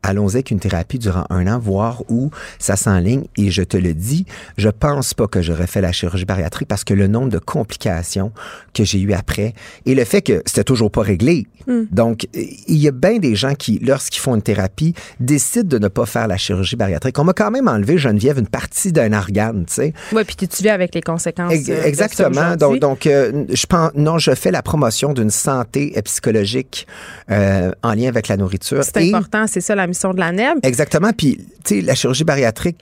allons-y 0.03 0.37
avec 0.37 0.51
une 0.51 0.61
thérapie 0.61 0.99
durant 0.99 1.25
un 1.31 1.47
an, 1.47 1.59
voir 1.59 2.03
où 2.09 2.31
ça 2.59 2.77
s'enligne. 2.77 3.25
Et 3.37 3.51
je 3.51 3.63
te 3.63 3.77
le 3.77 3.95
dis, 3.95 4.27
je 4.57 4.69
pense 4.69 5.15
pas 5.15 5.27
que 5.27 5.43
j'aurais 5.43 5.67
fait 5.67 5.81
la 5.81 5.93
chirurgie 5.93 6.25
bariatrique 6.25 6.69
parce 6.69 6.85
que 6.85 6.95
le 6.95 7.07
nombre 7.07 7.29
de 7.29 7.39
complications 7.39 8.33
que 8.75 8.85
j'ai 8.85 9.01
eu 9.01 9.13
après 9.13 9.55
et 9.87 9.95
le 9.95 10.05
fait 10.05 10.23
que 10.23 10.43
c'était 10.47 10.65
toujours 10.65 10.91
pas 10.91 11.03
réglé. 11.03 11.47
Donc, 11.93 12.27
il 12.35 12.79
y 12.79 12.89
a 12.89 12.91
bien 12.91 13.19
des 13.19 13.37
gens 13.37 13.55
qui, 13.55 13.79
lorsqu'ils 13.79 14.21
font 14.21 14.35
une 14.35 14.43
thérapie, 14.43 14.95
décident 15.21 15.69
de 15.69 15.79
ne 15.79 15.89
pas 15.89 16.05
faire 16.07 16.27
la 16.27 16.37
chirurgie 16.37 16.75
bariatrique. 16.75 17.17
On 17.19 17.25
m'a 17.25 17.33
quand 17.33 17.51
même 17.51 17.69
enlevé, 17.69 17.97
Geneviève, 17.97 18.39
une 18.39 18.49
partie 18.49 18.91
d'un 18.93 19.13
organe, 19.13 19.67
tu 19.67 19.75
sais. 19.75 19.95
Oui, 20.13 20.25
puis 20.25 20.35
tu 20.35 20.49
te 20.49 20.63
vis 20.63 20.71
avec 20.71 20.95
les 20.95 21.03
conséquences. 21.03 21.53
Euh, 21.53 21.83
de 21.83 21.87
Exactement. 21.87 22.57
Donc, 22.57 22.81
donc 22.81 23.07
euh, 23.07 23.45
je 23.53 23.67
pense, 23.67 23.93
non, 23.95 24.19
je 24.19 24.35
fais 24.35 24.51
la 24.51 24.63
promotion 24.63 25.13
d'une 25.13 25.31
santé 25.31 25.93
euh, 25.97 26.03
psychologique 26.03 26.87
euh, 27.31 27.71
en 27.83 27.95
lien 27.95 28.09
avec 28.09 28.29
la 28.29 28.37
nourriture. 28.37 28.83
c'est 28.83 29.09
important, 29.09 29.47
c'est 29.47 29.61
ça 29.61 29.75
la 29.75 29.87
de 30.15 30.21
la 30.21 30.33
NEB. 30.33 30.59
Exactement. 30.63 31.11
Puis, 31.17 31.39
tu 31.65 31.77
sais, 31.77 31.81
la 31.81 31.95
chirurgie 31.95 32.25
bariatrique, 32.25 32.79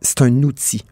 c'est 0.00 0.22
un 0.22 0.42
outil 0.42 0.84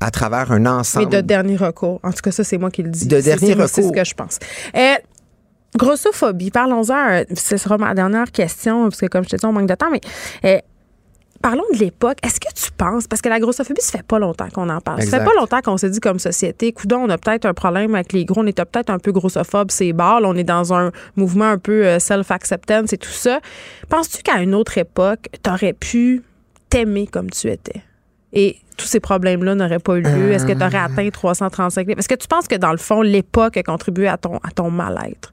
à 0.00 0.10
travers 0.10 0.52
un 0.52 0.60
Mais 0.60 0.68
ensemble. 0.68 1.10
de 1.10 1.20
dernier 1.20 1.56
recours. 1.56 1.98
En 2.02 2.12
tout 2.12 2.20
cas, 2.22 2.30
ça, 2.30 2.44
c'est 2.44 2.58
moi 2.58 2.70
qui 2.70 2.82
le 2.82 2.90
dis. 2.90 3.06
De 3.06 3.20
dernier 3.20 3.38
c'est- 3.54 3.66
C'est 3.68 3.68
ce 3.68 3.80
recours. 3.86 3.92
que 3.94 4.04
je 4.04 4.14
pense. 4.14 4.38
Euh, 4.76 4.94
grossophobie, 5.76 6.50
parlons-en. 6.50 7.10
euh, 7.10 7.24
Ce 7.36 7.56
sera 7.56 7.78
ma 7.78 7.94
dernière 7.94 8.30
question, 8.32 8.84
parce 8.84 9.00
que 9.00 9.06
comme 9.06 9.24
je 9.24 9.30
te 9.30 9.36
dis, 9.36 9.44
on 9.44 9.52
manque 9.52 9.68
de 9.68 9.74
temps, 9.74 9.90
mais 9.90 10.00
euh, 10.44 10.58
parlons 11.42 11.64
de 11.72 11.78
l'époque. 11.78 12.18
Est-ce 12.22 12.40
que 12.40 12.52
tu 12.54 12.70
penses, 12.72 13.06
parce 13.06 13.22
que 13.22 13.28
la 13.28 13.40
grossophobie, 13.40 13.80
ça 13.80 13.98
fait 13.98 14.06
pas 14.06 14.18
longtemps 14.18 14.48
qu'on 14.48 14.68
en 14.68 14.80
parle. 14.80 14.98
Ça 14.98 15.04
Exact. 15.04 15.18
fait 15.20 15.24
pas 15.24 15.34
longtemps 15.40 15.60
qu'on 15.62 15.76
s'est 15.76 15.90
dit 15.90 16.00
comme 16.00 16.18
société, 16.18 16.72
coudon, 16.72 16.98
on 16.98 17.08
a 17.10 17.18
peut-être 17.18 17.46
un 17.46 17.54
problème 17.54 17.94
avec 17.94 18.12
les 18.12 18.24
gros, 18.24 18.40
on 18.42 18.46
était 18.46 18.64
peut-être 18.64 18.90
un 18.90 18.98
peu 18.98 19.12
grossophobe, 19.12 19.70
c'est 19.70 19.92
barre, 19.92 20.20
on 20.24 20.34
est 20.34 20.44
dans 20.44 20.74
un 20.74 20.92
mouvement 21.16 21.46
un 21.46 21.58
peu 21.58 21.86
euh, 21.86 21.98
self-acceptance 21.98 22.92
et 22.92 22.98
tout 22.98 23.08
ça. 23.10 23.40
Penses-tu 23.88 24.22
qu'à 24.22 24.40
une 24.40 24.54
autre 24.54 24.78
époque, 24.78 25.28
t'aurais 25.42 25.72
pu 25.72 26.22
t'aimer 26.70 27.06
comme 27.06 27.30
tu 27.30 27.48
étais? 27.48 27.82
Et 28.32 28.56
tous 28.76 28.86
ces 28.86 29.00
problèmes-là 29.00 29.54
n'auraient 29.54 29.78
pas 29.78 29.96
eu 29.96 30.02
lieu. 30.02 30.32
Est-ce 30.32 30.44
que 30.46 30.52
tu 30.52 30.62
aurais 30.62 30.76
atteint 30.78 31.08
335 31.08 31.86
livres? 31.86 31.98
Est-ce 31.98 32.08
que 32.08 32.14
tu 32.14 32.28
penses 32.28 32.46
que, 32.46 32.54
dans 32.56 32.72
le 32.72 32.76
fond, 32.76 33.00
l'époque 33.00 33.56
a 33.56 33.62
contribué 33.62 34.06
à 34.06 34.18
ton, 34.18 34.36
à 34.36 34.50
ton 34.54 34.70
mal-être? 34.70 35.32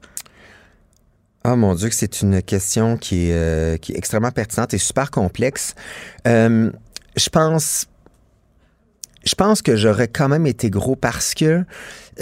Ah 1.48 1.54
mon 1.54 1.76
Dieu, 1.76 1.90
c'est 1.92 2.22
une 2.22 2.42
question 2.42 2.96
qui 2.96 3.30
est, 3.30 3.32
euh, 3.32 3.76
qui 3.76 3.92
est 3.92 3.96
extrêmement 3.96 4.32
pertinente 4.32 4.74
et 4.74 4.78
super 4.78 5.12
complexe. 5.12 5.76
Euh, 6.26 6.72
je 7.16 7.28
pense, 7.28 7.86
je 9.26 9.34
pense 9.34 9.60
que 9.62 9.76
j'aurais 9.76 10.08
quand 10.08 10.28
même 10.28 10.46
été 10.46 10.70
gros 10.70 10.96
parce 10.96 11.34
que 11.34 11.64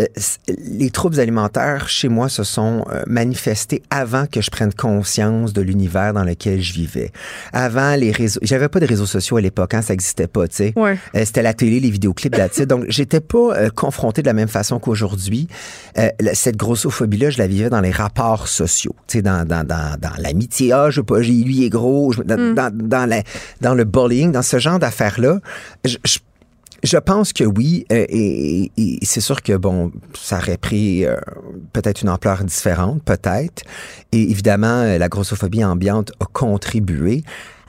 euh, 0.00 0.06
les 0.48 0.90
troubles 0.90 1.20
alimentaires 1.20 1.88
chez 1.88 2.08
moi 2.08 2.28
se 2.28 2.42
sont 2.42 2.84
euh, 2.90 3.02
manifestés 3.06 3.80
avant 3.90 4.26
que 4.26 4.40
je 4.40 4.50
prenne 4.50 4.72
conscience 4.74 5.52
de 5.52 5.60
l'univers 5.62 6.12
dans 6.12 6.24
lequel 6.24 6.60
je 6.60 6.72
vivais. 6.72 7.12
Avant 7.52 7.94
les 7.94 8.10
réseaux, 8.10 8.40
j'avais 8.42 8.68
pas 8.68 8.80
de 8.80 8.86
réseaux 8.86 9.06
sociaux 9.06 9.36
à 9.36 9.40
l'époque, 9.40 9.72
hein, 9.74 9.82
ça 9.82 9.94
existait 9.94 10.26
pas, 10.26 10.48
tu 10.48 10.56
sais. 10.56 10.72
Ouais. 10.74 10.98
Euh, 11.14 11.22
c'était 11.24 11.42
la 11.42 11.54
télé, 11.54 11.78
les 11.78 11.90
vidéoclips 11.90 12.34
là-dessus. 12.34 12.66
Donc, 12.66 12.86
j'étais 12.88 13.20
pas 13.20 13.70
confronté 13.70 14.22
de 14.22 14.26
la 14.26 14.32
même 14.32 14.48
façon 14.48 14.80
qu'aujourd'hui. 14.80 15.46
Euh, 15.98 16.08
cette 16.32 16.56
grossophobie-là, 16.56 17.30
je 17.30 17.38
la 17.38 17.46
vivais 17.46 17.70
dans 17.70 17.80
les 17.80 17.92
rapports 17.92 18.48
sociaux. 18.48 18.96
Tu 19.06 19.18
sais, 19.18 19.22
dans, 19.22 19.46
dans, 19.46 19.64
dans, 19.64 19.96
dans 20.00 20.12
l'amitié. 20.18 20.72
Ah, 20.72 20.90
je 20.90 21.00
veux 21.00 21.04
pas, 21.06 21.20
lui 21.20 21.64
est 21.64 21.70
gros. 21.70 22.10
Je- 22.12 22.22
dans, 22.22 22.54
dans, 22.54 22.70
dans, 22.74 23.06
la- 23.08 23.22
dans 23.60 23.74
le 23.74 23.84
bullying, 23.84 24.32
dans 24.32 24.42
ce 24.42 24.58
genre 24.58 24.80
d'affaires-là. 24.80 25.38
Je, 25.84 25.98
je, 26.04 26.18
je 26.84 26.96
pense 26.98 27.32
que 27.32 27.44
oui, 27.44 27.84
euh, 27.92 28.04
et, 28.08 28.70
c'est 29.02 29.20
sûr 29.20 29.42
que 29.42 29.56
bon, 29.56 29.90
ça 30.18 30.38
aurait 30.38 30.58
pris 30.58 31.04
euh, 31.04 31.16
peut-être 31.72 32.02
une 32.02 32.08
ampleur 32.10 32.44
différente, 32.44 33.02
peut-être. 33.02 33.62
Et 34.12 34.30
évidemment, 34.30 34.82
euh, 34.82 34.98
la 34.98 35.08
grossophobie 35.08 35.64
ambiante 35.64 36.12
a 36.20 36.26
contribué 36.26 37.22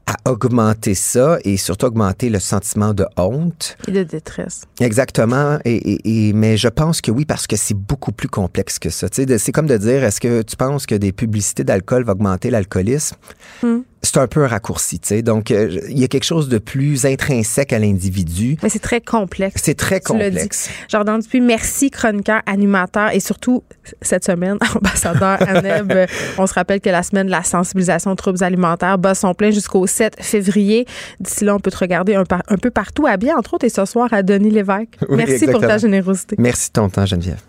à 0.07 0.30
augmenter 0.30 0.93
ça 0.93 1.39
et 1.43 1.57
surtout 1.57 1.88
augmenter 1.88 2.30
le 2.30 2.38
sentiment 2.39 2.93
de 2.93 3.07
honte. 3.18 3.76
Et 3.88 3.91
de 3.91 4.03
détresse. 4.03 4.61
Exactement. 4.80 5.57
Et, 5.66 5.76
et- 5.76 6.28
et- 6.30 6.34
mais 6.34 6.57
je 6.57 6.68
pense 6.68 7.01
que 7.01 7.09
oui, 7.09 7.26
parce 7.26 7.47
que 7.47 7.55
c'est 7.55 7.74
beaucoup 7.74 8.11
plus 8.11 8.28
complexe 8.30 8.78
que 8.78 8.91
ça. 8.91 9.07
C'est 9.11 9.51
comme 9.51 9.66
de 9.66 9.78
dire, 9.78 10.03
est-ce 10.03 10.20
que 10.22 10.43
tu 10.43 10.55
penses 10.57 10.86
que 10.86 10.93
des 10.93 11.11
publicités 11.11 11.63
d'alcool 11.63 12.03
vont 12.03 12.11
augmenter 12.11 12.51
l'alcoolisme? 12.51 13.16
Hmm. 13.63 13.80
C'est 14.06 14.18
un 14.18 14.28
peu 14.28 14.43
un 14.43 14.47
raccourci, 14.47 14.99
tu 14.99 15.08
sais. 15.08 15.22
Donc, 15.24 15.49
euh, 15.49 15.80
il 15.89 15.97
y 15.97 16.03
a 16.03 16.08
quelque 16.08 16.24
chose 16.26 16.47
de 16.47 16.60
plus 16.60 17.06
intrinsèque 17.06 17.74
à 17.74 17.80
l'individu. 17.80 18.56
Mais 18.62 18.70
c'est 18.70 18.80
très 18.80 19.01
complexe. 19.01 19.62
C'est 19.66 19.74
très 19.74 19.99
Tu 19.99 20.06
complexe. 20.06 20.70
Jordan 20.89 21.20
Dupuis, 21.20 21.41
merci, 21.41 21.89
chroniqueur, 21.89 22.41
animateur 22.45 23.10
et 23.14 23.20
surtout, 23.20 23.64
cette 24.03 24.24
semaine, 24.24 24.58
ambassadeur 24.76 25.38
à 25.41 25.62
NEB. 25.62 25.91
Euh, 25.91 26.06
On 26.38 26.45
se 26.45 26.53
rappelle 26.53 26.82
que 26.82 26.89
la 26.89 27.01
semaine 27.01 27.26
de 27.26 27.32
la 27.32 27.43
sensibilisation 27.43 28.12
aux 28.12 28.16
troubles 28.16 28.43
alimentaires 28.43 28.97
bat 28.99 29.16
son 29.16 29.34
plein 29.34 29.49
jusqu'au 29.49 29.88
7 29.88 30.18
février. 30.22 30.86
D'ici 31.20 31.43
là, 31.43 31.56
on 31.56 31.60
peut 31.60 31.72
te 31.72 31.78
regarder 31.78 32.14
un, 32.14 32.26
par- 32.26 32.43
un 32.47 32.58
peu 32.58 32.70
partout 32.70 33.08
habillé, 33.08 33.34
entre 33.34 33.56
autres, 33.56 33.66
et 33.66 33.70
ce 33.70 33.86
soir 33.86 34.10
à 34.14 34.22
Denis 34.22 34.51
Lévesque. 34.51 34.97
Oui, 35.10 35.18
merci 35.18 35.47
pour 35.47 35.62
ta 35.62 35.78
générosité. 35.80 36.36
Merci 36.38 36.68
de 36.70 36.74
ton 36.74 36.89
temps, 36.89 37.06
Geneviève. 37.08 37.39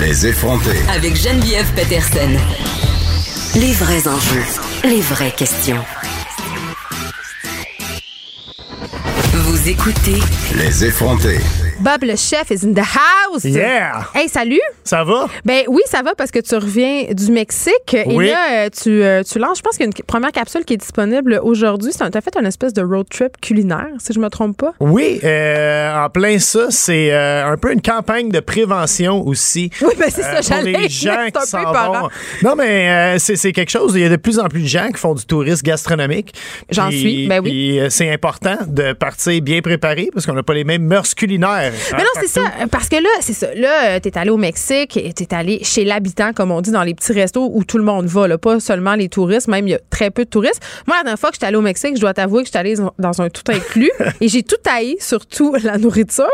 Les 0.00 0.26
effrontés. 0.26 0.70
Avec 0.94 1.14
Geneviève 1.16 1.66
Peterson. 1.74 2.36
Les 3.58 3.72
vrais 3.72 4.06
enjeux, 4.06 4.44
les 4.84 5.00
vraies 5.00 5.32
questions. 5.32 5.82
Vous 9.32 9.68
écoutez 9.70 10.20
Les 10.56 10.84
effrontés. 10.84 11.40
Bob 11.80 12.04
le 12.04 12.16
chef 12.16 12.50
is 12.50 12.64
in 12.64 12.72
the 12.72 12.78
house. 12.80 13.44
Yeah! 13.44 14.08
Hey, 14.14 14.30
salut! 14.30 14.60
Ça 14.82 15.04
va? 15.04 15.26
Ben 15.44 15.64
oui, 15.68 15.82
ça 15.84 16.00
va 16.00 16.14
parce 16.14 16.30
que 16.30 16.38
tu 16.38 16.54
reviens 16.54 17.04
du 17.12 17.30
Mexique 17.30 17.92
et 17.92 18.04
là, 18.06 18.64
euh, 18.64 18.70
tu, 18.70 19.02
euh, 19.02 19.22
tu 19.22 19.38
lances, 19.38 19.58
je 19.58 19.62
pense 19.62 19.76
qu'il 19.76 19.84
y 19.84 19.88
a 19.88 19.92
une 19.94 20.04
première 20.06 20.32
capsule 20.32 20.64
qui 20.64 20.72
est 20.74 20.78
disponible 20.78 21.38
aujourd'hui. 21.42 21.92
Tu 21.92 22.02
as 22.02 22.20
fait 22.22 22.34
une 22.40 22.46
espèce 22.46 22.72
de 22.72 22.82
road 22.82 23.06
trip 23.10 23.38
culinaire, 23.42 23.88
si 23.98 24.14
je 24.14 24.20
me 24.20 24.30
trompe 24.30 24.56
pas. 24.56 24.72
Oui, 24.80 25.20
euh, 25.22 26.04
en 26.04 26.08
plein 26.08 26.38
ça, 26.38 26.68
c'est 26.70 27.12
euh, 27.12 27.46
un 27.46 27.58
peu 27.58 27.72
une 27.72 27.82
campagne 27.82 28.30
de 28.30 28.40
prévention 28.40 29.26
aussi. 29.26 29.70
Oui, 29.82 29.92
ben 29.98 30.08
c'est 30.08 30.24
Euh, 30.24 30.40
ça, 30.40 30.56
j'allais 30.56 30.72
les 30.72 30.88
gens 30.88 31.26
qui 31.26 31.46
s'en 31.46 31.72
vont. 31.72 32.08
Non, 32.42 32.54
mais 32.56 33.18
c'est 33.18 33.52
quelque 33.52 33.70
chose. 33.70 33.92
Il 33.96 34.00
y 34.00 34.04
a 34.04 34.08
de 34.08 34.16
plus 34.16 34.38
en 34.38 34.48
plus 34.48 34.62
de 34.62 34.68
gens 34.68 34.88
qui 34.88 34.98
font 34.98 35.14
du 35.14 35.26
tourisme 35.26 35.62
gastronomique. 35.66 36.32
J'en 36.70 36.90
suis, 36.90 37.26
ben 37.26 37.40
oui. 37.40 37.80
c'est 37.90 38.10
important 38.10 38.56
de 38.66 38.94
partir 38.94 39.42
bien 39.42 39.60
préparé 39.60 40.08
parce 40.14 40.24
qu'on 40.24 40.34
n'a 40.34 40.42
pas 40.42 40.54
les 40.54 40.64
mêmes 40.64 40.84
mœurs 40.84 41.14
culinaires. 41.14 41.65
Mais 41.92 41.98
non, 41.98 42.10
c'est 42.20 42.28
ça. 42.28 42.40
Parce 42.70 42.88
que 42.88 42.96
là, 42.96 43.08
c'est 43.20 43.32
ça. 43.32 43.54
Là, 43.54 44.00
tu 44.00 44.08
es 44.08 44.18
allé 44.18 44.30
au 44.30 44.36
Mexique 44.36 44.96
et 44.96 45.12
tu 45.12 45.22
es 45.24 45.34
allé 45.34 45.60
chez 45.62 45.84
l'habitant, 45.84 46.32
comme 46.32 46.50
on 46.50 46.60
dit, 46.60 46.70
dans 46.70 46.82
les 46.82 46.94
petits 46.94 47.12
restos 47.12 47.50
où 47.52 47.64
tout 47.64 47.78
le 47.78 47.84
monde 47.84 48.06
va, 48.06 48.28
là, 48.28 48.38
pas 48.38 48.60
seulement 48.60 48.94
les 48.94 49.08
touristes, 49.08 49.48
même 49.48 49.66
il 49.66 49.70
y 49.70 49.74
a 49.74 49.80
très 49.90 50.10
peu 50.10 50.24
de 50.24 50.30
touristes. 50.30 50.60
Moi, 50.86 50.96
la 50.96 51.02
dernière 51.04 51.18
fois 51.18 51.30
que 51.30 51.36
j'étais 51.36 51.46
allée 51.46 51.56
au 51.56 51.62
Mexique, 51.62 51.96
je 51.96 52.00
dois 52.00 52.14
t'avouer 52.14 52.42
que 52.42 52.46
j'étais 52.48 52.58
allée 52.58 52.74
dans 52.98 53.20
un 53.22 53.28
tout 53.30 53.42
inclus 53.50 53.90
et 54.20 54.28
j'ai 54.28 54.42
tout 54.42 54.56
haï, 54.68 54.96
surtout 55.00 55.54
la 55.62 55.78
nourriture. 55.78 56.26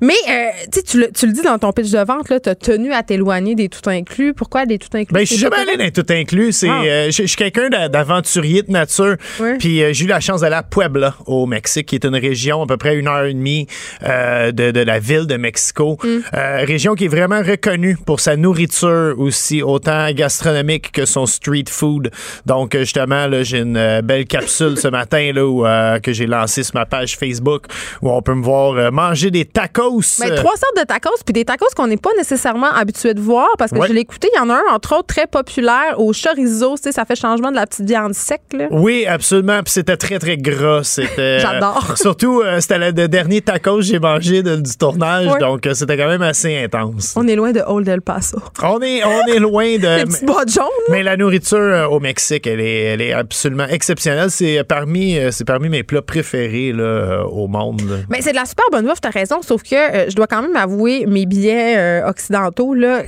Mais, 0.00 0.14
euh, 0.28 0.80
tu 0.86 0.98
le- 1.00 1.10
tu 1.12 1.26
le 1.26 1.32
dis 1.32 1.42
dans 1.42 1.58
ton 1.58 1.72
pitch 1.72 1.90
de 1.90 1.98
vente, 1.98 2.26
tu 2.42 2.48
as 2.48 2.54
tenu 2.54 2.92
à 2.92 3.02
t'éloigner 3.02 3.54
des 3.54 3.68
tout 3.68 3.88
inclus. 3.88 4.34
Pourquoi 4.34 4.66
des 4.66 4.78
tout 4.78 4.88
inclus? 4.94 5.12
Ben, 5.12 5.20
je 5.20 5.26
suis 5.26 5.36
jamais 5.36 5.56
allé 5.56 5.76
dans 5.76 5.84
les 5.84 5.92
tout 5.92 6.04
inclus. 6.10 6.52
C'est, 6.52 6.68
Ah. 6.68 6.82
euh, 6.84 7.06
je 7.10 7.22
je 7.26 7.26
suis 7.26 7.36
quelqu'un 7.36 7.68
d'a- 7.68 7.88
d'aventurier 7.88 8.62
de 8.62 8.70
nature. 8.70 9.16
Puis 9.58 9.82
euh, 9.82 9.92
j'ai 9.92 10.04
eu 10.04 10.08
la 10.08 10.20
chance 10.20 10.42
d'aller 10.42 10.54
à 10.56 10.62
Puebla, 10.62 11.14
au 11.26 11.46
Mexique, 11.46 11.86
qui 11.86 11.96
est 11.96 12.04
une 12.04 12.14
région 12.16 12.62
à 12.62 12.66
peu 12.66 12.76
près 12.76 12.94
une 12.96 13.08
heure 13.08 13.24
et 13.24 13.34
demie 13.34 13.66
euh, 14.04 14.45
de, 14.52 14.70
de 14.70 14.80
la 14.80 14.98
ville 14.98 15.26
de 15.26 15.36
Mexico. 15.36 15.98
Mm. 16.02 16.08
Euh, 16.34 16.64
région 16.64 16.94
qui 16.94 17.04
est 17.06 17.08
vraiment 17.08 17.42
reconnue 17.42 17.96
pour 18.04 18.20
sa 18.20 18.36
nourriture 18.36 19.14
aussi, 19.18 19.62
autant 19.62 20.10
gastronomique 20.12 20.92
que 20.92 21.04
son 21.04 21.26
street 21.26 21.64
food. 21.70 22.10
Donc 22.46 22.74
euh, 22.74 22.80
justement, 22.80 23.26
là, 23.26 23.42
j'ai 23.42 23.58
une 23.58 23.76
euh, 23.76 24.02
belle 24.02 24.26
capsule 24.26 24.78
ce 24.78 24.88
matin 24.88 25.32
là, 25.34 25.46
où, 25.46 25.66
euh, 25.66 25.98
que 26.00 26.12
j'ai 26.12 26.26
lancée 26.26 26.62
sur 26.62 26.74
ma 26.74 26.86
page 26.86 27.16
Facebook 27.16 27.64
où 28.02 28.10
on 28.10 28.22
peut 28.22 28.34
me 28.34 28.42
voir 28.42 28.92
manger 28.92 29.30
des 29.30 29.44
tacos. 29.44 30.00
Euh, 30.22 30.36
trois 30.36 30.56
sortes 30.56 30.76
de 30.76 30.84
tacos, 30.84 31.10
puis 31.24 31.32
des 31.32 31.44
tacos 31.44 31.66
qu'on 31.76 31.86
n'est 31.86 31.96
pas 31.96 32.10
nécessairement 32.16 32.72
habitué 32.72 33.14
de 33.14 33.20
voir 33.20 33.48
parce 33.58 33.70
que 33.70 33.76
Ouais. 33.76 33.88
je 33.88 33.92
l'ai 33.92 34.00
écouté. 34.00 34.28
Il 34.34 34.38
y 34.38 34.40
en 34.40 34.48
a 34.48 34.54
un, 34.54 34.74
entre 34.74 34.94
autres, 34.96 35.06
très 35.06 35.26
populaire 35.26 35.98
au 35.98 36.12
chorizo. 36.12 36.76
Ça 36.76 37.04
fait 37.04 37.14
changement 37.16 37.50
de 37.50 37.56
la 37.56 37.66
petite 37.66 37.86
viande 37.86 38.14
sec. 38.14 38.40
Là. 38.52 38.68
Oui, 38.70 39.04
absolument. 39.06 39.62
Puis 39.62 39.72
c'était 39.72 39.96
très, 39.96 40.18
très 40.18 40.36
gras. 40.38 40.82
C'était. 40.82 41.38
J'adore. 41.40 41.92
surtout, 41.96 42.42
c'était 42.60 42.78
le 42.78 43.08
dernier 43.08 43.40
tacos 43.42 43.76
que 43.76 43.82
j'ai 43.82 43.98
mangé 43.98 44.35
de- 44.42 44.56
du 44.56 44.76
tournage, 44.76 45.26
Ouais. 45.26 45.38
donc 45.38 45.66
euh, 45.66 45.74
c'était 45.74 45.96
quand 45.96 46.08
même 46.08 46.22
assez 46.22 46.56
intense. 46.56 47.14
On 47.16 47.26
est 47.28 47.36
loin 47.36 47.52
de 47.52 47.60
Old 47.66 47.88
El 47.88 48.00
Paso. 48.02 48.38
On 48.62 48.80
est, 48.80 49.02
on 49.04 49.32
est 49.32 49.38
loin 49.38 49.64
de. 49.76 49.76
Les 49.76 50.26
là. 50.26 50.64
Mais 50.90 51.02
la 51.02 51.16
nourriture 51.16 51.58
euh, 51.58 51.86
au 51.86 52.00
Mexique, 52.00 52.46
elle 52.46 52.60
est, 52.60 52.82
elle 52.84 53.00
est 53.00 53.12
absolument 53.12 53.66
exceptionnelle. 53.66 54.30
C'est 54.30 54.62
parmi, 54.64 55.18
euh, 55.18 55.30
c'est 55.30 55.44
parmi 55.44 55.68
mes 55.68 55.82
plats 55.82 56.02
préférés 56.02 56.72
là, 56.72 57.24
au 57.24 57.46
monde. 57.48 57.80
là. 57.82 57.96
Mais 58.10 58.20
c'est 58.22 58.30
de 58.32 58.36
la 58.36 58.44
super 58.44 58.64
bonne 58.72 58.86
bouffe, 58.86 59.00
t'as 59.00 59.10
raison, 59.10 59.42
sauf 59.42 59.62
que 59.62 59.74
euh, 59.74 60.06
je 60.10 60.14
dois 60.16 60.26
quand 60.26 60.42
même 60.42 60.56
avouer 60.56 61.06
mes 61.06 61.26
billets 61.26 61.74
euh, 61.76 62.08
occidentaux, 62.08 62.74
là. 62.74 63.02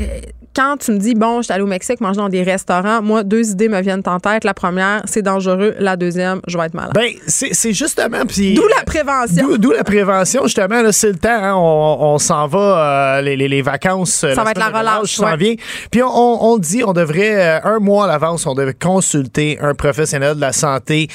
Quand 0.56 0.76
tu 0.78 0.90
me 0.90 0.98
dis, 0.98 1.14
bon, 1.14 1.38
je 1.38 1.42
suis 1.44 1.52
allé 1.52 1.62
au 1.62 1.66
Mexique 1.68 2.00
manger 2.00 2.16
dans 2.16 2.28
des 2.28 2.42
restaurants, 2.42 3.00
moi, 3.00 3.22
deux 3.22 3.50
idées 3.50 3.68
me 3.68 3.80
viennent 3.80 4.02
en 4.06 4.18
tête. 4.18 4.42
La 4.42 4.54
première, 4.54 5.02
c'est 5.04 5.22
dangereux. 5.22 5.74
La 5.78 5.94
deuxième, 5.94 6.40
je 6.48 6.58
vais 6.58 6.64
être 6.64 6.74
malade. 6.74 6.92
Ben, 6.96 7.10
c'est 7.28 7.72
justement. 7.72 8.22
D'où 8.24 8.66
la 8.66 8.82
prévention. 8.84 9.56
D'où 9.56 9.70
la 9.70 9.84
prévention, 9.84 10.42
justement, 10.44 10.82
c'est 10.90 11.10
le 11.12 11.17
temps. 11.18 11.28
hein. 11.30 11.54
on 11.56 11.96
on 12.00 12.18
s'en 12.18 12.46
va, 12.46 13.18
euh, 13.18 13.20
les, 13.20 13.62
vacances. 13.62 14.24
euh, 14.24 14.34
Ça 14.34 14.44
va 14.44 14.50
être 14.52 14.58
la 14.58 14.68
relâche 14.68 14.94
relâche, 14.96 15.14
s'en 15.16 15.24
ouais. 15.26 15.36
vient. 15.36 15.54
Puis 15.90 16.02
on, 16.02 16.58
dit, 16.58 16.82
on 16.84 16.92
devrait, 16.92 17.34
euh, 17.34 17.60
un 17.64 17.78
mois 17.78 18.04
à 18.04 18.08
l'avance, 18.08 18.46
on 18.46 18.54
devrait 18.54 18.74
consulter 18.74 19.58
un 19.60 19.74
professionnel 19.74 20.34
de 20.36 20.40
la 20.40 20.52
santé, 20.52 21.08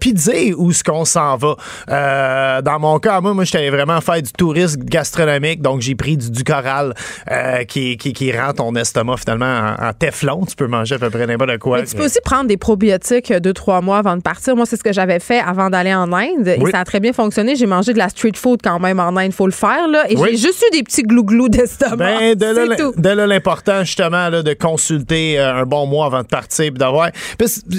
puis 0.00 0.12
dire 0.12 0.58
où 0.58 0.70
est-ce 0.70 0.84
qu'on 0.84 1.04
s'en 1.04 1.36
va. 1.36 2.60
Dans 2.62 2.78
mon 2.78 2.98
cas, 2.98 3.20
moi, 3.20 3.34
moi, 3.34 3.44
j'étais 3.44 3.70
vraiment 3.70 4.00
faire 4.00 4.20
du 4.22 4.32
tourisme 4.32 4.82
gastronomique, 4.84 5.62
donc 5.62 5.80
j'ai 5.80 5.94
pris 5.94 6.16
du, 6.16 6.30
du 6.30 6.44
coral 6.44 6.94
qui, 7.68 7.96
qui, 7.96 8.12
qui 8.12 8.32
rend 8.36 8.52
ton 8.52 8.74
estomac 8.74 9.16
finalement 9.18 9.74
en, 9.78 9.88
en 9.88 9.92
téflon. 9.92 10.44
Tu 10.46 10.56
peux 10.56 10.66
manger 10.66 10.96
à 10.96 10.98
peu 10.98 11.10
près 11.10 11.26
n'importe 11.26 11.58
quoi. 11.58 11.78
Mais 11.80 11.86
tu 11.86 11.96
peux 11.96 12.04
aussi 12.04 12.20
prendre 12.24 12.46
des 12.48 12.56
probiotiques 12.56 13.32
deux, 13.32 13.52
trois 13.52 13.80
mois 13.80 13.98
avant 13.98 14.16
de 14.16 14.22
partir. 14.22 14.56
Moi, 14.56 14.66
c'est 14.66 14.76
ce 14.76 14.82
que 14.84 14.92
j'avais 14.92 15.20
fait 15.20 15.40
avant 15.40 15.70
d'aller 15.70 15.94
en 15.94 16.12
Inde. 16.12 16.48
Et 16.48 16.70
ça 16.70 16.80
a 16.80 16.84
très 16.84 17.00
bien 17.00 17.12
fonctionné. 17.12 17.56
J'ai 17.56 17.66
mangé 17.66 17.92
de 17.92 17.98
la 17.98 18.08
street 18.08 18.32
food 18.36 18.60
quand 18.62 18.78
même 18.78 19.00
en 19.00 19.11
Inde. 19.16 19.32
faut 19.32 19.46
le 19.46 19.52
faire, 19.52 19.88
là. 19.88 20.04
Et 20.08 20.16
Oui. 20.16 20.30
j'ai 20.32 20.36
juste 20.38 20.64
eu 20.68 20.76
des 20.76 20.82
petits 20.82 21.02
glouglous 21.02 21.48
d'estomac. 21.48 21.96
Ben, 21.96 22.34
de 22.34 22.46
là, 22.46 22.76
tout. 22.76 22.92
de 22.96 23.08
là 23.08 23.26
l'important, 23.26 23.80
justement, 23.84 24.28
là, 24.28 24.42
de 24.42 24.52
consulter 24.54 25.38
euh, 25.38 25.62
un 25.62 25.64
bon 25.64 25.86
mois 25.86 26.06
avant 26.06 26.22
de 26.22 26.26
partir, 26.26 26.66
puis 26.66 26.78
d'avoir. 26.78 27.10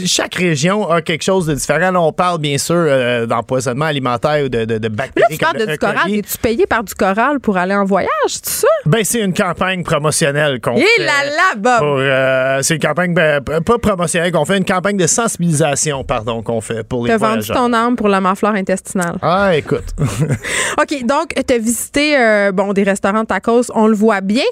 Chaque 0.06 0.36
région 0.36 0.90
a 0.90 1.02
quelque 1.02 1.24
chose 1.24 1.46
de 1.48 1.54
différent. 1.54 1.92
Là, 1.92 2.02
on 2.02 2.12
parle, 2.12 2.40
bien 2.40 2.58
sûr, 2.58 2.76
euh, 2.78 3.26
d'empoisonnement 3.26 3.86
alimentaire 3.86 4.46
ou 4.46 4.50
de, 4.50 4.66
de, 4.66 4.78
de 4.78 4.90
Mais 4.90 4.96
là, 4.98 5.04
bactéries. 5.08 5.34
tu 5.38 5.38
parles 5.38 5.58
de 5.60 5.66
du 5.66 5.78
coral. 5.78 6.14
Es-tu 6.14 6.38
payé 6.38 6.66
par 6.66 6.84
du 6.84 6.94
coral 6.94 7.40
pour 7.40 7.58
aller 7.58 7.76
en 7.76 7.86
voyage, 7.86 8.10
c'est 8.28 8.48
ça? 8.48 8.68
Ben, 8.86 9.04
c'est 9.04 9.20
une 9.22 9.34
campagne 9.34 9.84
promotionnelle 9.84 10.60
qu'on 10.62 10.76
Et 10.76 10.82
fait. 10.98 11.04
là 11.06 11.24
là, 11.26 11.56
Bob! 11.58 11.80
pour, 11.80 11.98
euh, 12.00 12.60
c'est 12.62 12.76
une 12.76 12.82
campagne, 12.82 13.14
ben, 13.14 13.42
pas 13.42 13.78
promotionnelle 13.78 14.32
qu'on 14.32 14.46
fait, 14.46 14.58
une 14.58 14.66
campagne 14.66 14.98
de 14.98 15.08
sensibilisation, 15.08 16.04
pardon, 16.04 16.42
qu'on 16.42 16.62
fait 16.62 16.84
pour 16.84 17.04
les 17.06 17.10
T'as 17.12 17.18
vendu 17.18 17.30
voyageurs. 17.46 17.56
ton 17.58 17.74
âme 17.74 17.96
pour 17.96 18.08
la 18.10 18.22
flore 18.36 18.54
intestinale. 18.56 19.18
Ah, 19.22 19.56
écoute. 19.56 19.84
OK, 20.82 21.06
donc, 21.06 21.23
tu 21.28 21.54
as 21.54 21.58
visité 21.58 22.18
euh, 22.18 22.52
bon, 22.52 22.74
des 22.74 22.84
restaurants 22.84 23.22
de 23.22 23.28
tacos, 23.28 23.72
on 23.76 23.88
le 23.88 23.96
voit 23.96 24.22
bien. 24.22 24.44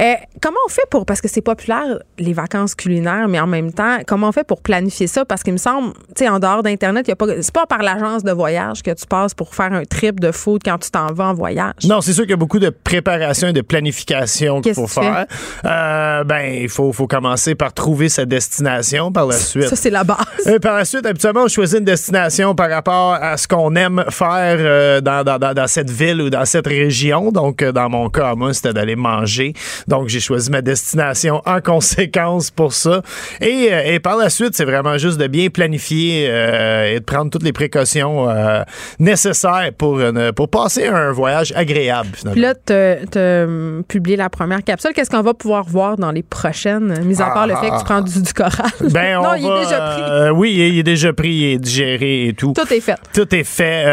Euh, 0.00 0.14
comment 0.40 0.56
on 0.66 0.70
fait 0.70 0.82
pour, 0.90 1.06
parce 1.06 1.20
que 1.20 1.28
c'est 1.28 1.40
populaire, 1.40 1.98
les 2.18 2.32
vacances 2.32 2.74
culinaires, 2.74 3.28
mais 3.28 3.40
en 3.40 3.46
même 3.46 3.72
temps, 3.72 3.98
comment 4.06 4.28
on 4.28 4.32
fait 4.32 4.44
pour 4.46 4.60
planifier 4.62 5.06
ça? 5.06 5.24
Parce 5.24 5.42
qu'il 5.42 5.52
me 5.52 5.58
semble, 5.58 5.92
tu 6.16 6.24
sais, 6.24 6.28
en 6.28 6.38
dehors 6.38 6.62
d'Internet, 6.62 7.08
y 7.08 7.12
a 7.12 7.16
pas, 7.16 7.26
c'est 7.40 7.52
pas 7.54 7.66
par 7.66 7.82
l'agence 7.82 8.22
de 8.24 8.32
voyage 8.32 8.82
que 8.82 8.90
tu 8.92 9.06
passes 9.06 9.34
pour 9.34 9.54
faire 9.54 9.72
un 9.72 9.84
trip 9.84 10.20
de 10.20 10.32
food 10.32 10.62
quand 10.64 10.78
tu 10.78 10.90
t'en 10.90 11.12
vas 11.12 11.26
en 11.26 11.34
voyage. 11.34 11.74
Non, 11.84 12.00
c'est 12.00 12.12
sûr 12.12 12.22
qu'il 12.24 12.30
y 12.30 12.34
a 12.34 12.36
beaucoup 12.36 12.58
de 12.58 12.70
préparation 12.70 13.48
et 13.48 13.52
de 13.52 13.60
planification 13.62 14.60
qu'il 14.60 14.74
faut 14.74 14.84
que 14.86 14.90
faire. 14.90 15.26
Euh, 15.64 16.24
ben, 16.24 16.54
il 16.62 16.68
faut, 16.68 16.92
faut 16.92 17.06
commencer 17.06 17.54
par 17.54 17.72
trouver 17.72 18.08
sa 18.08 18.24
destination 18.24 19.12
par 19.12 19.26
la 19.26 19.36
suite. 19.36 19.68
Ça, 19.68 19.76
c'est 19.76 19.90
la 19.90 20.04
base. 20.04 20.18
Euh, 20.46 20.58
par 20.58 20.76
la 20.76 20.84
suite, 20.84 21.06
habituellement, 21.06 21.44
on 21.44 21.48
choisit 21.48 21.78
une 21.78 21.84
destination 21.84 22.54
par 22.54 22.70
rapport 22.70 23.14
à 23.14 23.36
ce 23.36 23.46
qu'on 23.48 23.74
aime 23.76 24.04
faire 24.10 25.00
dans, 25.02 25.24
dans- 25.24 25.38
dans- 25.38 25.54
dans 25.54 25.66
cette 25.66 25.90
ville 25.90 26.09
ou 26.20 26.30
dans 26.30 26.44
cette 26.44 26.66
région. 26.66 27.30
Donc, 27.32 27.62
euh, 27.62 27.72
dans 27.72 27.88
mon 27.90 28.08
cas, 28.08 28.34
moi, 28.34 28.54
c'était 28.54 28.72
d'aller 28.72 28.96
manger. 28.96 29.52
Donc, 29.86 30.08
j'ai 30.08 30.20
choisi 30.20 30.50
ma 30.50 30.62
destination 30.62 31.42
en 31.44 31.60
conséquence 31.64 32.50
pour 32.50 32.72
ça. 32.72 33.02
Et, 33.40 33.68
euh, 33.70 33.82
et 33.84 34.00
par 34.00 34.16
la 34.16 34.30
suite, 34.30 34.54
c'est 34.54 34.64
vraiment 34.64 34.96
juste 34.98 35.18
de 35.18 35.26
bien 35.26 35.48
planifier 35.48 36.26
euh, 36.30 36.94
et 36.94 37.00
de 37.00 37.04
prendre 37.04 37.30
toutes 37.30 37.42
les 37.42 37.52
précautions 37.52 38.28
euh, 38.30 38.62
nécessaires 38.98 39.70
pour, 39.76 40.00
une- 40.00 40.32
pour 40.32 40.48
passer 40.48 40.86
un 40.86 41.12
voyage 41.12 41.52
agréable, 41.56 42.08
finalement. 42.14 42.32
Puis 42.32 42.40
là, 42.42 42.54
tu 43.10 43.18
as 43.18 43.46
publié 43.88 44.16
la 44.16 44.28
première 44.30 44.62
capsule. 44.62 44.92
Qu'est-ce 44.94 45.10
qu'on 45.10 45.22
va 45.22 45.34
pouvoir 45.34 45.64
voir 45.64 45.96
dans 45.96 46.10
les 46.10 46.22
prochaines, 46.22 47.04
mis 47.04 47.20
à 47.20 47.26
part 47.26 47.46
le 47.46 47.54
fait 47.56 47.70
que 47.70 47.78
tu 47.78 47.84
prends 47.84 48.00
du, 48.00 48.22
du 48.22 48.32
coral? 48.32 48.70
Ben, 48.90 49.14
non, 49.22 49.30
on 49.30 49.34
il 49.34 49.46
va, 49.46 49.56
est 49.56 49.64
déjà 49.64 49.80
pris. 49.80 50.02
euh, 50.10 50.30
oui, 50.30 50.52
il 50.56 50.78
est 50.78 50.82
déjà 50.82 51.12
pris, 51.12 51.28
il 51.30 51.44
est 51.54 51.58
digéré 51.58 52.26
et 52.28 52.32
tout. 52.32 52.52
Tout 52.54 52.72
est 52.72 52.80
fait. 52.80 52.96
Tout 53.12 53.34
est 53.34 53.44
fait. 53.44 53.84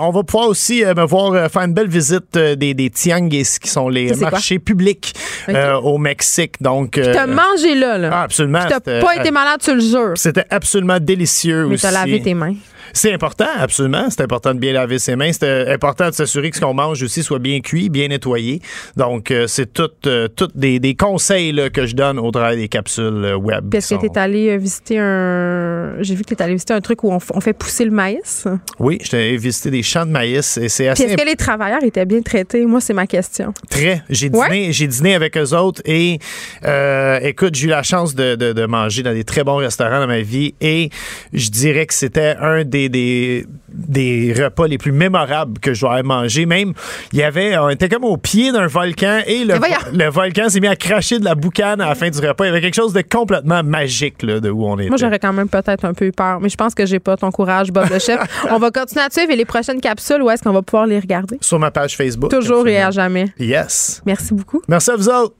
On 0.00 0.10
va 0.10 0.22
pouvoir 0.22 0.48
aussi 0.48 0.82
me 0.84 1.04
voir 1.06 1.47
faire 1.48 1.62
une 1.62 1.74
belle 1.74 1.88
visite 1.88 2.36
euh, 2.36 2.54
des, 2.54 2.74
des 2.74 2.90
tianguis, 2.90 3.58
qui 3.60 3.68
sont 3.70 3.88
les 3.88 4.14
marchés 4.16 4.58
publics 4.58 5.14
euh, 5.48 5.74
au 5.74 5.98
Mexique. 5.98 6.54
Donc, 6.60 6.98
euh, 6.98 7.12
T'as 7.12 7.26
mangé 7.26 7.74
là, 7.74 7.98
là. 7.98 8.10
ah, 8.12 8.22
absolument. 8.22 8.60
Puis 8.60 8.68
t'as 8.82 9.00
pas 9.00 9.16
été 9.16 9.30
malade, 9.30 9.60
tu 9.62 9.74
le 9.74 9.80
jures. 9.80 10.12
C'était 10.16 10.44
absolument 10.50 10.98
délicieux 11.00 11.66
Mais 11.66 11.74
aussi. 11.74 11.82
t'as 11.82 11.90
lavé 11.92 12.20
tes 12.22 12.34
mains. 12.34 12.54
C'est 12.92 13.12
important, 13.12 13.46
absolument. 13.58 14.08
C'est 14.10 14.22
important 14.22 14.54
de 14.54 14.58
bien 14.58 14.72
laver 14.72 14.98
ses 14.98 15.16
mains. 15.16 15.32
C'est 15.32 15.44
euh, 15.44 15.72
important 15.74 16.08
de 16.08 16.14
s'assurer 16.14 16.50
que 16.50 16.56
ce 16.56 16.60
qu'on 16.60 16.74
mange 16.74 17.02
aussi 17.02 17.22
soit 17.22 17.38
bien 17.38 17.60
cuit, 17.60 17.88
bien 17.88 18.08
nettoyé. 18.08 18.60
Donc, 18.96 19.30
euh, 19.30 19.46
c'est 19.46 19.72
tout, 19.72 19.90
euh, 20.06 20.28
tout 20.28 20.48
des, 20.54 20.78
des 20.80 20.94
conseils 20.94 21.52
là, 21.52 21.70
que 21.70 21.86
je 21.86 21.94
donne 21.94 22.18
au 22.18 22.30
travers 22.30 22.56
des 22.56 22.68
capsules 22.68 23.34
web. 23.40 23.74
Est-ce 23.74 23.94
que 23.94 24.00
tu 24.00 24.06
sont- 24.06 24.16
allé 24.18 24.56
visiter 24.58 24.98
un. 24.98 25.94
J'ai 26.00 26.14
vu 26.14 26.24
que 26.24 26.34
tu 26.34 26.42
allé 26.42 26.52
visiter 26.54 26.74
un 26.74 26.80
truc 26.80 27.04
où 27.04 27.12
on, 27.12 27.40
fait 27.40 27.52
pousser 27.52 27.84
le 27.84 27.90
maïs. 27.90 28.46
Oui, 28.78 28.98
j'étais 29.02 29.16
allé 29.18 29.36
visiter 29.36 29.70
des 29.70 29.82
champs 29.82 30.06
de 30.06 30.10
maïs 30.10 30.56
et 30.56 30.68
c'est 30.68 30.88
assez 30.88 31.04
est-ce 31.04 31.16
que 31.16 31.24
les 31.26 31.36
travailleurs 31.36 31.82
étaient 31.84 32.04
bien 32.06 32.22
traités? 32.22 32.64
Moi, 32.66 32.80
c'est 32.80 32.94
ma 32.94 33.06
question. 33.06 33.52
Très. 33.70 34.02
J'ai 34.08 34.28
Ouais? 34.30 34.48
dîné, 34.50 34.72
j'ai 34.72 34.86
dîné 34.86 35.14
avec 35.14 35.36
eux 35.36 35.54
autres 35.54 35.82
et 35.84 36.18
euh, 36.64 37.18
écoute, 37.22 37.54
j'ai 37.54 37.66
eu 37.66 37.70
la 37.70 37.82
chance 37.82 38.14
de, 38.14 38.34
de- 38.34 38.52
de 38.52 38.66
manger 38.66 39.02
dans 39.02 39.12
des 39.12 39.24
très 39.24 39.44
bons 39.44 39.56
restaurants 39.56 40.00
dans 40.00 40.06
ma 40.06 40.20
vie 40.20 40.54
et 40.60 40.90
je 41.32 41.48
dirais 41.50 41.86
que 41.86 41.94
c'était 41.94 42.36
un 42.40 42.64
des, 42.64 42.77
des, 42.86 43.46
des 43.68 44.32
repas 44.36 44.66
les 44.66 44.78
plus 44.78 44.92
mémorables 44.92 45.58
que 45.58 45.70
avoir 45.70 46.04
mangé. 46.04 46.46
Même, 46.46 46.72
il 47.12 47.18
y 47.18 47.22
avait, 47.22 47.58
on 47.58 47.68
était 47.70 47.88
comme 47.88 48.04
au 48.04 48.16
pied 48.16 48.52
d'un 48.52 48.66
volcan 48.66 49.20
et 49.26 49.44
le, 49.44 49.54
le 49.92 50.10
volcan 50.10 50.48
s'est 50.48 50.60
mis 50.60 50.68
à 50.68 50.76
cracher 50.76 51.18
de 51.18 51.24
la 51.24 51.34
boucane 51.34 51.80
à 51.80 51.88
la 51.88 51.94
fin 51.94 52.10
du 52.10 52.18
repas. 52.18 52.44
Il 52.44 52.48
y 52.48 52.50
avait 52.50 52.60
quelque 52.60 52.76
chose 52.76 52.92
de 52.92 53.02
complètement 53.02 53.62
magique 53.64 54.22
là, 54.22 54.38
de 54.40 54.50
où 54.50 54.64
on 54.64 54.78
était. 54.78 54.88
Moi, 54.88 54.98
j'aurais 54.98 55.18
quand 55.18 55.32
même 55.32 55.48
peut-être 55.48 55.84
un 55.84 55.94
peu 55.94 56.06
eu 56.06 56.12
peur, 56.12 56.40
mais 56.40 56.48
je 56.48 56.56
pense 56.56 56.74
que 56.74 56.86
j'ai 56.86 57.00
pas 57.00 57.16
ton 57.16 57.30
courage, 57.30 57.72
Bob 57.72 57.88
le 57.90 57.98
chef. 57.98 58.20
on 58.50 58.58
va 58.58 58.70
continuer 58.70 59.04
à 59.04 59.08
te 59.08 59.14
suivre 59.14 59.32
et 59.32 59.36
les 59.36 59.44
prochaines 59.44 59.80
capsules, 59.80 60.22
où 60.22 60.30
est-ce 60.30 60.42
qu'on 60.42 60.52
va 60.52 60.62
pouvoir 60.62 60.86
les 60.86 61.00
regarder? 61.00 61.38
Sur 61.40 61.58
ma 61.58 61.70
page 61.70 61.96
Facebook. 61.96 62.30
Toujours 62.30 62.68
et 62.68 62.80
à 62.80 62.90
jamais. 62.90 63.26
Yes. 63.38 64.02
Merci 64.06 64.34
beaucoup. 64.34 64.62
Merci 64.68 64.90
à 64.90 64.96
vous 64.96 65.08
autres. 65.08 65.34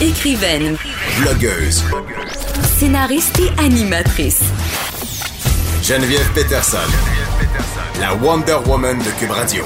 Écrivaine, 0.00 0.76
Blogueuse. 1.20 1.84
scénariste 2.78 3.40
et 3.40 3.60
animatrice. 3.64 4.42
Geneviève 5.82 6.30
Peterson. 6.32 6.78
La 7.98 8.14
Wonder 8.14 8.56
Woman 8.68 8.98
de 8.98 9.18
Cube 9.18 9.32
Radio. 9.32 9.64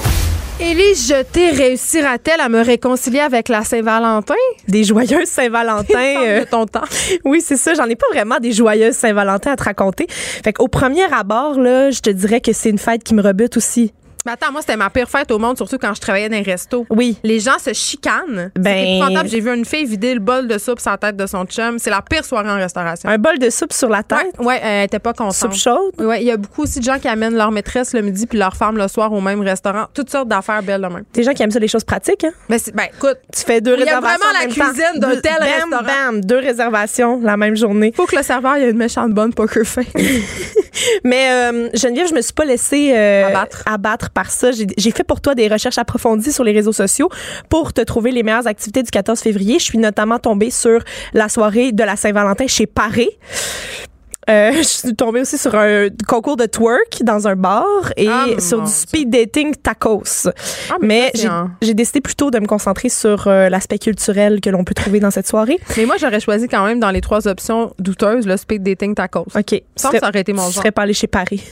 Élise 0.59 1.07
Jeté 1.07 1.51
réussira-t-elle 1.51 2.41
à 2.41 2.49
me 2.49 2.61
réconcilier 2.61 3.19
avec 3.19 3.49
la 3.49 3.63
Saint-Valentin? 3.63 4.33
Des 4.67 4.83
joyeuses 4.83 5.27
Saint-Valentin. 5.27 6.15
euh, 6.25 6.39
de 6.39 6.49
ton 6.49 6.65
temps. 6.65 6.85
oui, 7.23 7.39
c'est 7.45 7.55
ça. 7.55 7.75
J'en 7.75 7.85
ai 7.85 7.95
pas 7.95 8.07
vraiment 8.11 8.39
des 8.39 8.51
joyeuses 8.51 8.95
Saint-Valentin 8.95 9.51
à 9.51 9.55
te 9.57 9.63
raconter. 9.63 10.07
Fait 10.09 10.53
qu'au 10.53 10.67
premier 10.67 11.05
abord, 11.13 11.59
là, 11.59 11.91
je 11.91 11.99
te 11.99 12.09
dirais 12.09 12.41
que 12.41 12.51
c'est 12.51 12.71
une 12.71 12.79
fête 12.79 13.03
qui 13.03 13.13
me 13.13 13.21
rebute 13.21 13.55
aussi. 13.55 13.93
Mais 14.27 14.33
attends, 14.33 14.51
moi, 14.51 14.59
c'était 14.59 14.75
ma 14.75 14.89
pire 14.89 15.07
fête 15.09 15.31
au 15.31 15.39
monde, 15.39 15.55
surtout 15.55 15.77
quand 15.77 15.93
je 15.93 16.01
travaillais 16.01 16.27
dans 16.27 16.35
les 16.35 16.41
restos. 16.41 16.85
Oui. 16.89 17.17
Les 17.23 17.39
gens 17.39 17.57
se 17.59 17.71
chicanent. 17.71 18.51
Ben- 18.59 18.63
C'est 18.65 18.97
épouvantable. 18.97 19.29
J'ai 19.29 19.39
vu 19.39 19.53
une 19.55 19.63
fille 19.63 19.85
vider 19.85 20.13
le 20.15 20.19
bol 20.19 20.49
de 20.49 20.57
soupe 20.57 20.81
sur 20.81 20.91
la 20.91 20.97
tête 20.97 21.15
de 21.15 21.25
son 21.25 21.45
chum. 21.45 21.79
C'est 21.79 21.89
la 21.89 22.01
pire 22.01 22.25
soirée 22.25 22.49
en 22.49 22.55
restauration. 22.57 23.07
Un 23.09 23.17
bol 23.17 23.39
de 23.39 23.49
soupe 23.49 23.71
sur 23.71 23.87
la 23.87 24.03
tête? 24.03 24.33
Ouais, 24.37 24.45
ouais, 24.47 24.59
elle 24.61 24.83
était 24.85 24.99
pas 24.99 25.13
contente. 25.13 25.33
Soupe 25.33 25.53
chaude? 25.53 25.93
Ouais, 25.99 26.21
il 26.21 26.27
y 26.27 26.31
a 26.31 26.35
beaucoup 26.35 26.63
aussi 26.63 26.79
de 26.79 26.83
gens 26.83 26.99
qui 26.99 27.07
amènent 27.07 27.35
leur 27.37 27.51
maîtresse 27.51 27.93
le 27.93 28.01
midi 28.01 28.27
puis 28.27 28.37
leur 28.37 28.53
femme 28.57 28.77
le 28.77 28.89
soir 28.89 29.13
au 29.13 29.21
même 29.21 29.39
restaurant. 29.39 29.85
Toutes 29.93 30.09
sortes 30.09 30.27
d'affaires 30.27 30.61
belles 30.61 30.81
de 30.81 30.87
même. 30.87 31.03
Des 31.13 31.23
gens 31.23 31.31
qui 31.31 31.43
aiment 31.43 31.51
ça, 31.51 31.59
les 31.59 31.69
choses 31.69 31.85
pratiques. 31.85 32.25
Hein? 32.25 32.31
Mais 32.49 32.59
c'est- 32.59 32.75
ben, 32.75 32.87
écoute, 32.93 33.17
Tu 33.33 33.43
fais 33.45 33.61
deux 33.61 33.75
Il 33.75 33.85
y 33.85 33.89
a 33.89 33.99
réservations. 33.99 34.17
vraiment 34.19 34.37
en 34.39 34.41
la 34.41 34.53
cuisine 34.73 34.99
d'un 34.99 35.21
tel 35.21 35.35
bam, 35.39 35.71
restaurant. 35.71 35.83
Bam, 36.11 36.21
deux 36.21 36.39
réservations 36.39 37.21
la 37.23 37.37
même 37.37 37.55
journée. 37.55 37.93
faut 37.95 38.05
que 38.05 38.17
le 38.17 38.23
serveur 38.23 38.55
ait 38.55 38.69
une 38.69 38.77
méchante 38.77 39.11
bonne 39.13 39.33
poker 39.33 39.65
face. 39.65 39.85
Mais 41.03 41.29
euh, 41.31 41.69
Geneviève, 41.73 42.07
je 42.09 42.13
me 42.13 42.21
suis 42.21 42.33
pas 42.33 42.45
laissée 42.45 42.91
euh, 42.95 43.27
Abattre. 43.29 43.63
abattre 43.65 44.09
par 44.17 44.31
ça. 44.31 44.49
J'ai 44.51 44.89
fait 44.89 45.03
pour 45.03 45.21
toi 45.21 45.35
des 45.35 45.47
recherches 45.47 45.77
approfondies 45.77 46.31
sur 46.31 46.43
les 46.43 46.51
réseaux 46.51 46.71
sociaux 46.71 47.07
pour 47.49 47.71
te 47.71 47.81
trouver 47.81 48.09
les 48.09 48.23
meilleures 48.23 48.47
activités 48.47 48.81
du 48.81 48.89
14 48.89 49.19
février. 49.19 49.59
Je 49.59 49.63
suis 49.65 49.77
notamment 49.77 50.17
tombée 50.17 50.49
sur 50.49 50.79
la 51.13 51.29
soirée 51.29 51.71
de 51.71 51.83
la 51.83 51.95
Saint-Valentin 51.95 52.47
chez 52.47 52.65
Paré. 52.65 53.09
Euh, 54.27 54.53
je 54.57 54.63
suis 54.63 54.95
tombée 54.95 55.21
aussi 55.21 55.37
sur 55.37 55.53
un 55.53 55.89
concours 56.07 56.35
de 56.35 56.47
twerk 56.47 57.03
dans 57.03 57.27
un 57.27 57.35
bar 57.35 57.63
et 57.95 58.07
Ah, 58.09 58.25
sur 58.39 58.63
du 58.63 58.71
speed 58.71 59.11
dating 59.11 59.53
tacos. 59.55 60.29
Ah, 60.71 60.77
mais 60.81 61.11
j'ai 61.61 61.75
décidé 61.75 62.01
plutôt 62.01 62.31
de 62.31 62.39
me 62.39 62.47
concentrer 62.47 62.89
sur 62.89 63.27
euh, 63.27 63.49
l'aspect 63.49 63.77
culturel 63.77 64.41
que 64.41 64.49
l'on 64.49 64.63
peut 64.63 64.73
trouver 64.73 64.99
dans 64.99 65.11
cette 65.11 65.27
soirée. 65.27 65.59
Mais 65.77 65.85
moi, 65.85 65.97
j'aurais 65.99 66.21
choisi 66.21 66.47
quand 66.47 66.65
même 66.65 66.79
dans 66.79 66.89
les 66.89 67.01
trois 67.01 67.27
options 67.27 67.71
douteuses 67.77 68.25
le 68.25 68.35
speed 68.35 68.63
dating 68.63 68.95
tacos. 68.95 69.27
OK. 69.35 69.61
Ça, 69.75 69.91
ça 69.91 70.07
aurait 70.09 70.21
été 70.21 70.33
mon 70.33 70.47
Je 70.47 70.53
genre. 70.53 70.63
serais 70.63 70.71
pas 70.71 70.81
allée 70.81 70.93
chez 70.93 71.05
Paris. 71.05 71.43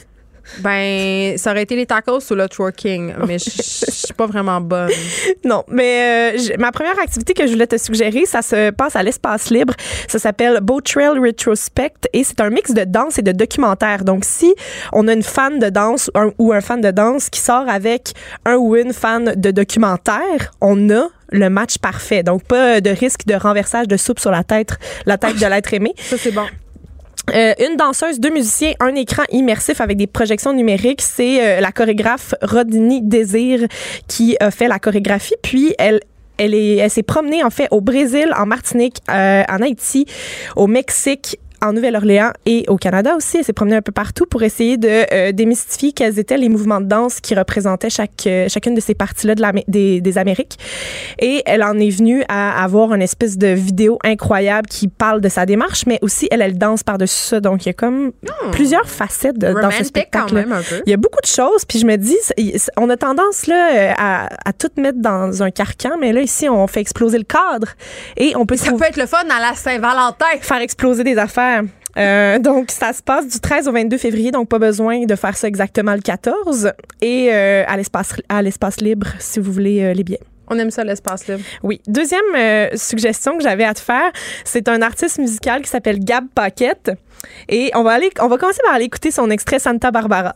Ben, 0.60 1.36
ça 1.38 1.50
aurait 1.50 1.62
été 1.62 1.76
les 1.76 1.86
tacos 1.86 2.20
ou 2.30 2.34
le 2.34 2.48
twerking, 2.48 3.14
mais 3.26 3.38
je 3.38 3.50
suis 3.50 4.14
pas 4.14 4.26
vraiment 4.26 4.60
bonne. 4.60 4.90
Non, 5.44 5.62
mais 5.68 6.32
euh, 6.36 6.56
ma 6.58 6.72
première 6.72 6.98
activité 6.98 7.32
que 7.34 7.46
je 7.46 7.52
voulais 7.52 7.66
te 7.66 7.76
suggérer, 7.78 8.26
ça 8.26 8.42
se 8.42 8.70
passe 8.70 8.96
à 8.96 9.02
l'espace 9.02 9.50
libre. 9.50 9.74
Ça 10.08 10.18
s'appelle 10.18 10.58
Boat 10.60 10.80
Trail 10.82 11.18
Retrospect 11.18 11.92
et 12.12 12.24
c'est 12.24 12.40
un 12.40 12.50
mix 12.50 12.72
de 12.72 12.82
danse 12.84 13.18
et 13.18 13.22
de 13.22 13.32
documentaire. 13.32 14.04
Donc, 14.04 14.24
si 14.24 14.54
on 14.92 15.06
a 15.08 15.12
une 15.12 15.22
fan 15.22 15.58
de 15.58 15.68
danse 15.68 16.10
un- 16.14 16.32
ou 16.38 16.52
un 16.52 16.60
fan 16.60 16.80
de 16.80 16.90
danse 16.90 17.30
qui 17.30 17.40
sort 17.40 17.68
avec 17.68 18.12
un 18.44 18.56
ou 18.56 18.74
une 18.76 18.92
fan 18.92 19.34
de 19.36 19.50
documentaire, 19.50 20.52
on 20.60 20.90
a 20.90 21.06
le 21.30 21.48
match 21.50 21.78
parfait. 21.78 22.22
Donc, 22.22 22.42
pas 22.44 22.80
de 22.80 22.90
risque 22.90 23.26
de 23.26 23.34
renversage 23.34 23.86
de 23.88 23.96
soupe 23.96 24.18
sur 24.20 24.30
la 24.30 24.42
tête, 24.44 24.70
la 25.06 25.18
tête 25.18 25.36
de 25.36 25.46
l'être 25.46 25.72
aimé. 25.74 25.92
Ça, 25.98 26.16
c'est 26.18 26.32
bon. 26.32 26.46
Euh, 27.34 27.54
une 27.58 27.76
danseuse, 27.76 28.20
deux 28.20 28.30
musiciens, 28.30 28.72
un 28.78 28.94
écran 28.94 29.24
immersif 29.30 29.80
avec 29.80 29.96
des 29.96 30.06
projections 30.06 30.52
numériques. 30.52 31.02
C'est 31.02 31.42
euh, 31.42 31.60
la 31.60 31.72
chorégraphe 31.72 32.34
Rodney 32.42 33.00
Désir 33.02 33.66
qui 34.06 34.36
a 34.38 34.50
fait 34.50 34.68
la 34.68 34.78
chorégraphie. 34.78 35.34
Puis 35.42 35.74
elle 35.78 36.00
elle 36.38 36.54
est, 36.54 36.76
elle 36.76 36.90
s'est 36.90 37.02
promenée 37.02 37.42
en 37.42 37.50
fait 37.50 37.68
au 37.70 37.80
Brésil, 37.80 38.32
en 38.36 38.46
Martinique, 38.46 38.98
euh, 39.10 39.42
en 39.48 39.62
Haïti, 39.62 40.06
au 40.54 40.66
Mexique. 40.66 41.38
En 41.62 41.72
Nouvelle-Orléans 41.72 42.32
et 42.44 42.64
au 42.68 42.76
Canada 42.76 43.14
aussi, 43.16 43.38
elle 43.38 43.44
s'est 43.44 43.52
promenée 43.52 43.76
un 43.76 43.82
peu 43.82 43.92
partout 43.92 44.26
pour 44.26 44.42
essayer 44.42 44.76
de 44.76 44.88
euh, 45.12 45.32
démystifier 45.32 45.92
quels 45.92 46.18
étaient 46.18 46.36
les 46.36 46.48
mouvements 46.48 46.80
de 46.80 46.86
danse 46.86 47.20
qui 47.20 47.34
représentaient 47.34 47.90
chaque, 47.90 48.26
euh, 48.26 48.48
chacune 48.48 48.74
de 48.74 48.80
ces 48.80 48.94
parties-là 48.94 49.34
de 49.34 49.40
la, 49.42 49.52
des, 49.68 50.00
des 50.00 50.18
Amériques. 50.18 50.58
Et 51.18 51.42
elle 51.46 51.62
en 51.62 51.78
est 51.78 51.90
venue 51.90 52.22
à 52.28 52.62
avoir 52.62 52.92
une 52.94 53.02
espèce 53.02 53.38
de 53.38 53.48
vidéo 53.48 53.98
incroyable 54.04 54.68
qui 54.68 54.88
parle 54.88 55.20
de 55.20 55.28
sa 55.28 55.46
démarche, 55.46 55.84
mais 55.86 55.98
aussi 56.02 56.28
elle, 56.30 56.42
elle 56.42 56.58
danse 56.58 56.82
par-dessus 56.82 57.14
ça. 57.24 57.40
Donc 57.40 57.64
il 57.64 57.68
y 57.68 57.70
a 57.70 57.74
comme 57.74 58.12
plusieurs 58.52 58.88
facettes 58.88 59.38
de, 59.38 59.52
dans 59.52 59.70
ce 59.70 59.84
spectacle. 59.84 60.26
quand 60.28 60.34
même 60.34 60.52
un 60.52 60.62
peu. 60.62 60.82
Il 60.86 60.90
y 60.90 60.94
a 60.94 60.98
beaucoup 60.98 61.20
de 61.20 61.26
choses, 61.26 61.64
puis 61.64 61.78
je 61.78 61.86
me 61.86 61.96
dis, 61.96 62.16
on 62.76 62.90
a 62.90 62.96
tendance 62.96 63.46
là 63.46 63.70
euh, 63.74 63.92
à, 63.96 64.28
à 64.44 64.52
tout 64.52 64.70
mettre 64.76 64.98
dans 65.00 65.42
un 65.42 65.50
carcan, 65.50 65.92
mais 66.00 66.12
là 66.12 66.20
ici 66.20 66.48
on 66.48 66.66
fait 66.66 66.80
exploser 66.80 67.18
le 67.18 67.24
cadre 67.24 67.68
et 68.16 68.34
on 68.36 68.46
peut 68.46 68.56
Ça 68.56 68.66
trouver- 68.66 68.84
peut 68.84 68.88
être 68.90 68.96
le 68.98 69.06
fun 69.06 69.24
à 69.30 69.40
la 69.40 69.54
Saint-Valentin. 69.54 70.26
faire 70.40 70.60
exploser 70.60 71.04
des 71.04 71.16
affaires. 71.18 71.45
Euh, 71.98 72.38
donc, 72.38 72.70
ça 72.70 72.92
se 72.92 73.02
passe 73.02 73.26
du 73.26 73.40
13 73.40 73.68
au 73.68 73.72
22 73.72 73.96
février, 73.96 74.30
donc 74.30 74.48
pas 74.48 74.58
besoin 74.58 75.06
de 75.06 75.14
faire 75.14 75.36
ça 75.36 75.48
exactement 75.48 75.94
le 75.94 76.00
14. 76.00 76.72
Et 77.00 77.28
euh, 77.32 77.64
à 77.66 77.76
l'espace 77.76 78.14
à 78.28 78.42
l'espace 78.42 78.80
libre, 78.80 79.06
si 79.18 79.40
vous 79.40 79.52
voulez 79.52 79.82
euh, 79.82 79.94
les 79.94 80.04
billets. 80.04 80.20
On 80.48 80.58
aime 80.58 80.70
ça, 80.70 80.84
l'espace 80.84 81.26
libre. 81.26 81.42
Oui. 81.62 81.80
Deuxième 81.86 82.20
euh, 82.36 82.68
suggestion 82.76 83.36
que 83.36 83.42
j'avais 83.42 83.64
à 83.64 83.74
te 83.74 83.80
faire, 83.80 84.12
c'est 84.44 84.68
un 84.68 84.80
artiste 84.80 85.18
musical 85.18 85.62
qui 85.62 85.68
s'appelle 85.68 85.98
Gab 85.98 86.26
Paquette. 86.34 86.92
Et 87.48 87.70
on 87.74 87.82
va 87.82 87.92
aller, 87.92 88.10
on 88.20 88.28
va 88.28 88.38
commencer 88.38 88.60
par 88.64 88.74
aller 88.74 88.84
écouter 88.84 89.10
son 89.10 89.30
extrait 89.30 89.58
Santa 89.58 89.90
Barbara. 89.90 90.34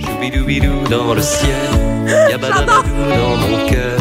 Choubidoubidou 0.00 0.88
dans 0.90 1.14
le 1.14 1.22
ciel, 1.22 1.54
Yabadabadou 2.30 2.72
dans 3.16 3.36
mon 3.36 3.68
cœur. 3.68 3.98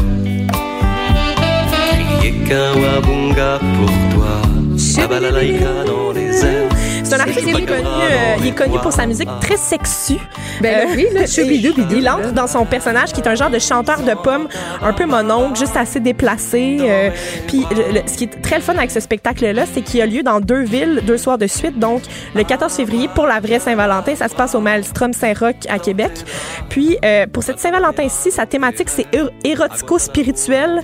Crier 2.20 2.34
Kawabunga 2.48 3.60
pour 3.60 3.92
toi, 4.16 4.19
C'est 7.04 7.16
un 7.16 7.20
artiste 7.22 7.40
qui 7.46 7.50
est 7.50 7.66
connu, 7.66 7.88
euh, 7.88 8.36
il 8.40 8.48
est 8.48 8.52
connu 8.56 8.78
pour 8.80 8.92
sa 8.94 9.08
musique 9.08 9.30
très 9.42 9.58
sexue. 9.58 10.18
Ben 10.62 10.86
Euh, 10.88 10.94
oui, 10.96 11.08
là, 11.14 11.22
il- 11.96 12.08
entre 12.10 12.34
dans 12.34 12.46
son 12.48 12.66
personnage 12.66 13.14
qui 13.14 13.22
est 13.22 13.28
un 13.28 13.34
genre 13.34 13.50
de 13.50 13.58
chanteur 13.58 14.02
de 14.04 14.14
pommes, 14.14 14.48
un 14.84 14.94
peu 14.94 15.06
mononcle, 15.06 15.58
juste 15.58 15.76
assez 15.76 16.00
déplacé. 16.00 16.78
euh, 16.82 17.10
Puis 17.48 17.66
le- 17.72 18.02
ce 18.08 18.16
qui 18.16 18.26
est 18.26 18.42
très 18.42 18.58
le 18.58 18.62
fun 18.62 18.76
avec 18.76 18.92
ce 18.92 19.00
spectacle-là, 19.00 19.64
c'est 19.74 19.82
qu'il 19.82 20.02
a 20.02 20.06
lieu 20.06 20.22
dans 20.22 20.40
deux 20.40 20.62
villes, 20.64 21.02
deux 21.08 21.18
soirs 21.18 21.38
de 21.40 21.48
suite. 21.48 21.80
Donc 21.80 22.02
le 22.36 22.44
14 22.44 22.74
février 22.74 23.08
pour 23.16 23.26
la 23.26 23.40
vraie 23.40 23.60
Saint-Valentin, 23.60 24.16
ça 24.16 24.28
se 24.28 24.36
passe 24.36 24.54
au 24.54 24.60
Maelstrom 24.60 25.14
Saint-Roch 25.14 25.56
à 25.70 25.80
Québec. 25.80 26.12
Puis 26.70 26.98
euh, 27.04 27.26
pour 27.32 27.42
cette 27.44 27.60
Saint-Valentin-ci, 27.60 28.30
sa 28.32 28.46
thématique 28.46 28.90
c'est 28.90 29.08
éro- 29.14 29.30
érotico-spirituel, 29.44 30.82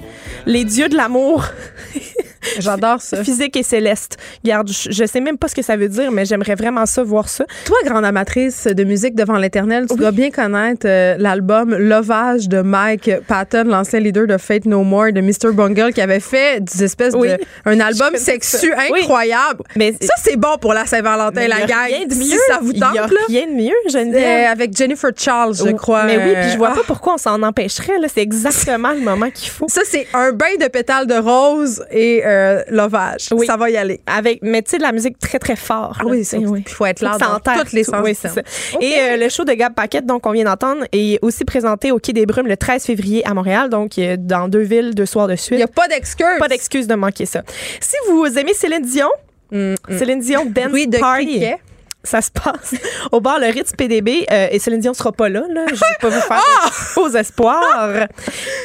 les 0.48 0.64
dieux 0.64 0.90
de 0.90 0.96
l'amour. 0.96 1.46
J'adore 2.60 3.02
ça. 3.02 3.24
Physique 3.24 3.56
et 3.58 3.64
céleste. 3.64 4.18
Regarde, 4.44 4.70
je, 4.70 5.06
sais 5.06 5.20
même 5.22 5.38
pas 5.38 5.48
ce 5.48 5.56
que 5.56 5.62
ça 5.62 5.76
veut 5.78 5.88
dire, 5.90 6.12
mais 6.12 6.26
j'aimerais 6.26 6.56
vraiment 6.56 6.86
ça, 6.86 7.04
voir 7.04 7.30
ça. 7.30 7.46
Toi, 7.66 7.78
grande 7.86 8.06
amatrice 8.06 8.66
de 8.66 8.84
musique 8.84 9.16
devant 9.16 9.38
l'éternel, 9.38 9.86
tu 9.90 9.96
dois 9.96 10.12
bien 10.12 10.32
connaître 10.32 10.86
euh, 10.88 11.16
l'album 11.18 11.76
Lovage 11.76 12.48
de 12.50 12.62
Mike 12.62 13.10
Patton, 13.28 13.64
l'ancien 13.66 14.00
leader 14.00 14.28
de 14.28 14.38
Fate 14.38 14.66
No 14.66 14.84
More, 14.84 15.12
de 15.12 15.22
Mr. 15.22 15.52
Bungle, 15.54 15.94
qui 15.94 16.02
avait 16.02 16.20
fait 16.20 16.60
des 16.64 16.84
espèces 16.84 17.14
Oui. 17.18 17.30
de 17.30 17.38
un 17.66 17.80
album 17.80 18.16
sexu. 18.18 18.74
Oui. 18.92 19.02
incroyable. 19.02 19.64
Mais 19.76 19.94
Ça, 20.02 20.14
c'est 20.24 20.36
bon 20.38 20.58
pour 20.60 20.74
la 20.74 20.86
Saint-Valentin, 20.86 21.48
la 21.48 21.66
gang. 21.66 21.86
rien 21.88 22.06
de 22.06 22.14
Si 22.14 22.32
mieux. 22.32 22.40
ça 22.48 22.60
vous 22.62 22.72
Il 22.72 22.80
y 22.80 22.84
a 22.84 22.88
tente, 22.88 23.12
là. 23.12 23.20
rien 23.28 23.48
de 23.48 23.52
mieux, 23.54 23.72
Euh, 23.86 23.90
Geneviève. 23.92 24.50
avec 24.52 24.76
Jennifer 24.76 25.10
Charles, 25.16 25.56
je 25.56 25.72
crois. 25.72 26.04
Mais 26.06 26.18
oui, 26.18 26.34
puis 26.42 26.52
je 26.52 26.58
vois 26.58 26.72
Euh, 26.72 26.76
pas 26.76 26.84
pourquoi 26.86 27.16
on 27.16 27.18
s'en 27.18 27.42
empêcherait. 27.44 27.98
Là. 28.00 28.08
C'est 28.14 28.22
exactement 28.22 28.92
le 28.92 29.00
moment 29.02 29.30
qu'il 29.30 29.50
faut. 29.50 29.68
Ça, 29.70 29.82
c'est 29.86 30.08
un 30.14 30.32
bain 30.32 30.46
de 30.60 30.68
pétales 30.68 31.08
de 31.08 31.16
rose 31.16 31.84
et 31.92 32.24
euh, 32.26 32.35
Lovage. 32.70 33.28
Oui. 33.32 33.46
Ça 33.48 33.58
va 33.58 33.70
y 33.70 33.78
aller. 33.78 34.02
Avec, 34.08 34.40
mais 34.42 34.62
tu 34.62 34.72
sais, 34.72 34.78
de 34.78 34.84
la 34.84 34.92
musique 34.92 35.18
très, 35.20 35.40
très 35.40 35.56
fort. 35.56 35.98
Ah 36.00 36.04
oui, 36.06 36.28
oui. 36.34 36.64
il 36.66 36.72
faut 36.72 36.86
être 36.86 37.02
là 37.02 37.18
ça 37.20 37.40
dans 37.44 37.64
tous 37.64 37.74
les 37.74 37.84
sens 37.84 38.02
Oui, 38.04 38.16
ça. 38.16 38.30
Et 38.82 38.96
euh, 39.00 39.18
le 39.18 39.30
show 39.30 39.44
de 39.46 39.54
Gab 39.54 39.74
Paquette, 39.74 40.06
donc, 40.06 40.26
on 40.26 40.32
vient 40.32 40.46
d'entendre, 40.46 40.84
est 40.92 41.20
aussi 41.22 41.46
présenté 41.46 41.92
au 41.92 42.00
Quai 42.00 42.14
des 42.14 42.26
Brumes 42.26 42.48
le 42.48 42.58
13 42.58 42.84
février 42.86 43.26
à 43.28 43.34
Montréal. 43.34 43.70
Donc, 43.70 43.98
euh, 43.98 44.16
dans 44.20 44.48
deux 44.48 44.62
villes, 44.62 44.94
deux 44.96 45.06
soirs 45.06 45.28
de 45.28 45.34
Il 45.34 45.38
suite. 45.38 45.58
n'y 45.58 45.64
a 45.64 45.68
pas 45.68 45.88
d'excuse. 45.88 46.26
Pas 46.40 46.48
d'excuse 46.48 46.88
de 46.88 46.96
manquer 46.96 47.26
ça. 47.26 47.42
Si 47.80 47.96
vous 48.10 48.26
aimez 48.38 48.54
Céline 48.54 48.82
Dion, 48.82 49.10
Céline 49.98 50.20
Dion 50.20 50.46
Dance 50.46 50.70
Bruit 50.70 50.88
de 50.88 50.98
Party. 50.98 51.26
criquet. 51.26 51.58
Ça 52.06 52.22
se 52.22 52.32
passe 52.32 52.74
au 53.12 53.20
bar 53.20 53.40
Le 53.40 53.48
Ritz 53.48 53.72
PDB 53.78 54.26
euh, 54.32 54.48
et 54.52 54.60
Céline 54.60 54.80
Dion 54.80 54.94
sera 54.94 55.12
pas 55.12 55.28
là. 55.30 55.44
là. 55.50 55.66
Je 55.68 55.74
vais 55.76 55.80
pas 56.00 56.10
vous 56.10 56.22
faire 56.22 56.42
faux 56.72 57.10
espoirs. 57.10 58.08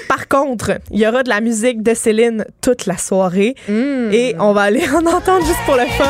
Par 0.08 0.28
contre, 0.28 0.72
il 0.90 1.00
y 1.00 1.06
aura 1.08 1.22
de 1.22 1.28
la 1.28 1.40
musique 1.40 1.82
de 1.82 1.94
Céline 1.94 2.44
toute 2.60 2.86
la 2.86 2.96
soirée 2.96 3.54
Mm. 3.68 4.12
et 4.12 4.36
on 4.38 4.52
va 4.52 4.62
aller 4.62 4.88
en 4.90 5.04
entendre 5.06 5.44
juste 5.46 5.58
pour 5.66 5.74
le 5.76 5.86
fun. 5.86 6.04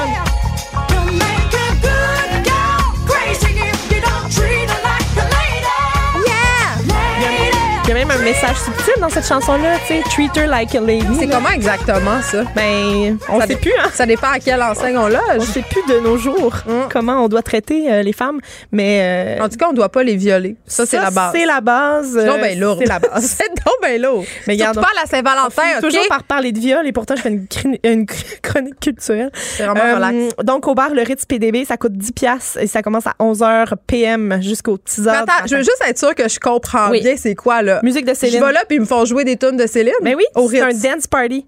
Un 8.21 8.23
message 8.25 8.57
subtil 8.57 8.95
dans 9.01 9.09
cette 9.09 9.27
chanson-là, 9.27 9.77
tu 9.87 9.95
sais, 9.95 10.03
treat 10.11 10.37
her 10.37 10.47
like 10.47 10.75
a 10.75 10.81
lady. 10.81 11.07
C'est 11.18 11.29
comment 11.29 11.49
exactement 11.51 12.21
ça? 12.23 12.43
Ben, 12.55 13.16
on 13.31 13.41
Ça 13.41 13.47
sait 13.47 13.57
plus, 13.57 13.73
hein. 13.81 13.89
Ça 13.95 14.05
dépend 14.05 14.29
à 14.29 14.39
quelle 14.39 14.62
enseigne 14.62 14.97
on 14.99 15.05
On 15.05 15.09
loge. 15.09 15.43
sait 15.53 15.62
plus 15.68 15.83
de 15.95 16.01
nos 16.01 16.16
jours 16.18 16.55
Mm. 16.66 16.89
comment 16.91 17.25
on 17.25 17.29
doit 17.29 17.43
traiter 17.43 17.91
euh, 17.91 18.03
les 18.03 18.12
femmes, 18.12 18.41
mais 18.73 19.37
euh, 19.39 19.45
En 19.45 19.49
tout 19.49 19.57
cas, 19.57 19.66
on 19.68 19.73
ne 19.73 19.77
doit 19.77 19.89
pas 19.89 20.03
les 20.03 20.16
violer. 20.16 20.57
Ça, 20.66 20.85
c'est 20.87 20.99
la 20.99 21.11
base. 21.11 21.33
C'est 21.35 21.47
la 21.47 21.61
base. 21.61 22.12
C'est 22.14 22.27
donc 22.27 22.39
euh, 22.39 22.43
ben 22.43 22.61
lourd. 22.61 22.77
C'est 22.79 22.87
la 22.87 22.99
base. 22.99 23.25
c'est 23.39 23.49
donc 23.49 23.75
ben 23.83 24.01
lourd. 24.03 24.25
Mais 24.47 24.55
regarde, 24.55 24.77
pas 24.77 24.89
à 24.97 25.01
la 25.01 25.07
Saint-Valentin, 25.07 25.62
On 25.75 25.79
OK? 25.79 25.85
toujours 25.85 26.07
par 26.09 26.23
parler 26.25 26.53
de 26.53 26.59
viol 26.59 26.87
et 26.87 26.93
pourtant 26.93 27.16
je 27.16 27.23
fais 27.23 27.31
une, 27.31 27.47
une 27.85 28.07
chronique 28.43 28.79
culturelle. 28.81 29.31
C'est 29.35 29.64
vraiment 29.64 29.81
Euh, 29.83 29.95
relax. 29.95 30.35
donc 30.45 30.68
au 30.68 30.75
bar 30.75 30.91
le 30.91 31.03
Ritz 31.03 31.25
PDB, 31.25 31.64
ça 31.64 31.77
coûte 31.79 31.93
10 31.95 32.12
pièces 32.12 32.59
et 32.61 32.66
ça 32.66 32.83
commence 32.83 33.07
à 33.07 33.14
11h 33.18 33.73
PM 33.87 34.41
jusqu'au 34.43 34.77
6h. 34.77 35.05
Mais 35.11 35.11
attends, 35.16 35.47
je 35.47 35.57
veux 35.57 35.62
juste 35.62 35.83
être 35.87 35.99
sûre 35.99 36.14
que 36.14 36.29
je 36.29 36.39
comprends 36.39 36.91
Oui. 36.91 37.01
bien 37.01 37.14
c'est 37.16 37.35
quoi, 37.35 37.62
là. 37.62 37.81
musique 37.83 38.05
de 38.11 38.14
Je 38.14 38.20
Céline. 38.20 38.40
vais 38.44 38.52
là, 38.52 38.61
puis 38.68 38.76
ils 38.76 38.80
me 38.80 38.86
font 38.86 39.04
jouer 39.04 39.24
des 39.24 39.36
tunes 39.36 39.56
de 39.56 39.66
Céline. 39.66 39.92
Mais 40.02 40.14
oui, 40.14 40.24
c'est 40.50 40.61
un 40.61 40.68
dance 40.72 41.06
party. 41.06 41.46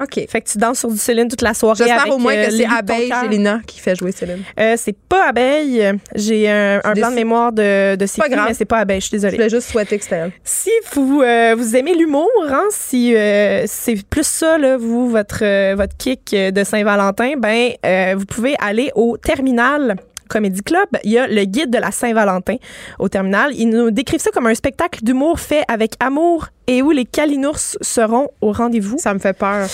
OK. 0.00 0.14
Fait 0.28 0.40
que 0.40 0.48
tu 0.50 0.58
danses 0.58 0.80
sur 0.80 0.90
du 0.90 0.96
Céline 0.98 1.28
toute 1.28 1.42
la 1.42 1.54
soirée 1.54 1.84
J'espère 1.86 2.12
au 2.12 2.18
moins 2.18 2.34
euh, 2.34 2.46
que 2.46 2.50
c'est 2.50 2.64
de 2.64 2.64
ton 2.64 2.76
Abeille. 2.76 3.12
Gélina 3.22 3.60
qui 3.64 3.78
fait 3.78 3.94
jouer 3.94 4.10
Céline. 4.10 4.42
Euh, 4.58 4.74
c'est 4.76 4.96
pas 4.96 5.28
Abeille. 5.28 5.92
J'ai 6.16 6.50
un, 6.50 6.80
blanc 6.94 7.10
de 7.10 7.14
mémoire 7.14 7.52
de, 7.52 7.94
de 7.94 8.06
c'est 8.06 8.20
Pas 8.20 8.28
qui, 8.28 8.34
grave. 8.34 8.46
mais 8.48 8.54
c'est 8.54 8.64
pas 8.64 8.78
Abeille. 8.78 9.00
Je 9.00 9.06
suis 9.06 9.10
Je 9.16 9.20
désolée. 9.22 9.36
voulais 9.36 9.50
juste 9.50 9.68
souhaiter 9.70 9.98
que 9.98 10.02
c'était 10.02 10.16
elle. 10.16 10.32
Si 10.42 10.70
vous, 10.94 11.22
euh, 11.22 11.54
vous 11.56 11.76
aimez 11.76 11.94
l'humour, 11.94 12.28
hein, 12.48 12.64
si 12.70 13.14
euh, 13.14 13.62
c'est 13.68 14.04
plus 14.08 14.26
ça, 14.26 14.58
là, 14.58 14.76
vous, 14.76 15.08
votre, 15.08 15.44
euh, 15.44 15.74
votre 15.76 15.96
kick 15.96 16.32
euh, 16.34 16.50
de 16.50 16.64
Saint-Valentin, 16.64 17.34
ben, 17.38 17.70
euh, 17.86 18.14
vous 18.18 18.24
pouvez 18.26 18.56
aller 18.60 18.90
au 18.96 19.16
Terminal 19.18 19.94
Comedy 20.32 20.62
Club. 20.62 20.88
Il 21.04 21.12
y 21.12 21.18
a 21.18 21.26
le 21.26 21.44
guide 21.44 21.70
de 21.70 21.78
la 21.78 21.90
Saint-Valentin 21.90 22.56
au 22.98 23.08
Terminal. 23.08 23.52
Ils 23.54 23.68
nous 23.68 23.90
décrivent 23.90 24.20
ça 24.20 24.30
comme 24.30 24.46
un 24.46 24.54
spectacle 24.54 25.04
d'humour 25.04 25.38
fait 25.38 25.64
avec 25.68 25.94
amour 26.00 26.48
et 26.66 26.80
où 26.82 26.90
les 26.90 27.04
calinours 27.04 27.58
seront 27.80 28.28
au 28.40 28.52
rendez-vous. 28.52 28.96
Ça 28.98 29.12
me 29.14 29.18
fait 29.18 29.32
peur. 29.32 29.66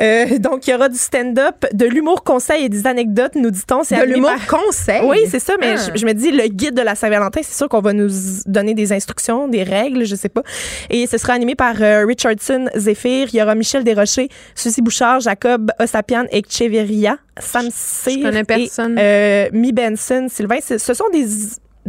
Euh, 0.00 0.38
donc, 0.38 0.66
il 0.66 0.70
y 0.70 0.74
aura 0.74 0.88
du 0.88 0.96
stand-up, 0.96 1.66
de 1.72 1.84
l'humour 1.86 2.24
conseil 2.24 2.64
et 2.64 2.68
des 2.68 2.86
anecdotes, 2.86 3.34
nous 3.34 3.50
dit-on. 3.50 3.84
C'est 3.84 3.98
De 3.98 4.04
l'humour 4.12 4.30
par- 4.48 4.60
conseil? 4.62 5.02
oui, 5.04 5.18
c'est 5.30 5.38
ça, 5.38 5.54
mais 5.60 5.74
Ah. 5.76 5.90
je, 5.94 5.98
je 6.00 6.06
me 6.06 6.12
dis, 6.14 6.30
le 6.32 6.46
guide 6.48 6.74
de 6.74 6.80
la 6.82 6.94
Saint-Valentin, 6.94 7.40
c'est 7.42 7.54
sûr 7.56 7.68
qu'on 7.68 7.80
va 7.82 7.92
nous 7.92 8.08
donner 8.46 8.72
des 8.74 8.92
instructions, 8.92 9.48
des 9.48 9.62
règles, 9.62 10.04
je 10.06 10.14
sais 10.16 10.30
pas. 10.30 10.42
Et 10.88 11.06
ce 11.06 11.18
sera 11.18 11.34
animé 11.34 11.54
par 11.54 11.74
euh, 11.80 12.04
Richardson 12.06 12.66
Zephyr. 12.74 13.28
Il 13.32 13.36
y 13.38 13.42
aura 13.42 13.54
Michel 13.54 13.84
Desrochers, 13.84 14.28
Suzy 14.54 14.80
Bouchard, 14.80 15.20
Jacob 15.20 15.70
Osapian 15.78 16.24
et 16.32 16.42
Cheveria, 16.48 17.18
Sam 17.38 17.68
Cyr 17.70 18.22
connais 18.22 18.40
et 18.40 18.44
personne. 18.44 18.96
euh, 18.98 19.48
Mi 19.52 19.72
Benson, 19.72 20.26
Sylvain. 20.30 20.58
Ce 20.60 20.78
sont 20.94 21.08
des 21.12 21.26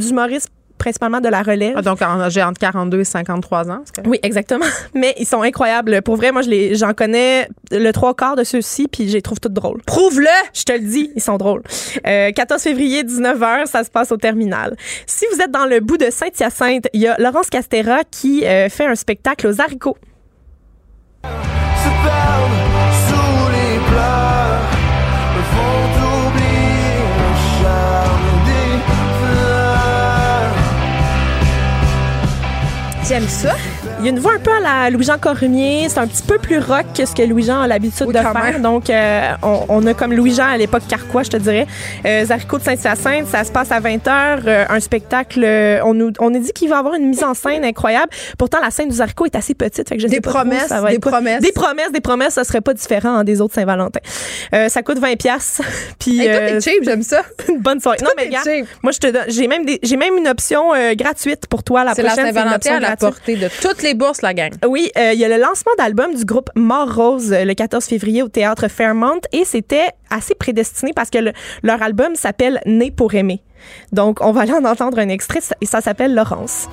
humoristes 0.09 0.49
principalement 0.83 1.21
de 1.21 1.29
la 1.29 1.43
relève. 1.43 1.75
Ah, 1.77 1.81
donc, 1.81 1.99
j'ai 2.27 2.43
entre 2.43 2.59
42 2.59 2.99
et 2.99 3.03
53 3.05 3.71
ans. 3.71 3.83
Oui, 4.05 4.19
exactement. 4.21 4.65
Mais 4.93 5.15
ils 5.17 5.25
sont 5.25 5.41
incroyables. 5.41 6.01
Pour 6.01 6.17
vrai, 6.17 6.33
moi, 6.33 6.41
je 6.41 6.73
j'en 6.73 6.93
connais 6.93 7.47
le 7.71 7.91
trois 7.91 8.13
quarts 8.13 8.35
de 8.35 8.43
ceux-ci, 8.43 8.89
puis 8.89 9.07
je 9.07 9.13
les 9.13 9.21
trouve 9.21 9.39
toutes 9.39 9.53
drôles. 9.53 9.81
Prouve-le! 9.85 10.27
Je 10.53 10.63
te 10.63 10.73
le 10.73 10.79
dis, 10.79 11.09
ils 11.15 11.21
sont 11.21 11.37
drôles. 11.37 11.63
Euh, 12.05 12.31
14 12.31 12.61
février, 12.61 13.03
19h, 13.03 13.67
ça 13.67 13.85
se 13.85 13.89
passe 13.89 14.11
au 14.11 14.17
terminal. 14.17 14.75
Si 15.05 15.25
vous 15.31 15.41
êtes 15.41 15.51
dans 15.51 15.65
le 15.65 15.79
bout 15.79 15.97
de 15.97 16.09
Saint-Hyacinthe, 16.09 16.89
il 16.91 16.99
y 16.99 17.07
a 17.07 17.15
Laurence 17.17 17.49
Castera 17.49 18.03
qui 18.11 18.45
euh, 18.45 18.67
fait 18.67 18.85
un 18.85 18.95
spectacle 18.95 19.47
aux 19.47 19.61
haricots. 19.61 19.97
J'aime 33.05 33.27
ça. 33.27 33.53
Il 34.03 34.07
y 34.07 34.09
a 34.09 34.11
une 34.11 34.19
voix 34.19 34.33
un 34.33 34.39
peu 34.39 34.51
à 34.51 34.59
la 34.59 34.89
Louis-Jean 34.89 35.17
Cormier. 35.17 35.87
C'est 35.87 35.97
un 35.99 36.07
petit 36.07 36.23
peu 36.23 36.37
plus 36.37 36.57
rock 36.59 36.83
que 36.93 37.05
ce 37.05 37.15
que 37.15 37.21
Louis-Jean 37.21 37.61
a 37.61 37.67
l'habitude 37.67 38.07
Oui, 38.07 38.13
de 38.13 38.19
faire. 38.19 38.33
même. 38.33 38.61
Donc, 38.61 38.89
euh, 38.89 39.31
on, 39.41 39.63
on 39.69 39.87
a 39.87 39.93
comme 39.93 40.11
Louis-Jean 40.11 40.43
à 40.47 40.57
l'époque 40.57 40.81
Carquois, 40.89 41.23
je 41.23 41.29
te 41.29 41.37
dirais. 41.37 41.65
Euh, 42.05 42.25
Zarico 42.25 42.57
de 42.57 42.63
Saint-Hyacinthe, 42.63 43.27
ça 43.27 43.45
se 43.45 43.51
passe 43.53 43.71
à 43.71 43.79
20h. 43.79 44.65
un 44.69 44.79
spectacle, 44.81 45.41
euh, 45.45 45.79
on 45.85 45.93
nous 45.93 46.11
on 46.19 46.33
a 46.35 46.37
dit 46.39 46.51
qu'il 46.51 46.67
va 46.67 46.79
avoir 46.79 46.95
une 46.95 47.07
mise 47.07 47.23
en 47.23 47.33
scène 47.33 47.63
incroyable. 47.63 48.09
Pourtant, 48.37 48.57
la 48.61 48.71
scène 48.71 48.89
du 48.89 48.95
Zarico 48.97 49.25
est 49.25 49.37
assez 49.37 49.53
petite. 49.53 49.87
Fait 49.87 49.95
que 49.95 50.01
je 50.01 50.07
Des 50.07 50.15
sais 50.15 50.21
pas 50.21 50.31
promesses, 50.31 50.67
ça 50.67 50.81
va 50.81 50.89
des 50.89 50.95
être 50.95 51.09
promesses. 51.09 51.41
Des 51.41 51.53
promesses, 51.53 51.91
des 51.93 52.01
promesses. 52.01 52.33
Ça 52.33 52.43
serait 52.43 52.59
pas 52.59 52.73
différent 52.73 53.15
hein, 53.19 53.23
des 53.23 53.39
autres 53.39 53.53
Saint-Valentin. 53.53 54.01
Euh, 54.53 54.67
ça 54.67 54.81
coûte 54.83 54.99
20 54.99 55.15
pièces. 55.15 55.61
Puis 55.99 56.19
Hey, 56.19 56.27
toi, 56.27 56.35
euh, 56.41 56.59
cheap, 56.59 56.83
j'aime 56.83 57.03
ça. 57.03 57.21
une 57.47 57.59
bonne 57.61 57.79
soirée. 57.79 57.99
Non, 58.03 58.09
mais 58.17 58.25
regarde, 58.25 58.45
cheap. 58.45 58.65
moi, 58.81 58.91
je 58.91 58.99
te 58.99 59.07
donne, 59.07 59.23
j'ai 59.29 59.47
même 59.47 59.63
des, 59.65 59.79
j'ai 59.81 59.95
même 59.95 60.17
une 60.17 60.27
option 60.27 60.73
euh, 60.73 60.93
gratuite 60.93 61.47
pour 61.47 61.63
toi. 61.63 61.85
La 61.85 61.93
la 61.93 61.95
prochaine, 61.95 62.13
c'est 62.15 62.21
une 62.21 62.33
Saint-Valentin 62.35 62.71
à 62.75 62.79
la 62.81 62.87
gratuite. 62.95 63.09
portée 63.09 63.35
de 63.37 63.47
toutes 63.61 63.81
les 63.81 63.92
la. 63.93 64.57
Oui, 64.67 64.91
euh, 64.97 65.11
il 65.13 65.19
y 65.19 65.25
a 65.25 65.27
le 65.29 65.37
lancement 65.41 65.71
d'album 65.77 66.13
du 66.15 66.25
groupe 66.25 66.49
Mort 66.55 66.93
Rose 66.95 67.31
euh, 67.33 67.45
le 67.45 67.53
14 67.53 67.83
février 67.85 68.21
au 68.23 68.27
théâtre 68.29 68.67
Fairmont 68.67 69.19
et 69.31 69.45
c'était 69.45 69.87
assez 70.09 70.35
prédestiné 70.35 70.91
parce 70.93 71.09
que 71.09 71.17
le- 71.19 71.33
leur 71.63 71.81
album 71.81 72.15
s'appelle 72.15 72.59
Né 72.65 72.91
pour 72.91 73.13
aimer. 73.15 73.41
Donc, 73.91 74.19
on 74.21 74.31
va 74.31 74.41
aller 74.41 74.53
en 74.53 74.65
entendre 74.65 74.99
un 74.99 75.09
extrait 75.09 75.39
et 75.61 75.65
ça 75.65 75.81
s'appelle 75.81 76.13
Laurence. 76.13 76.67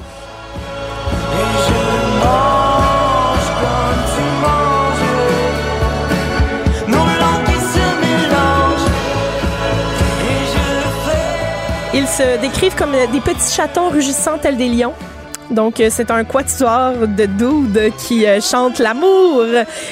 Ils 11.92 12.06
se 12.06 12.40
décrivent 12.40 12.76
comme 12.76 12.92
des 12.92 13.20
petits 13.20 13.52
chatons 13.52 13.88
rugissants 13.90 14.38
tels 14.38 14.56
des 14.56 14.68
lions. 14.68 14.94
Donc, 15.50 15.80
euh, 15.80 15.88
c'est 15.90 16.10
un 16.10 16.24
quatuor 16.24 17.06
de 17.06 17.26
dudes 17.26 17.92
qui 17.98 18.26
euh, 18.26 18.40
chantent 18.40 18.78
l'amour. 18.78 19.44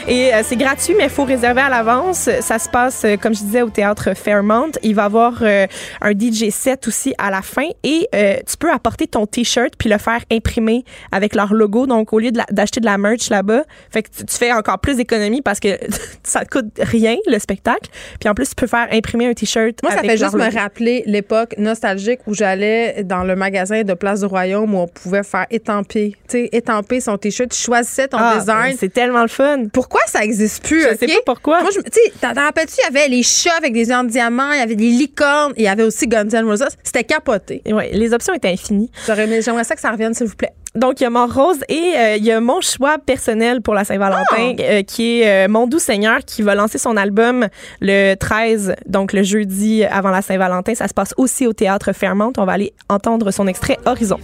Et 0.07 0.33
euh, 0.33 0.41
c'est 0.45 0.57
gratuit, 0.57 0.95
mais 0.97 1.05
il 1.05 1.11
faut 1.11 1.25
réserver 1.25 1.61
à 1.61 1.69
l'avance. 1.69 2.29
Ça 2.41 2.59
se 2.59 2.69
passe, 2.69 3.05
comme 3.21 3.35
je 3.35 3.41
disais, 3.41 3.63
au 3.63 3.71
théâtre 3.71 4.15
Fairmont. 4.15 4.71
Il 4.83 4.95
va 4.95 5.03
y 5.03 5.07
avoir 5.07 5.39
euh, 5.43 5.67
un 6.01 6.13
DJ 6.13 6.51
set 6.51 6.87
aussi 6.87 7.15
à 7.19 7.31
la 7.31 7.43
fin. 7.43 7.69
Et 7.83 8.09
euh, 8.15 8.37
tu 8.47 8.57
peux 8.57 8.71
apporter 8.71 9.07
ton 9.07 9.27
T-shirt 9.27 9.73
puis 9.79 9.89
le 9.89 9.99
faire 9.99 10.21
imprimer 10.31 10.85
avec 11.13 11.35
leur 11.35 11.53
logo. 11.53 11.87
Donc, 11.87 12.13
au 12.13 12.19
lieu 12.19 12.31
d'acheter 12.51 12.81
de 12.81 12.87
la 12.87 12.99
merch 12.99 13.31
là-bas, 13.31 13.65
fait 13.91 14.03
que 14.03 14.09
tu, 14.09 14.37
fais 14.37 14.53
encore 14.53 14.79
plus 14.79 14.97
d'économies 14.97 15.43
parce 15.43 15.61
que 15.61 15.69
ça 16.23 16.45
te 16.45 16.51
coûte 16.51 16.67
rien, 16.79 17.17
le 17.27 17.39
spectacle. 17.39 17.91
Puis 18.21 18.29
en 18.29 18.35
plus, 18.35 18.51
tu 18.51 18.55
peux 18.55 18.67
faire 18.67 18.89
imprimer 18.93 19.27
un 19.27 19.35
T-shirt 19.35 19.83
Moi, 19.83 19.93
ça 19.93 19.99
avec 19.99 20.13
fait 20.13 20.17
juste 20.17 20.35
me 20.35 20.53
rappeler 20.53 21.03
l'époque 21.07 21.55
nostalgique 21.59 22.21
où 22.27 22.35
j'allais 22.35 23.03
dans 23.05 23.25
le 23.25 23.35
magasin 23.37 23.83
de 23.83 23.95
Place 23.95 24.21
du 24.21 24.27
Royaume 24.27 24.75
où 24.75 24.79
on 24.79 24.89
pouvait 24.89 25.23
faire 25.23 25.47
étamper, 25.51 26.13
tu 26.29 26.39
sais, 26.39 26.49
étamper 26.53 27.01
son 27.01 27.17
t-shirt. 27.19 27.51
Tu 27.51 27.59
choisissais 27.59 28.09
ton 28.09 28.19
Ah, 28.21 28.37
design. 28.39 28.77
C'est 28.79 28.93
tellement 28.93 29.23
le 29.23 29.29
fun. 29.29 29.65
Pourquoi 29.73 30.01
ça 30.07 30.23
existe 30.25 30.65
plus? 30.65 30.83
Je 30.83 30.97
sais 30.97 31.07
pas 31.07 31.13
pourquoi. 31.27 31.61
Moi, 31.63 31.71
je, 31.73 31.79
me- 31.79 31.85
tu 31.85 31.91
sais, 32.05 32.13
t'en 32.21 32.33
rappelles-tu, 32.41 32.75
il 32.79 32.95
y 32.95 32.99
avait 32.99 33.09
les 33.09 33.23
chats 33.23 33.57
avec 33.59 33.73
des 33.73 33.89
yeux 33.89 33.95
en 33.95 34.05
diamant, 34.05 34.53
il 34.53 34.59
y 34.59 34.63
avait 34.63 34.77
des 34.77 34.89
licornes, 34.91 35.53
il 35.57 35.65
y 35.65 35.69
avait 35.69 35.83
aussi 35.83 36.07
Guns 36.07 36.29
N' 36.33 36.45
Roses. 36.45 36.65
C'était 36.83 37.05
capoté. 37.05 37.63
Ouais, 37.67 37.91
les 37.93 38.13
options 38.13 38.35
étaient 38.35 38.49
infinies. 38.51 38.91
J'aimerais 39.07 39.65
ça 39.65 39.75
que 39.75 39.81
ça 39.81 39.91
revienne, 39.91 40.15
s'il 40.15 40.27
vous 40.27 40.37
plaît. 40.37 40.53
Donc, 40.75 41.01
il 41.01 41.05
y 41.05 41.07
a 41.07 41.11
Mort 41.11 41.33
Rose 41.35 41.59
et 41.69 41.95
euh, 41.97 42.17
il 42.17 42.25
y 42.25 42.31
a 42.31 42.41
mon 42.41 42.61
choix 42.61 42.99
personnel 42.99 43.63
pour 43.63 43.75
la 43.75 43.85
Saint-Valentin, 43.85 44.55
euh, 44.61 44.83
qui 44.83 45.23
est 45.23 45.47
euh, 45.47 45.49
Mon 45.49 45.67
Doux 45.67 45.79
Seigneur, 45.79 46.19
qui 46.25 46.43
va 46.43 46.55
lancer 46.55 46.77
son 46.79 46.97
album 46.97 47.49
le 47.81 48.15
13, 48.15 48.75
donc 48.87 49.13
le 49.15 49.23
jeudi 49.23 49.83
avant 49.85 50.11
la 50.11 50.21
Saint-Valentin. 50.23 50.75
Ça 50.75 50.87
se 50.87 50.95
passe 50.95 51.15
aussi 51.17 51.47
au 51.47 51.53
théâtre 51.55 51.93
Fairmont. 51.95 52.33
On 52.37 52.45
va 52.45 52.53
aller 52.53 52.75
entendre 52.91 53.31
son 53.31 53.47
extrait 53.49 53.79
Horizon. 53.87 54.21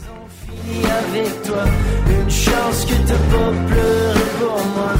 Avec 0.71 1.43
toi. 1.43 1.65
Une 2.09 2.31
chance 2.31 2.85
que 2.85 2.95
t'as 3.09 3.25
pas 3.33 3.53
pleuré 3.69 4.27
pour 4.39 4.61
moi. 4.77 4.93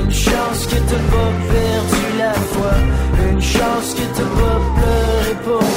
Une 0.00 0.12
chance 0.12 0.66
que 0.66 0.76
t'as 0.76 1.04
pas 1.14 1.30
perdu 1.52 2.04
la 2.18 2.32
foi. 2.52 2.74
Une 3.30 3.42
chance 3.42 3.94
que 3.94 4.04
t'as 4.16 4.30
pas 4.40 4.58
pleuré 4.76 5.34
pour 5.44 5.62
moi. 5.62 5.73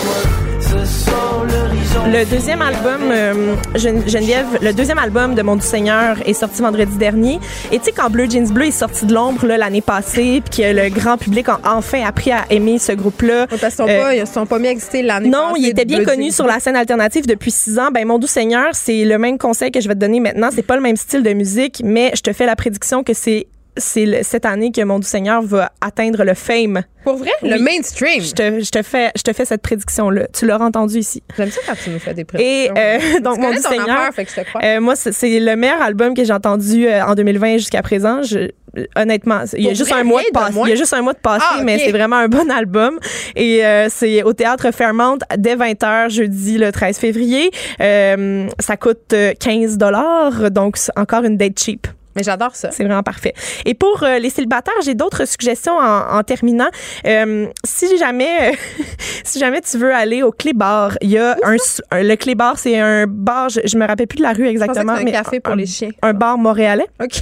Le 1.95 2.25
deuxième 2.25 2.61
album, 2.61 3.01
euh, 3.11 3.55
Gen- 3.75 4.07
Geneviève, 4.07 4.45
le 4.61 4.71
deuxième 4.73 4.97
album 4.99 5.35
de 5.35 5.41
Mon 5.41 5.55
Doux 5.55 5.61
Seigneur 5.65 6.17
est 6.25 6.33
sorti 6.33 6.61
vendredi 6.61 6.95
dernier. 6.97 7.39
Et 7.71 7.79
tu 7.79 7.85
sais, 7.85 7.91
quand 7.91 8.09
Bleu 8.09 8.27
Jeans 8.29 8.47
Bleu 8.49 8.65
est 8.67 8.71
sorti 8.71 9.05
de 9.05 9.13
l'ombre 9.13 9.45
là, 9.45 9.57
l'année 9.57 9.81
passée, 9.81 10.41
puis 10.49 10.61
que 10.63 10.73
le 10.73 10.89
grand 10.89 11.17
public 11.17 11.47
a 11.49 11.59
enfin 11.65 12.03
appris 12.05 12.31
à 12.31 12.45
aimer 12.49 12.77
ce 12.77 12.91
groupe-là. 12.93 13.47
Parce 13.47 13.61
qu'ils 13.61 13.71
sont, 13.71 13.87
Euh, 13.89 14.01
pas, 14.01 14.15
ils 14.15 14.27
sont 14.27 14.45
pas 14.45 14.59
mis 14.59 14.67
à 14.67 14.71
exister 14.71 15.01
l'année 15.01 15.29
Non, 15.29 15.49
passée. 15.49 15.61
il 15.61 15.67
était 15.69 15.85
bien 15.85 15.97
Bleu 15.97 16.05
connu 16.05 16.23
Jeans 16.25 16.31
sur 16.33 16.45
la 16.47 16.59
scène 16.59 16.75
alternative 16.75 17.25
depuis 17.25 17.51
six 17.51 17.77
ans. 17.79 17.89
Ben, 17.93 18.05
mon 18.07 18.19
doux 18.19 18.27
Seigneur, 18.27 18.69
c'est 18.73 19.03
le 19.05 19.17
même 19.17 19.37
conseil 19.37 19.71
que 19.71 19.81
je 19.81 19.87
vais 19.87 19.95
te 19.95 19.99
donner 19.99 20.19
maintenant. 20.19 20.49
C'est 20.53 20.65
pas 20.65 20.75
le 20.75 20.81
même 20.81 20.97
style 20.97 21.23
de 21.23 21.33
musique, 21.33 21.81
mais 21.83 22.11
je 22.15 22.21
te 22.21 22.31
fais 22.33 22.45
la 22.45 22.55
prédiction 22.55 23.03
que 23.03 23.13
c'est 23.13 23.47
c'est 23.77 24.23
cette 24.23 24.45
année 24.45 24.71
que 24.71 24.81
mon 24.83 24.99
doux 24.99 25.05
Seigneur 25.07 25.41
va 25.41 25.71
atteindre 25.81 26.23
le 26.23 26.33
fame. 26.33 26.83
Pour 27.03 27.15
vrai? 27.15 27.31
Le 27.41 27.57
mainstream? 27.59 28.21
Je 28.21 28.31
te, 28.33 28.59
je 28.59 28.69
te 28.69 28.81
fais 28.81 29.11
je 29.15 29.21
te 29.21 29.31
fais 29.31 29.45
cette 29.45 29.61
prédiction 29.61 30.09
là. 30.09 30.27
Tu 30.37 30.45
l'auras 30.45 30.65
entendu 30.65 30.97
ici. 30.97 31.23
J'aime 31.37 31.49
ça 31.51 31.61
quand 31.65 31.75
tu 31.81 31.89
nous 31.89 31.99
fais 31.99 32.13
des 32.13 32.21
Et 32.21 32.25
prédictions. 32.25 32.73
euh, 32.77 33.19
donc 33.21 33.37
mon 33.37 33.53
Seigneur. 33.53 33.89
affaire, 33.89 34.13
fait 34.13 34.25
que 34.25 34.31
je 34.31 34.41
te 34.41 34.45
crois. 34.47 34.61
euh, 34.63 34.81
moi, 34.81 34.95
c'est- 34.95 35.39
le 35.39 35.55
meilleur 35.55 35.81
album 35.81 36.13
que 36.13 36.23
j'ai 36.25 36.33
entendu 36.33 36.85
euh, 36.87 37.05
en 37.05 37.15
2020 37.15 37.57
jusqu'à 37.57 37.81
présent. 37.81 38.23
Je, 38.23 38.49
honnêtement, 38.97 39.41
il 39.57 39.63
y 39.63 39.69
a 39.69 39.73
juste 39.73 39.93
un 39.93 40.03
mois 40.03 40.21
de 40.21 40.27
passé. 40.33 40.57
Il 40.65 40.69
y 40.69 40.73
a 40.73 40.75
juste 40.75 40.93
un 40.93 41.01
mois 41.01 41.13
de 41.13 41.19
passé, 41.19 41.45
Ah, 41.49 41.61
mais 41.63 41.79
c'est 41.79 41.91
vraiment 41.91 42.17
un 42.17 42.27
bon 42.27 42.49
album. 42.51 42.99
Et 43.37 43.65
euh, 43.65 43.87
c'est 43.89 44.23
au 44.23 44.33
théâtre 44.33 44.71
Fairmont 44.71 45.17
dès 45.37 45.55
20h 45.55 46.09
jeudi 46.09 46.57
le 46.57 46.71
13 46.73 46.97
février. 46.97 47.51
Euh, 47.79 48.47
ça 48.59 48.75
coûte 48.75 49.13
euh, 49.13 49.33
15 49.39 49.77
dollars, 49.77 50.51
donc 50.51 50.75
encore 50.97 51.23
une 51.23 51.37
date 51.37 51.57
cheap. 51.57 51.87
Mais 52.17 52.23
j'adore 52.23 52.55
ça. 52.55 52.71
C'est 52.71 52.83
vraiment 52.83 53.03
parfait. 53.03 53.33
Et 53.65 53.73
pour 53.73 54.03
euh, 54.03 54.19
les 54.19 54.29
célibataires, 54.29 54.73
j'ai 54.83 54.95
d'autres 54.95 55.25
suggestions 55.25 55.77
en, 55.77 56.17
en 56.17 56.23
terminant. 56.23 56.67
Euh, 57.05 57.47
si 57.63 57.97
jamais, 57.97 58.57
si 59.23 59.39
jamais 59.39 59.61
tu 59.61 59.77
veux 59.77 59.93
aller 59.93 60.23
au 60.23 60.31
Clé 60.31 60.53
Bar, 60.53 60.97
il 61.01 61.11
y 61.11 61.17
a 61.17 61.37
un, 61.43 61.55
un- 61.91 62.03
le 62.03 62.15
Clé 62.15 62.35
Bar, 62.35 62.57
c'est 62.59 62.77
un 62.79 63.05
bar. 63.07 63.49
Je, 63.49 63.61
je 63.65 63.77
me 63.77 63.85
rappelle 63.87 64.07
plus 64.07 64.17
de 64.17 64.23
la 64.23 64.33
rue 64.33 64.45
Je 64.47 64.53
pensais 64.53 64.57
que 64.57 64.63
exactement, 64.63 64.93
mais 65.03 65.15
un 65.15 65.23
café 65.23 65.39
pour 65.39 65.53
un- 65.53 65.57
les 65.57 65.65
chiens. 65.65 65.91
un 66.01 66.13
bar 66.13 66.37
montréalais. 66.37 66.87
OK. 67.01 67.21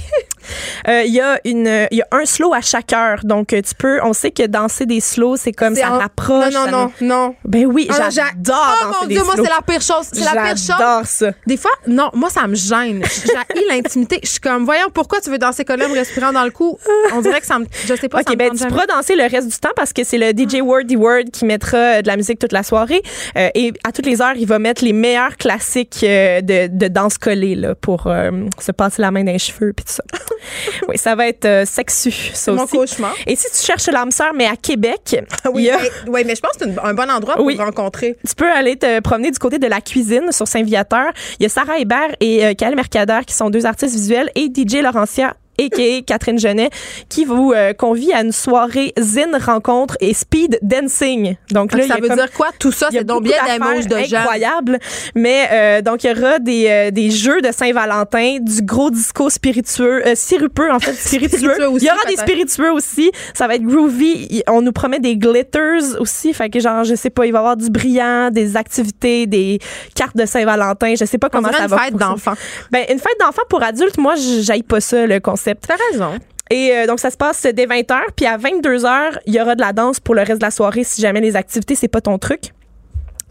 Euh, 0.88 1.02
Il 1.04 1.12
y 1.12 1.20
a 1.20 1.38
une, 1.44 1.88
il 1.90 1.98
y 1.98 2.02
a 2.02 2.06
un 2.12 2.24
slow 2.24 2.54
à 2.54 2.60
chaque 2.60 2.92
heure, 2.92 3.20
donc 3.24 3.52
euh, 3.52 3.60
tu 3.62 3.74
peux. 3.74 4.00
On 4.02 4.12
sait 4.12 4.30
que 4.30 4.46
danser 4.46 4.86
des 4.86 5.00
slows, 5.00 5.36
c'est 5.36 5.52
comme 5.52 5.74
ça 5.74 5.92
en- 5.92 5.98
rapproche. 5.98 6.54
Non, 6.54 6.70
non, 6.70 6.92
non, 7.00 7.34
Ben 7.44 7.66
oui, 7.66 7.88
Ah, 7.90 8.08
j'a- 8.10 8.10
j'adore 8.10 8.76
Oh 8.80 8.84
danser 8.86 8.98
mon 9.02 9.06
des 9.08 9.14
Dieu, 9.14 9.24
moi, 9.24 9.34
slows. 9.34 9.44
c'est 9.44 9.50
la 9.50 9.62
pire 9.62 9.80
chose. 9.82 10.06
C'est 10.12 10.24
la 10.34 10.42
pire 10.42 10.56
chose. 10.56 10.66
J'adore 10.78 11.06
ça. 11.06 11.30
Des 11.46 11.56
fois, 11.56 11.70
non, 11.88 12.10
moi, 12.14 12.30
ça 12.30 12.46
me 12.46 12.54
gêne. 12.54 13.02
J'ai 13.04 13.64
l'intimité. 13.68 14.20
Je 14.22 14.28
suis 14.30 14.40
comme, 14.40 14.64
voyons, 14.64 14.85
pourquoi 14.92 15.20
tu 15.20 15.30
veux 15.30 15.38
danser 15.38 15.64
colonne 15.64 15.92
respirant 15.92 16.32
dans 16.32 16.44
le 16.44 16.50
cou? 16.50 16.78
On 17.14 17.20
dirait 17.20 17.40
que 17.40 17.46
ça 17.46 17.58
me. 17.58 17.66
Je 17.86 17.94
sais 17.94 18.08
pas, 18.08 18.18
ça 18.18 18.22
OK, 18.22 18.30
me 18.30 18.36
ben 18.36 18.50
tu 18.50 18.58
jamais. 18.58 18.70
pourras 18.70 18.86
danser 18.86 19.14
le 19.16 19.22
reste 19.24 19.48
du 19.48 19.56
temps 19.58 19.70
parce 19.76 19.92
que 19.92 20.04
c'est 20.04 20.18
le 20.18 20.30
DJ 20.30 20.60
Wordy 20.60 20.96
Word 20.96 21.24
qui 21.32 21.44
mettra 21.44 21.76
euh, 21.78 22.02
de 22.02 22.06
la 22.06 22.16
musique 22.16 22.38
toute 22.38 22.52
la 22.52 22.62
soirée. 22.62 23.02
Euh, 23.36 23.48
et 23.54 23.72
à 23.84 23.92
toutes 23.92 24.06
les 24.06 24.20
heures, 24.22 24.34
il 24.36 24.46
va 24.46 24.58
mettre 24.58 24.84
les 24.84 24.92
meilleurs 24.92 25.36
classiques 25.36 26.00
euh, 26.02 26.40
de, 26.40 26.68
de 26.68 26.88
danse 26.88 27.18
collée 27.18 27.54
là, 27.54 27.74
pour 27.74 28.06
euh, 28.06 28.30
se 28.60 28.72
passer 28.72 29.02
la 29.02 29.10
main 29.10 29.24
dans 29.24 29.32
les 29.32 29.38
cheveux 29.38 29.72
puis 29.72 29.84
tout 29.84 29.92
ça. 29.92 30.02
oui, 30.88 30.96
ça 30.98 31.14
va 31.14 31.28
être 31.28 31.66
sexu, 31.66 32.10
ça 32.12 32.30
C'est 32.34 32.52
mon 32.52 32.64
aussi. 32.64 32.76
cauchemar. 32.76 33.14
Et 33.26 33.36
si 33.36 33.46
tu 33.50 33.64
cherches 33.66 33.86
l'âme 33.88 34.10
sœur, 34.10 34.32
mais 34.34 34.46
à 34.46 34.56
Québec, 34.56 35.16
il 35.44 35.50
Oui, 35.52 35.70
a- 35.70 35.78
mais, 35.78 35.90
oui, 36.08 36.22
mais 36.26 36.34
je 36.34 36.40
pense 36.40 36.52
que 36.52 36.64
c'est 36.64 36.78
un 36.82 36.94
bon 36.94 37.10
endroit 37.10 37.34
pour 37.36 37.44
Oui. 37.44 37.56
rencontrer. 37.56 38.16
tu 38.26 38.34
peux 38.34 38.50
aller 38.50 38.76
te 38.76 39.00
promener 39.00 39.30
du 39.30 39.38
côté 39.38 39.58
de 39.58 39.66
la 39.66 39.80
cuisine 39.80 40.30
sur 40.32 40.46
Saint-Viateur. 40.46 41.10
Il 41.38 41.42
y 41.44 41.46
a 41.46 41.48
Sarah 41.48 41.78
Hébert 41.78 42.10
et 42.20 42.54
Kael 42.54 42.74
Mercader 42.76 43.20
qui 43.26 43.34
sont 43.34 43.50
deux 43.50 43.66
artistes 43.66 43.94
visuels 43.94 44.30
et 44.34 44.46
DJ 44.52 44.75
Laurentia 44.82 45.36
a.k.a. 45.58 46.02
Catherine 46.06 46.38
Genet, 46.38 46.70
qui 47.08 47.24
vous 47.24 47.52
euh, 47.54 47.72
convie 47.72 48.12
à 48.12 48.22
une 48.22 48.32
soirée 48.32 48.92
zine 48.98 49.36
rencontre 49.44 49.96
et 50.00 50.14
speed 50.14 50.58
dancing. 50.62 51.36
Donc 51.50 51.72
là, 51.72 51.80
ça 51.80 51.84
il 51.84 51.88
y 51.88 51.92
a 51.92 51.96
veut 51.96 52.08
comme- 52.08 52.16
dire 52.18 52.32
quoi? 52.32 52.48
Tout 52.58 52.72
ça, 52.72 52.88
c'est 52.90 53.04
donc 53.04 53.22
bien 53.24 53.36
d'émoji 53.46 53.86
de 53.86 53.98
gens. 54.04 54.18
incroyables. 54.18 54.78
Mais 55.14 55.48
euh, 55.52 55.82
donc, 55.82 56.04
il 56.04 56.10
y 56.10 56.18
aura 56.18 56.38
des, 56.38 56.66
euh, 56.68 56.90
des 56.90 57.10
jeux 57.10 57.40
de 57.40 57.50
Saint-Valentin, 57.52 58.38
du 58.40 58.62
gros 58.62 58.90
disco 58.90 59.30
spiritueux, 59.30 60.06
euh, 60.06 60.14
sirupeux, 60.14 60.70
en 60.72 60.78
fait, 60.80 60.92
spiritueux. 60.94 61.54
Il 61.58 61.82
y 61.82 61.88
aura 61.90 62.04
des 62.08 62.16
spiritueux 62.16 62.72
aussi. 62.72 63.10
Ça 63.34 63.46
va 63.46 63.54
être 63.54 63.62
groovy. 63.62 64.42
On 64.48 64.62
nous 64.62 64.72
promet 64.72 64.98
des 64.98 65.16
glitters 65.16 65.98
aussi. 66.00 66.32
Fait 66.34 66.50
que, 66.50 66.60
genre, 66.60 66.84
je 66.84 66.94
sais 66.94 67.10
pas, 67.10 67.26
il 67.26 67.32
va 67.32 67.38
y 67.38 67.40
avoir 67.40 67.56
du 67.56 67.70
brillant, 67.70 68.30
des 68.30 68.56
activités, 68.56 69.26
des 69.26 69.58
cartes 69.94 70.16
de 70.16 70.26
Saint-Valentin. 70.26 70.94
Je 70.98 71.04
sais 71.04 71.18
pas 71.18 71.28
On 71.32 71.36
comment 71.36 71.52
ça 71.52 71.62
une 71.62 71.68
va. 71.68 71.78
fête 71.78 71.90
fonctionner. 71.92 72.12
d'enfants. 72.14 72.34
Ben, 72.70 72.84
une 72.90 72.98
fête 72.98 73.16
d'enfants 73.20 73.42
pour 73.48 73.62
adultes, 73.62 73.98
moi, 73.98 74.14
j'aille 74.42 74.62
pas 74.62 74.80
ça, 74.80 75.06
le 75.06 75.20
concept. 75.20 75.45
T'as 75.54 75.76
raison. 75.90 76.18
Et 76.50 76.72
euh, 76.72 76.86
donc, 76.86 77.00
ça 77.00 77.10
se 77.10 77.16
passe 77.16 77.42
dès 77.42 77.66
20h. 77.66 77.98
Puis 78.16 78.26
à 78.26 78.38
22h, 78.38 79.18
il 79.26 79.34
y 79.34 79.40
aura 79.40 79.54
de 79.54 79.60
la 79.60 79.72
danse 79.72 80.00
pour 80.00 80.14
le 80.14 80.22
reste 80.22 80.38
de 80.38 80.44
la 80.44 80.50
soirée 80.50 80.84
si 80.84 81.00
jamais 81.00 81.20
les 81.20 81.36
activités, 81.36 81.74
c'est 81.74 81.88
pas 81.88 82.00
ton 82.00 82.18
truc. 82.18 82.52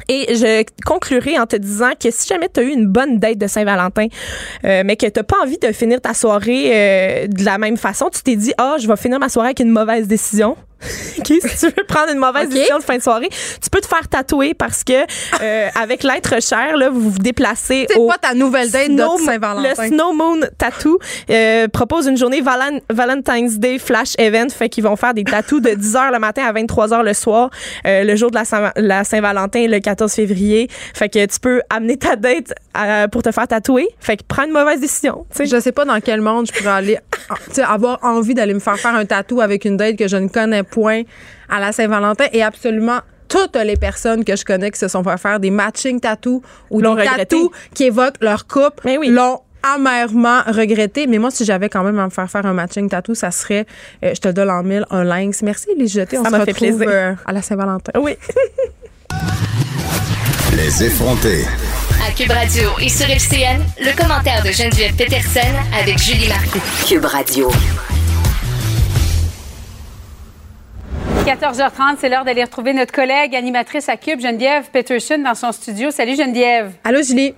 Et 0.08 0.36
je 0.36 0.64
conclurai 0.86 1.40
en 1.40 1.46
te 1.46 1.56
disant 1.56 1.92
que 2.00 2.12
si 2.12 2.28
jamais 2.28 2.50
tu 2.54 2.60
as 2.60 2.64
eu 2.64 2.70
une 2.70 2.88
bonne 2.88 3.18
date 3.18 3.38
de 3.38 3.48
Saint-Valentin, 3.48 4.08
euh, 4.66 4.84
mais 4.86 4.98
que 4.98 5.08
tu 5.08 5.24
pas 5.24 5.38
envie 5.42 5.58
de 5.58 5.72
finir 5.72 6.02
ta 6.02 6.14
soirée 6.14 6.72
euh, 6.74 7.28
de 7.28 7.44
la 7.44 7.58
même 7.58 7.78
façon, 7.78 8.10
tu 8.14 8.22
t'es 8.22 8.36
dit, 8.36 8.54
ah, 8.58 8.76
je 8.80 8.88
vais 8.88 8.98
finir 8.98 9.20
ma 9.20 9.30
soirée 9.30 9.48
avec 9.48 9.62
une 9.62 9.72
mauvaise 9.72 10.08
décision. 10.08 10.58
Si 10.81 11.22
tu 11.23 11.39
veux 11.39 11.84
prendre 11.88 12.11
une 12.11 12.19
mauvaise 12.19 12.49
décision 12.49 12.77
de 12.77 12.84
fin 12.84 12.97
de 12.97 13.02
soirée, 13.02 13.30
tu 13.30 13.69
peux 13.72 13.81
te 13.81 13.88
faire 13.88 14.07
tatouer 14.07 14.53
parce 14.53 14.84
que 14.84 14.93
euh, 15.41 15.69
avec 15.76 16.03
l'être 16.03 16.41
cher, 16.41 16.77
là, 16.77 16.89
vous 16.89 17.10
vous 17.11 17.18
déplacez 17.19 17.88
C'est 17.89 18.07
pas 18.07 18.18
ta 18.18 18.34
nouvelle 18.34 18.69
date 18.69 18.88
Snow- 18.88 19.18
de 19.18 19.23
Saint-Valentin. 19.23 19.69
Le 19.84 19.88
Snow 19.88 20.14
Moon 20.14 20.39
Tattoo 20.57 20.99
euh, 21.30 21.68
propose 21.69 22.07
une 22.07 22.18
journée 22.18 22.41
Valen- 22.41 22.81
Valentine's 22.91 23.57
Day 23.57 23.80
Flash 23.80 24.14
Event. 24.18 24.49
Fait 24.49 24.69
qu'ils 24.69 24.84
vont 24.84 24.95
faire 24.95 25.14
des 25.14 25.23
tattoos 25.23 25.60
de 25.61 25.69
10h 25.69 26.11
le 26.11 26.19
matin 26.19 26.43
à 26.45 26.53
23h 26.53 27.03
le 27.03 27.14
soir, 27.14 27.49
euh, 27.88 28.03
le 28.03 28.15
jour 28.15 28.30
de 28.30 28.35
la 28.35 28.45
Saint- 28.45 28.72
la 28.76 29.03
Saint-Valentin, 29.03 29.68
le 29.68 29.80
14 29.80 30.11
février. 30.14 30.69
Fait 30.93 31.10
que 31.10 31.26
tu 31.26 31.39
peux 31.39 31.61
amener 31.69 31.97
ta 31.97 32.15
date 32.15 32.53
euh, 32.77 33.07
pour 33.07 33.23
te 33.23 33.31
faire 33.31 33.47
tatouer. 33.47 33.88
Fait 33.99 34.18
que 34.18 34.23
prends 34.27 34.43
une 34.43 34.52
mauvaise 34.52 34.80
décision. 34.81 35.26
tu 35.31 35.38
sais. 35.38 35.45
Je 35.56 35.60
sais 35.61 35.72
pas 35.72 35.85
dans 35.85 35.99
quel 36.02 36.22
monde 36.22 36.47
je 36.47 36.57
pourrais 36.57 36.72
aller, 36.76 36.97
avoir 37.68 37.99
envie 38.03 38.34
d'aller 38.34 38.53
me 38.53 38.60
faire 38.60 38.77
faire 38.77 38.95
un 38.95 39.06
tatou 39.06 39.41
avec 39.41 39.65
une 39.65 39.77
date 39.77 39.95
que 39.97 40.07
je 40.07 40.18
ne 40.18 40.27
connais 40.27 40.64
point 40.64 41.03
à 41.49 41.60
la 41.60 41.72
Saint-Valentin 41.72 42.26
et 42.34 42.43
absolument 42.43 42.99
toutes 43.27 43.56
les 43.56 43.76
personnes 43.76 44.23
que 44.23 44.35
je 44.35 44.45
connais 44.45 44.69
qui 44.72 44.80
se 44.80 44.88
sont 44.88 45.03
fait 45.03 45.18
faire 45.18 45.39
des 45.39 45.49
matching 45.52 45.99
tattoos 45.99 46.41
ou 46.69 46.81
des 46.81 47.03
tattoos 47.06 47.52
qui 47.73 47.85
évoquent 47.85 48.22
leur 48.22 48.45
couple 48.47 48.84
Mais 48.85 48.97
oui. 48.97 49.10
l'ont 49.10 49.39
amèrement 49.64 50.41
regretté. 50.45 51.07
Mais 51.07 51.18
moi, 51.18 51.31
si 51.31 51.43
j'avais 51.43 51.69
quand 51.69 51.84
même 51.84 51.97
à 51.97 52.06
me 52.06 52.11
faire 52.11 52.30
faire 52.30 52.45
un 52.45 52.53
matching 52.53 52.88
tattoo, 52.88 53.15
ça 53.15 53.31
serait, 53.31 53.65
euh, 54.03 54.11
je 54.14 54.22
te 54.22 54.27
le 54.27 54.34
donne 54.35 54.52
en 54.52 54.61
mille, 54.61 54.85
un 54.91 55.03
lynx. 55.03 55.41
Merci, 55.41 55.69
les 55.76 55.88
jetés. 55.88 56.19
On 56.19 56.23
Ça 56.23 56.30
se 56.30 56.35
m'a 56.38 56.45
fait 56.45 56.52
retrouve 56.52 56.77
plaisir. 56.77 56.88
euh, 56.88 57.14
à 57.26 57.34
la 57.34 57.41
Saint-Valentin. 57.41 57.91
Oui. 57.99 58.15
Les 60.56 60.84
effrontés. 60.85 61.43
Cube 62.16 62.32
Radio 62.32 62.70
et 62.80 62.88
sur 62.88 63.10
FCN, 63.10 63.62
le 63.78 63.94
commentaire 63.94 64.42
de 64.42 64.50
Geneviève 64.50 64.96
Peterson 64.96 65.42
avec 65.78 65.98
Julie 65.98 66.30
Marcoux. 66.30 66.62
Cube 66.88 67.04
Radio. 67.04 67.52
14h30, 71.26 71.98
c'est 72.00 72.08
l'heure 72.08 72.24
d'aller 72.24 72.46
retrouver 72.46 72.72
notre 72.72 72.94
collègue 72.94 73.36
animatrice 73.36 73.90
à 73.90 73.98
Cube, 73.98 74.22
Geneviève 74.22 74.70
Peterson, 74.72 75.18
dans 75.18 75.36
son 75.36 75.52
studio. 75.52 75.92
Salut 75.92 76.16
Geneviève. 76.16 76.72
Allô, 76.86 77.02
Julie? 77.02 77.34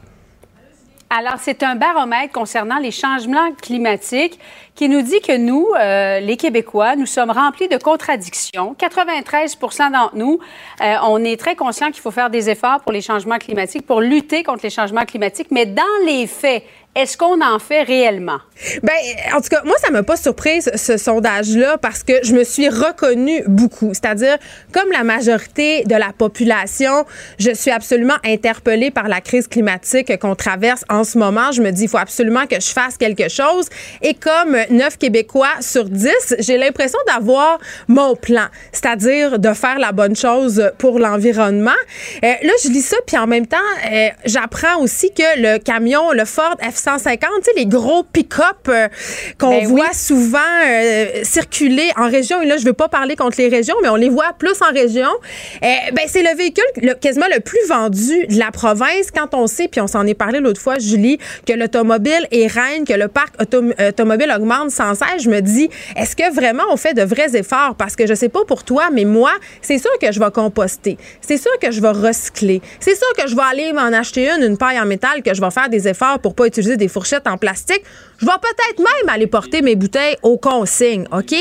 Alors, 1.09 1.35
c'est 1.39 1.63
un 1.63 1.75
baromètre 1.75 2.33
concernant 2.33 2.79
les 2.79 2.91
changements 2.91 3.53
climatiques 3.61 4.37
qui 4.75 4.89
nous 4.89 5.01
dit 5.01 5.21
que 5.21 5.37
nous, 5.37 5.65
euh, 5.79 6.19
les 6.19 6.35
Québécois, 6.35 6.97
nous 6.97 7.05
sommes 7.05 7.31
remplis 7.31 7.69
de 7.69 7.77
contradictions. 7.77 8.75
93% 8.77 9.91
d'entre 9.91 10.15
nous, 10.15 10.39
euh, 10.81 10.95
on 11.03 11.23
est 11.23 11.39
très 11.39 11.55
conscients 11.55 11.91
qu'il 11.91 12.01
faut 12.01 12.11
faire 12.11 12.29
des 12.29 12.49
efforts 12.49 12.81
pour 12.81 12.91
les 12.91 13.01
changements 13.01 13.37
climatiques, 13.37 13.85
pour 13.85 14.01
lutter 14.01 14.43
contre 14.43 14.63
les 14.63 14.69
changements 14.69 15.05
climatiques, 15.05 15.47
mais 15.49 15.65
dans 15.65 15.83
les 16.05 16.27
faits, 16.27 16.63
est-ce 16.97 17.15
qu'on 17.15 17.41
en 17.41 17.59
fait 17.59 17.83
réellement? 17.83 18.39
Ben, 18.81 18.93
en 19.35 19.39
tout 19.39 19.49
cas, 19.49 19.61
moi, 19.63 19.75
ça 19.79 19.91
m'a 19.91 20.01
pas 20.01 20.17
surprise 20.17 20.71
ce 20.73 20.97
sondage-là 20.97 21.77
parce 21.77 22.01
que 22.01 22.13
je 22.23 22.33
me 22.33 22.43
suis 22.43 22.69
reconnue 22.69 23.43
beaucoup. 23.45 23.93
C'est-à-dire, 23.93 24.37
comme 24.71 24.91
la 24.91 25.03
majorité 25.03 25.83
de 25.83 25.93
la 25.93 26.11
population, 26.17 27.05
je 27.37 27.53
suis 27.53 27.69
absolument 27.69 28.17
interpellée 28.25 28.89
par 28.89 29.07
la 29.07 29.21
crise 29.21 29.47
climatique 29.47 30.17
qu'on 30.17 30.33
traverse 30.33 30.83
en 30.89 31.03
ce 31.03 31.19
moment. 31.19 31.51
Je 31.51 31.61
me 31.61 31.69
dis, 31.69 31.83
il 31.83 31.89
faut 31.89 31.99
absolument 31.99 32.47
que 32.47 32.59
je 32.59 32.69
fasse 32.69 32.97
quelque 32.97 33.29
chose. 33.29 33.67
Et 34.01 34.15
comme 34.15 34.57
9 34.71 34.97
Québécois 34.97 35.53
sur 35.61 35.85
10, 35.85 36.37
j'ai 36.39 36.57
l'impression 36.57 36.99
d'avoir 37.07 37.59
mon 37.87 38.15
plan, 38.15 38.47
c'est-à-dire 38.71 39.37
de 39.37 39.53
faire 39.53 39.77
la 39.77 39.91
bonne 39.91 40.15
chose 40.15 40.71
pour 40.79 40.97
l'environnement. 40.97 41.71
Euh, 42.23 42.33
là, 42.41 42.53
je 42.63 42.69
lis 42.69 42.81
ça, 42.81 42.97
puis 43.05 43.17
en 43.17 43.27
même 43.27 43.45
temps, 43.45 43.57
euh, 43.91 44.09
j'apprends 44.25 44.81
aussi 44.81 45.13
que 45.13 45.39
le 45.39 45.59
camion, 45.59 46.11
le 46.11 46.25
Ford 46.25 46.55
F-150, 46.87 47.19
tu 47.19 47.43
sais, 47.43 47.51
les 47.55 47.65
gros 47.65 48.03
pick-up 48.03 48.67
euh, 48.69 48.87
qu'on 49.37 49.49
Ben 49.49 49.67
voit 49.67 49.87
oui. 49.89 49.95
souvent 49.95 50.37
euh, 50.65 51.05
circuler 51.23 51.89
en 51.97 52.09
région, 52.09 52.41
et 52.41 52.45
là, 52.45 52.57
je 52.57 52.65
veux 52.65 52.73
pas 52.73 52.87
parler 52.87 53.15
contre 53.15 53.37
les 53.39 53.47
régions, 53.49 53.75
mais 53.81 53.89
on 53.89 53.95
les 53.95 54.09
voit 54.09 54.33
plus 54.37 54.61
en 54.61 54.71
région, 54.73 55.09
euh, 55.63 55.67
ben, 55.93 56.03
c'est 56.07 56.23
le 56.23 56.35
véhicule 56.37 56.63
le- 56.81 56.93
quasiment 56.93 57.27
le 57.33 57.39
plus 57.41 57.59
vendu 57.67 58.25
de 58.27 58.39
la 58.39 58.51
province 58.51 59.11
quand 59.13 59.33
on 59.33 59.47
sait, 59.47 59.67
puis 59.67 59.81
on 59.81 59.87
s'en 59.87 60.05
est 60.07 60.13
parlé 60.13 60.39
l'autre 60.39 60.61
fois, 60.61 60.79
Julie, 60.79 61.17
que 61.45 61.53
l'automobile 61.53 62.27
est 62.31 62.47
reine, 62.47 62.85
que 62.85 62.93
le 62.93 63.07
parc 63.07 63.35
autom- 63.41 63.73
automobile 63.89 64.33
augmente 64.35 64.71
sans 64.71 64.93
cesse. 64.95 65.23
Je 65.23 65.29
me 65.29 65.41
dis, 65.41 65.69
est-ce 65.95 66.15
que 66.15 66.33
vraiment 66.33 66.63
on 66.71 66.77
fait 66.77 66.93
de 66.93 67.03
vrais 67.03 67.35
efforts? 67.35 67.75
Parce 67.77 67.95
que 67.95 68.07
je 68.07 68.13
sais 68.13 68.29
pas 68.29 68.45
pour 68.45 68.63
toi, 68.63 68.89
mais 68.91 69.05
moi, 69.05 69.31
c'est 69.61 69.77
sûr 69.77 69.91
que 70.01 70.11
je 70.11 70.19
vais 70.19 70.31
composter. 70.31 70.97
C'est 71.21 71.37
sûr 71.37 71.51
que 71.61 71.71
je 71.71 71.81
vais 71.81 71.89
recycler. 71.91 72.61
C'est 72.79 72.95
sûr 72.95 73.07
que 73.17 73.27
je 73.27 73.35
vais 73.35 73.41
aller 73.49 73.73
m'en 73.73 73.93
acheter 73.97 74.29
une, 74.29 74.43
une 74.43 74.57
paille 74.57 74.79
en 74.79 74.85
métal, 74.85 75.21
que 75.23 75.33
je 75.33 75.41
vais 75.41 75.51
faire 75.51 75.69
des 75.69 75.87
efforts 75.87 76.19
pour 76.19 76.35
pas 76.35 76.45
utiliser 76.47 76.66
des 76.75 76.87
fourchettes 76.87 77.27
en 77.27 77.37
plastique. 77.37 77.83
Je 78.17 78.25
vais 78.25 78.31
peut-être 78.41 78.79
même 78.79 79.09
aller 79.09 79.27
porter 79.27 79.61
mes 79.61 79.75
bouteilles 79.75 80.17
aux 80.23 80.37
consignes, 80.37 81.07
OK? 81.11 81.33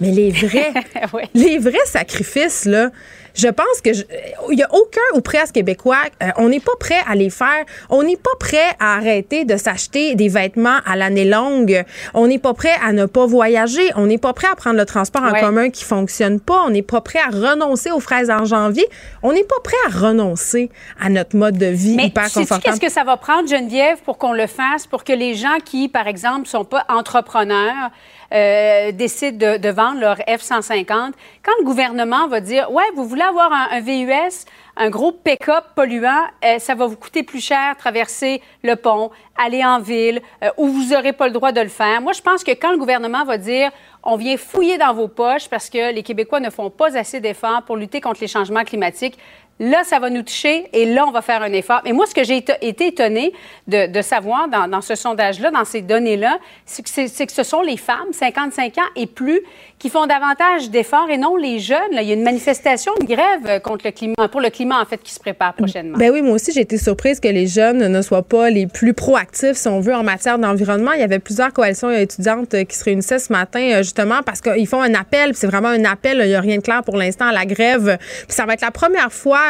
Mais 0.00 0.12
les 0.12 0.30
vrais, 0.30 0.72
les 1.34 1.58
vrais 1.58 1.86
sacrifices, 1.86 2.66
là, 2.66 2.90
je 3.34 3.48
pense 3.48 3.80
que 3.84 3.92
je- 3.92 4.04
il 4.50 4.58
y 4.58 4.62
a 4.62 4.68
aucun 4.74 5.00
ou 5.14 5.20
presque 5.20 5.54
québécois, 5.54 5.96
euh, 6.22 6.26
on 6.36 6.48
n'est 6.48 6.60
pas 6.60 6.76
prêt 6.78 7.00
à 7.08 7.14
les 7.14 7.30
faire. 7.30 7.64
On 7.90 8.02
n'est 8.02 8.16
pas 8.16 8.30
prêt 8.38 8.68
à 8.80 8.96
arrêter 8.96 9.44
de 9.44 9.56
s'acheter 9.56 10.14
des 10.14 10.28
vêtements 10.28 10.78
à 10.86 10.96
l'année 10.96 11.24
longue. 11.24 11.84
On 12.14 12.26
n'est 12.26 12.38
pas 12.38 12.54
prêt 12.54 12.74
à 12.84 12.92
ne 12.92 13.06
pas 13.06 13.26
voyager. 13.26 13.90
On 13.96 14.06
n'est 14.06 14.18
pas 14.18 14.32
prêt 14.32 14.48
à 14.50 14.56
prendre 14.56 14.76
le 14.76 14.84
transport 14.86 15.22
en 15.22 15.32
Ouais. 15.32 15.40
commun 15.40 15.70
qui 15.70 15.84
fonctionne 15.84 16.40
pas. 16.40 16.62
On 16.66 16.70
n'est 16.70 16.82
pas 16.82 17.00
prêt 17.00 17.18
à 17.20 17.30
renoncer 17.30 17.90
aux 17.90 18.00
fraises 18.00 18.30
en 18.30 18.44
janvier. 18.44 18.86
On 19.22 19.32
n'est 19.32 19.44
pas 19.44 19.60
prêt 19.62 19.76
à 19.88 19.98
renoncer 19.98 20.70
à 21.00 21.08
notre 21.08 21.36
mode 21.36 21.58
de 21.58 21.66
vie 21.66 21.96
Mais 21.96 22.06
hyper 22.06 22.24
confortable. 22.24 22.62
qu'est-ce 22.62 22.80
que 22.80 22.90
ça 22.90 23.04
va 23.04 23.16
prendre, 23.16 23.48
Geneviève, 23.48 23.98
pour 24.04 24.18
qu'on 24.18 24.32
le 24.32 24.46
fasse, 24.46 24.86
pour 24.86 25.04
que 25.04 25.12
les 25.12 25.34
gens 25.34 25.58
qui, 25.64 25.88
par 25.88 26.06
exemple, 26.06 26.46
sont 26.48 26.64
pas 26.64 26.84
entrepreneurs, 26.88 27.90
euh, 28.32 28.92
décident 28.92 29.58
de, 29.58 29.68
vendre 29.70 30.00
leur 30.00 30.16
F-150, 30.18 31.12
quand 31.42 31.52
le 31.60 31.64
gouvernement 31.64 32.28
va 32.28 32.40
dire, 32.40 32.70
ouais, 32.70 32.84
vous 32.94 33.06
voulez 33.06 33.22
avoir 33.22 33.52
un, 33.52 33.68
un 33.70 33.80
VUS, 33.80 34.44
un 34.76 34.90
gros 34.90 35.12
pick-up 35.12 35.64
polluant, 35.74 36.26
euh, 36.44 36.58
ça 36.58 36.74
va 36.74 36.86
vous 36.86 36.96
coûter 36.96 37.22
plus 37.22 37.40
cher 37.40 37.76
traverser 37.76 38.40
le 38.62 38.76
pont, 38.76 39.10
aller 39.36 39.64
en 39.64 39.80
ville, 39.80 40.20
euh, 40.42 40.50
où 40.56 40.68
vous 40.68 40.90
n'aurez 40.90 41.12
pas 41.12 41.26
le 41.26 41.32
droit 41.32 41.52
de 41.52 41.60
le 41.60 41.68
faire. 41.68 42.00
Moi, 42.00 42.12
je 42.12 42.22
pense 42.22 42.44
que 42.44 42.52
quand 42.52 42.70
le 42.70 42.78
gouvernement 42.78 43.24
va 43.24 43.38
dire, 43.38 43.70
on 44.02 44.16
vient 44.16 44.36
fouiller 44.36 44.78
dans 44.78 44.94
vos 44.94 45.08
poches 45.08 45.48
parce 45.48 45.68
que 45.68 45.92
les 45.92 46.02
Québécois 46.02 46.40
ne 46.40 46.50
font 46.50 46.70
pas 46.70 46.96
assez 46.96 47.20
d'efforts 47.20 47.62
pour 47.62 47.76
lutter 47.76 48.00
contre 48.00 48.20
les 48.20 48.28
changements 48.28 48.64
climatiques, 48.64 49.18
Là, 49.60 49.82
ça 49.84 49.98
va 49.98 50.08
nous 50.08 50.22
toucher 50.22 50.68
et 50.72 50.84
là, 50.84 51.04
on 51.06 51.10
va 51.10 51.20
faire 51.20 51.42
un 51.42 51.52
effort. 51.52 51.80
Mais 51.84 51.92
moi, 51.92 52.06
ce 52.06 52.14
que 52.14 52.22
j'ai 52.22 52.36
été- 52.36 52.86
étonnée 52.86 53.32
de, 53.66 54.02
savoir 54.02 54.48
dans, 54.48 54.80
ce 54.80 54.94
sondage-là, 54.94 55.50
dans 55.50 55.64
ces 55.64 55.82
données-là, 55.82 56.38
c'est 56.64 56.82
que, 56.84 57.24
que 57.24 57.32
ce 57.32 57.42
sont 57.42 57.62
les 57.62 57.76
femmes, 57.76 58.12
55 58.12 58.78
ans 58.78 58.88
et 58.94 59.06
plus, 59.06 59.40
qui 59.78 59.90
font 59.90 60.06
davantage 60.06 60.70
d'efforts 60.70 61.08
et 61.10 61.16
non 61.18 61.36
les 61.36 61.58
jeunes. 61.60 61.78
Il 61.92 62.02
y 62.02 62.10
a 62.10 62.14
une 62.14 62.22
manifestation, 62.22 62.92
une 63.00 63.06
grève 63.06 63.46
euh, 63.46 63.58
contre 63.60 63.86
le 63.86 63.92
climat, 63.92 64.28
pour 64.30 64.40
le 64.40 64.50
climat, 64.50 64.80
en 64.80 64.84
fait, 64.84 64.98
qui 65.02 65.12
se 65.12 65.20
prépare 65.20 65.54
prochainement. 65.54 65.96
Ben 65.96 66.10
oui, 66.12 66.20
moi 66.22 66.32
aussi, 66.34 66.52
j'ai 66.52 66.62
été 66.62 66.78
surprise 66.78 67.20
que 67.20 67.28
les 67.28 67.46
jeunes 67.46 67.86
ne 67.86 68.02
soient 68.02 68.22
pas 68.24 68.50
les 68.50 68.66
plus 68.66 68.92
proactifs, 68.94 69.56
si 69.56 69.68
on 69.68 69.80
veut, 69.80 69.94
en 69.94 70.02
matière 70.02 70.38
d'environnement. 70.38 70.92
Il 70.92 71.00
y 71.00 71.04
avait 71.04 71.20
plusieurs 71.20 71.52
coalitions 71.52 71.90
étudiantes 71.90 72.54
euh, 72.54 72.64
qui 72.64 72.76
se 72.76 72.84
réunissaient 72.84 73.18
ce 73.20 73.32
matin, 73.32 73.60
euh, 73.60 73.78
justement, 73.78 74.22
parce 74.26 74.40
qu'ils 74.40 74.66
font 74.66 74.82
un 74.82 74.94
appel, 74.94 75.32
c'est 75.34 75.46
vraiment 75.46 75.68
un 75.68 75.84
appel. 75.84 76.20
Il 76.24 76.28
n'y 76.28 76.34
a 76.34 76.40
rien 76.40 76.56
de 76.56 76.62
clair 76.62 76.82
pour 76.82 76.96
l'instant 76.96 77.26
à 77.28 77.32
la 77.32 77.46
grève. 77.46 77.98
Puis 78.26 78.34
ça 78.36 78.46
va 78.46 78.54
être 78.54 78.62
la 78.62 78.70
première 78.72 79.12
fois 79.12 79.40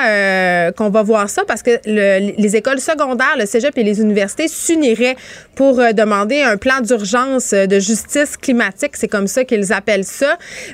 qu'on 0.77 0.91
va 0.91 1.03
voir 1.03 1.29
ça 1.31 1.43
parce 1.47 1.63
que 1.63 1.71
le- 1.87 2.33
les 2.37 2.57
écoles 2.57 2.81
secondaires, 2.81 3.37
le 3.39 3.47
cégep 3.47 3.77
et 3.79 3.83
les 3.83 4.01
universités 4.01 4.49
s'uniraient 4.49 5.17
pour 5.55 5.77
demander 5.95 6.43
un 6.43 6.57
plan 6.57 6.81
d'urgence 6.81 7.53
de 7.53 7.79
justice 7.79 8.37
climatique. 8.37 8.93
C'est 8.97 9.09
comme 9.09 9.27
ça 9.27 9.45
qu'ils 9.45 9.73
appellent 9.73 10.05
ça. 10.05 10.18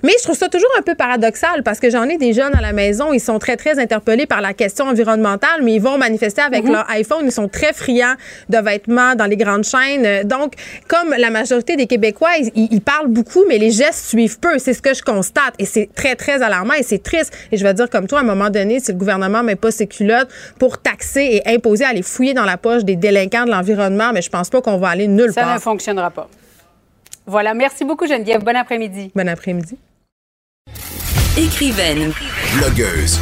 Mais 0.02 0.12
je 0.18 0.24
trouve 0.24 0.36
ça 0.36 0.48
toujours 0.48 0.70
un 0.78 0.82
peu 0.82 0.94
paradoxal 0.94 1.62
parce 1.62 1.80
que 1.80 1.90
j'en 1.90 2.04
ai 2.04 2.16
des 2.16 2.32
jeunes 2.32 2.54
à 2.54 2.60
la 2.60 2.72
maison, 2.72 3.12
ils 3.12 3.20
sont 3.20 3.38
très, 3.38 3.56
très 3.56 3.78
interpellés 3.78 4.26
par 4.26 4.40
la 4.40 4.52
question 4.52 4.86
environnementale, 4.86 5.62
mais 5.62 5.74
ils 5.74 5.82
vont 5.82 5.98
manifester 5.98 6.42
avec 6.42 6.64
leur 6.64 6.88
iPhone. 6.90 7.22
Ils 7.24 7.32
sont 7.32 7.48
très 7.48 7.72
friands 7.72 8.14
de 8.48 8.58
vêtements 8.58 9.14
dans 9.14 9.26
les 9.26 9.36
grandes 9.36 9.64
chaînes. 9.64 10.26
Donc, 10.26 10.54
comme 10.88 11.14
la 11.16 11.30
majorité 11.30 11.76
des 11.76 11.86
Québécois, 11.86 12.30
ils, 12.54 12.80
parlent 12.80 13.08
beaucoup, 13.08 13.44
mais 13.48 13.58
les 13.58 13.70
gestes 13.70 14.06
suivent 14.06 14.38
peu. 14.38 14.58
C'est 14.58 14.74
ce 14.74 14.82
que 14.82 14.94
je 14.94 15.02
constate. 15.02 15.54
Et 15.58 15.64
c'est 15.64 15.88
très, 15.94 16.16
très 16.16 16.42
alarmant 16.42 16.74
et 16.74 16.82
c'est 16.82 17.02
triste. 17.02 17.32
Et 17.52 17.56
je 17.56 17.64
vais 17.64 17.74
dire 17.74 17.88
comme 17.88 18.06
toi, 18.06 18.18
à 18.18 18.22
un 18.22 18.24
moment 18.24 18.50
donné, 18.50 18.80
si 18.80 18.92
le 18.92 18.98
gouvernement 18.98 19.42
met 19.42 19.56
pas 19.56 19.70
ses 19.70 19.86
culottes 19.86 20.28
pour 20.58 20.78
taxer 20.78 21.42
et 21.44 21.54
imposer 21.54 21.84
à 21.84 21.88
aller 21.88 22.02
fouiller 22.02 22.34
dans 22.34 22.44
la 22.44 22.56
poche 22.56 22.84
des 22.84 22.96
délinquants 22.96 23.44
de 23.44 23.50
l'environnement, 23.50 24.12
mais 24.12 24.22
je 24.22 24.30
pense 24.30 24.50
pas 24.50 24.60
qu'on 24.60 24.76
va 24.76 24.88
aller 24.88 25.08
nulle 25.08 25.32
Ça 25.32 25.42
part. 25.42 25.54
ne 25.54 25.60
fonctionnera 25.60 26.10
pas. 26.10 26.28
Voilà. 27.26 27.54
Merci 27.54 27.84
beaucoup, 27.84 28.06
Geneviève. 28.06 28.42
Bon 28.44 28.56
après-midi. 28.56 29.10
Bon 29.14 29.28
après-midi. 29.28 29.76
Écrivaine, 31.36 32.12
Blogueuse. 32.56 33.18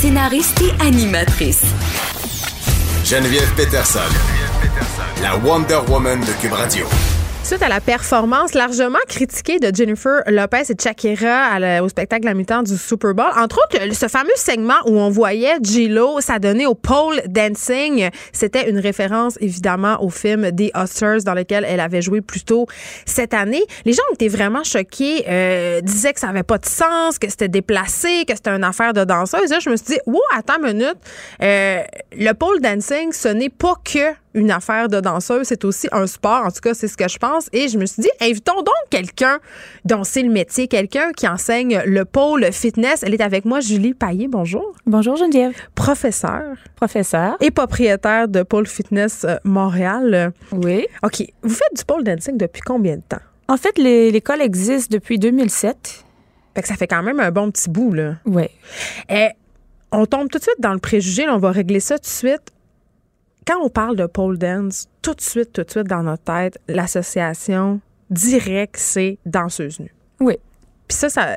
scénariste 0.00 0.62
et 0.62 0.82
animatrice. 0.82 1.64
Geneviève 3.04 3.52
Peterson. 3.56 4.00
La 5.22 5.36
Wonder 5.36 5.80
Woman 5.88 6.20
de 6.20 6.32
Cube 6.40 6.52
Radio. 6.52 6.86
Suite 7.50 7.62
à 7.64 7.68
la 7.68 7.80
performance 7.80 8.54
largement 8.54 9.00
critiquée 9.08 9.58
de 9.58 9.74
Jennifer 9.74 10.22
Lopez 10.28 10.70
et 10.70 10.80
Shakira 10.80 11.82
au 11.82 11.88
spectacle 11.88 12.28
à 12.28 12.32
mi-temps 12.32 12.62
du 12.62 12.76
Super 12.76 13.12
Bowl, 13.12 13.26
entre 13.36 13.58
autres, 13.58 13.92
ce 13.92 14.06
fameux 14.06 14.30
segment 14.36 14.76
où 14.86 15.00
on 15.00 15.10
voyait 15.10 15.56
J-Lo 15.60 16.20
s'adonner 16.20 16.66
au 16.66 16.76
pole 16.76 17.20
dancing, 17.26 18.08
c'était 18.32 18.70
une 18.70 18.78
référence 18.78 19.36
évidemment 19.40 20.00
au 20.00 20.10
film 20.10 20.52
The 20.52 20.70
Hustlers 20.76 21.24
dans 21.24 21.34
lequel 21.34 21.66
elle 21.68 21.80
avait 21.80 22.02
joué 22.02 22.20
plus 22.20 22.44
tôt 22.44 22.68
cette 23.04 23.34
année. 23.34 23.64
Les 23.84 23.94
gens 23.94 24.04
étaient 24.12 24.28
vraiment 24.28 24.62
choqués, 24.62 25.24
euh, 25.28 25.80
disaient 25.80 26.12
que 26.12 26.20
ça 26.20 26.28
avait 26.28 26.44
pas 26.44 26.58
de 26.58 26.66
sens, 26.66 27.18
que 27.18 27.28
c'était 27.28 27.48
déplacé, 27.48 28.26
que 28.28 28.36
c'était 28.36 28.50
une 28.50 28.62
affaire 28.62 28.92
de 28.92 29.02
danseuse. 29.02 29.50
Là, 29.50 29.58
je 29.58 29.70
me 29.70 29.76
suis 29.76 29.86
dit, 29.86 29.98
wow, 30.06 30.20
attends 30.38 30.62
une 30.62 30.74
minute, 30.74 30.98
euh, 31.42 31.82
le 32.12 32.32
pole 32.32 32.60
dancing, 32.60 33.12
ce 33.12 33.26
n'est 33.26 33.48
pas 33.48 33.74
que 33.84 34.14
une 34.34 34.50
affaire 34.50 34.88
de 34.88 35.00
danseuse, 35.00 35.46
c'est 35.46 35.64
aussi 35.64 35.88
un 35.92 36.06
sport. 36.06 36.44
En 36.46 36.50
tout 36.50 36.60
cas, 36.60 36.74
c'est 36.74 36.88
ce 36.88 36.96
que 36.96 37.08
je 37.08 37.18
pense. 37.18 37.48
Et 37.52 37.68
je 37.68 37.78
me 37.78 37.86
suis 37.86 38.02
dit, 38.02 38.10
invitons 38.20 38.56
donc 38.56 38.74
quelqu'un 38.90 39.38
dont 39.84 40.04
c'est 40.04 40.22
le 40.22 40.30
métier, 40.30 40.68
quelqu'un 40.68 41.12
qui 41.12 41.26
enseigne 41.26 41.82
le 41.84 42.04
pôle 42.04 42.52
fitness. 42.52 43.02
Elle 43.02 43.14
est 43.14 43.22
avec 43.22 43.44
moi, 43.44 43.60
Julie 43.60 43.94
Paillé. 43.94 44.28
Bonjour. 44.28 44.74
Bonjour 44.86 45.16
Geneviève. 45.16 45.54
Professeur 45.74 46.56
Professeur. 46.76 47.36
et 47.40 47.50
propriétaire 47.50 48.28
de 48.28 48.42
Pôle 48.42 48.66
Fitness 48.66 49.24
euh, 49.24 49.36
Montréal. 49.44 50.32
Oui. 50.52 50.86
OK. 51.02 51.22
Vous 51.42 51.54
faites 51.54 51.76
du 51.76 51.84
pole 51.84 52.04
dancing 52.04 52.36
depuis 52.36 52.62
combien 52.62 52.96
de 52.96 53.02
temps? 53.08 53.20
En 53.48 53.56
fait, 53.56 53.78
l'école 53.78 54.42
existe 54.42 54.92
depuis 54.92 55.18
2007. 55.18 56.04
Fait 56.54 56.62
que 56.62 56.68
ça 56.68 56.76
fait 56.76 56.86
quand 56.86 57.02
même 57.02 57.18
un 57.20 57.30
bon 57.30 57.50
petit 57.50 57.68
bout, 57.68 57.92
là. 57.92 58.14
Oui. 58.26 58.44
Eh, 59.08 59.28
on 59.92 60.06
tombe 60.06 60.28
tout 60.28 60.38
de 60.38 60.42
suite 60.42 60.60
dans 60.60 60.72
le 60.72 60.78
préjugé. 60.78 61.26
là, 61.26 61.34
on 61.34 61.38
va 61.38 61.50
régler 61.50 61.80
ça 61.80 61.98
tout 61.98 62.04
de 62.04 62.06
suite. 62.06 62.52
Quand 63.50 63.64
on 63.64 63.68
parle 63.68 63.96
de 63.96 64.06
pole 64.06 64.38
dance, 64.38 64.86
tout 65.02 65.12
de 65.14 65.20
suite, 65.20 65.52
tout 65.52 65.64
de 65.64 65.70
suite 65.70 65.88
dans 65.88 66.04
notre 66.04 66.22
tête, 66.22 66.58
l'association 66.68 67.80
directe, 68.08 68.76
c'est 68.76 69.18
danseuse 69.26 69.80
nue. 69.80 69.92
Oui. 70.20 70.36
Puis 70.86 70.96
ça, 70.96 71.08
ça, 71.08 71.36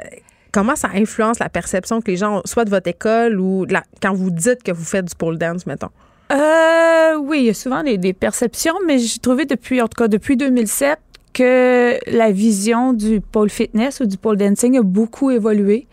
comment 0.52 0.76
ça 0.76 0.90
influence 0.94 1.40
la 1.40 1.49
perception 1.49 2.02
que 2.02 2.11
les 2.11 2.18
gens 2.18 2.38
ont, 2.38 2.41
soit 2.45 2.65
de 2.65 2.69
votre 2.69 2.88
école 2.88 3.40
ou 3.40 3.65
de 3.65 3.73
la- 3.73 3.84
quand 3.99 4.14
vous 4.14 4.30
dites 4.30 4.61
que 4.61 4.72
vous 4.72 4.84
faites 4.84 5.06
du 5.06 5.15
pole 5.15 5.40
dance, 5.40 5.65
mettons? 5.65 5.90
Euh, 6.31 7.15
oui, 7.18 7.40
il 7.40 7.45
y 7.45 7.49
a 7.49 7.53
souvent 7.56 7.81
des, 7.81 7.98
des 7.98 8.14
perceptions, 8.14 8.76
mais 8.85 8.99
j'ai 8.99 9.18
trouvé 9.19 9.45
depuis, 9.45 9.81
en 9.81 9.88
tout 9.88 9.98
cas 9.98 10.07
depuis 10.07 10.38
2007, 10.38 10.99
que 11.34 11.98
la 12.11 12.31
vision 12.31 12.94
du 12.94 13.22
pole 13.22 13.49
fitness 13.49 14.02
ou 14.02 14.06
du 14.06 14.18
pole 14.18 14.38
dancing 14.38 14.77
a 14.77 14.84
beaucoup 14.84 15.31
évolué. 15.31 15.88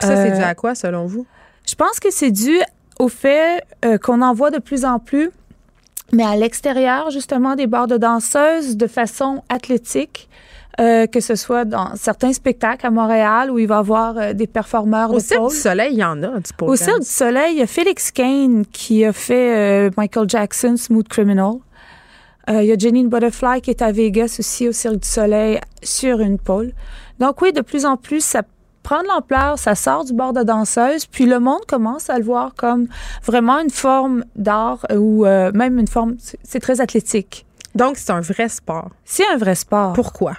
Puis 0.00 0.08
ça, 0.08 0.16
c'est 0.16 0.32
Euh, 0.32 0.36
dû 0.38 0.42
à 0.42 0.56
quoi, 0.56 0.74
selon 0.74 1.06
vous? 1.06 1.24
Je 1.68 1.74
pense 1.76 1.98
que 2.00 2.10
c'est 2.12 2.30
dû 2.30 2.58
au 2.98 3.08
fait 3.08 3.62
euh, 3.84 3.98
qu'on 3.98 4.22
en 4.22 4.32
voit 4.32 4.50
de 4.50 4.58
plus 4.58 4.84
en 4.84 4.98
plus, 4.98 5.30
mais 6.12 6.24
à 6.24 6.36
l'extérieur, 6.36 7.10
justement, 7.10 7.56
des 7.56 7.66
bars 7.66 7.88
de 7.88 7.96
danseuses 7.96 8.76
de 8.76 8.86
façon 8.86 9.42
athlétique. 9.48 10.28
euh, 10.80 11.06
que 11.06 11.20
ce 11.20 11.36
soit 11.36 11.64
dans 11.64 11.94
certains 11.96 12.32
spectacles 12.32 12.86
à 12.86 12.90
Montréal 12.90 13.50
où 13.50 13.58
il 13.58 13.66
va 13.66 13.76
y 13.76 13.78
avoir 13.78 14.18
euh, 14.18 14.32
des 14.32 14.46
performeurs 14.46 15.10
Au 15.10 15.14
de 15.14 15.20
Cirque 15.20 15.48
du 15.48 15.56
Soleil, 15.56 15.92
il 15.92 15.98
y 15.98 16.04
en 16.04 16.22
a 16.22 16.38
du 16.38 16.52
pole 16.56 16.70
Au. 16.70 16.76
Cirque 16.76 17.00
du 17.00 17.08
Soleil, 17.08 17.54
il 17.54 17.58
y 17.58 17.62
a 17.62 17.66
Felix 17.66 18.10
Kane 18.10 18.64
qui 18.66 19.04
a 19.04 19.12
fait 19.12 19.56
euh, 19.56 19.90
Michael 19.96 20.28
Jackson, 20.28 20.76
Smooth 20.76 21.08
Criminal. 21.08 21.54
Euh, 22.48 22.62
il 22.62 22.68
y 22.68 22.72
a 22.72 22.78
Janine 22.78 23.08
Butterfly 23.08 23.60
qui 23.60 23.70
est 23.70 23.82
à 23.82 23.90
Vegas 23.90 24.36
aussi 24.38 24.68
au 24.68 24.72
Cirque 24.72 24.98
du 24.98 25.08
Soleil 25.08 25.60
sur 25.82 26.20
une 26.20 26.38
pole. 26.38 26.72
Donc 27.18 27.40
oui, 27.40 27.52
de 27.52 27.62
plus 27.62 27.86
en 27.86 27.96
plus, 27.96 28.22
ça 28.22 28.42
prend 28.86 29.02
de 29.02 29.08
l'ampleur, 29.08 29.58
ça 29.58 29.74
sort 29.74 30.04
du 30.04 30.12
bord 30.12 30.32
de 30.32 30.44
danseuse, 30.44 31.06
puis 31.06 31.26
le 31.26 31.40
monde 31.40 31.66
commence 31.66 32.08
à 32.08 32.18
le 32.18 32.24
voir 32.24 32.54
comme 32.54 32.86
vraiment 33.24 33.58
une 33.58 33.70
forme 33.70 34.24
d'art 34.36 34.86
euh, 34.92 34.96
ou 34.96 35.26
euh, 35.26 35.50
même 35.52 35.80
une 35.80 35.88
forme, 35.88 36.14
c'est 36.44 36.60
très 36.60 36.80
athlétique. 36.80 37.44
Donc, 37.74 37.96
c'est 37.96 38.12
un 38.12 38.20
vrai 38.20 38.48
sport. 38.48 38.90
C'est 39.04 39.26
un 39.26 39.38
vrai 39.38 39.56
sport. 39.56 39.92
Pourquoi? 39.92 40.34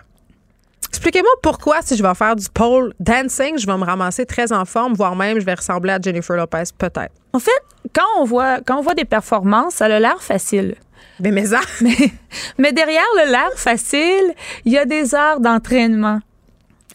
Expliquez-moi 0.88 1.30
pourquoi, 1.44 1.82
si 1.82 1.98
je 1.98 2.02
vais 2.02 2.16
faire 2.16 2.38
du 2.38 2.48
pole 2.48 2.94
dancing, 3.02 3.58
je 3.58 3.68
vais 3.68 3.78
me 3.78 3.84
ramasser 3.84 4.26
très 4.26 4.54
en 4.54 4.64
forme, 4.64 4.94
voire 4.94 5.18
même 5.18 5.42
je 5.42 5.46
vais 5.46 5.56
ressembler 5.56 5.92
à 5.92 6.00
Jennifer 6.02 6.38
Lopez, 6.38 6.64
peut-être. 6.78 7.12
En 7.34 7.40
fait, 7.40 7.62
quand 7.94 8.22
on 8.22 8.24
voit 8.24 8.62
quand 8.62 8.78
on 8.78 8.82
voit 8.82 8.96
des 8.96 9.06
performances, 9.06 9.74
ça 9.74 9.86
a 9.86 10.00
l'air 10.00 10.24
facile. 10.24 10.76
Mais, 11.20 11.32
mais 11.32 11.44
Mais, 11.82 12.12
mais 12.58 12.72
derrière 12.72 13.04
le 13.18 13.30
l'air 13.30 13.52
facile, 13.58 14.34
il 14.64 14.72
y 14.72 14.78
a 14.78 14.86
des 14.86 15.14
heures 15.14 15.42
d'entraînement. 15.42 16.22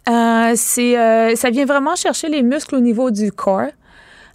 Euh, 0.08 0.52
c'est, 0.56 0.98
euh, 0.98 1.36
ça 1.36 1.50
vient 1.50 1.64
vraiment 1.64 1.94
chercher 1.94 2.28
les 2.28 2.42
muscles 2.42 2.74
au 2.74 2.80
niveau 2.80 3.10
du 3.10 3.30
corps, 3.30 3.70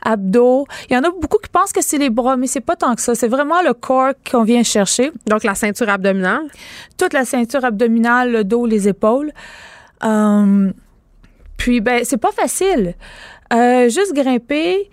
abdos. 0.01 0.65
Il 0.89 0.93
y 0.93 0.97
en 0.97 1.03
a 1.03 1.09
beaucoup 1.09 1.37
qui 1.37 1.49
pensent 1.49 1.73
que 1.73 1.81
c'est 1.81 1.97
les 1.97 2.09
bras, 2.09 2.37
mais 2.37 2.47
c'est 2.47 2.61
pas 2.61 2.75
tant 2.75 2.95
que 2.95 3.01
ça. 3.01 3.15
C'est 3.15 3.27
vraiment 3.27 3.61
le 3.61 3.73
corps 3.73 4.13
qu'on 4.29 4.43
vient 4.43 4.63
chercher. 4.63 5.11
donc 5.25 5.43
la 5.43 5.55
ceinture 5.55 5.89
abdominale? 5.89 6.45
Toute 6.97 7.13
la 7.13 7.25
ceinture 7.25 7.65
abdominale, 7.65 8.31
le 8.31 8.43
dos, 8.43 8.65
les 8.65 8.87
épaules. 8.87 9.31
Euh, 10.03 10.71
puis, 11.57 11.81
ben, 11.81 12.03
c'est 12.03 12.17
pas 12.17 12.31
facile. 12.31 12.93
Euh, 13.53 13.89
juste 13.89 14.13
grimper, 14.13 14.89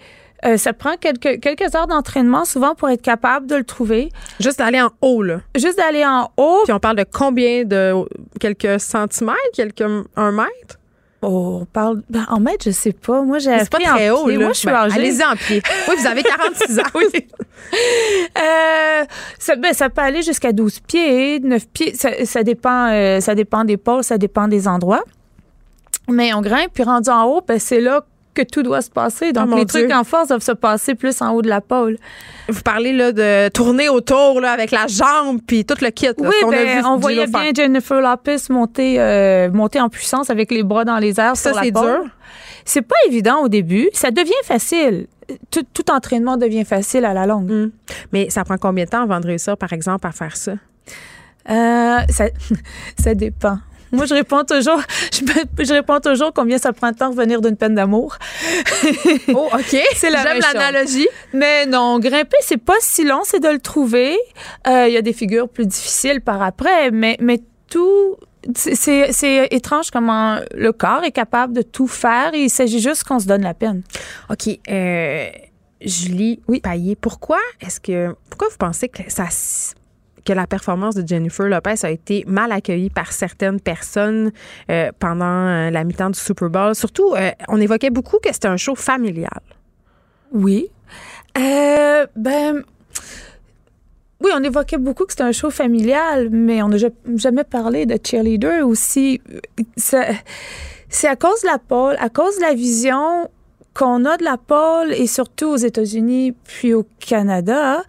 euh, 0.47 0.57
ça 0.57 0.73
prend 0.73 0.97
quelques, 0.97 1.41
quelques 1.41 1.75
heures 1.75 1.87
d'entraînement 1.87 2.45
souvent 2.45 2.75
pour 2.75 2.89
être 2.91 3.03
capable 3.03 3.47
de 3.47 3.57
le 3.57 3.65
trouver. 3.65 4.11
Juste 4.41 4.61
aller 4.61 4.81
en 4.81 4.91
haut, 5.01 5.23
là. 5.23 5.41
Juste 5.57 5.79
d'aller 5.79 6.05
en 6.05 6.31
haut, 6.37 6.61
Puis 6.65 6.73
on 6.73 6.81
parle 6.81 6.97
de 6.97 7.07
combien 7.11 7.65
de 7.65 7.95
quelques 8.41 8.81
centimètres, 8.81 9.39
quelques 9.55 9.85
un 10.17 10.33
mètre? 10.33 10.79
Oh, 11.27 11.61
on 11.63 11.65
parle 11.65 12.03
ben, 12.11 12.27
en 12.29 12.39
mètres, 12.39 12.65
je 12.67 12.71
sais 12.71 12.93
pas. 12.93 13.23
Moi, 13.23 13.39
j'ai 13.39 13.59
C'est 13.61 13.71
pas 13.71 13.79
en 13.79 13.95
très 13.97 14.11
haut, 14.11 14.25
pied. 14.27 14.37
là. 14.37 14.45
Moi, 14.45 14.53
je 14.53 14.59
suis 14.59 14.69
Ben. 14.69 14.91
Allez-y 14.93 15.25
en 15.25 15.35
pied. 15.37 15.63
Oui, 15.89 15.95
vous 15.99 16.07
avez 16.07 16.23
46 16.23 16.79
ans. 16.81 16.83
oui. 16.97 17.27
Euh, 18.37 19.05
ça, 19.39 19.57
ben, 19.57 19.73
ça 19.73 19.89
peut 19.89 20.03
aller 20.03 20.21
jusqu'à 20.21 20.53
12 20.53 20.81
pieds, 20.81 21.41
9 21.41 21.67
pieds. 21.69 21.95
Ça, 21.95 22.11
ça 22.27 22.43
dépend, 22.43 22.91
euh, 22.93 23.21
ça 23.21 23.35
dépend 23.35 23.65
des 23.65 23.79
pôles, 23.79 24.05
ça 24.05 24.19
dépend 24.19 24.49
des 24.49 24.69
endroits. 24.69 25.03
Mais 26.11 26.35
on 26.35 26.43
grimpe, 26.43 26.73
puis 26.75 26.83
rendu 26.83 27.09
en 27.09 27.25
haut, 27.25 27.41
ben, 27.47 27.59
c'est 27.59 27.81
là 27.81 28.05
que 28.35 28.43
tout 28.43 28.63
doit 28.63 28.83
se 28.83 28.91
passer. 28.91 29.33
Donc, 29.33 29.45
Oh, 29.47 29.51
mon 29.51 29.57
les 29.57 29.67
trucs 29.67 29.93
en 29.93 30.05
force 30.05 30.29
doivent 30.29 30.43
se 30.43 30.53
passer 30.53 30.95
plus 30.95 31.21
en 31.23 31.33
haut 31.33 31.43
de 31.43 31.49
la 31.49 31.61
pôle. 31.61 31.99
Vous 32.49 32.63
parlez 32.63 32.93
là, 32.93 33.13
de 33.13 33.49
tourner 33.49 33.89
autour 33.89 34.41
là, 34.41 34.53
avec 34.53 34.71
la 34.71 34.87
jambe 34.87 35.41
puis 35.47 35.65
tout 35.65 35.77
le 35.81 35.91
kit. 35.91 36.07
là, 36.07 36.13
Oui, 36.19 36.35
ben, 36.51 36.79
vu 36.79 36.85
on 36.85 36.97
J-Lo 36.97 36.99
voyait 36.99 37.27
bien 37.27 37.51
Jennifer 37.55 38.01
Lopez 38.01 38.37
monter, 38.51 39.01
euh, 39.01 39.51
monter 39.51 39.81
en 39.81 39.89
puissance 39.89 40.31
avec 40.31 40.51
les 40.51 40.63
bras 40.63 40.85
dans 40.85 40.99
les 40.99 41.21
airs 41.21 41.37
Ça, 41.37 41.53
c'est 41.63 41.71
dur. 41.71 42.05
C'est 42.65 42.83
pas 42.83 42.97
évident 43.07 43.41
au 43.43 43.49
début. 43.49 43.89
Ça 43.93 44.11
devient 44.11 44.33
facile. 44.45 45.07
Tout, 45.51 45.65
tout 45.73 45.91
entraînement 45.91 46.37
devient 46.37 46.65
facile 46.65 47.05
à 47.05 47.15
la 47.15 47.27
longue. 47.27 47.51
Mm. 47.51 47.71
Mais 48.13 48.31
ça 48.31 48.45
prend 48.45 48.57
combien 48.59 48.85
de 48.85 48.91
temps 48.91 49.03
avant 49.03 49.21
de 49.21 49.27
réussir, 49.27 49.57
par 49.57 49.73
exemple, 49.73 50.07
à 50.07 50.13
faire 50.13 50.37
ça? 50.37 50.53
Euh, 51.51 51.99
ça, 52.09 52.25
ça 52.99 53.15
dépend. 53.15 53.59
Moi, 53.95 54.07
je 54.07 54.15
réponds 54.15 54.45
toujours, 54.45 54.81
je, 55.13 55.73
réponds 55.73 56.01
toujours 56.01 56.33
combien 56.35 56.59
ça 56.59 56.73
prend 56.73 56.91
de 56.91 56.97
temps 56.97 57.11
revenir 57.11 57.41
d'une 57.41 57.57
peine 57.57 57.75
d'amour. 57.75 58.17
Oh, 59.35 59.49
OK. 59.53 59.77
C'est 59.97 60.11
la 60.11 60.23
J'aime 60.23 60.41
l'analogie. 60.41 61.09
Mais 61.33 61.67
non, 61.67 61.99
grimper, 61.99 62.37
c'est 62.41 62.57
pas 62.63 62.75
si 62.81 63.05
long, 63.05 63.21
c'est 63.25 63.41
de 63.41 63.49
le 63.49 63.59
trouver. 63.59 64.17
Euh, 64.67 64.87
Il 64.89 64.93
y 64.93 64.97
a 64.97 65.03
des 65.03 65.13
figures 65.13 65.49
plus 65.49 65.67
difficiles 65.67 66.21
par 66.21 66.43
après, 66.43 66.91
mais, 66.91 67.17
mais 67.21 67.41
tout. 67.71 68.17
c'est- 68.55 69.49
étrange 69.51 69.91
comment 69.91 70.39
le 70.55 70.73
corps 70.73 71.03
est 71.05 71.13
capable 71.13 71.53
de 71.55 71.63
tout 71.63 71.87
faire. 71.89 72.31
Il 72.35 72.51
s'agit 72.51 72.81
juste 72.81 73.05
qu'on 73.05 73.19
se 73.19 73.27
donne 73.27 73.43
la 73.43 73.55
peine. 73.55 73.83
OK. 74.31 74.59
Euh, 74.71 75.27
Julie 75.81 76.41
Oui. 76.49 76.61
Paillé, 76.61 76.97
pourquoi 76.97 77.39
est-ce 77.61 77.81
que. 77.81 78.15
Pourquoi 78.31 78.49
vous 78.51 78.57
pensez 78.59 78.89
que 78.89 79.03
ça 79.09 79.27
que 80.25 80.33
la 80.33 80.47
performance 80.47 80.95
de 80.95 81.07
Jennifer 81.07 81.47
Lopez 81.47 81.85
a 81.85 81.91
été 81.91 82.25
mal 82.27 82.51
accueillie 82.53 82.91
par 82.91 83.13
certaines 83.13 83.61
personnes 83.61 84.33
euh, 84.71 84.91
pendant 84.99 85.25
euh, 85.25 85.71
la 85.71 85.85
mi-temps 85.85 86.11
du 86.11 86.19
Super 86.19 86.49
Bowl. 86.51 86.75
Surtout, 86.75 87.15
euh, 87.15 87.31
on 87.49 87.61
évoquait 87.61 87.91
beaucoup 87.91 88.19
que 88.19 88.33
c'était 88.33 88.49
un 88.49 88.57
show 88.57 88.75
familial. 88.75 89.41
Oui. 90.33 90.71
Ben, 91.35 92.63
oui, 94.21 94.31
on 94.35 94.43
évoquait 94.43 94.79
beaucoup 94.79 95.05
que 95.05 95.13
c'était 95.13 95.25
un 95.25 95.33
show 95.33 95.51
familial, 95.51 96.29
mais 96.31 96.63
on 96.63 96.69
n'a 96.69 96.79
ja- 96.79 96.89
jamais 97.17 97.45
parlé 97.45 97.85
de 97.87 97.99
cheerleader 98.03 98.67
aussi. 98.67 99.21
C'est 99.77 101.09
à 101.09 101.17
cause 101.17 101.43
de 101.43 101.49
la 101.49 101.59
pole, 101.59 101.97
à 101.99 102.09
cause 102.09 102.37
de 102.37 102.43
la 102.43 102.55
vision 102.55 103.29
qu'on 103.75 104.05
a 104.05 104.17
de 104.17 104.25
la 104.25 104.37
pole, 104.37 104.93
et 104.93 105.09
surtout 105.09 105.49
aux 105.49 105.57
États-Unis 105.57 106.33
puis 106.45 106.73
au 106.73 106.87
Canada, 107.01 107.83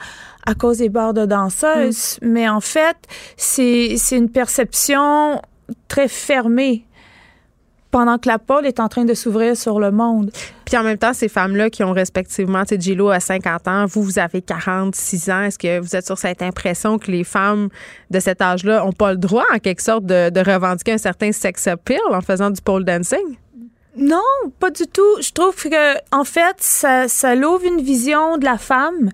à 0.45 0.53
cause 0.55 0.79
des 0.79 0.89
bars 0.89 1.13
de 1.13 1.25
danseuses. 1.25 2.19
Mais 2.21 2.47
en 2.47 2.61
fait, 2.61 2.97
c'est 3.37 3.97
une 4.11 4.29
perception 4.29 5.41
très 5.87 6.07
fermée 6.07 6.85
pendant 7.95 8.17
que 8.17 8.27
la 8.27 8.39
pole 8.39 8.65
est 8.65 8.81
en 8.81 8.89
train 8.89 9.05
de 9.05 9.13
s'ouvrir 9.13 9.55
sur 9.55 9.79
le 9.79 9.89
monde. 9.89 10.29
Puis 10.65 10.75
en 10.75 10.83
même 10.83 10.97
temps, 10.97 11.13
ces 11.13 11.29
femmes-là 11.29 11.69
qui 11.69 11.81
ont 11.81 11.93
respectivement, 11.93 12.63
tu 12.65 12.75
sais, 12.75 12.81
Gillo 12.81 13.09
à 13.09 13.21
50 13.21 13.67
ans, 13.69 13.85
vous, 13.85 14.03
vous 14.03 14.19
avez 14.19 14.41
46 14.41 15.29
ans. 15.29 15.43
Est-ce 15.43 15.57
que 15.57 15.79
vous 15.79 15.95
êtes 15.95 16.05
sur 16.05 16.17
cette 16.17 16.41
impression 16.41 16.99
que 16.99 17.09
les 17.09 17.23
femmes 17.23 17.69
de 18.11 18.19
cet 18.19 18.41
âge-là 18.41 18.83
n'ont 18.83 18.91
pas 18.91 19.11
le 19.11 19.17
droit, 19.17 19.45
en 19.53 19.59
quelque 19.59 19.81
sorte, 19.81 20.05
de, 20.05 20.29
de 20.29 20.39
revendiquer 20.41 20.91
un 20.91 20.97
certain 20.97 21.31
sex 21.31 21.67
appeal 21.67 22.01
en 22.11 22.19
faisant 22.19 22.49
du 22.49 22.61
pole 22.61 22.83
dancing? 22.83 23.37
Non, 23.95 24.19
pas 24.59 24.71
du 24.71 24.83
tout. 24.87 25.21
Je 25.21 25.31
trouve 25.31 25.55
que 25.55 25.95
en 26.13 26.25
fait, 26.25 26.57
ça, 26.57 27.07
ça 27.07 27.33
l'ouvre 27.33 27.63
une 27.63 27.81
vision 27.81 28.37
de 28.37 28.43
la 28.43 28.57
femme. 28.57 29.09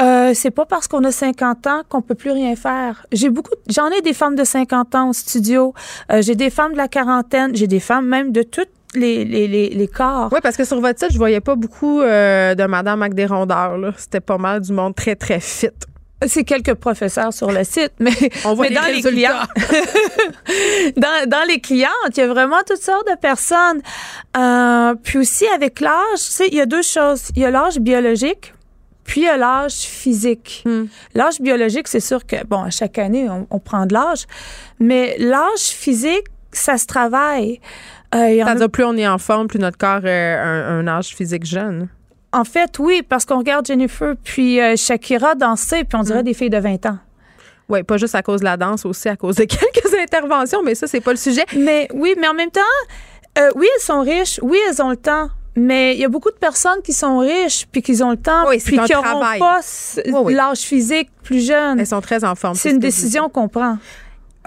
Euh, 0.00 0.32
c'est 0.34 0.50
pas 0.50 0.66
parce 0.66 0.88
qu'on 0.88 1.04
a 1.04 1.12
50 1.12 1.66
ans 1.66 1.82
qu'on 1.88 2.02
peut 2.02 2.14
plus 2.14 2.32
rien 2.32 2.56
faire. 2.56 3.06
J'ai 3.12 3.30
beaucoup, 3.30 3.52
j'en 3.68 3.88
ai 3.90 4.00
des 4.00 4.12
femmes 4.12 4.34
de 4.34 4.44
50 4.44 4.94
ans 4.94 5.10
au 5.10 5.12
studio. 5.12 5.72
Euh, 6.10 6.20
j'ai 6.20 6.34
des 6.34 6.50
femmes 6.50 6.72
de 6.72 6.76
la 6.76 6.88
quarantaine. 6.88 7.54
J'ai 7.54 7.68
des 7.68 7.80
femmes 7.80 8.06
même 8.06 8.32
de 8.32 8.42
toutes 8.42 8.70
les, 8.94 9.24
les, 9.24 9.46
les, 9.46 9.68
les 9.68 9.88
corps. 9.88 10.30
Oui, 10.32 10.40
parce 10.42 10.56
que 10.56 10.64
sur 10.64 10.80
votre 10.80 10.98
site, 10.98 11.12
je 11.12 11.18
voyais 11.18 11.40
pas 11.40 11.54
beaucoup 11.54 12.00
euh, 12.00 12.54
de 12.54 12.64
Madame 12.64 13.02
avec 13.02 13.14
des 13.14 13.26
rondeurs. 13.26 13.78
là. 13.78 13.92
C'était 13.96 14.20
pas 14.20 14.38
mal 14.38 14.60
du 14.60 14.72
monde 14.72 14.94
très, 14.94 15.16
très 15.16 15.40
fit. 15.40 15.70
C'est 16.26 16.44
quelques 16.44 16.74
professeurs 16.74 17.32
sur 17.34 17.52
le 17.52 17.64
site, 17.64 17.92
mais, 17.98 18.12
On 18.44 18.54
voit 18.54 18.64
mais 18.64 18.70
les 18.70 18.74
dans 18.76 18.86
les 18.86 19.02
clients, 19.02 19.42
dans, 20.96 21.28
dans 21.28 21.46
les 21.46 21.60
clientes, 21.60 21.90
il 22.16 22.20
y 22.20 22.22
a 22.22 22.28
vraiment 22.28 22.60
toutes 22.66 22.80
sortes 22.80 23.06
de 23.10 23.16
personnes. 23.16 23.82
Euh, 24.36 24.94
puis 25.02 25.18
aussi 25.18 25.46
avec 25.48 25.80
l'âge, 25.80 25.92
tu 26.16 26.20
sais, 26.20 26.48
il 26.48 26.54
y 26.54 26.60
a 26.62 26.66
deux 26.66 26.82
choses. 26.82 27.28
Il 27.36 27.42
y 27.42 27.44
a 27.44 27.50
l'âge 27.50 27.78
biologique, 27.78 28.53
puis 29.04 29.22
il 29.22 29.24
y 29.24 29.28
a 29.28 29.36
l'âge 29.36 29.74
physique. 29.74 30.62
Hmm. 30.66 30.84
L'âge 31.14 31.40
biologique, 31.40 31.88
c'est 31.88 32.00
sûr 32.00 32.24
que 32.26 32.44
bon, 32.46 32.62
à 32.62 32.70
chaque 32.70 32.98
année, 32.98 33.28
on, 33.28 33.46
on 33.50 33.58
prend 33.58 33.86
de 33.86 33.94
l'âge, 33.94 34.24
mais 34.80 35.16
l'âge 35.18 35.60
physique, 35.60 36.26
ça 36.52 36.78
se 36.78 36.86
travaille. 36.86 37.60
Euh, 38.14 38.30
il 38.30 38.36
y 38.36 38.42
en 38.42 38.46
a- 38.46 38.50
C'est-à-dire, 38.50 38.70
plus 38.70 38.84
on 38.84 38.96
est 38.96 39.06
en 39.08 39.18
forme, 39.18 39.46
plus 39.48 39.58
notre 39.58 39.76
corps 39.78 40.04
a 40.04 40.08
un, 40.08 40.78
un 40.80 40.86
âge 40.88 41.08
physique 41.14 41.44
jeune. 41.44 41.88
en 42.32 42.44
fait, 42.44 42.78
oui, 42.78 43.02
parce 43.08 43.24
qu'on 43.24 43.38
regarde 43.38 43.66
Jennifer 43.66 44.14
puis 44.24 44.60
euh, 44.60 44.74
Shakira 44.76 45.34
danser, 45.34 45.84
puis 45.84 45.96
on 45.98 46.02
dirait 46.02 46.20
Hmm. 46.20 46.24
des 46.24 46.34
filles 46.34 46.50
de 46.50 46.58
20 46.58 46.86
ans. 46.86 46.98
Oui, 47.68 47.82
pas 47.82 47.96
juste 47.96 48.14
à 48.14 48.22
cause 48.22 48.40
de 48.40 48.44
la 48.44 48.56
danse, 48.56 48.84
aussi 48.84 49.08
à 49.08 49.16
cause 49.16 49.36
de 49.36 49.44
quelques 49.44 49.94
interventions, 50.00 50.62
mais 50.62 50.74
ça, 50.74 50.86
c'est 50.86 51.00
pas 51.00 51.12
le 51.12 51.16
sujet. 51.16 51.44
Mais 51.56 51.88
oui, 51.94 52.14
mais 52.20 52.28
en 52.28 52.34
même 52.34 52.50
temps, 52.50 52.60
euh, 53.38 53.50
oui, 53.56 53.66
elles 53.74 53.82
sont 53.82 54.00
riches, 54.02 54.38
oui, 54.42 54.58
elles 54.68 54.82
ont 54.82 54.90
le 54.90 54.96
temps. 54.96 55.28
Mais 55.56 55.94
il 55.94 56.00
y 56.00 56.04
a 56.04 56.08
beaucoup 56.08 56.30
de 56.30 56.36
personnes 56.36 56.82
qui 56.82 56.92
sont 56.92 57.18
riches 57.18 57.66
puis 57.70 57.80
qui 57.82 58.02
ont 58.02 58.10
le 58.10 58.16
temps 58.16 58.48
Oui, 58.48 58.58
puis 58.64 58.76
qui 58.78 58.92
n'auront 58.92 59.20
pas 59.38 59.60
Oui, 60.04 60.12
oui. 60.24 60.34
l'âge 60.34 60.58
physique 60.60 61.10
plus 61.22 61.46
jeune. 61.46 61.78
Elles 61.78 61.86
sont 61.86 62.00
très 62.00 62.24
en 62.24 62.34
forme. 62.34 62.54
C'est 62.56 62.70
ce 62.70 62.74
une 62.74 62.80
décision 62.80 63.28
qu'on 63.28 63.48
prend. 63.48 63.78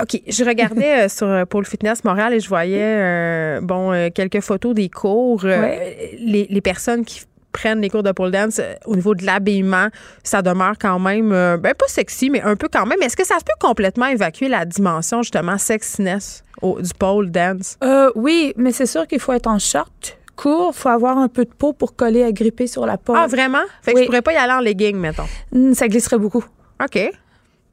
OK. 0.01 0.21
Je 0.27 0.43
regardais 0.43 1.05
euh, 1.05 1.09
sur 1.09 1.27
euh, 1.27 1.45
Pôle 1.45 1.65
Fitness 1.65 2.03
Montréal 2.03 2.33
et 2.33 2.39
je 2.39 2.47
voyais 2.49 2.77
euh, 2.81 3.61
bon 3.61 3.91
euh, 3.93 4.09
quelques 4.13 4.41
photos 4.41 4.75
des 4.75 4.89
cours. 4.89 5.43
Les, 5.43 6.47
les 6.49 6.61
personnes 6.61 7.03
qui 7.05 7.21
prennent 7.53 7.81
les 7.81 7.89
cours 7.89 8.03
de 8.03 8.11
pole 8.11 8.29
dance 8.29 8.61
au 8.85 8.95
niveau 8.95 9.15
de 9.15 9.25
l'habillement, 9.25 9.87
ça 10.23 10.43
demeure 10.43 10.73
quand 10.79 10.99
même 10.99 11.29
ben 11.29 11.73
pas 11.73 11.87
sexy 11.87 12.29
mais 12.29 12.41
un 12.41 12.55
peu 12.55 12.67
quand 12.71 12.85
même. 12.85 13.01
Est-ce 13.01 13.17
que 13.17 13.25
ça 13.25 13.37
peut 13.43 13.53
complètement 13.59 14.05
évacuer 14.05 14.47
la 14.49 14.63
dimension 14.65 15.23
justement 15.23 15.57
sexiness 15.57 16.43
au- 16.61 16.79
du 16.79 16.93
pole 16.93 17.31
dance? 17.31 17.77
Euh, 17.83 18.11
oui, 18.13 18.53
mais 18.57 18.71
c'est 18.71 18.85
sûr 18.85 19.07
qu'il 19.07 19.19
faut 19.19 19.33
être 19.33 19.47
en 19.47 19.57
short, 19.57 20.19
court, 20.37 20.73
faut 20.73 20.87
avoir 20.89 21.17
un 21.17 21.27
peu 21.27 21.43
de 21.43 21.49
peau 21.51 21.73
pour 21.73 21.95
coller 21.97 22.23
à 22.23 22.31
gripper 22.31 22.67
sur 22.67 22.85
la 22.85 22.97
peau. 22.97 23.13
Ah 23.17 23.27
vraiment? 23.27 23.63
Fait 23.81 23.91
que 23.91 23.97
Oui. 23.97 24.03
je 24.03 24.05
pourrais 24.07 24.21
pas 24.21 24.31
y 24.31 24.37
aller 24.37 24.53
en 24.53 24.61
legging 24.61 24.95
mettons. 24.95 25.25
Ça 25.73 25.87
glisserait 25.89 26.17
beaucoup. 26.19 26.45
OK. 26.81 27.11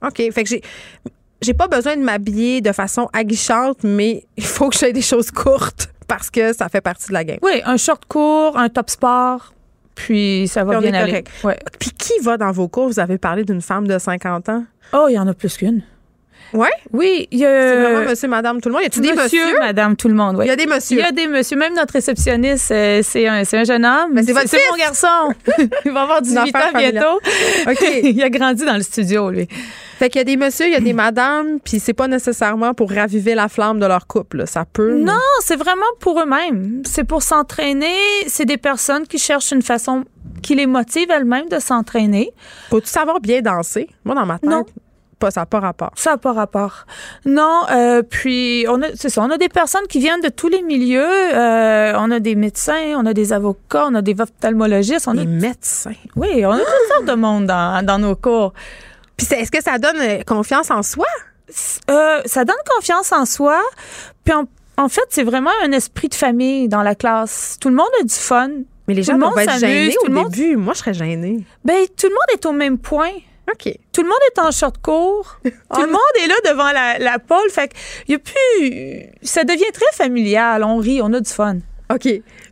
OK. 0.05 0.16
Fait 0.32 0.43
que 0.43 0.49
j'ai. 0.49 0.62
J'ai 1.43 1.53
pas 1.55 1.69
besoin 1.69 1.97
de 1.97 2.03
m'habiller 2.03 2.62
de 2.62 2.73
façon 2.73 3.09
aguichante, 3.12 3.78
mais 3.85 4.24
il 4.36 4.45
faut 4.45 4.70
que 4.70 4.78
j'aie 4.78 4.93
des 4.95 5.03
choses 5.03 5.31
courtes 5.31 5.91
parce 6.09 6.31
que 6.31 6.55
ça 6.55 6.69
fait 6.70 6.81
partie 6.81 7.09
de 7.09 7.12
la 7.12 7.23
game. 7.23 7.39
Oui, 7.43 7.61
un 7.66 7.77
short 7.77 8.05
court, 8.07 8.57
un 8.57 8.70
top 8.70 8.89
sport, 8.89 9.53
puis 9.95 10.49
ça 10.49 10.65
va 10.65 10.70
Puis 10.70 10.78
on 10.78 10.81
bien 10.91 10.95
est 10.95 11.03
aller. 11.03 11.11
correct. 11.12 11.31
Ouais. 11.45 11.59
Puis 11.78 11.91
qui 11.91 12.19
va 12.23 12.39
dans 12.39 12.51
vos 12.51 12.69
cours? 12.69 12.86
Vous 12.89 12.99
avez 12.99 13.19
parlé 13.19 13.45
d'une 13.45 13.61
femme 13.61 13.86
de 13.86 13.99
50 13.99 14.49
ans. 14.49 14.65
Oh, 14.95 15.07
il 15.11 15.15
y 15.15 15.19
en 15.19 15.28
a 15.28 15.35
plus 15.35 15.57
qu'une. 15.59 15.82
Ouais? 16.53 16.69
Oui, 16.93 17.27
il 17.31 17.39
y 17.41 17.47
a. 17.47 17.49
C'est 17.49 17.83
vraiment 17.83 18.11
monsieur, 18.11 18.29
madame, 18.29 18.61
tout 18.61 18.69
le 18.69 18.75
monde. 18.75 18.83
Y 18.83 18.87
a-tu 18.87 19.01
des 19.01 19.12
monsieur, 19.12 19.59
madame, 19.59 19.97
tout 19.97 20.09
le 20.09 20.15
monde, 20.15 20.37
oui. 20.39 20.45
Il 20.45 20.49
y 20.49 20.53
a 20.53 20.57
des 20.57 20.66
messieurs. 20.66 20.99
Il 20.99 21.03
y 21.03 21.07
a 21.07 21.11
des 21.12 21.27
messieurs. 21.27 21.57
Même 21.57 21.75
notre 21.75 21.95
réceptionniste, 21.95 22.71
euh, 22.71 23.01
c'est 23.03 23.27
un, 23.27 23.45
c'est 23.45 23.59
un 23.59 23.65
jeune 23.65 23.85
homme. 23.85 24.11
Mais 24.12 24.23
c'est 24.23 24.33
votre 24.33 24.49
C'est 24.49 24.59
fils! 24.59 24.71
mon 24.71 24.77
garçon. 24.77 25.35
il 25.85 25.91
va 25.93 26.03
avoir 26.03 26.23
18 26.23 26.55
ans 26.57 26.61
bientôt. 26.77 27.21
OK. 27.69 27.85
il 28.05 28.23
a 28.23 28.31
grandi 28.31 28.65
dans 28.65 28.77
le 28.77 28.83
studio, 28.83 29.31
lui. 29.31 29.49
Fait 29.99 30.09
qu'il 30.09 30.19
y 30.19 30.23
a 30.23 30.25
des 30.25 30.37
messieurs, 30.37 30.66
il 30.66 30.73
y 30.73 30.77
a 30.77 30.81
des 30.81 30.93
madames, 30.93 31.59
puis 31.65 31.79
c'est 31.79 31.93
pas 31.93 32.09
nécessairement 32.09 32.75
pour 32.75 32.91
raviver 32.91 33.35
la 33.37 33.49
flamme 33.49 33.79
de 33.79 33.87
leur 33.87 34.07
couple. 34.09 34.39
là. 34.39 34.47
Ça 34.47 34.65
peut. 34.71 34.95
Non, 34.99 35.12
c'est 35.41 35.57
vraiment 35.57 35.83
pour 36.01 36.21
eux-mêmes. 36.21 36.83
C'est 36.85 37.05
pour 37.05 37.23
s'entraîner. 37.23 37.95
C'est 38.27 38.45
des 38.45 38.57
personnes 38.59 39.07
qui 39.07 39.19
cherchent 39.19 39.53
une 39.53 39.62
façon 39.62 40.05
qui 40.43 40.55
les 40.55 40.66
motive 40.66 41.07
elles-mêmes 41.11 41.49
de 41.49 41.59
s'entraîner. 41.59 42.31
Faut-tu 42.71 42.89
savoir 42.89 43.21
bien 43.21 43.41
danser? 43.41 43.89
Moi, 44.05 44.15
dans 44.15 44.27
ma 44.27 44.39
tête, 44.39 44.51
Non. 44.51 44.65
Pas, 45.15 45.31
ça 45.31 45.41
n'a 45.43 45.47
pas 45.47 45.61
rapport. 45.61 45.93
Ça 45.97 46.11
n'a 46.12 46.19
pas 46.19 46.32
rapport. 46.32 46.86
Non, 47.24 47.62
euh, 47.70 48.03
puis 48.03 48.66
on 48.69 48.82
a, 48.82 48.86
c'est 48.95 49.09
ça, 49.09 49.23
on 49.23 49.31
a 49.31 49.39
des 49.39 49.49
personnes 49.49 49.86
qui 49.89 49.99
viennent 49.99 50.20
de 50.20 50.28
tous 50.28 50.49
les 50.49 50.62
milieux. 50.62 51.03
Euh, 51.35 51.93
on 51.99 52.11
a 52.11 52.20
des 52.20 52.35
médecins, 52.35 52.95
on 52.97 53.07
a 53.07 53.12
des 53.15 53.32
avocats, 53.32 53.86
on 53.89 53.95
a 53.95 54.03
des 54.03 54.20
ophtalmologistes, 54.20 55.09
on 55.09 55.12
a 55.19 55.23
Les 55.23 55.27
médecins. 55.27 55.93
Oui, 56.16 56.45
on 56.45 56.51
a 56.53 56.59
toutes 56.59 56.89
sortes 56.93 57.05
de 57.07 57.15
monde 57.15 57.47
dans, 57.47 57.85
dans 57.85 57.99
nos 57.99 58.16
cours. 58.16 58.53
Puis 59.16 59.27
est-ce 59.31 59.51
que 59.51 59.62
ça 59.62 59.78
donne 59.78 59.97
euh, 60.01 60.23
confiance 60.27 60.70
en 60.70 60.82
soi? 60.82 61.07
Euh, 61.91 62.20
ça 62.24 62.45
donne 62.45 62.57
confiance 62.74 63.12
en 63.12 63.24
soi. 63.27 63.61
Puis 64.24 64.35
en, 64.35 64.45
en 64.77 64.89
fait, 64.89 65.05
c'est 65.11 65.23
vraiment 65.23 65.51
un 65.65 65.73
esprit 65.73 66.09
de 66.09 66.15
famille 66.15 66.69
dans 66.69 66.82
la 66.82 66.95
classe. 66.95 67.57
Tout 67.61 67.69
le 67.69 67.77
monde 67.77 67.91
a 68.01 68.03
du 68.03 68.15
fun. 68.15 68.49
Mais 68.89 68.95
les 68.95 69.03
gens 69.03 69.16
vont 69.16 69.36
être 69.39 69.59
gênés 69.61 69.95
tout 70.05 70.11
au 70.11 70.12
monde- 70.12 70.31
début. 70.31 70.57
Moi, 70.57 70.74
je 70.74 70.78
serais 70.81 70.95
gênée. 70.95 71.45
Ben, 71.65 71.77
tout 71.97 72.07
le 72.09 72.12
monde 72.12 72.28
est 72.35 72.45
au 72.45 72.53
même 72.53 72.77
point. 72.78 73.12
OK. 73.53 73.75
Tout 73.93 74.03
le 74.03 74.09
monde 74.09 74.19
est 74.35 74.41
en 74.41 74.51
short 74.51 74.79
court. 74.83 75.37
Tout 75.45 75.83
le 75.83 75.89
monde 75.93 76.01
est 76.23 76.27
là 76.27 76.35
devant 76.51 76.73
la, 76.73 76.99
la 76.99 77.19
pole. 77.19 77.51
Fait 77.51 77.69
que 77.69 77.75
y 78.09 78.15
a 78.15 78.19
plus. 78.19 79.03
Ça 79.23 79.45
devient 79.45 79.71
très 79.73 79.93
familial. 79.93 80.65
On 80.65 80.79
rit, 80.79 81.01
on 81.03 81.12
a 81.12 81.21
du 81.21 81.31
fun. 81.31 81.59
OK. 81.93 82.07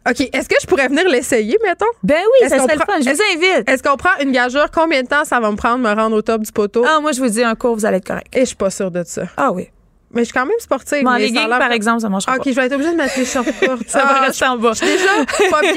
OK. 0.08 0.20
Est-ce 0.32 0.48
que 0.48 0.56
je 0.60 0.66
pourrais 0.66 0.88
venir 0.88 1.08
l'essayer, 1.08 1.58
mettons? 1.62 1.86
Ben 2.02 2.20
oui, 2.20 2.48
ça 2.48 2.58
serait 2.58 2.74
le 2.76 2.80
fun. 2.80 3.00
Je 3.00 3.10
vous 3.10 3.22
invite. 3.34 3.68
Est-ce 3.68 3.82
qu'on 3.82 3.96
prend 3.96 4.10
une 4.20 4.32
gageure? 4.32 4.70
Combien 4.70 5.02
de 5.02 5.08
temps 5.08 5.24
ça 5.24 5.40
va 5.40 5.50
me 5.50 5.56
prendre 5.56 5.78
de 5.78 5.88
me 5.88 5.94
rendre 5.94 6.16
au 6.16 6.22
top 6.22 6.42
du 6.42 6.52
poteau? 6.52 6.84
Ah, 6.86 7.00
moi, 7.00 7.12
je 7.12 7.20
vous 7.20 7.28
dis 7.28 7.42
un 7.42 7.54
cours, 7.54 7.74
vous 7.74 7.86
allez 7.86 7.96
être 7.96 8.06
correct. 8.06 8.26
Et 8.34 8.40
je 8.40 8.44
suis 8.46 8.56
pas 8.56 8.70
sûre 8.70 8.90
de 8.90 9.02
ça. 9.04 9.22
Ah 9.36 9.50
oui. 9.52 9.68
Mais 10.14 10.22
je 10.22 10.24
suis 10.26 10.32
quand 10.34 10.44
même 10.46 10.54
sportive. 10.60 11.02
Mais 11.02 11.08
en 11.08 11.12
mais 11.14 11.18
ça 11.20 11.24
a 11.24 11.28
legging, 11.28 11.48
l'air- 11.48 11.58
par 11.58 11.72
exemple, 11.72 12.00
ça 12.00 12.08
marchera 12.08 12.32
Ah, 12.32 12.36
OK, 12.38 12.44
pas. 12.44 12.50
je 12.50 12.56
vais 12.56 12.66
être 12.66 12.72
obligée 12.74 12.90
de 12.92 12.96
mettre 12.96 13.18
les 13.18 13.24
shorts 13.24 13.44
courtes. 13.60 13.82
Ça 13.88 14.00
va 14.00 14.16
Ah, 14.20 14.26
rester 14.26 14.44
en 14.46 14.56
bas. 14.58 14.72
Je 14.74 14.84
suis 14.84 14.86
déjà 14.86 15.48
pas 15.50 15.60
bien. 15.62 15.72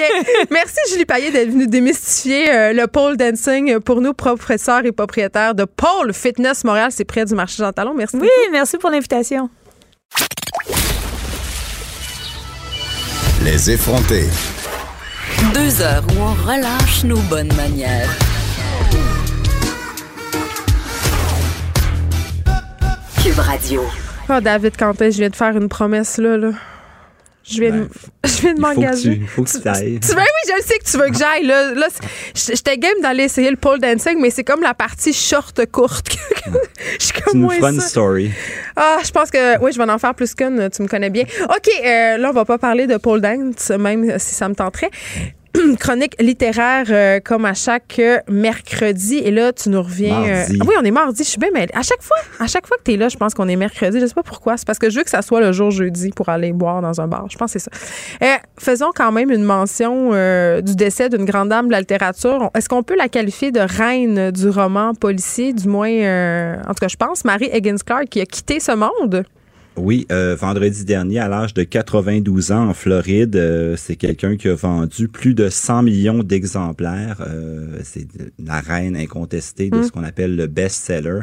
Merci, 0.51 0.75
Julie 0.91 1.05
Payet, 1.05 1.31
d'être 1.31 1.49
venue 1.51 1.67
démystifier 1.67 2.51
euh, 2.51 2.73
le 2.73 2.87
pole 2.87 3.15
dancing 3.17 3.79
pour 3.79 4.01
nous, 4.01 4.13
professeurs 4.13 4.85
et 4.85 4.91
propriétaires 4.91 5.55
de 5.55 5.65
Pole 5.65 6.13
Fitness 6.13 6.63
Montréal. 6.63 6.89
C'est 6.91 7.05
près 7.05 7.25
du 7.25 7.33
marché 7.35 7.55
Jean 7.63 7.71
Talon. 7.71 7.93
Merci. 7.95 8.17
Oui, 8.17 8.29
merci 8.51 8.77
pour 8.77 8.89
l'invitation. 8.89 9.49
Les 13.43 13.71
effrontés. 13.71 14.25
Deux 15.53 15.81
heures 15.81 16.03
où 16.09 16.21
on 16.21 16.33
relâche 16.49 17.03
nos 17.03 17.19
bonnes 17.29 17.53
manières. 17.55 18.09
Cube 23.23 23.39
Radio. 23.39 23.83
Ah, 24.27 24.41
David 24.41 24.75
Quentin, 24.77 25.09
je 25.09 25.17
viens 25.17 25.29
de 25.29 25.35
faire 25.35 25.55
une 25.55 25.69
promesse, 25.69 26.17
là. 26.17 26.37
là. 26.37 26.51
Je 27.47 27.61
viens, 27.61 27.69
de, 27.71 27.87
je 28.25 28.41
viens 28.41 28.53
de 28.55 28.59
Ben, 28.59 28.69
Il 28.71 28.73
faut 28.73 28.81
que 28.81 28.85
m'engager. 28.85 29.19
tu, 29.19 29.25
faut 29.27 29.43
que 29.43 29.49
tu. 29.51 29.59
Tu 29.59 29.67
veux, 29.67 30.15
oui, 30.15 30.41
je 30.49 30.55
le 30.57 30.61
sais 30.63 30.79
que 30.79 30.83
tu 30.83 30.97
veux 30.97 31.09
que 31.09 31.17
j'aille. 31.17 31.45
Là, 31.45 31.75
là 31.75 31.87
c'est- 32.33 32.55
j'étais 32.55 32.75
game 32.79 32.99
d'aller 33.03 33.25
essayer 33.25 33.51
le 33.51 33.55
pole 33.55 33.79
dancing, 33.79 34.19
mais 34.19 34.31
c'est 34.31 34.43
comme 34.43 34.61
la 34.63 34.73
partie 34.73 35.13
short 35.13 35.63
courte. 35.71 36.09
que- 36.09 36.49
je 36.99 37.05
suis 37.05 37.13
Tu 37.13 37.21
comme 37.21 37.43
une 37.51 37.79
ça. 37.81 37.87
story. 37.87 38.31
Ah, 38.75 38.97
je 39.05 39.11
pense 39.11 39.29
que 39.29 39.59
oui, 39.61 39.71
je 39.71 39.77
vais 39.77 39.87
en 39.91 39.99
faire 39.99 40.15
plus 40.15 40.33
qu'une. 40.33 40.69
Tu 40.71 40.81
me 40.81 40.87
connais 40.87 41.11
bien. 41.11 41.25
OK, 41.43 41.69
euh, 41.85 42.17
là, 42.17 42.29
on 42.31 42.33
va 42.33 42.45
pas 42.45 42.57
parler 42.57 42.87
de 42.87 42.97
pole 42.97 43.21
dance, 43.21 43.69
même 43.69 44.17
si 44.17 44.33
ça 44.33 44.49
me 44.49 44.55
tenterait. 44.55 44.89
chronique 45.79 46.15
littéraire 46.19 46.85
euh, 46.89 47.19
comme 47.23 47.45
à 47.45 47.53
chaque 47.53 47.95
euh, 47.99 48.19
mercredi. 48.29 49.17
Et 49.17 49.31
là, 49.31 49.53
tu 49.53 49.69
nous 49.69 49.81
reviens. 49.81 50.23
euh, 50.23 50.43
ah 50.61 50.63
oui, 50.67 50.75
on 50.79 50.83
est 50.83 50.91
mardi. 50.91 51.23
Je 51.23 51.29
suis 51.29 51.39
bien 51.39 51.51
mêlée. 51.51 51.71
À 51.73 51.81
chaque 51.81 52.01
fois, 52.01 52.17
à 52.39 52.47
chaque 52.47 52.67
fois 52.67 52.77
que 52.77 52.83
tu 52.83 52.93
es 52.93 52.97
là, 52.97 53.09
je 53.09 53.17
pense 53.17 53.33
qu'on 53.33 53.47
est 53.47 53.55
mercredi. 53.55 53.99
Je 53.99 54.05
sais 54.05 54.13
pas 54.13 54.23
pourquoi. 54.23 54.57
C'est 54.57 54.65
parce 54.67 54.79
que 54.79 54.89
je 54.89 54.97
veux 54.97 55.03
que 55.03 55.09
ça 55.09 55.21
soit 55.21 55.41
le 55.41 55.51
jour 55.51 55.71
jeudi 55.71 56.11
pour 56.11 56.29
aller 56.29 56.53
boire 56.53 56.81
dans 56.81 57.01
un 57.01 57.07
bar. 57.07 57.27
Je 57.29 57.37
pense 57.37 57.53
que 57.53 57.59
c'est 57.59 57.69
ça. 57.71 58.37
Faisons 58.57 58.91
quand 58.95 59.11
même 59.11 59.31
une 59.31 59.43
mention 59.43 60.11
euh, 60.13 60.61
du 60.61 60.75
décès 60.75 61.09
d'une 61.09 61.25
grande 61.25 61.49
dame 61.49 61.67
de 61.67 61.71
la 61.71 61.79
littérature. 61.79 62.49
Est-ce 62.55 62.69
qu'on 62.69 62.83
peut 62.83 62.95
la 62.97 63.09
qualifier 63.09 63.51
de 63.51 63.59
reine 63.59 64.31
du 64.31 64.49
roman 64.49 64.93
policier, 64.93 65.53
du 65.53 65.67
moins, 65.67 65.89
euh, 65.89 66.55
en 66.63 66.69
tout 66.69 66.79
cas, 66.81 66.87
je 66.87 66.95
pense, 66.95 67.25
Marie 67.25 67.49
Higgins 67.53 67.77
Clark, 67.85 68.05
qui 68.05 68.21
a 68.21 68.25
quitté 68.25 68.59
ce 68.59 68.71
monde? 68.71 69.25
Oui, 69.77 70.07
euh, 70.09 70.35
vendredi 70.35 70.85
dernier, 70.85 71.19
à 71.19 71.27
l'âge 71.27 71.53
de 71.53 71.63
92 71.63 72.53
ans 72.53 72.69
en 72.69 72.73
Floride, 72.73 73.35
euh, 73.35 73.75
c'est 73.75 73.97
quelqu'un 73.97 74.37
qui 74.37 74.47
a 74.47 74.55
vendu 74.55 75.09
plus 75.09 75.33
de 75.33 75.49
100 75.49 75.83
millions 75.83 76.23
d'exemplaires. 76.23 77.21
Euh, 77.27 77.79
c'est 77.83 78.07
la 78.39 78.61
reine 78.61 78.95
incontestée 78.95 79.69
de 79.69 79.79
Mm. 79.79 79.83
ce 79.83 79.91
qu'on 79.91 80.03
appelle 80.03 80.35
le 80.37 80.47
best-seller. 80.47 81.21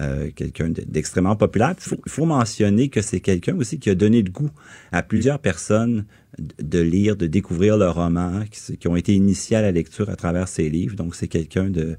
Euh, 0.00 0.30
quelqu'un 0.36 0.70
d'extrêmement 0.70 1.34
populaire. 1.34 1.74
Il 2.06 2.10
faut, 2.10 2.24
mentionner 2.24 2.88
que 2.88 3.02
c'est 3.02 3.18
quelqu'un 3.18 3.56
aussi 3.56 3.80
qui 3.80 3.90
a 3.90 3.96
donné 3.96 4.22
le 4.22 4.30
goût 4.30 4.50
à 4.92 5.02
plusieurs 5.02 5.40
personnes 5.40 6.04
de 6.38 6.78
lire, 6.78 7.16
de 7.16 7.26
découvrir 7.26 7.76
le 7.76 7.90
roman, 7.90 8.44
qui, 8.48 8.76
qui 8.76 8.86
ont 8.86 8.94
été 8.94 9.12
initiés 9.12 9.56
à 9.56 9.62
la 9.62 9.72
lecture 9.72 10.08
à 10.08 10.14
travers 10.14 10.46
ses 10.46 10.68
livres. 10.68 10.94
Donc, 10.94 11.16
c'est 11.16 11.26
quelqu'un 11.26 11.64
de 11.64 11.96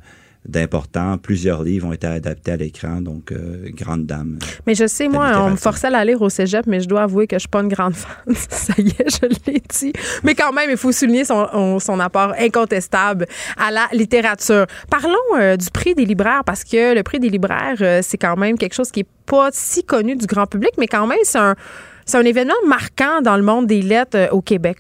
d'important. 0.47 1.17
Plusieurs 1.17 1.63
livres 1.63 1.87
ont 1.87 1.93
été 1.93 2.07
adaptés 2.07 2.51
à 2.53 2.55
l'écran, 2.57 3.01
donc 3.01 3.31
euh, 3.31 3.69
grande 3.73 4.05
dame. 4.05 4.39
Mais 4.65 4.73
je 4.73 4.87
sais, 4.87 5.07
moi, 5.07 5.33
on 5.45 5.51
me 5.51 5.55
forçait 5.57 5.87
à 5.87 5.89
la 5.91 6.05
lire 6.05 6.21
au 6.21 6.29
cégep, 6.29 6.65
mais 6.65 6.79
je 6.79 6.87
dois 6.87 7.03
avouer 7.03 7.27
que 7.27 7.35
je 7.35 7.39
suis 7.41 7.49
pas 7.49 7.59
une 7.61 7.67
grande 7.67 7.93
fan. 7.95 8.33
Ça 8.35 8.73
y 8.77 8.87
est, 8.87 9.19
je 9.21 9.27
l'ai 9.51 9.61
dit. 9.69 9.93
Mais 10.23 10.35
quand 10.35 10.51
même, 10.53 10.69
il 10.69 10.77
faut 10.77 10.91
souligner 10.91 11.25
son, 11.25 11.47
on- 11.53 11.79
son 11.79 11.99
apport 11.99 12.33
incontestable 12.39 13.25
à 13.57 13.69
la 13.71 13.87
littérature. 13.91 14.65
Parlons 14.89 15.15
euh, 15.37 15.57
du 15.57 15.69
prix 15.71 15.93
des 15.93 16.05
libraires, 16.05 16.43
parce 16.45 16.63
que 16.63 16.95
le 16.95 17.03
prix 17.03 17.19
des 17.19 17.29
libraires, 17.29 17.77
euh, 17.81 17.99
c'est 18.01 18.17
quand 18.17 18.37
même 18.37 18.57
quelque 18.57 18.73
chose 18.75 18.91
qui 18.91 19.01
est 19.01 19.07
pas 19.25 19.49
si 19.51 19.83
connu 19.83 20.15
du 20.15 20.25
grand 20.25 20.47
public, 20.47 20.71
mais 20.77 20.87
quand 20.87 21.05
même, 21.05 21.19
c'est 21.23 21.37
un, 21.37 21.55
c'est 22.05 22.17
un 22.17 22.25
événement 22.25 22.53
marquant 22.67 23.21
dans 23.21 23.35
le 23.37 23.43
monde 23.43 23.67
des 23.67 23.81
lettres 23.81 24.17
euh, 24.17 24.29
au 24.31 24.41
Québec. 24.41 24.77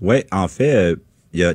Oui, 0.00 0.22
en 0.30 0.46
fait, 0.48 0.74
euh, 0.74 0.96
il 1.32 1.40
y 1.40 1.44
a 1.44 1.52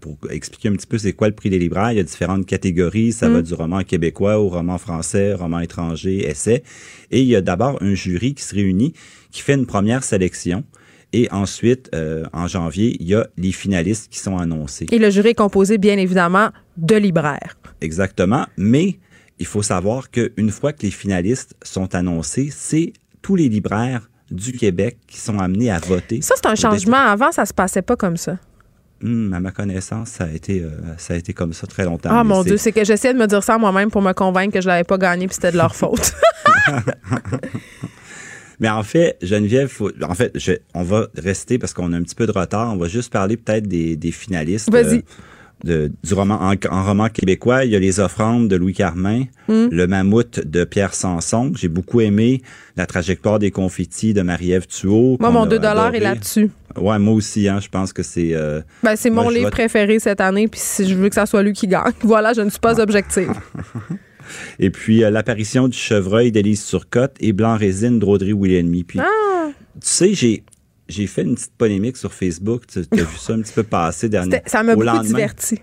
pour 0.00 0.18
expliquer 0.30 0.68
un 0.68 0.72
petit 0.72 0.86
peu 0.86 0.98
c'est 0.98 1.12
quoi 1.12 1.28
le 1.28 1.34
prix 1.34 1.50
des 1.50 1.58
libraires, 1.58 1.92
il 1.92 1.96
y 1.96 2.00
a 2.00 2.04
différentes 2.04 2.46
catégories. 2.46 3.12
Ça 3.12 3.28
Mm. 3.28 3.32
va 3.32 3.42
du 3.42 3.54
roman 3.54 3.82
québécois 3.82 4.38
au 4.38 4.48
roman 4.48 4.78
français, 4.78 5.32
roman 5.34 5.60
étranger, 5.60 6.28
essai. 6.28 6.62
Et 7.10 7.20
il 7.22 7.26
y 7.26 7.36
a 7.36 7.40
d'abord 7.40 7.78
un 7.82 7.94
jury 7.94 8.34
qui 8.34 8.42
se 8.42 8.54
réunit, 8.54 8.92
qui 9.30 9.42
fait 9.42 9.54
une 9.54 9.66
première 9.66 10.02
sélection. 10.04 10.64
Et 11.12 11.28
ensuite, 11.32 11.90
euh, 11.94 12.24
en 12.32 12.46
janvier, 12.46 12.96
il 13.00 13.06
y 13.08 13.14
a 13.16 13.26
les 13.36 13.50
finalistes 13.52 14.08
qui 14.12 14.18
sont 14.20 14.38
annoncés. 14.38 14.86
Et 14.92 14.98
le 14.98 15.10
jury 15.10 15.30
est 15.30 15.34
composé, 15.34 15.76
bien 15.76 15.96
évidemment, 15.98 16.50
de 16.76 16.94
libraires. 16.94 17.56
Exactement. 17.80 18.46
Mais 18.56 18.98
il 19.40 19.46
faut 19.46 19.62
savoir 19.62 20.10
qu'une 20.10 20.50
fois 20.50 20.72
que 20.72 20.82
les 20.82 20.90
finalistes 20.92 21.54
sont 21.64 21.94
annoncés, 21.96 22.50
c'est 22.52 22.92
tous 23.22 23.34
les 23.34 23.48
libraires 23.48 24.08
du 24.30 24.52
Québec 24.52 24.98
qui 25.08 25.18
sont 25.18 25.40
amenés 25.40 25.70
à 25.72 25.80
voter. 25.80 26.22
Ça, 26.22 26.34
c'est 26.36 26.46
un 26.46 26.54
changement. 26.54 26.96
Avant, 26.98 27.32
ça 27.32 27.44
se 27.44 27.52
passait 27.54 27.82
pas 27.82 27.96
comme 27.96 28.16
ça. 28.16 28.38
Hmm, 29.02 29.32
à 29.32 29.40
ma 29.40 29.50
connaissance, 29.50 30.10
ça 30.10 30.24
a 30.24 30.28
été, 30.30 30.60
euh, 30.60 30.70
ça 30.98 31.14
a 31.14 31.16
été 31.16 31.32
comme 31.32 31.52
ça 31.54 31.66
très 31.66 31.84
longtemps. 31.84 32.10
Ah 32.12 32.22
mon 32.22 32.42
Dieu, 32.44 32.56
c'est 32.58 32.72
que 32.72 32.84
j'essayais 32.84 33.14
de 33.14 33.18
me 33.18 33.26
dire 33.26 33.42
ça 33.42 33.56
moi-même 33.56 33.90
pour 33.90 34.02
me 34.02 34.12
convaincre 34.12 34.52
que 34.54 34.60
je 34.60 34.66
l'avais 34.68 34.84
pas 34.84 34.98
gagné 34.98 35.26
puis 35.26 35.34
c'était 35.34 35.52
de 35.52 35.56
leur 35.56 35.74
faute. 35.74 36.12
Mais 38.60 38.68
en 38.68 38.82
fait, 38.82 39.16
Geneviève, 39.22 39.68
faut- 39.68 39.90
en 40.02 40.14
fait, 40.14 40.32
je- 40.34 40.52
on 40.74 40.82
va 40.82 41.06
rester 41.16 41.58
parce 41.58 41.72
qu'on 41.72 41.92
a 41.94 41.96
un 41.96 42.02
petit 42.02 42.14
peu 42.14 42.26
de 42.26 42.32
retard. 42.32 42.70
On 42.72 42.76
va 42.76 42.88
juste 42.88 43.10
parler 43.10 43.38
peut-être 43.38 43.66
des, 43.66 43.96
des 43.96 44.10
finalistes. 44.12 44.70
Vas-y. 44.70 44.98
euh, 44.98 45.02
de- 45.64 45.90
du 46.02 46.14
roman 46.14 46.38
en, 46.40 46.54
en 46.70 46.84
roman 46.84 47.08
québécois, 47.08 47.64
il 47.64 47.70
y 47.72 47.76
a 47.76 47.78
les 47.78 48.00
offrandes 48.00 48.48
de 48.48 48.56
Louis 48.56 48.74
Carmin, 48.74 49.24
Mm. 49.48 49.66
le 49.70 49.86
mammouth 49.86 50.40
de 50.46 50.64
Pierre 50.64 50.94
Sanson. 50.94 51.52
J'ai 51.56 51.68
beaucoup 51.68 52.00
aimé 52.00 52.42
la 52.76 52.86
trajectoire 52.86 53.38
des 53.38 53.50
confettis 53.50 54.14
de 54.14 54.22
Marie-Ève 54.22 54.66
Thuot. 54.66 55.16
Moi, 55.20 55.30
mon 55.30 55.42
a 55.42 55.46
2 55.46 55.56
est 55.56 55.66
adoré. 55.66 56.00
là-dessus. 56.00 56.50
Ouais, 56.76 56.98
moi 56.98 57.14
aussi, 57.14 57.48
hein, 57.48 57.58
je 57.60 57.68
pense 57.68 57.92
que 57.92 58.02
c'est. 58.02 58.30
euh, 58.34 58.60
Ben, 58.82 58.94
c'est 58.96 59.10
mon 59.10 59.28
je 59.28 59.34
livre 59.34 59.44
vote- 59.46 59.52
préféré 59.52 59.98
cette 59.98 60.20
année, 60.20 60.46
puis 60.48 60.60
si 60.62 60.88
je 60.88 60.94
veux 60.94 61.08
que 61.08 61.14
ça 61.16 61.26
soit 61.26 61.42
lui 61.42 61.52
qui 61.52 61.66
gagne. 61.66 61.92
Voilà, 62.02 62.32
je 62.32 62.40
ne 62.42 62.50
suis 62.50 62.60
pas 62.60 62.80
objective. 62.80 63.32
Et 64.60 64.70
puis 64.70 65.02
euh, 65.02 65.10
l'apparition 65.10 65.66
du 65.66 65.76
chevreuil 65.76 66.30
d'Élise 66.30 66.64
Turcotte 66.64 67.16
et 67.20 67.32
Blanc 67.32 67.56
Résine 67.56 67.98
d'Audrey 67.98 68.32
Wilhelmy. 68.32 68.84
Puis, 68.84 69.00
Ah! 69.00 69.48
tu 69.48 69.78
sais, 69.82 70.14
j'ai. 70.14 70.44
J'ai 70.90 71.06
fait 71.06 71.22
une 71.22 71.34
petite 71.34 71.52
polémique 71.56 71.96
sur 71.96 72.12
Facebook. 72.12 72.66
Tu 72.66 72.80
as 72.80 72.96
vu 72.96 73.16
ça 73.18 73.32
un 73.34 73.40
petit 73.40 73.52
peu 73.54 73.62
passer 73.62 74.08
dernier. 74.08 74.36
C'était- 74.36 74.48
Ça 74.50 74.62
m'a 74.62 74.74
au 74.74 74.76
beaucoup 74.76 75.02
diverti. 75.06 75.58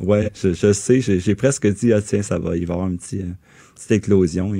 Ouais, 0.00 0.30
je, 0.40 0.52
je 0.54 0.72
sais. 0.72 1.00
J'ai 1.00 1.34
presque 1.34 1.66
dit, 1.66 1.92
ah 1.92 2.00
tiens, 2.00 2.22
ça 2.22 2.38
va, 2.38 2.56
il 2.56 2.66
va 2.66 2.72
y 2.74 2.76
avoir 2.76 2.88
une 2.88 2.98
petite, 2.98 3.20
euh, 3.22 3.32
petite 3.74 3.90
éclosion. 3.92 4.52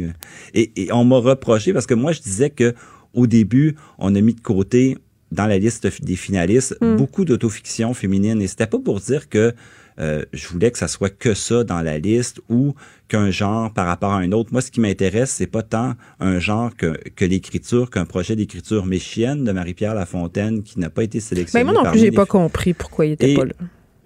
Et, 0.55 0.73
et 0.83 0.93
on 0.93 1.05
m'a 1.05 1.17
reproché 1.17 1.73
parce 1.73 1.87
que 1.87 1.95
moi, 1.95 2.13
je 2.13 2.21
disais 2.21 2.51
que 2.51 2.75
au 3.15 3.27
début, 3.27 3.75
on 3.99 4.15
a 4.15 4.21
mis 4.21 4.35
de 4.35 4.41
côté 4.41 4.99
dans 5.33 5.47
la 5.47 5.59
liste 5.59 5.87
des 6.03 6.17
finalistes 6.17 6.77
Mm. 6.81 6.97
beaucoup 6.97 7.25
d'autofiction 7.25 7.95
féminine. 7.95 8.43
Et 8.43 8.47
c'était 8.49 8.67
pas 8.67 8.79
pour 8.79 9.01
dire 9.01 9.29
que 9.29 9.55
euh, 10.01 10.25
je 10.33 10.49
voulais 10.49 10.71
que 10.71 10.79
ça 10.79 10.89
soit 10.89 11.11
que 11.11 11.35
ça 11.35 11.63
dans 11.65 11.83
la 11.83 11.99
liste 11.99 12.41
ou 12.49 12.75
qu'un 13.09 13.31
genre 13.31 13.73
par 13.73 13.87
rapport 13.87 14.13
à 14.13 14.19
un 14.19 14.33
autre. 14.33 14.51
Moi, 14.53 14.63
ce 14.63 14.71
qui 14.71 14.81
m'intéresse, 14.81 15.31
c'est 15.31 15.47
pas 15.47 15.63
tant 15.63 15.95
un 16.21 16.39
genre 16.39 16.75
que, 16.75 16.97
que 17.17 17.25
l'écriture, 17.25 17.91
qu'un 17.91 18.07
projet 18.07 18.37
d'écriture 18.37 18.87
méchienne 18.87 19.45
de 19.45 19.53
Marie-Pierre 19.53 19.95
Lafontaine 19.95 20.63
qui 20.63 20.79
n'a 20.81 20.91
pas 20.91 21.03
été 21.03 21.21
sélectionné. 21.21 21.65
Ben, 21.65 21.73
moi 21.73 21.85
non 21.85 21.91
plus, 21.91 22.01
j'ai 22.01 22.13
pas 22.13 22.27
compris 22.27 22.73
pourquoi 22.73 23.07
il 23.07 23.13
était 23.13 23.33
Et 23.33 23.35
pas 23.35 23.45
là. 23.45 23.53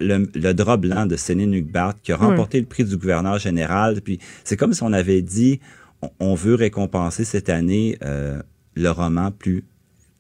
Le, 0.01 0.29
le 0.35 0.53
drap 0.53 0.77
blanc 0.77 1.07
de 1.07 1.15
Céline 1.15 1.55
Hugbart 1.55 1.95
qui 2.03 2.11
a 2.11 2.17
remporté 2.17 2.59
le 2.59 2.67
prix 2.67 2.85
du 2.85 2.97
gouverneur 2.97 3.39
général. 3.39 4.01
Puis 4.03 4.19
c'est 4.43 4.57
comme 4.57 4.73
si 4.73 4.83
on 4.83 4.93
avait 4.93 5.23
dit 5.23 5.61
on, 6.03 6.11
on 6.19 6.35
veut 6.35 6.57
récompenser 6.57 7.25
cette 7.25 7.49
année 7.49 7.97
euh, 8.05 8.43
le 8.75 8.91
roman 8.91 9.31
plus 9.31 9.65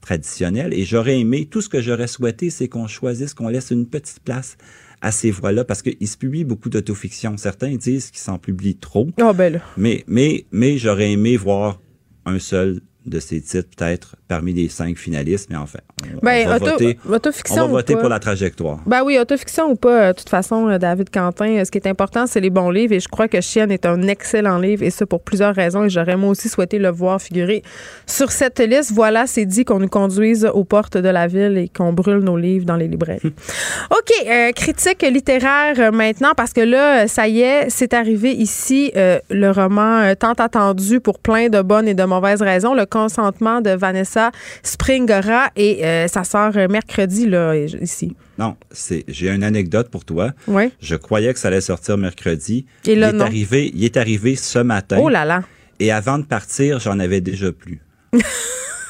traditionnel. 0.01 0.72
Et 0.72 0.84
j'aurais 0.84 1.18
aimé, 1.18 1.46
tout 1.51 1.60
ce 1.60 1.68
que 1.68 1.80
j'aurais 1.80 2.06
souhaité, 2.06 2.51
c'est 2.51 2.68
qu'on 2.68 2.86
choisisse, 2.86 3.34
qu'on 3.34 3.48
laisse 3.48 3.70
une 3.70 3.86
petite 3.86 4.20
place 4.20 4.56
à 5.05 5.12
ces 5.12 5.31
voix-là, 5.31 5.64
parce 5.64 5.82
qu'il 5.82 6.09
se 6.09 6.16
publie 6.16 6.44
beaucoup 6.44 6.70
d'autofiction. 6.70 7.36
Certains 7.36 7.76
disent 7.76 8.10
qu'ils 8.10 8.22
s'en 8.22 8.39
publient 8.39 8.78
trop. 8.78 9.06
Ben 9.18 9.51
là. 9.51 9.59
Mais, 9.76 10.02
mais, 10.06 10.47
mais 10.51 10.78
j'aurais 10.78 11.12
aimé 11.12 11.36
voir 11.36 11.78
un 12.24 12.39
seul 12.39 12.81
de 13.05 13.20
ces 13.20 13.43
titres, 13.43 13.68
peut-être, 13.76 14.16
parmi 14.26 14.52
les 14.55 14.68
cinq 14.68 14.96
finalistes, 14.96 15.48
mais 15.51 15.56
enfin, 15.56 15.78
on, 16.02 16.24
Ben, 16.24 16.46
on 16.46 16.51
va 16.51 16.56
auto- 16.56 16.66
voter, 16.70 16.98
autofiction 17.09 17.64
on 17.64 17.66
va 17.66 17.72
voter 17.72 17.94
pour 17.94 18.09
la 18.09 18.18
trajectoire. 18.18 18.78
Ben 18.86 19.02
oui, 19.05 19.18
autofiction 19.18 19.70
ou 19.70 19.74
pas, 19.76 20.01
euh, 20.09 20.12
de 20.12 20.18
toute 20.18 20.28
façon, 20.30 20.68
euh, 20.68 20.78
David 20.78 21.10
Quentin, 21.10 21.56
euh, 21.59 21.64
ce 21.64 21.70
qui 21.70 21.78
est 21.78 21.86
important, 21.86 22.26
c'est 22.26 22.40
les 22.40 22.51
bons 22.51 22.70
livres 22.70 22.94
et 22.94 23.01
je 23.01 23.09
crois 23.09 23.28
que 23.28 23.40
Chienne 23.40 23.70
est 23.70 23.84
un 23.86 24.01
excellent 24.09 24.59
livre 24.59 24.82
et 24.82 24.90
ça 24.90 25.05
pour 25.05 25.20
plusieurs 25.22 25.55
raisons 25.55 25.84
et 25.84 25.90
j'aurais 25.90 26.16
moi 26.16 26.30
aussi 26.30 26.48
souhaité 26.48 26.78
le 26.78 26.88
voir 26.90 27.20
figurer 27.20 27.62
sur 28.06 28.30
cette 28.32 28.60
liste. 28.60 28.92
Voilà, 28.92 29.26
c'est 29.26 29.44
dit 29.44 29.64
qu'on 29.64 29.78
nous 29.78 29.88
conduise 29.88 30.46
aux 30.52 30.64
portes 30.64 30.96
de 30.96 31.09
la 31.09 31.26
ville 31.26 31.59
et 31.59 31.68
qu'on 31.68 31.92
brûle 31.92 32.20
nos 32.20 32.36
livres 32.38 32.64
dans 32.64 32.76
les 32.76 32.88
librairies. 32.88 33.34
OK, 33.90 34.10
euh, 34.26 34.52
critique 34.52 35.02
littéraire 35.02 35.92
maintenant 35.92 36.32
parce 36.36 36.52
que 36.52 36.62
là, 36.62 37.06
ça 37.09 37.28
y 37.28 37.40
est, 37.42 37.68
c'est 37.68 37.92
arrivé 37.94 38.32
ici 38.32 38.90
euh, 38.96 39.18
le 39.30 39.51
roman 39.51 40.14
tant 40.18 40.32
attendu 40.32 41.01
pour 41.01 41.18
plein 41.18 41.48
de 41.48 41.60
bonnes 41.60 41.88
et 41.88 41.94
de 41.94 42.05
mauvaises 42.05 42.40
raisons, 42.42 42.74
Le 42.74 42.86
consentement 42.86 43.60
de 43.60 43.70
Vanessa 43.70 44.23
Springora 44.62 45.51
et 45.56 45.84
euh, 45.84 46.09
ça 46.09 46.24
sort 46.24 46.56
euh, 46.56 46.68
mercredi 46.68 47.26
là 47.26 47.55
ici. 47.56 48.16
Non, 48.38 48.56
c'est 48.70 49.05
j'ai 49.09 49.30
une 49.30 49.44
anecdote 49.44 49.88
pour 49.90 50.05
toi. 50.05 50.32
Ouais. 50.46 50.70
Je 50.80 50.96
croyais 50.96 51.32
que 51.32 51.38
ça 51.38 51.48
allait 51.48 51.60
sortir 51.60 51.96
mercredi. 51.96 52.66
Et 52.84 52.94
là, 52.94 53.09
il 53.09 53.14
est 53.14 53.18
non. 53.18 53.24
arrivé, 53.24 53.70
il 53.74 53.84
est 53.84 53.96
arrivé 53.96 54.36
ce 54.36 54.59
matin. 54.59 54.98
Oh 55.01 55.09
là 55.09 55.24
là. 55.24 55.42
Et 55.80 55.90
avant 55.90 56.18
de 56.18 56.24
partir, 56.24 56.78
j'en 56.78 56.98
avais 56.98 57.20
déjà 57.20 57.52
plus. 57.52 57.80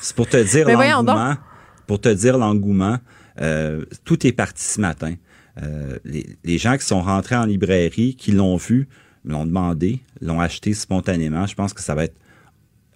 C'est 0.03 0.15
pour 0.15 0.29
te 0.29 0.37
dire 0.37 0.69
l'engouement. 0.69 1.35
Pour 1.87 2.01
te 2.01 2.09
dire 2.09 2.39
l'engouement, 2.39 2.99
euh, 3.41 3.85
tout 4.05 4.27
est 4.27 4.33
parti 4.33 4.63
ce 4.63 4.81
matin. 4.81 5.15
Euh, 5.63 5.99
les, 6.05 6.27
les 6.45 6.59
gens 6.59 6.77
qui 6.77 6.85
sont 6.85 7.01
rentrés 7.03 7.37
en 7.37 7.45
librairie, 7.45 8.17
qui 8.17 8.33
l'ont 8.33 8.57
vu, 8.57 8.89
me 9.25 9.33
l'ont 9.33 9.47
demandé, 9.47 10.01
l'ont 10.21 10.41
acheté 10.41 10.75
spontanément. 10.75 11.47
Je 11.47 11.55
pense 11.55 11.73
que 11.73 11.81
ça 11.81 11.95
va 11.95 12.05
être 12.05 12.17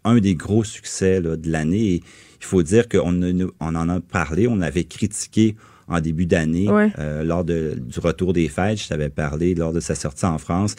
un 0.05 0.19
des 0.19 0.35
gros 0.35 0.65
succès 0.65 1.21
là, 1.21 1.37
de 1.37 1.51
l'année. 1.51 2.03
Il 2.41 2.45
faut 2.47 2.63
dire 2.63 2.89
qu'on 2.89 3.21
on 3.61 3.75
en 3.75 3.89
a 3.89 4.01
parlé, 4.01 4.47
on 4.49 4.61
avait 4.61 4.85
critiqué 4.85 5.57
en 5.89 6.01
début 6.01 6.27
d'année 6.27 6.71
Ouais. 6.71 6.91
euh, 6.99 7.25
lors 7.25 7.45
de- 7.45 7.79
du 7.81 7.99
retour 8.01 8.33
des 8.33 8.49
fêtes. 8.49 8.83
Je 8.83 8.89
t'avais 8.89 9.09
parlé 9.09 9.55
lors 9.55 9.73
de 9.73 9.81
sa 9.81 9.95
sortie 9.95 10.27
en 10.27 10.39
France. 10.39 10.77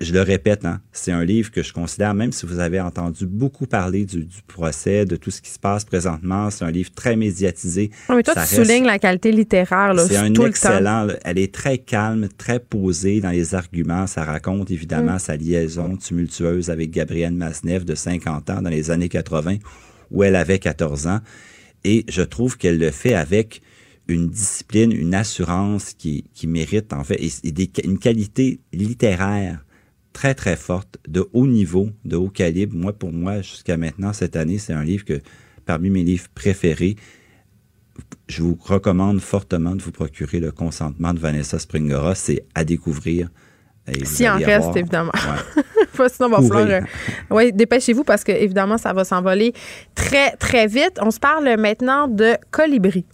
Je 0.00 0.12
le 0.12 0.20
répète, 0.22 0.64
hein, 0.64 0.80
c'est 0.90 1.12
un 1.12 1.24
livre 1.24 1.52
que 1.52 1.62
je 1.62 1.72
considère, 1.72 2.12
même 2.12 2.32
si 2.32 2.44
vous 2.44 2.58
avez 2.58 2.80
entendu 2.80 3.24
beaucoup 3.24 3.66
parler 3.68 4.04
du, 4.04 4.24
du 4.24 4.42
procès, 4.48 5.04
de 5.04 5.14
tout 5.14 5.30
ce 5.30 5.40
qui 5.40 5.50
se 5.50 5.60
passe 5.60 5.84
présentement, 5.84 6.50
c'est 6.50 6.64
un 6.64 6.72
livre 6.72 6.90
très 6.92 7.14
médiatisé. 7.14 7.92
Mais 8.08 8.24
toi, 8.24 8.34
Ça 8.34 8.44
tu 8.44 8.56
reste- 8.56 8.66
soulignes 8.68 8.84
la 8.86 8.98
qualité 8.98 9.30
littéraire 9.30 9.94
c'est 10.08 10.16
un 10.16 10.24
tout 10.24 10.28
le 10.30 10.36
temps. 10.38 10.46
excellent. 10.46 11.04
là. 11.04 11.14
Elle 11.24 11.38
est 11.38 11.54
très 11.54 11.78
calme, 11.78 12.26
très 12.36 12.58
posée 12.58 13.20
dans 13.20 13.30
les 13.30 13.54
arguments. 13.54 14.08
Ça 14.08 14.24
raconte 14.24 14.72
évidemment 14.72 15.14
Mm. 15.14 15.18
sa 15.20 15.36
liaison 15.36 15.96
tumultueuse 15.96 16.68
avec 16.68 16.90
Gabrielle 16.90 17.34
Masneff 17.34 17.84
de 17.84 17.94
50 17.94 18.50
ans 18.50 18.60
dans 18.60 18.70
les 18.70 18.90
années 18.90 19.08
80, 19.08 19.58
où 20.12 20.22
elle 20.22 20.36
avait 20.36 20.58
14 20.58 21.06
ans. 21.08 21.20
Et 21.84 22.04
je 22.08 22.22
trouve 22.22 22.56
qu'elle 22.56 22.78
le 22.78 22.90
fait 22.90 23.14
avec 23.14 23.62
une 24.08 24.28
discipline, 24.28 24.92
une 24.92 25.14
assurance 25.14 25.94
qui, 25.94 26.24
mérite, 26.44 26.92
en 26.92 27.04
fait, 27.04 27.20
et, 27.20 27.70
une 27.84 27.98
qualité 27.98 28.60
littéraire 28.72 29.64
très, 30.12 30.34
très 30.34 30.56
forte, 30.56 30.98
de 31.08 31.26
haut 31.32 31.46
niveau, 31.46 31.90
de 32.04 32.16
haut 32.16 32.28
calibre. 32.28 32.76
Moi, 32.76 32.92
pour 32.92 33.12
moi, 33.12 33.40
jusqu'à 33.40 33.76
maintenant, 33.76 34.12
cette 34.12 34.36
année, 34.36 34.58
c'est 34.58 34.72
un 34.72 34.84
livre 34.84 35.04
que, 35.04 35.20
parmi 35.64 35.90
mes 35.90 36.04
livres 36.04 36.28
préférés, 36.34 36.96
je 38.28 38.42
vous 38.42 38.58
recommande 38.60 39.20
fortement 39.20 39.74
de 39.74 39.82
vous 39.82 39.92
procurer 39.92 40.40
le 40.40 40.52
consentement 40.52 41.14
de 41.14 41.18
Vanessa 41.18 41.58
Springora. 41.58 42.14
C'est 42.14 42.44
à 42.54 42.64
découvrir. 42.64 43.30
Si 44.04 44.28
en 44.28 44.36
reste, 44.36 44.76
évidemment. 44.76 45.12
Sinon, 46.08 46.28
va 46.28 46.42
falloir. 46.42 46.68
Euh, 46.68 46.80
oui, 47.30 47.52
dépêchez-vous 47.52 48.04
parce 48.04 48.24
que, 48.24 48.32
évidemment, 48.32 48.78
ça 48.78 48.92
va 48.92 49.04
s'envoler 49.04 49.52
très, 49.94 50.32
très 50.36 50.66
vite. 50.66 50.98
On 51.00 51.10
se 51.10 51.18
parle 51.18 51.56
maintenant 51.58 52.08
de 52.08 52.36
colibri. 52.50 53.04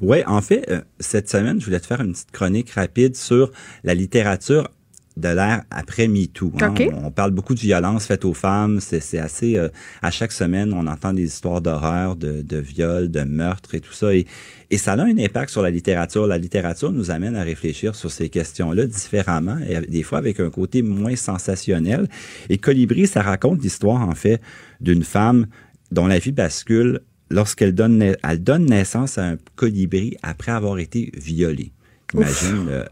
Oui, 0.00 0.18
en 0.26 0.40
fait, 0.42 0.64
euh, 0.70 0.80
cette 1.00 1.28
semaine, 1.28 1.60
je 1.60 1.66
voulais 1.66 1.80
te 1.80 1.86
faire 1.86 2.00
une 2.00 2.12
petite 2.12 2.30
chronique 2.30 2.70
rapide 2.70 3.16
sur 3.16 3.50
la 3.82 3.94
littérature 3.94 4.68
de 5.16 5.28
l'ère 5.28 5.62
après 5.70 6.08
MeToo. 6.08 6.52
Hein. 6.60 6.74
On, 7.02 7.10
parle 7.10 7.30
beaucoup 7.30 7.54
de 7.54 7.60
violence 7.60 8.06
faite 8.06 8.24
aux 8.24 8.34
femmes. 8.34 8.80
C'est 8.80 9.18
assez... 9.18 9.56
Euh, 9.56 9.68
à 10.02 10.10
chaque 10.10 10.32
semaine, 10.32 10.74
on 10.74 10.86
entend 10.86 11.12
des 11.12 11.24
histoires 11.24 11.62
d'horreur, 11.62 12.16
de, 12.16 12.42
de 12.42 12.58
viol, 12.58 13.10
de 13.10 13.22
meurtre 13.22 13.74
et 13.74 13.80
tout 13.80 13.92
ça. 13.92 14.14
Et, 14.14 14.26
et 14.70 14.76
ça 14.76 14.92
a 14.92 15.00
un 15.00 15.18
impact 15.18 15.50
sur 15.50 15.62
la 15.62 15.70
littérature. 15.70 16.26
La 16.26 16.38
littérature 16.38 16.92
nous 16.92 17.10
amène 17.10 17.34
à 17.36 17.42
réfléchir 17.42 17.94
sur 17.94 18.10
ces 18.10 18.28
questions-là 18.28 18.86
différemment 18.86 19.58
et 19.66 19.80
des 19.80 20.02
fois 20.02 20.18
avec 20.18 20.38
un 20.40 20.50
côté 20.50 20.82
moins 20.82 21.16
sensationnel. 21.16 22.08
Et 22.50 22.58
Colibri, 22.58 23.06
ça 23.06 23.22
raconte 23.22 23.62
l'histoire, 23.62 24.06
en 24.06 24.14
fait, 24.14 24.40
d'une 24.80 25.02
femme 25.02 25.46
dont 25.92 26.06
la 26.06 26.18
vie 26.18 26.32
bascule 26.32 27.00
lorsqu'elle 27.30 27.74
donne, 27.74 28.02
elle 28.22 28.42
donne 28.42 28.66
naissance 28.66 29.18
à 29.18 29.24
un 29.24 29.36
colibri 29.54 30.16
après 30.22 30.52
avoir 30.52 30.78
été 30.78 31.10
violée. 31.16 31.72
Imagine. 32.14 32.68
Euh, 32.68 32.84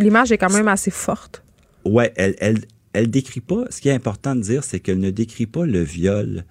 L'image 0.00 0.32
est 0.32 0.38
quand 0.38 0.52
même 0.52 0.68
assez 0.68 0.90
forte. 0.90 1.42
Ouais, 1.84 2.12
elle, 2.16 2.60
elle, 2.92 3.10
décrit 3.10 3.40
pas. 3.40 3.64
Ce 3.70 3.80
qui 3.80 3.88
est 3.88 3.92
important 3.92 4.34
de 4.34 4.40
dire, 4.40 4.64
c'est 4.64 4.80
qu'elle 4.80 5.00
ne 5.00 5.10
décrit 5.10 5.46
pas 5.46 5.66
le 5.66 5.82
viol 5.82 6.44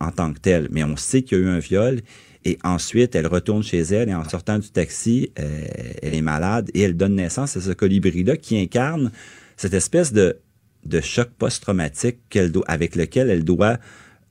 en 0.00 0.10
tant 0.10 0.32
que 0.32 0.40
tel, 0.40 0.68
mais 0.70 0.84
on 0.84 0.96
sait 0.96 1.22
qu'il 1.22 1.38
y 1.38 1.40
a 1.40 1.44
eu 1.44 1.48
un 1.48 1.58
viol. 1.58 2.00
Et 2.44 2.58
ensuite, 2.62 3.14
elle 3.14 3.26
retourne 3.26 3.62
chez 3.62 3.80
elle 3.80 4.10
et 4.10 4.14
en 4.14 4.28
sortant 4.28 4.58
du 4.58 4.68
taxi, 4.68 5.30
euh, 5.38 5.66
elle 6.02 6.14
est 6.14 6.20
malade 6.20 6.70
et 6.74 6.82
elle 6.82 6.96
donne 6.96 7.14
naissance 7.14 7.56
à 7.56 7.60
ce 7.60 7.70
colibri-là 7.70 8.36
qui 8.36 8.58
incarne 8.58 9.12
cette 9.56 9.72
espèce 9.72 10.12
de, 10.12 10.36
choc 11.00 11.30
post-traumatique 11.38 12.38
avec 12.66 12.96
lequel 12.96 13.30
elle 13.30 13.44
doit 13.44 13.78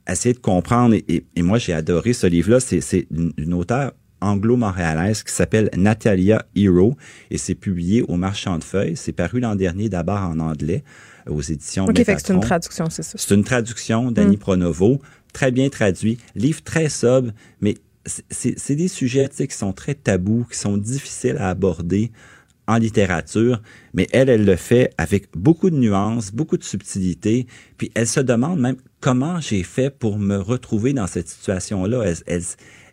essayer 0.07 0.33
de 0.33 0.39
comprendre. 0.39 0.93
Et, 0.93 1.25
et, 1.35 1.41
moi, 1.41 1.57
j'ai 1.57 1.73
adoré 1.73 2.13
ce 2.13 2.27
livre-là. 2.27 2.59
C'est 2.59 3.07
une, 3.09 3.33
une 3.37 3.53
auteure 3.55 3.93
anglo-montréalaise 4.23 5.23
qui 5.23 5.33
s'appelle 5.33 5.69
Natalia 5.75 6.45
Hero 6.55 6.95
et 7.29 7.37
c'est 7.37 7.55
publié 7.55 8.03
au 8.03 8.15
Marchand 8.15 8.57
de 8.57 8.63
Feuilles. 8.63 8.95
C'est 8.95 9.11
paru 9.11 9.39
l'an 9.39 9.55
dernier 9.55 9.89
d'abord 9.89 10.21
en 10.21 10.39
anglais 10.39 10.83
aux 11.27 11.41
éditions 11.41 11.85
OK, 11.85 12.03
fait 12.03 12.17
c'est 12.19 12.33
une 12.33 12.39
traduction, 12.39 12.89
c'est 12.89 13.03
ça. 13.03 13.17
C'est 13.17 13.33
une 13.33 13.43
traduction 13.43 14.11
d'Annie 14.11 14.37
mm. 14.37 14.39
Pronovo, 14.39 15.01
très 15.31 15.51
bien 15.51 15.69
traduit, 15.69 16.17
livre 16.35 16.61
très 16.63 16.89
sobre, 16.89 17.31
mais 17.61 17.75
c'est 18.05 18.75
des 18.75 18.89
sujets 18.89 19.29
qui 19.29 19.55
sont 19.55 19.71
très 19.71 19.95
tabous, 19.95 20.45
qui 20.51 20.57
sont 20.57 20.77
difficiles 20.77 21.37
à 21.37 21.49
aborder 21.49 22.11
en 22.67 22.77
littérature, 22.77 23.61
mais 23.93 24.07
elle, 24.11 24.29
elle 24.29 24.45
le 24.45 24.55
fait 24.55 24.93
avec 24.97 25.27
beaucoup 25.35 25.69
de 25.69 25.75
nuances, 25.75 26.31
beaucoup 26.31 26.57
de 26.57 26.63
subtilité, 26.63 27.45
puis 27.77 27.91
elle 27.93 28.07
se 28.07 28.21
demande 28.21 28.59
même 28.59 28.77
comment 29.01 29.41
j'ai 29.41 29.63
fait 29.63 29.89
pour 29.89 30.17
me 30.17 30.37
retrouver 30.37 30.93
dans 30.93 31.07
cette 31.07 31.27
situation-là. 31.27 32.03
Elle, 32.05 32.15
elle, 32.25 32.43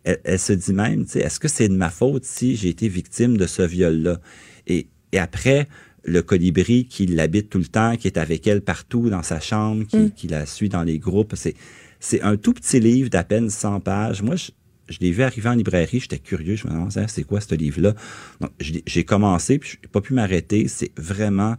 se 0.04 0.52
dit 0.52 0.72
même, 0.72 1.04
est-ce 1.14 1.40
que 1.40 1.48
c'est 1.48 1.68
de 1.68 1.74
ma 1.74 1.90
faute 1.90 2.24
si 2.24 2.56
j'ai 2.56 2.68
été 2.68 2.88
victime 2.88 3.36
de 3.36 3.46
ce 3.46 3.62
viol-là? 3.62 4.20
Et, 4.66 4.88
et, 5.12 5.18
après, 5.18 5.68
le 6.04 6.22
colibri 6.22 6.86
qui 6.86 7.06
l'habite 7.06 7.50
tout 7.50 7.58
le 7.58 7.66
temps, 7.66 7.96
qui 7.96 8.06
est 8.06 8.18
avec 8.18 8.46
elle 8.46 8.62
partout 8.62 9.10
dans 9.10 9.22
sa 9.22 9.40
chambre, 9.40 9.84
qui, 9.86 9.96
mm. 9.96 10.10
qui 10.12 10.28
la 10.28 10.46
suit 10.46 10.68
dans 10.68 10.82
les 10.82 10.98
groupes, 10.98 11.34
c'est, 11.36 11.54
c'est 11.98 12.22
un 12.22 12.36
tout 12.36 12.54
petit 12.54 12.80
livre 12.80 13.10
d'à 13.10 13.24
peine 13.24 13.50
100 13.50 13.80
pages. 13.80 14.22
Moi, 14.22 14.36
je, 14.36 14.50
je 14.88 14.98
l'ai 15.00 15.12
vu 15.12 15.22
arriver 15.22 15.48
en 15.48 15.54
librairie, 15.54 16.00
j'étais 16.00 16.18
curieux, 16.18 16.56
je 16.56 16.66
me 16.66 16.72
demandais, 16.72 17.06
c'est 17.08 17.22
quoi 17.22 17.40
ce 17.40 17.54
livre-là? 17.54 17.94
Donc, 18.40 18.50
j'ai 18.58 19.04
commencé, 19.04 19.58
puis 19.58 19.70
je 19.70 19.76
n'ai 19.76 19.90
pas 19.90 20.00
pu 20.00 20.14
m'arrêter. 20.14 20.66
C'est 20.68 20.92
vraiment 20.96 21.56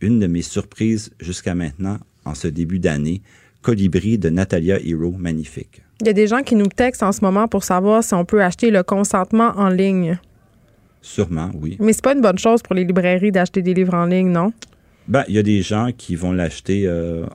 une 0.00 0.18
de 0.18 0.26
mes 0.26 0.42
surprises 0.42 1.12
jusqu'à 1.20 1.54
maintenant, 1.54 1.98
en 2.24 2.34
ce 2.34 2.48
début 2.48 2.80
d'année. 2.80 3.22
Colibri 3.62 4.18
de 4.18 4.28
Natalia 4.28 4.80
Hero, 4.80 5.12
magnifique. 5.12 5.81
Il 6.00 6.06
y 6.06 6.10
a 6.10 6.12
des 6.12 6.26
gens 6.26 6.42
qui 6.42 6.54
nous 6.54 6.66
textent 6.66 7.02
en 7.02 7.12
ce 7.12 7.20
moment 7.20 7.46
pour 7.46 7.64
savoir 7.64 8.02
si 8.02 8.14
on 8.14 8.24
peut 8.24 8.42
acheter 8.42 8.70
le 8.70 8.82
consentement 8.82 9.52
en 9.56 9.68
ligne. 9.68 10.18
Sûrement, 11.00 11.50
oui. 11.54 11.76
Mais 11.80 11.92
c'est 11.92 12.02
pas 12.02 12.14
une 12.14 12.20
bonne 12.20 12.38
chose 12.38 12.62
pour 12.62 12.74
les 12.74 12.84
librairies 12.84 13.32
d'acheter 13.32 13.60
des 13.60 13.74
livres 13.74 13.94
en 13.94 14.06
ligne, 14.06 14.30
non? 14.30 14.52
Ben, 15.08 15.24
il 15.28 15.34
y 15.34 15.38
a 15.38 15.42
des 15.42 15.62
gens 15.62 15.90
qui 15.96 16.14
vont 16.14 16.32
l'acheter 16.32 16.84
euh, 16.86 17.26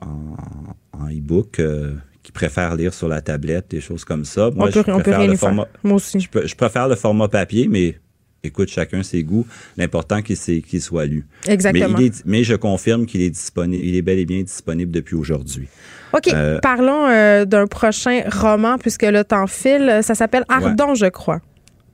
en, 0.98 1.08
e-book, 1.08 1.60
euh, 1.60 1.94
qui 2.22 2.32
préfèrent 2.32 2.74
lire 2.76 2.94
sur 2.94 3.08
la 3.08 3.20
tablette, 3.20 3.70
des 3.70 3.80
choses 3.80 4.04
comme 4.04 4.24
ça. 4.24 4.50
Moi, 4.54 4.70
je 4.70 4.80
préfère 4.80 5.26
le 5.26 5.36
format, 5.36 5.68
Moi 5.82 5.96
aussi. 5.96 6.18
Je, 6.20 6.54
préfère 6.54 6.88
le 6.88 6.96
format 6.96 7.28
papier, 7.28 7.68
mais 7.68 7.98
écoute, 8.42 8.70
chacun 8.70 9.02
ses 9.02 9.22
goûts. 9.22 9.46
L'important 9.76 10.22
qu'il 10.22 10.36
qu'il 10.62 10.80
soit 10.80 11.06
lu. 11.06 11.26
Exactement. 11.46 11.98
Mais, 11.98 12.10
mais 12.24 12.44
je 12.44 12.54
confirme 12.54 13.04
qu'il 13.04 13.20
est 13.20 13.30
disponible, 13.30 13.84
il 13.84 13.94
est 13.94 14.02
bel 14.02 14.18
et 14.18 14.26
bien 14.26 14.42
disponible 14.42 14.92
depuis 14.92 15.14
aujourd'hui. 15.14 15.68
OK, 16.12 16.28
euh, 16.28 16.58
parlons 16.60 17.06
euh, 17.08 17.44
d'un 17.44 17.66
prochain 17.66 18.22
roman, 18.30 18.78
puisque 18.78 19.02
le 19.02 19.24
temps 19.24 19.46
file. 19.46 20.00
Ça 20.02 20.14
s'appelle 20.14 20.44
Ardon, 20.48 20.94
je 20.94 21.06
crois. 21.06 21.40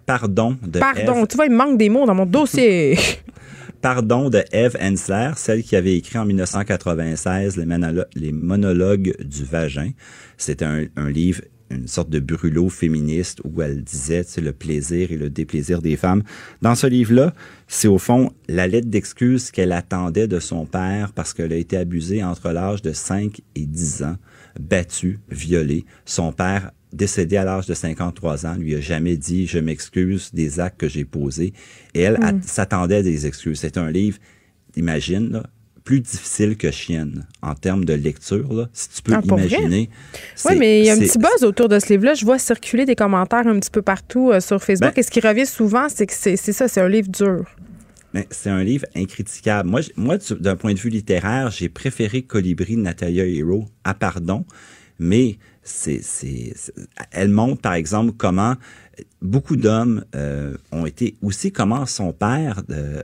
Pardon 0.06 0.56
de 0.62 0.78
Pardon, 0.78 1.26
tu 1.26 1.36
vois, 1.36 1.46
il 1.46 1.52
me 1.52 1.56
manque 1.56 1.78
des 1.78 1.88
mots 1.88 2.06
dans 2.06 2.14
mon 2.14 2.26
dossier. 2.26 2.98
Pardon 3.80 4.30
de 4.30 4.42
Eve 4.52 4.76
Ensler, 4.80 5.32
celle 5.36 5.62
qui 5.62 5.76
avait 5.76 5.96
écrit 5.96 6.18
en 6.18 6.24
1996 6.24 7.56
les, 7.58 7.66
les 8.14 8.32
monologues 8.32 9.14
du 9.22 9.44
vagin. 9.44 9.90
C'était 10.38 10.64
un, 10.64 10.84
un 10.96 11.10
livre 11.10 11.42
une 11.70 11.88
sorte 11.88 12.10
de 12.10 12.20
brûlot 12.20 12.68
féministe 12.68 13.40
où 13.44 13.62
elle 13.62 13.82
disait 13.82 14.24
le 14.38 14.52
plaisir 14.52 15.12
et 15.12 15.16
le 15.16 15.30
déplaisir 15.30 15.82
des 15.82 15.96
femmes. 15.96 16.22
Dans 16.62 16.74
ce 16.74 16.86
livre-là, 16.86 17.34
c'est 17.68 17.88
au 17.88 17.98
fond 17.98 18.32
la 18.48 18.66
lettre 18.66 18.88
d'excuse 18.88 19.50
qu'elle 19.50 19.72
attendait 19.72 20.28
de 20.28 20.38
son 20.40 20.66
père 20.66 21.12
parce 21.12 21.32
qu'elle 21.32 21.52
a 21.52 21.56
été 21.56 21.76
abusée 21.76 22.22
entre 22.22 22.50
l'âge 22.50 22.82
de 22.82 22.92
5 22.92 23.40
et 23.54 23.66
10 23.66 24.02
ans, 24.04 24.16
battue, 24.60 25.20
violée. 25.30 25.84
Son 26.04 26.32
père 26.32 26.70
décédé 26.92 27.36
à 27.36 27.44
l'âge 27.44 27.66
de 27.66 27.74
53 27.74 28.46
ans, 28.46 28.54
lui 28.54 28.74
a 28.74 28.80
jamais 28.80 29.16
dit 29.16 29.46
je 29.46 29.58
m'excuse 29.58 30.30
des 30.32 30.60
actes 30.60 30.78
que 30.78 30.88
j'ai 30.88 31.04
posés. 31.04 31.52
Et 31.94 32.02
elle 32.02 32.18
mm. 32.18 32.42
s'attendait 32.42 32.96
à 32.96 33.02
des 33.02 33.26
excuses. 33.26 33.58
C'est 33.58 33.78
un 33.78 33.90
livre, 33.90 34.18
imagine, 34.76 35.30
là, 35.30 35.42
plus 35.84 36.00
difficile 36.00 36.56
que 36.56 36.70
Chienne 36.70 37.26
en 37.42 37.54
termes 37.54 37.84
de 37.84 37.92
lecture, 37.92 38.52
là, 38.52 38.68
si 38.72 38.88
tu 38.88 39.02
peux 39.02 39.14
ah, 39.14 39.20
imaginer. 39.22 39.90
Oui, 40.46 40.56
mais 40.56 40.80
il 40.80 40.86
y 40.86 40.90
a 40.90 40.94
un 40.94 40.98
petit 40.98 41.18
buzz 41.18 41.44
autour 41.44 41.68
de 41.68 41.78
ce 41.78 41.90
livre-là. 41.90 42.14
Je 42.14 42.24
vois 42.24 42.38
circuler 42.38 42.86
des 42.86 42.96
commentaires 42.96 43.46
un 43.46 43.60
petit 43.60 43.70
peu 43.70 43.82
partout 43.82 44.30
euh, 44.30 44.40
sur 44.40 44.62
Facebook. 44.62 44.94
Ben 44.94 45.00
Et 45.00 45.02
ce 45.02 45.10
qui 45.10 45.20
revient 45.20 45.46
souvent, 45.46 45.88
c'est 45.90 46.06
que 46.06 46.14
c'est 46.14 46.36
ça, 46.36 46.68
c'est 46.68 46.80
un 46.80 46.88
livre 46.88 47.08
dur. 47.08 47.44
Ben, 48.14 48.24
c'est 48.30 48.48
un 48.48 48.64
livre 48.64 48.86
incritiquable. 48.96 49.68
Moi, 49.68 49.82
moi 49.96 50.16
d'un 50.40 50.56
point 50.56 50.72
de 50.72 50.78
vue 50.78 50.88
littéraire, 50.88 51.50
j'ai 51.50 51.68
préféré 51.68 52.22
Colibri 52.22 52.76
de 52.76 52.80
Natalia 52.80 53.26
Hero 53.26 53.66
à 53.84 53.92
Pardon, 53.92 54.46
mais 54.98 55.36
c'est, 55.62 56.00
elle 57.10 57.28
montre, 57.28 57.60
par 57.60 57.74
exemple, 57.74 58.12
comment 58.16 58.54
beaucoup 59.20 59.56
d'hommes 59.56 60.04
euh, 60.14 60.56
ont 60.72 60.86
été 60.86 61.16
aussi, 61.22 61.52
comment 61.52 61.84
son 61.84 62.12
père 62.12 62.62
euh, 62.70 63.02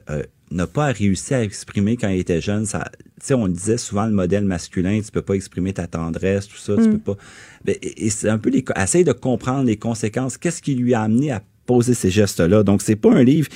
n'a 0.51 0.67
pas 0.67 0.87
réussi 0.87 1.35
à 1.35 1.43
exprimer 1.43 1.97
quand 1.97 2.09
il 2.09 2.19
était 2.19 2.41
jeune. 2.41 2.67
Ça, 2.67 2.91
on 3.31 3.49
disait 3.49 3.79
souvent 3.79 4.07
le 4.07 4.13
modèle 4.13 4.45
masculin, 4.45 5.01
tu 5.01 5.11
peux 5.11 5.23
pas 5.23 5.35
exprimer 5.35 5.73
ta 5.73 5.87
tendresse, 5.87 6.49
tout 6.49 6.57
ça, 6.57 6.75
tu 6.77 6.83
mm. 6.83 6.93
peux 6.93 7.15
pas. 7.15 7.23
Ben, 7.65 7.77
et, 7.83 8.11
c'est 8.11 8.29
un 8.29 8.39
peu 8.39 8.51
les, 8.51 8.65
essaye 8.77 9.05
de 9.05 9.13
comprendre 9.13 9.65
les 9.65 9.77
conséquences. 9.77 10.37
Qu'est-ce 10.37 10.63
qui 10.63 10.75
lui 10.75 10.95
a 10.95 11.03
amené 11.03 11.31
à 11.31 11.43
poser 11.67 11.95
ces 11.95 12.11
gestes-là? 12.11 12.63
Donc 12.63 12.83
c'est 12.83 12.97
pas 12.97 13.13
un 13.13 13.23
livre 13.23 13.49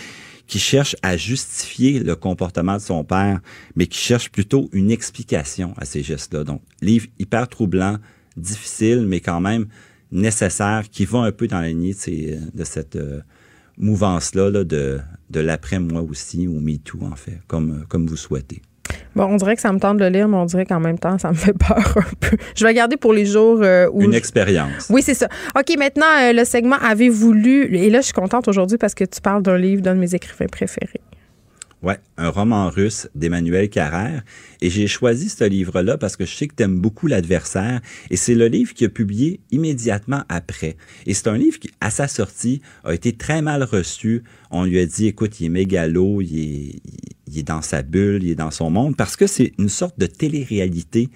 qui 0.47 0.59
cherche 0.59 0.95
à 1.03 1.17
justifier 1.17 2.01
le 2.01 2.15
comportement 2.17 2.75
de 2.75 2.83
son 2.83 3.03
père, 3.03 3.41
mais 3.77 3.87
qui 3.87 3.99
cherche 3.99 4.31
plutôt 4.31 4.69
une 4.73 4.91
explication 4.91 5.75
à 5.79 5.87
ces 5.87 6.03
gestes-là. 6.03 6.45
Donc 6.45 6.61
livre 6.83 7.07
hyper 7.19 7.49
troublant, 7.49 7.99
difficile, 8.37 9.05
mais 9.07 9.21
quand 9.21 9.41
même 9.41 9.67
nécessaire, 10.13 10.85
qui 10.91 11.07
va 11.07 11.21
un 11.21 11.33
peu 11.33 11.49
dans 11.49 11.61
la 11.61 11.69
lignée 11.69 11.95
de 12.55 12.65
cette 12.65 12.97
euh, 12.97 13.21
mouvance-là 13.79 14.51
de, 14.51 15.01
de 15.31 15.41
l'après-moi 15.41 16.03
aussi, 16.03 16.47
ou 16.47 16.61
MeToo, 16.61 16.99
en 17.03 17.17
fait, 17.17 17.41
comme, 17.47 17.85
comme 17.89 18.07
vous 18.07 18.17
souhaitez. 18.17 18.63
Bon, 19.15 19.25
on 19.27 19.37
dirait 19.37 19.55
que 19.55 19.63
ça 19.63 19.73
me 19.73 19.79
tente 19.79 19.99
de 19.99 20.05
le 20.05 20.11
lire, 20.11 20.29
mais 20.29 20.37
on 20.37 20.45
dirait 20.45 20.67
qu'en 20.67 20.81
même 20.81 20.99
temps, 20.99 21.19
ça 21.19 21.31
me 21.31 21.35
fait 21.35 21.53
peur 21.53 21.97
un 21.97 22.15
peu. 22.21 22.37
Je 22.57 22.65
vais 22.65 22.75
garder 22.75 22.97
pour 22.97 23.13
les 23.13 23.27
jours 23.27 23.61
euh, 23.63 23.89
où. 23.93 24.03
Une 24.03 24.15
expérience. 24.15 24.89
Oui, 24.91 25.03
c'est 25.03 25.15
ça. 25.15 25.29
OK, 25.57 25.77
maintenant, 25.79 26.07
euh, 26.21 26.33
le 26.33 26.45
segment 26.45 26.77
Avez-vous 26.77 27.33
lu? 27.33 27.75
Et 27.77 27.91
là, 27.91 28.01
je 28.01 28.07
suis 28.07 28.13
contente 28.13 28.49
aujourd'hui 28.49 28.79
parce 28.79 28.95
que 28.95 29.05
tu 29.05 29.21
parles 29.21 29.43
d'un 29.43 29.59
livre 29.59 29.83
d'un 29.83 29.95
de 29.95 30.01
mes 30.01 30.15
écrivains 30.15 30.47
préférés. 30.47 31.01
Ouais, 31.85 31.99
un 32.17 32.31
roman 32.31 32.71
russe 32.71 33.11
d'Emmanuel 33.15 33.69
Carrère. 33.69 34.23
Et 34.63 34.71
j'ai 34.71 34.87
choisi 34.87 35.29
ce 35.29 35.45
livre-là 35.45 35.99
parce 35.99 36.17
que 36.17 36.25
je 36.25 36.35
sais 36.35 36.49
que 36.49 36.55
tu 36.55 36.63
aimes 36.63 36.81
beaucoup 36.81 37.09
l'adversaire. 37.09 37.83
Et 38.09 38.17
c'est 38.17 38.35
le 38.35 38.47
livre 38.47 38.73
qu'il 38.73 38.87
a 38.87 38.89
publié 38.89 39.41
immédiatement 39.51 40.23
après. 40.31 40.79
Et 41.05 41.13
c'est 41.13 41.29
un 41.29 41.37
livre 41.37 41.59
qui, 41.59 41.71
à 41.83 41.91
sa 41.91 42.09
sortie, 42.09 42.63
a 42.85 42.95
été 42.95 43.13
très 43.13 43.43
mal 43.43 43.63
reçu. 43.63 44.23
On 44.51 44.65
lui 44.65 44.79
a 44.79 44.87
dit, 44.87 45.09
écoute, 45.09 45.39
il 45.41 45.47
est 45.47 45.51
mégalo, 45.51 46.23
il 46.23 46.39
est, 46.39 46.81
il 47.27 47.39
est 47.39 47.43
dans 47.43 47.61
sa 47.61 47.83
bulle, 47.83 48.25
il 48.25 48.31
est 48.31 48.35
dans 48.35 48.51
son 48.51 48.71
monde, 48.71 48.97
parce 48.97 49.15
que 49.15 49.27
c'est 49.27 49.53
une 49.59 49.69
sorte 49.69 49.99
de 49.99 50.07
télé-réalité 50.07 51.11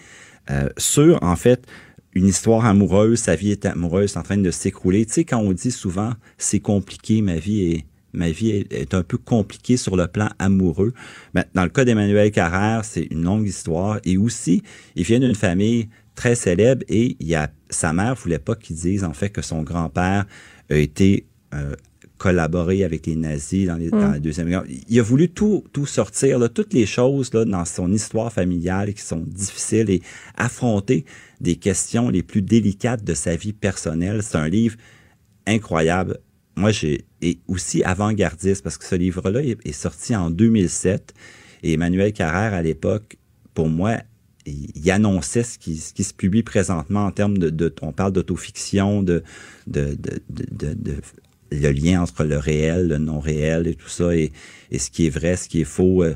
euh, 0.51 0.69
sur, 0.77 1.19
en 1.23 1.37
fait, 1.37 1.65
une 2.13 2.27
histoire 2.27 2.67
amoureuse, 2.67 3.21
sa 3.21 3.37
vie 3.37 3.53
est 3.53 3.65
amoureuse, 3.65 4.19
en 4.19 4.23
train 4.23 4.37
de 4.37 4.51
s'écrouler. 4.51 5.07
Tu 5.07 5.15
sais, 5.15 5.25
quand 5.25 5.39
on 5.39 5.53
dit 5.53 5.71
souvent, 5.71 6.13
c'est 6.37 6.61
compliqué, 6.61 7.23
ma 7.23 7.37
vie 7.37 7.73
est 7.73 7.85
ma 8.13 8.31
vie 8.31 8.67
est, 8.71 8.95
un 8.95 9.03
peu 9.03 9.19
compliquée 9.19 9.77
sur 9.77 9.97
le 9.97 10.07
plan 10.07 10.29
amoureux. 10.39 10.93
Mais 11.35 11.45
dans 11.55 11.65
le 11.65 11.69
cas 11.69 11.85
d'Emmanuel 11.85 12.31
Carrère, 12.31 12.85
c'est 12.85 13.05
une 13.11 13.23
longue 13.23 13.47
histoire. 13.47 14.01
Et 14.05 14.17
aussi, 14.17 14.63
il 14.97 15.05
vient 15.05 15.21
d'une 15.21 15.35
famille 15.35 15.89
très 16.15 16.35
célèbre 16.35 16.85
et 16.89 17.17
il 17.21 17.27
y 17.27 17.35
a, 17.35 17.51
sa 17.71 17.93
mère 17.93 18.15
voulait 18.15 18.39
pas 18.41 18.57
qu'il 18.57 18.77
dise 18.77 19.05
en 19.05 19.13
fait 19.13 19.31
que 19.31 19.43
son 19.43 19.63
grand-père 19.63 20.27
a 20.69 20.77
été 20.77 21.27
euh, 21.55 21.75
collaboré 22.19 22.83
avec 22.83 23.07
les 23.07 23.15
nazis 23.15 23.67
dans, 23.67 23.77
les, 23.77 23.91
dans, 23.91 24.11
la 24.11 24.19
Deuxième 24.19 24.49
Guerre. 24.49 24.65
Il 24.89 24.99
a 24.99 25.03
voulu 25.03 25.29
tout, 25.31 25.65
tout 25.73 25.87
sortir, 25.87 26.39
là, 26.39 26.49
toutes 26.49 26.75
les 26.75 26.87
choses 26.87 27.33
là, 27.33 27.45
dans 27.45 27.65
son 27.65 27.93
histoire 27.93 28.33
familiale 28.33 28.93
qui 28.93 29.03
sont 29.03 29.23
difficiles 29.25 29.89
et 29.89 30.03
affronter 30.37 31.05
des 31.41 31.57
questions 31.57 32.09
les 32.09 32.25
plus 32.25 32.43
délicates 32.43 33.05
de 33.05 33.15
sa 33.15 33.37
vie 33.37 33.53
personnelle. 33.53 34.23
C'est 34.23 34.37
un 34.37 34.49
livre 34.49 34.77
incroyable 35.47 36.19
moi, 36.59 36.71
j'ai 36.71 37.05
et 37.23 37.39
aussi 37.49 37.83
avant-gardiste 37.83 38.63
parce 38.63 38.77
que 38.79 38.85
ce 38.85 38.95
livre-là 38.95 39.41
est, 39.43 39.73
sorti 39.73 40.15
en 40.15 40.31
2007 40.31 41.15
et 41.63 41.73
Emmanuel 41.73 42.13
Carrère 42.13 42.55
à 42.55 42.63
l'époque, 42.63 43.17
pour 43.55 43.69
moi, 43.69 43.99
il, 44.47 44.91
annonçait 44.91 45.43
ce 45.43 45.59
qui, 45.59 45.77
se 45.77 46.15
publie 46.15 46.43
présentement 46.43 47.07
en 47.07 47.11
termes 47.11 47.39
de, 47.39 47.75
on 47.83 47.93
parle 47.93 48.13
d'autofiction, 48.13 49.03
de, 49.03 49.23
de, 49.67 49.97
le 51.51 51.71
lien 51.71 52.03
entre 52.03 52.25
le 52.25 52.37
réel, 52.39 52.89
le 52.89 52.99
non 52.99 53.21
réel 53.21 53.67
et 53.67 53.75
tout 53.75 53.89
ça 53.89 54.15
et, 54.15 54.33
et 54.71 54.79
ce 54.79 54.91
qui 54.91 55.07
est 55.07 55.11
vrai, 55.11 55.37
ce 55.37 55.49
qui 55.49 55.61
est 55.63 55.65
faux. 55.65 56.03
Euh, 56.03 56.15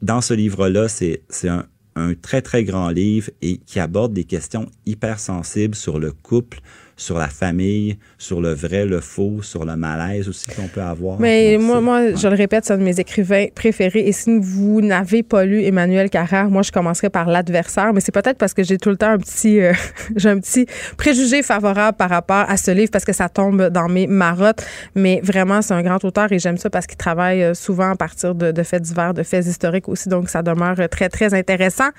dans 0.00 0.20
ce 0.20 0.34
livre-là, 0.34 0.88
c'est 0.88 1.22
un, 1.44 1.66
un 1.94 2.14
très 2.14 2.42
très 2.42 2.64
grand 2.64 2.88
livre 2.88 3.30
et 3.40 3.58
qui 3.58 3.78
aborde 3.80 4.12
des 4.12 4.24
questions 4.24 4.66
hyper 4.86 5.18
sensibles 5.18 5.74
sur 5.74 5.98
le 5.98 6.12
couple, 6.12 6.60
sur 6.96 7.18
la 7.18 7.28
famille, 7.28 7.98
sur 8.18 8.40
le 8.40 8.52
vrai, 8.52 8.84
le 8.84 9.00
faux, 9.00 9.42
sur 9.42 9.64
le 9.64 9.76
malaise 9.76 10.28
aussi 10.28 10.46
qu'on 10.50 10.68
peut 10.68 10.82
avoir. 10.82 11.18
Mais 11.18 11.58
moi, 11.58 11.80
moi 11.80 12.14
je 12.14 12.28
le 12.28 12.34
répète, 12.34 12.64
c'est 12.64 12.74
un 12.74 12.78
de 12.78 12.82
mes 12.82 13.00
écrivains 13.00 13.46
préférés. 13.54 14.00
Et 14.00 14.12
si 14.12 14.38
vous 14.38 14.80
n'avez 14.80 15.22
pas 15.22 15.44
lu 15.44 15.62
Emmanuel 15.62 16.10
Carrère, 16.10 16.50
moi, 16.50 16.62
je 16.62 16.70
commencerai 16.72 17.10
par 17.10 17.28
l'adversaire. 17.28 17.92
Mais 17.92 18.00
c'est 18.00 18.12
peut-être 18.12 18.38
parce 18.38 18.54
que 18.54 18.62
j'ai 18.62 18.78
tout 18.78 18.90
le 18.90 18.96
temps 18.96 19.10
un 19.10 19.18
petit, 19.18 19.60
euh, 19.60 19.72
j'ai 20.16 20.28
un 20.28 20.38
petit 20.38 20.66
préjugé 20.96 21.42
favorable 21.42 21.96
par 21.96 22.10
rapport 22.10 22.44
à 22.48 22.56
ce 22.56 22.70
livre 22.70 22.90
parce 22.90 23.04
que 23.04 23.12
ça 23.12 23.28
tombe 23.28 23.68
dans 23.68 23.88
mes 23.88 24.06
marottes. 24.06 24.64
Mais 24.94 25.20
vraiment, 25.22 25.62
c'est 25.62 25.74
un 25.74 25.82
grand 25.82 26.04
auteur 26.04 26.30
et 26.32 26.38
j'aime 26.38 26.58
ça 26.58 26.70
parce 26.70 26.86
qu'il 26.86 26.98
travaille 26.98 27.42
euh, 27.42 27.54
souvent 27.54 27.90
à 27.90 27.96
partir 27.96 28.34
de, 28.34 28.52
de 28.52 28.62
faits 28.62 28.82
divers, 28.82 29.14
de 29.14 29.22
faits 29.22 29.46
historiques 29.46 29.88
aussi. 29.88 30.08
Donc, 30.08 30.28
ça 30.28 30.42
demeure 30.42 30.76
très, 30.90 31.08
très 31.08 31.34
intéressant. 31.34 31.90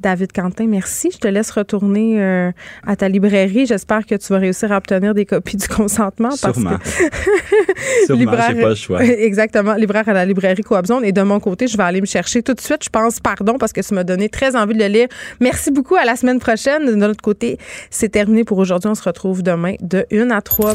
David 0.00 0.32
Quentin, 0.32 0.66
merci. 0.66 1.10
Je 1.12 1.18
te 1.18 1.28
laisse 1.28 1.50
retourner 1.50 2.22
euh, 2.22 2.52
à 2.86 2.96
ta 2.96 3.08
librairie. 3.08 3.66
J'espère 3.66 4.06
que 4.06 4.14
tu 4.14 4.32
vas 4.32 4.38
réussir 4.38 4.70
à 4.70 4.76
obtenir 4.76 5.14
des 5.14 5.26
copies 5.26 5.56
du 5.56 5.66
consentement. 5.68 6.30
Sûrement. 6.30 6.70
Parce 6.70 6.94
que 6.94 8.06
Sûrement, 8.06 8.32
j'ai 8.48 8.60
pas 8.60 8.68
le 8.68 8.74
choix. 8.74 9.04
Exactement. 9.04 9.74
Libraire 9.74 10.08
à 10.08 10.12
la 10.12 10.24
librairie 10.24 10.62
Coabzone. 10.62 11.04
Et 11.04 11.12
de 11.12 11.22
mon 11.22 11.40
côté, 11.40 11.66
je 11.66 11.76
vais 11.76 11.82
aller 11.82 12.00
me 12.00 12.06
chercher 12.06 12.42
tout 12.42 12.54
de 12.54 12.60
suite. 12.60 12.84
Je 12.84 12.90
pense, 12.90 13.20
pardon, 13.20 13.58
parce 13.58 13.72
que 13.72 13.82
ça 13.82 13.94
m'a 13.94 14.04
donné 14.04 14.28
très 14.28 14.54
envie 14.54 14.74
de 14.74 14.78
le 14.78 14.88
lire. 14.88 15.08
Merci 15.40 15.70
beaucoup. 15.70 15.96
À 15.96 16.04
la 16.04 16.16
semaine 16.16 16.38
prochaine. 16.38 16.86
De 16.86 16.94
notre 16.94 17.20
côté, 17.20 17.58
c'est 17.90 18.10
terminé 18.10 18.44
pour 18.44 18.58
aujourd'hui. 18.58 18.88
On 18.90 18.94
se 18.94 19.02
retrouve 19.02 19.42
demain 19.42 19.74
de 19.80 20.06
1 20.12 20.30
à 20.30 20.40
3. 20.40 20.74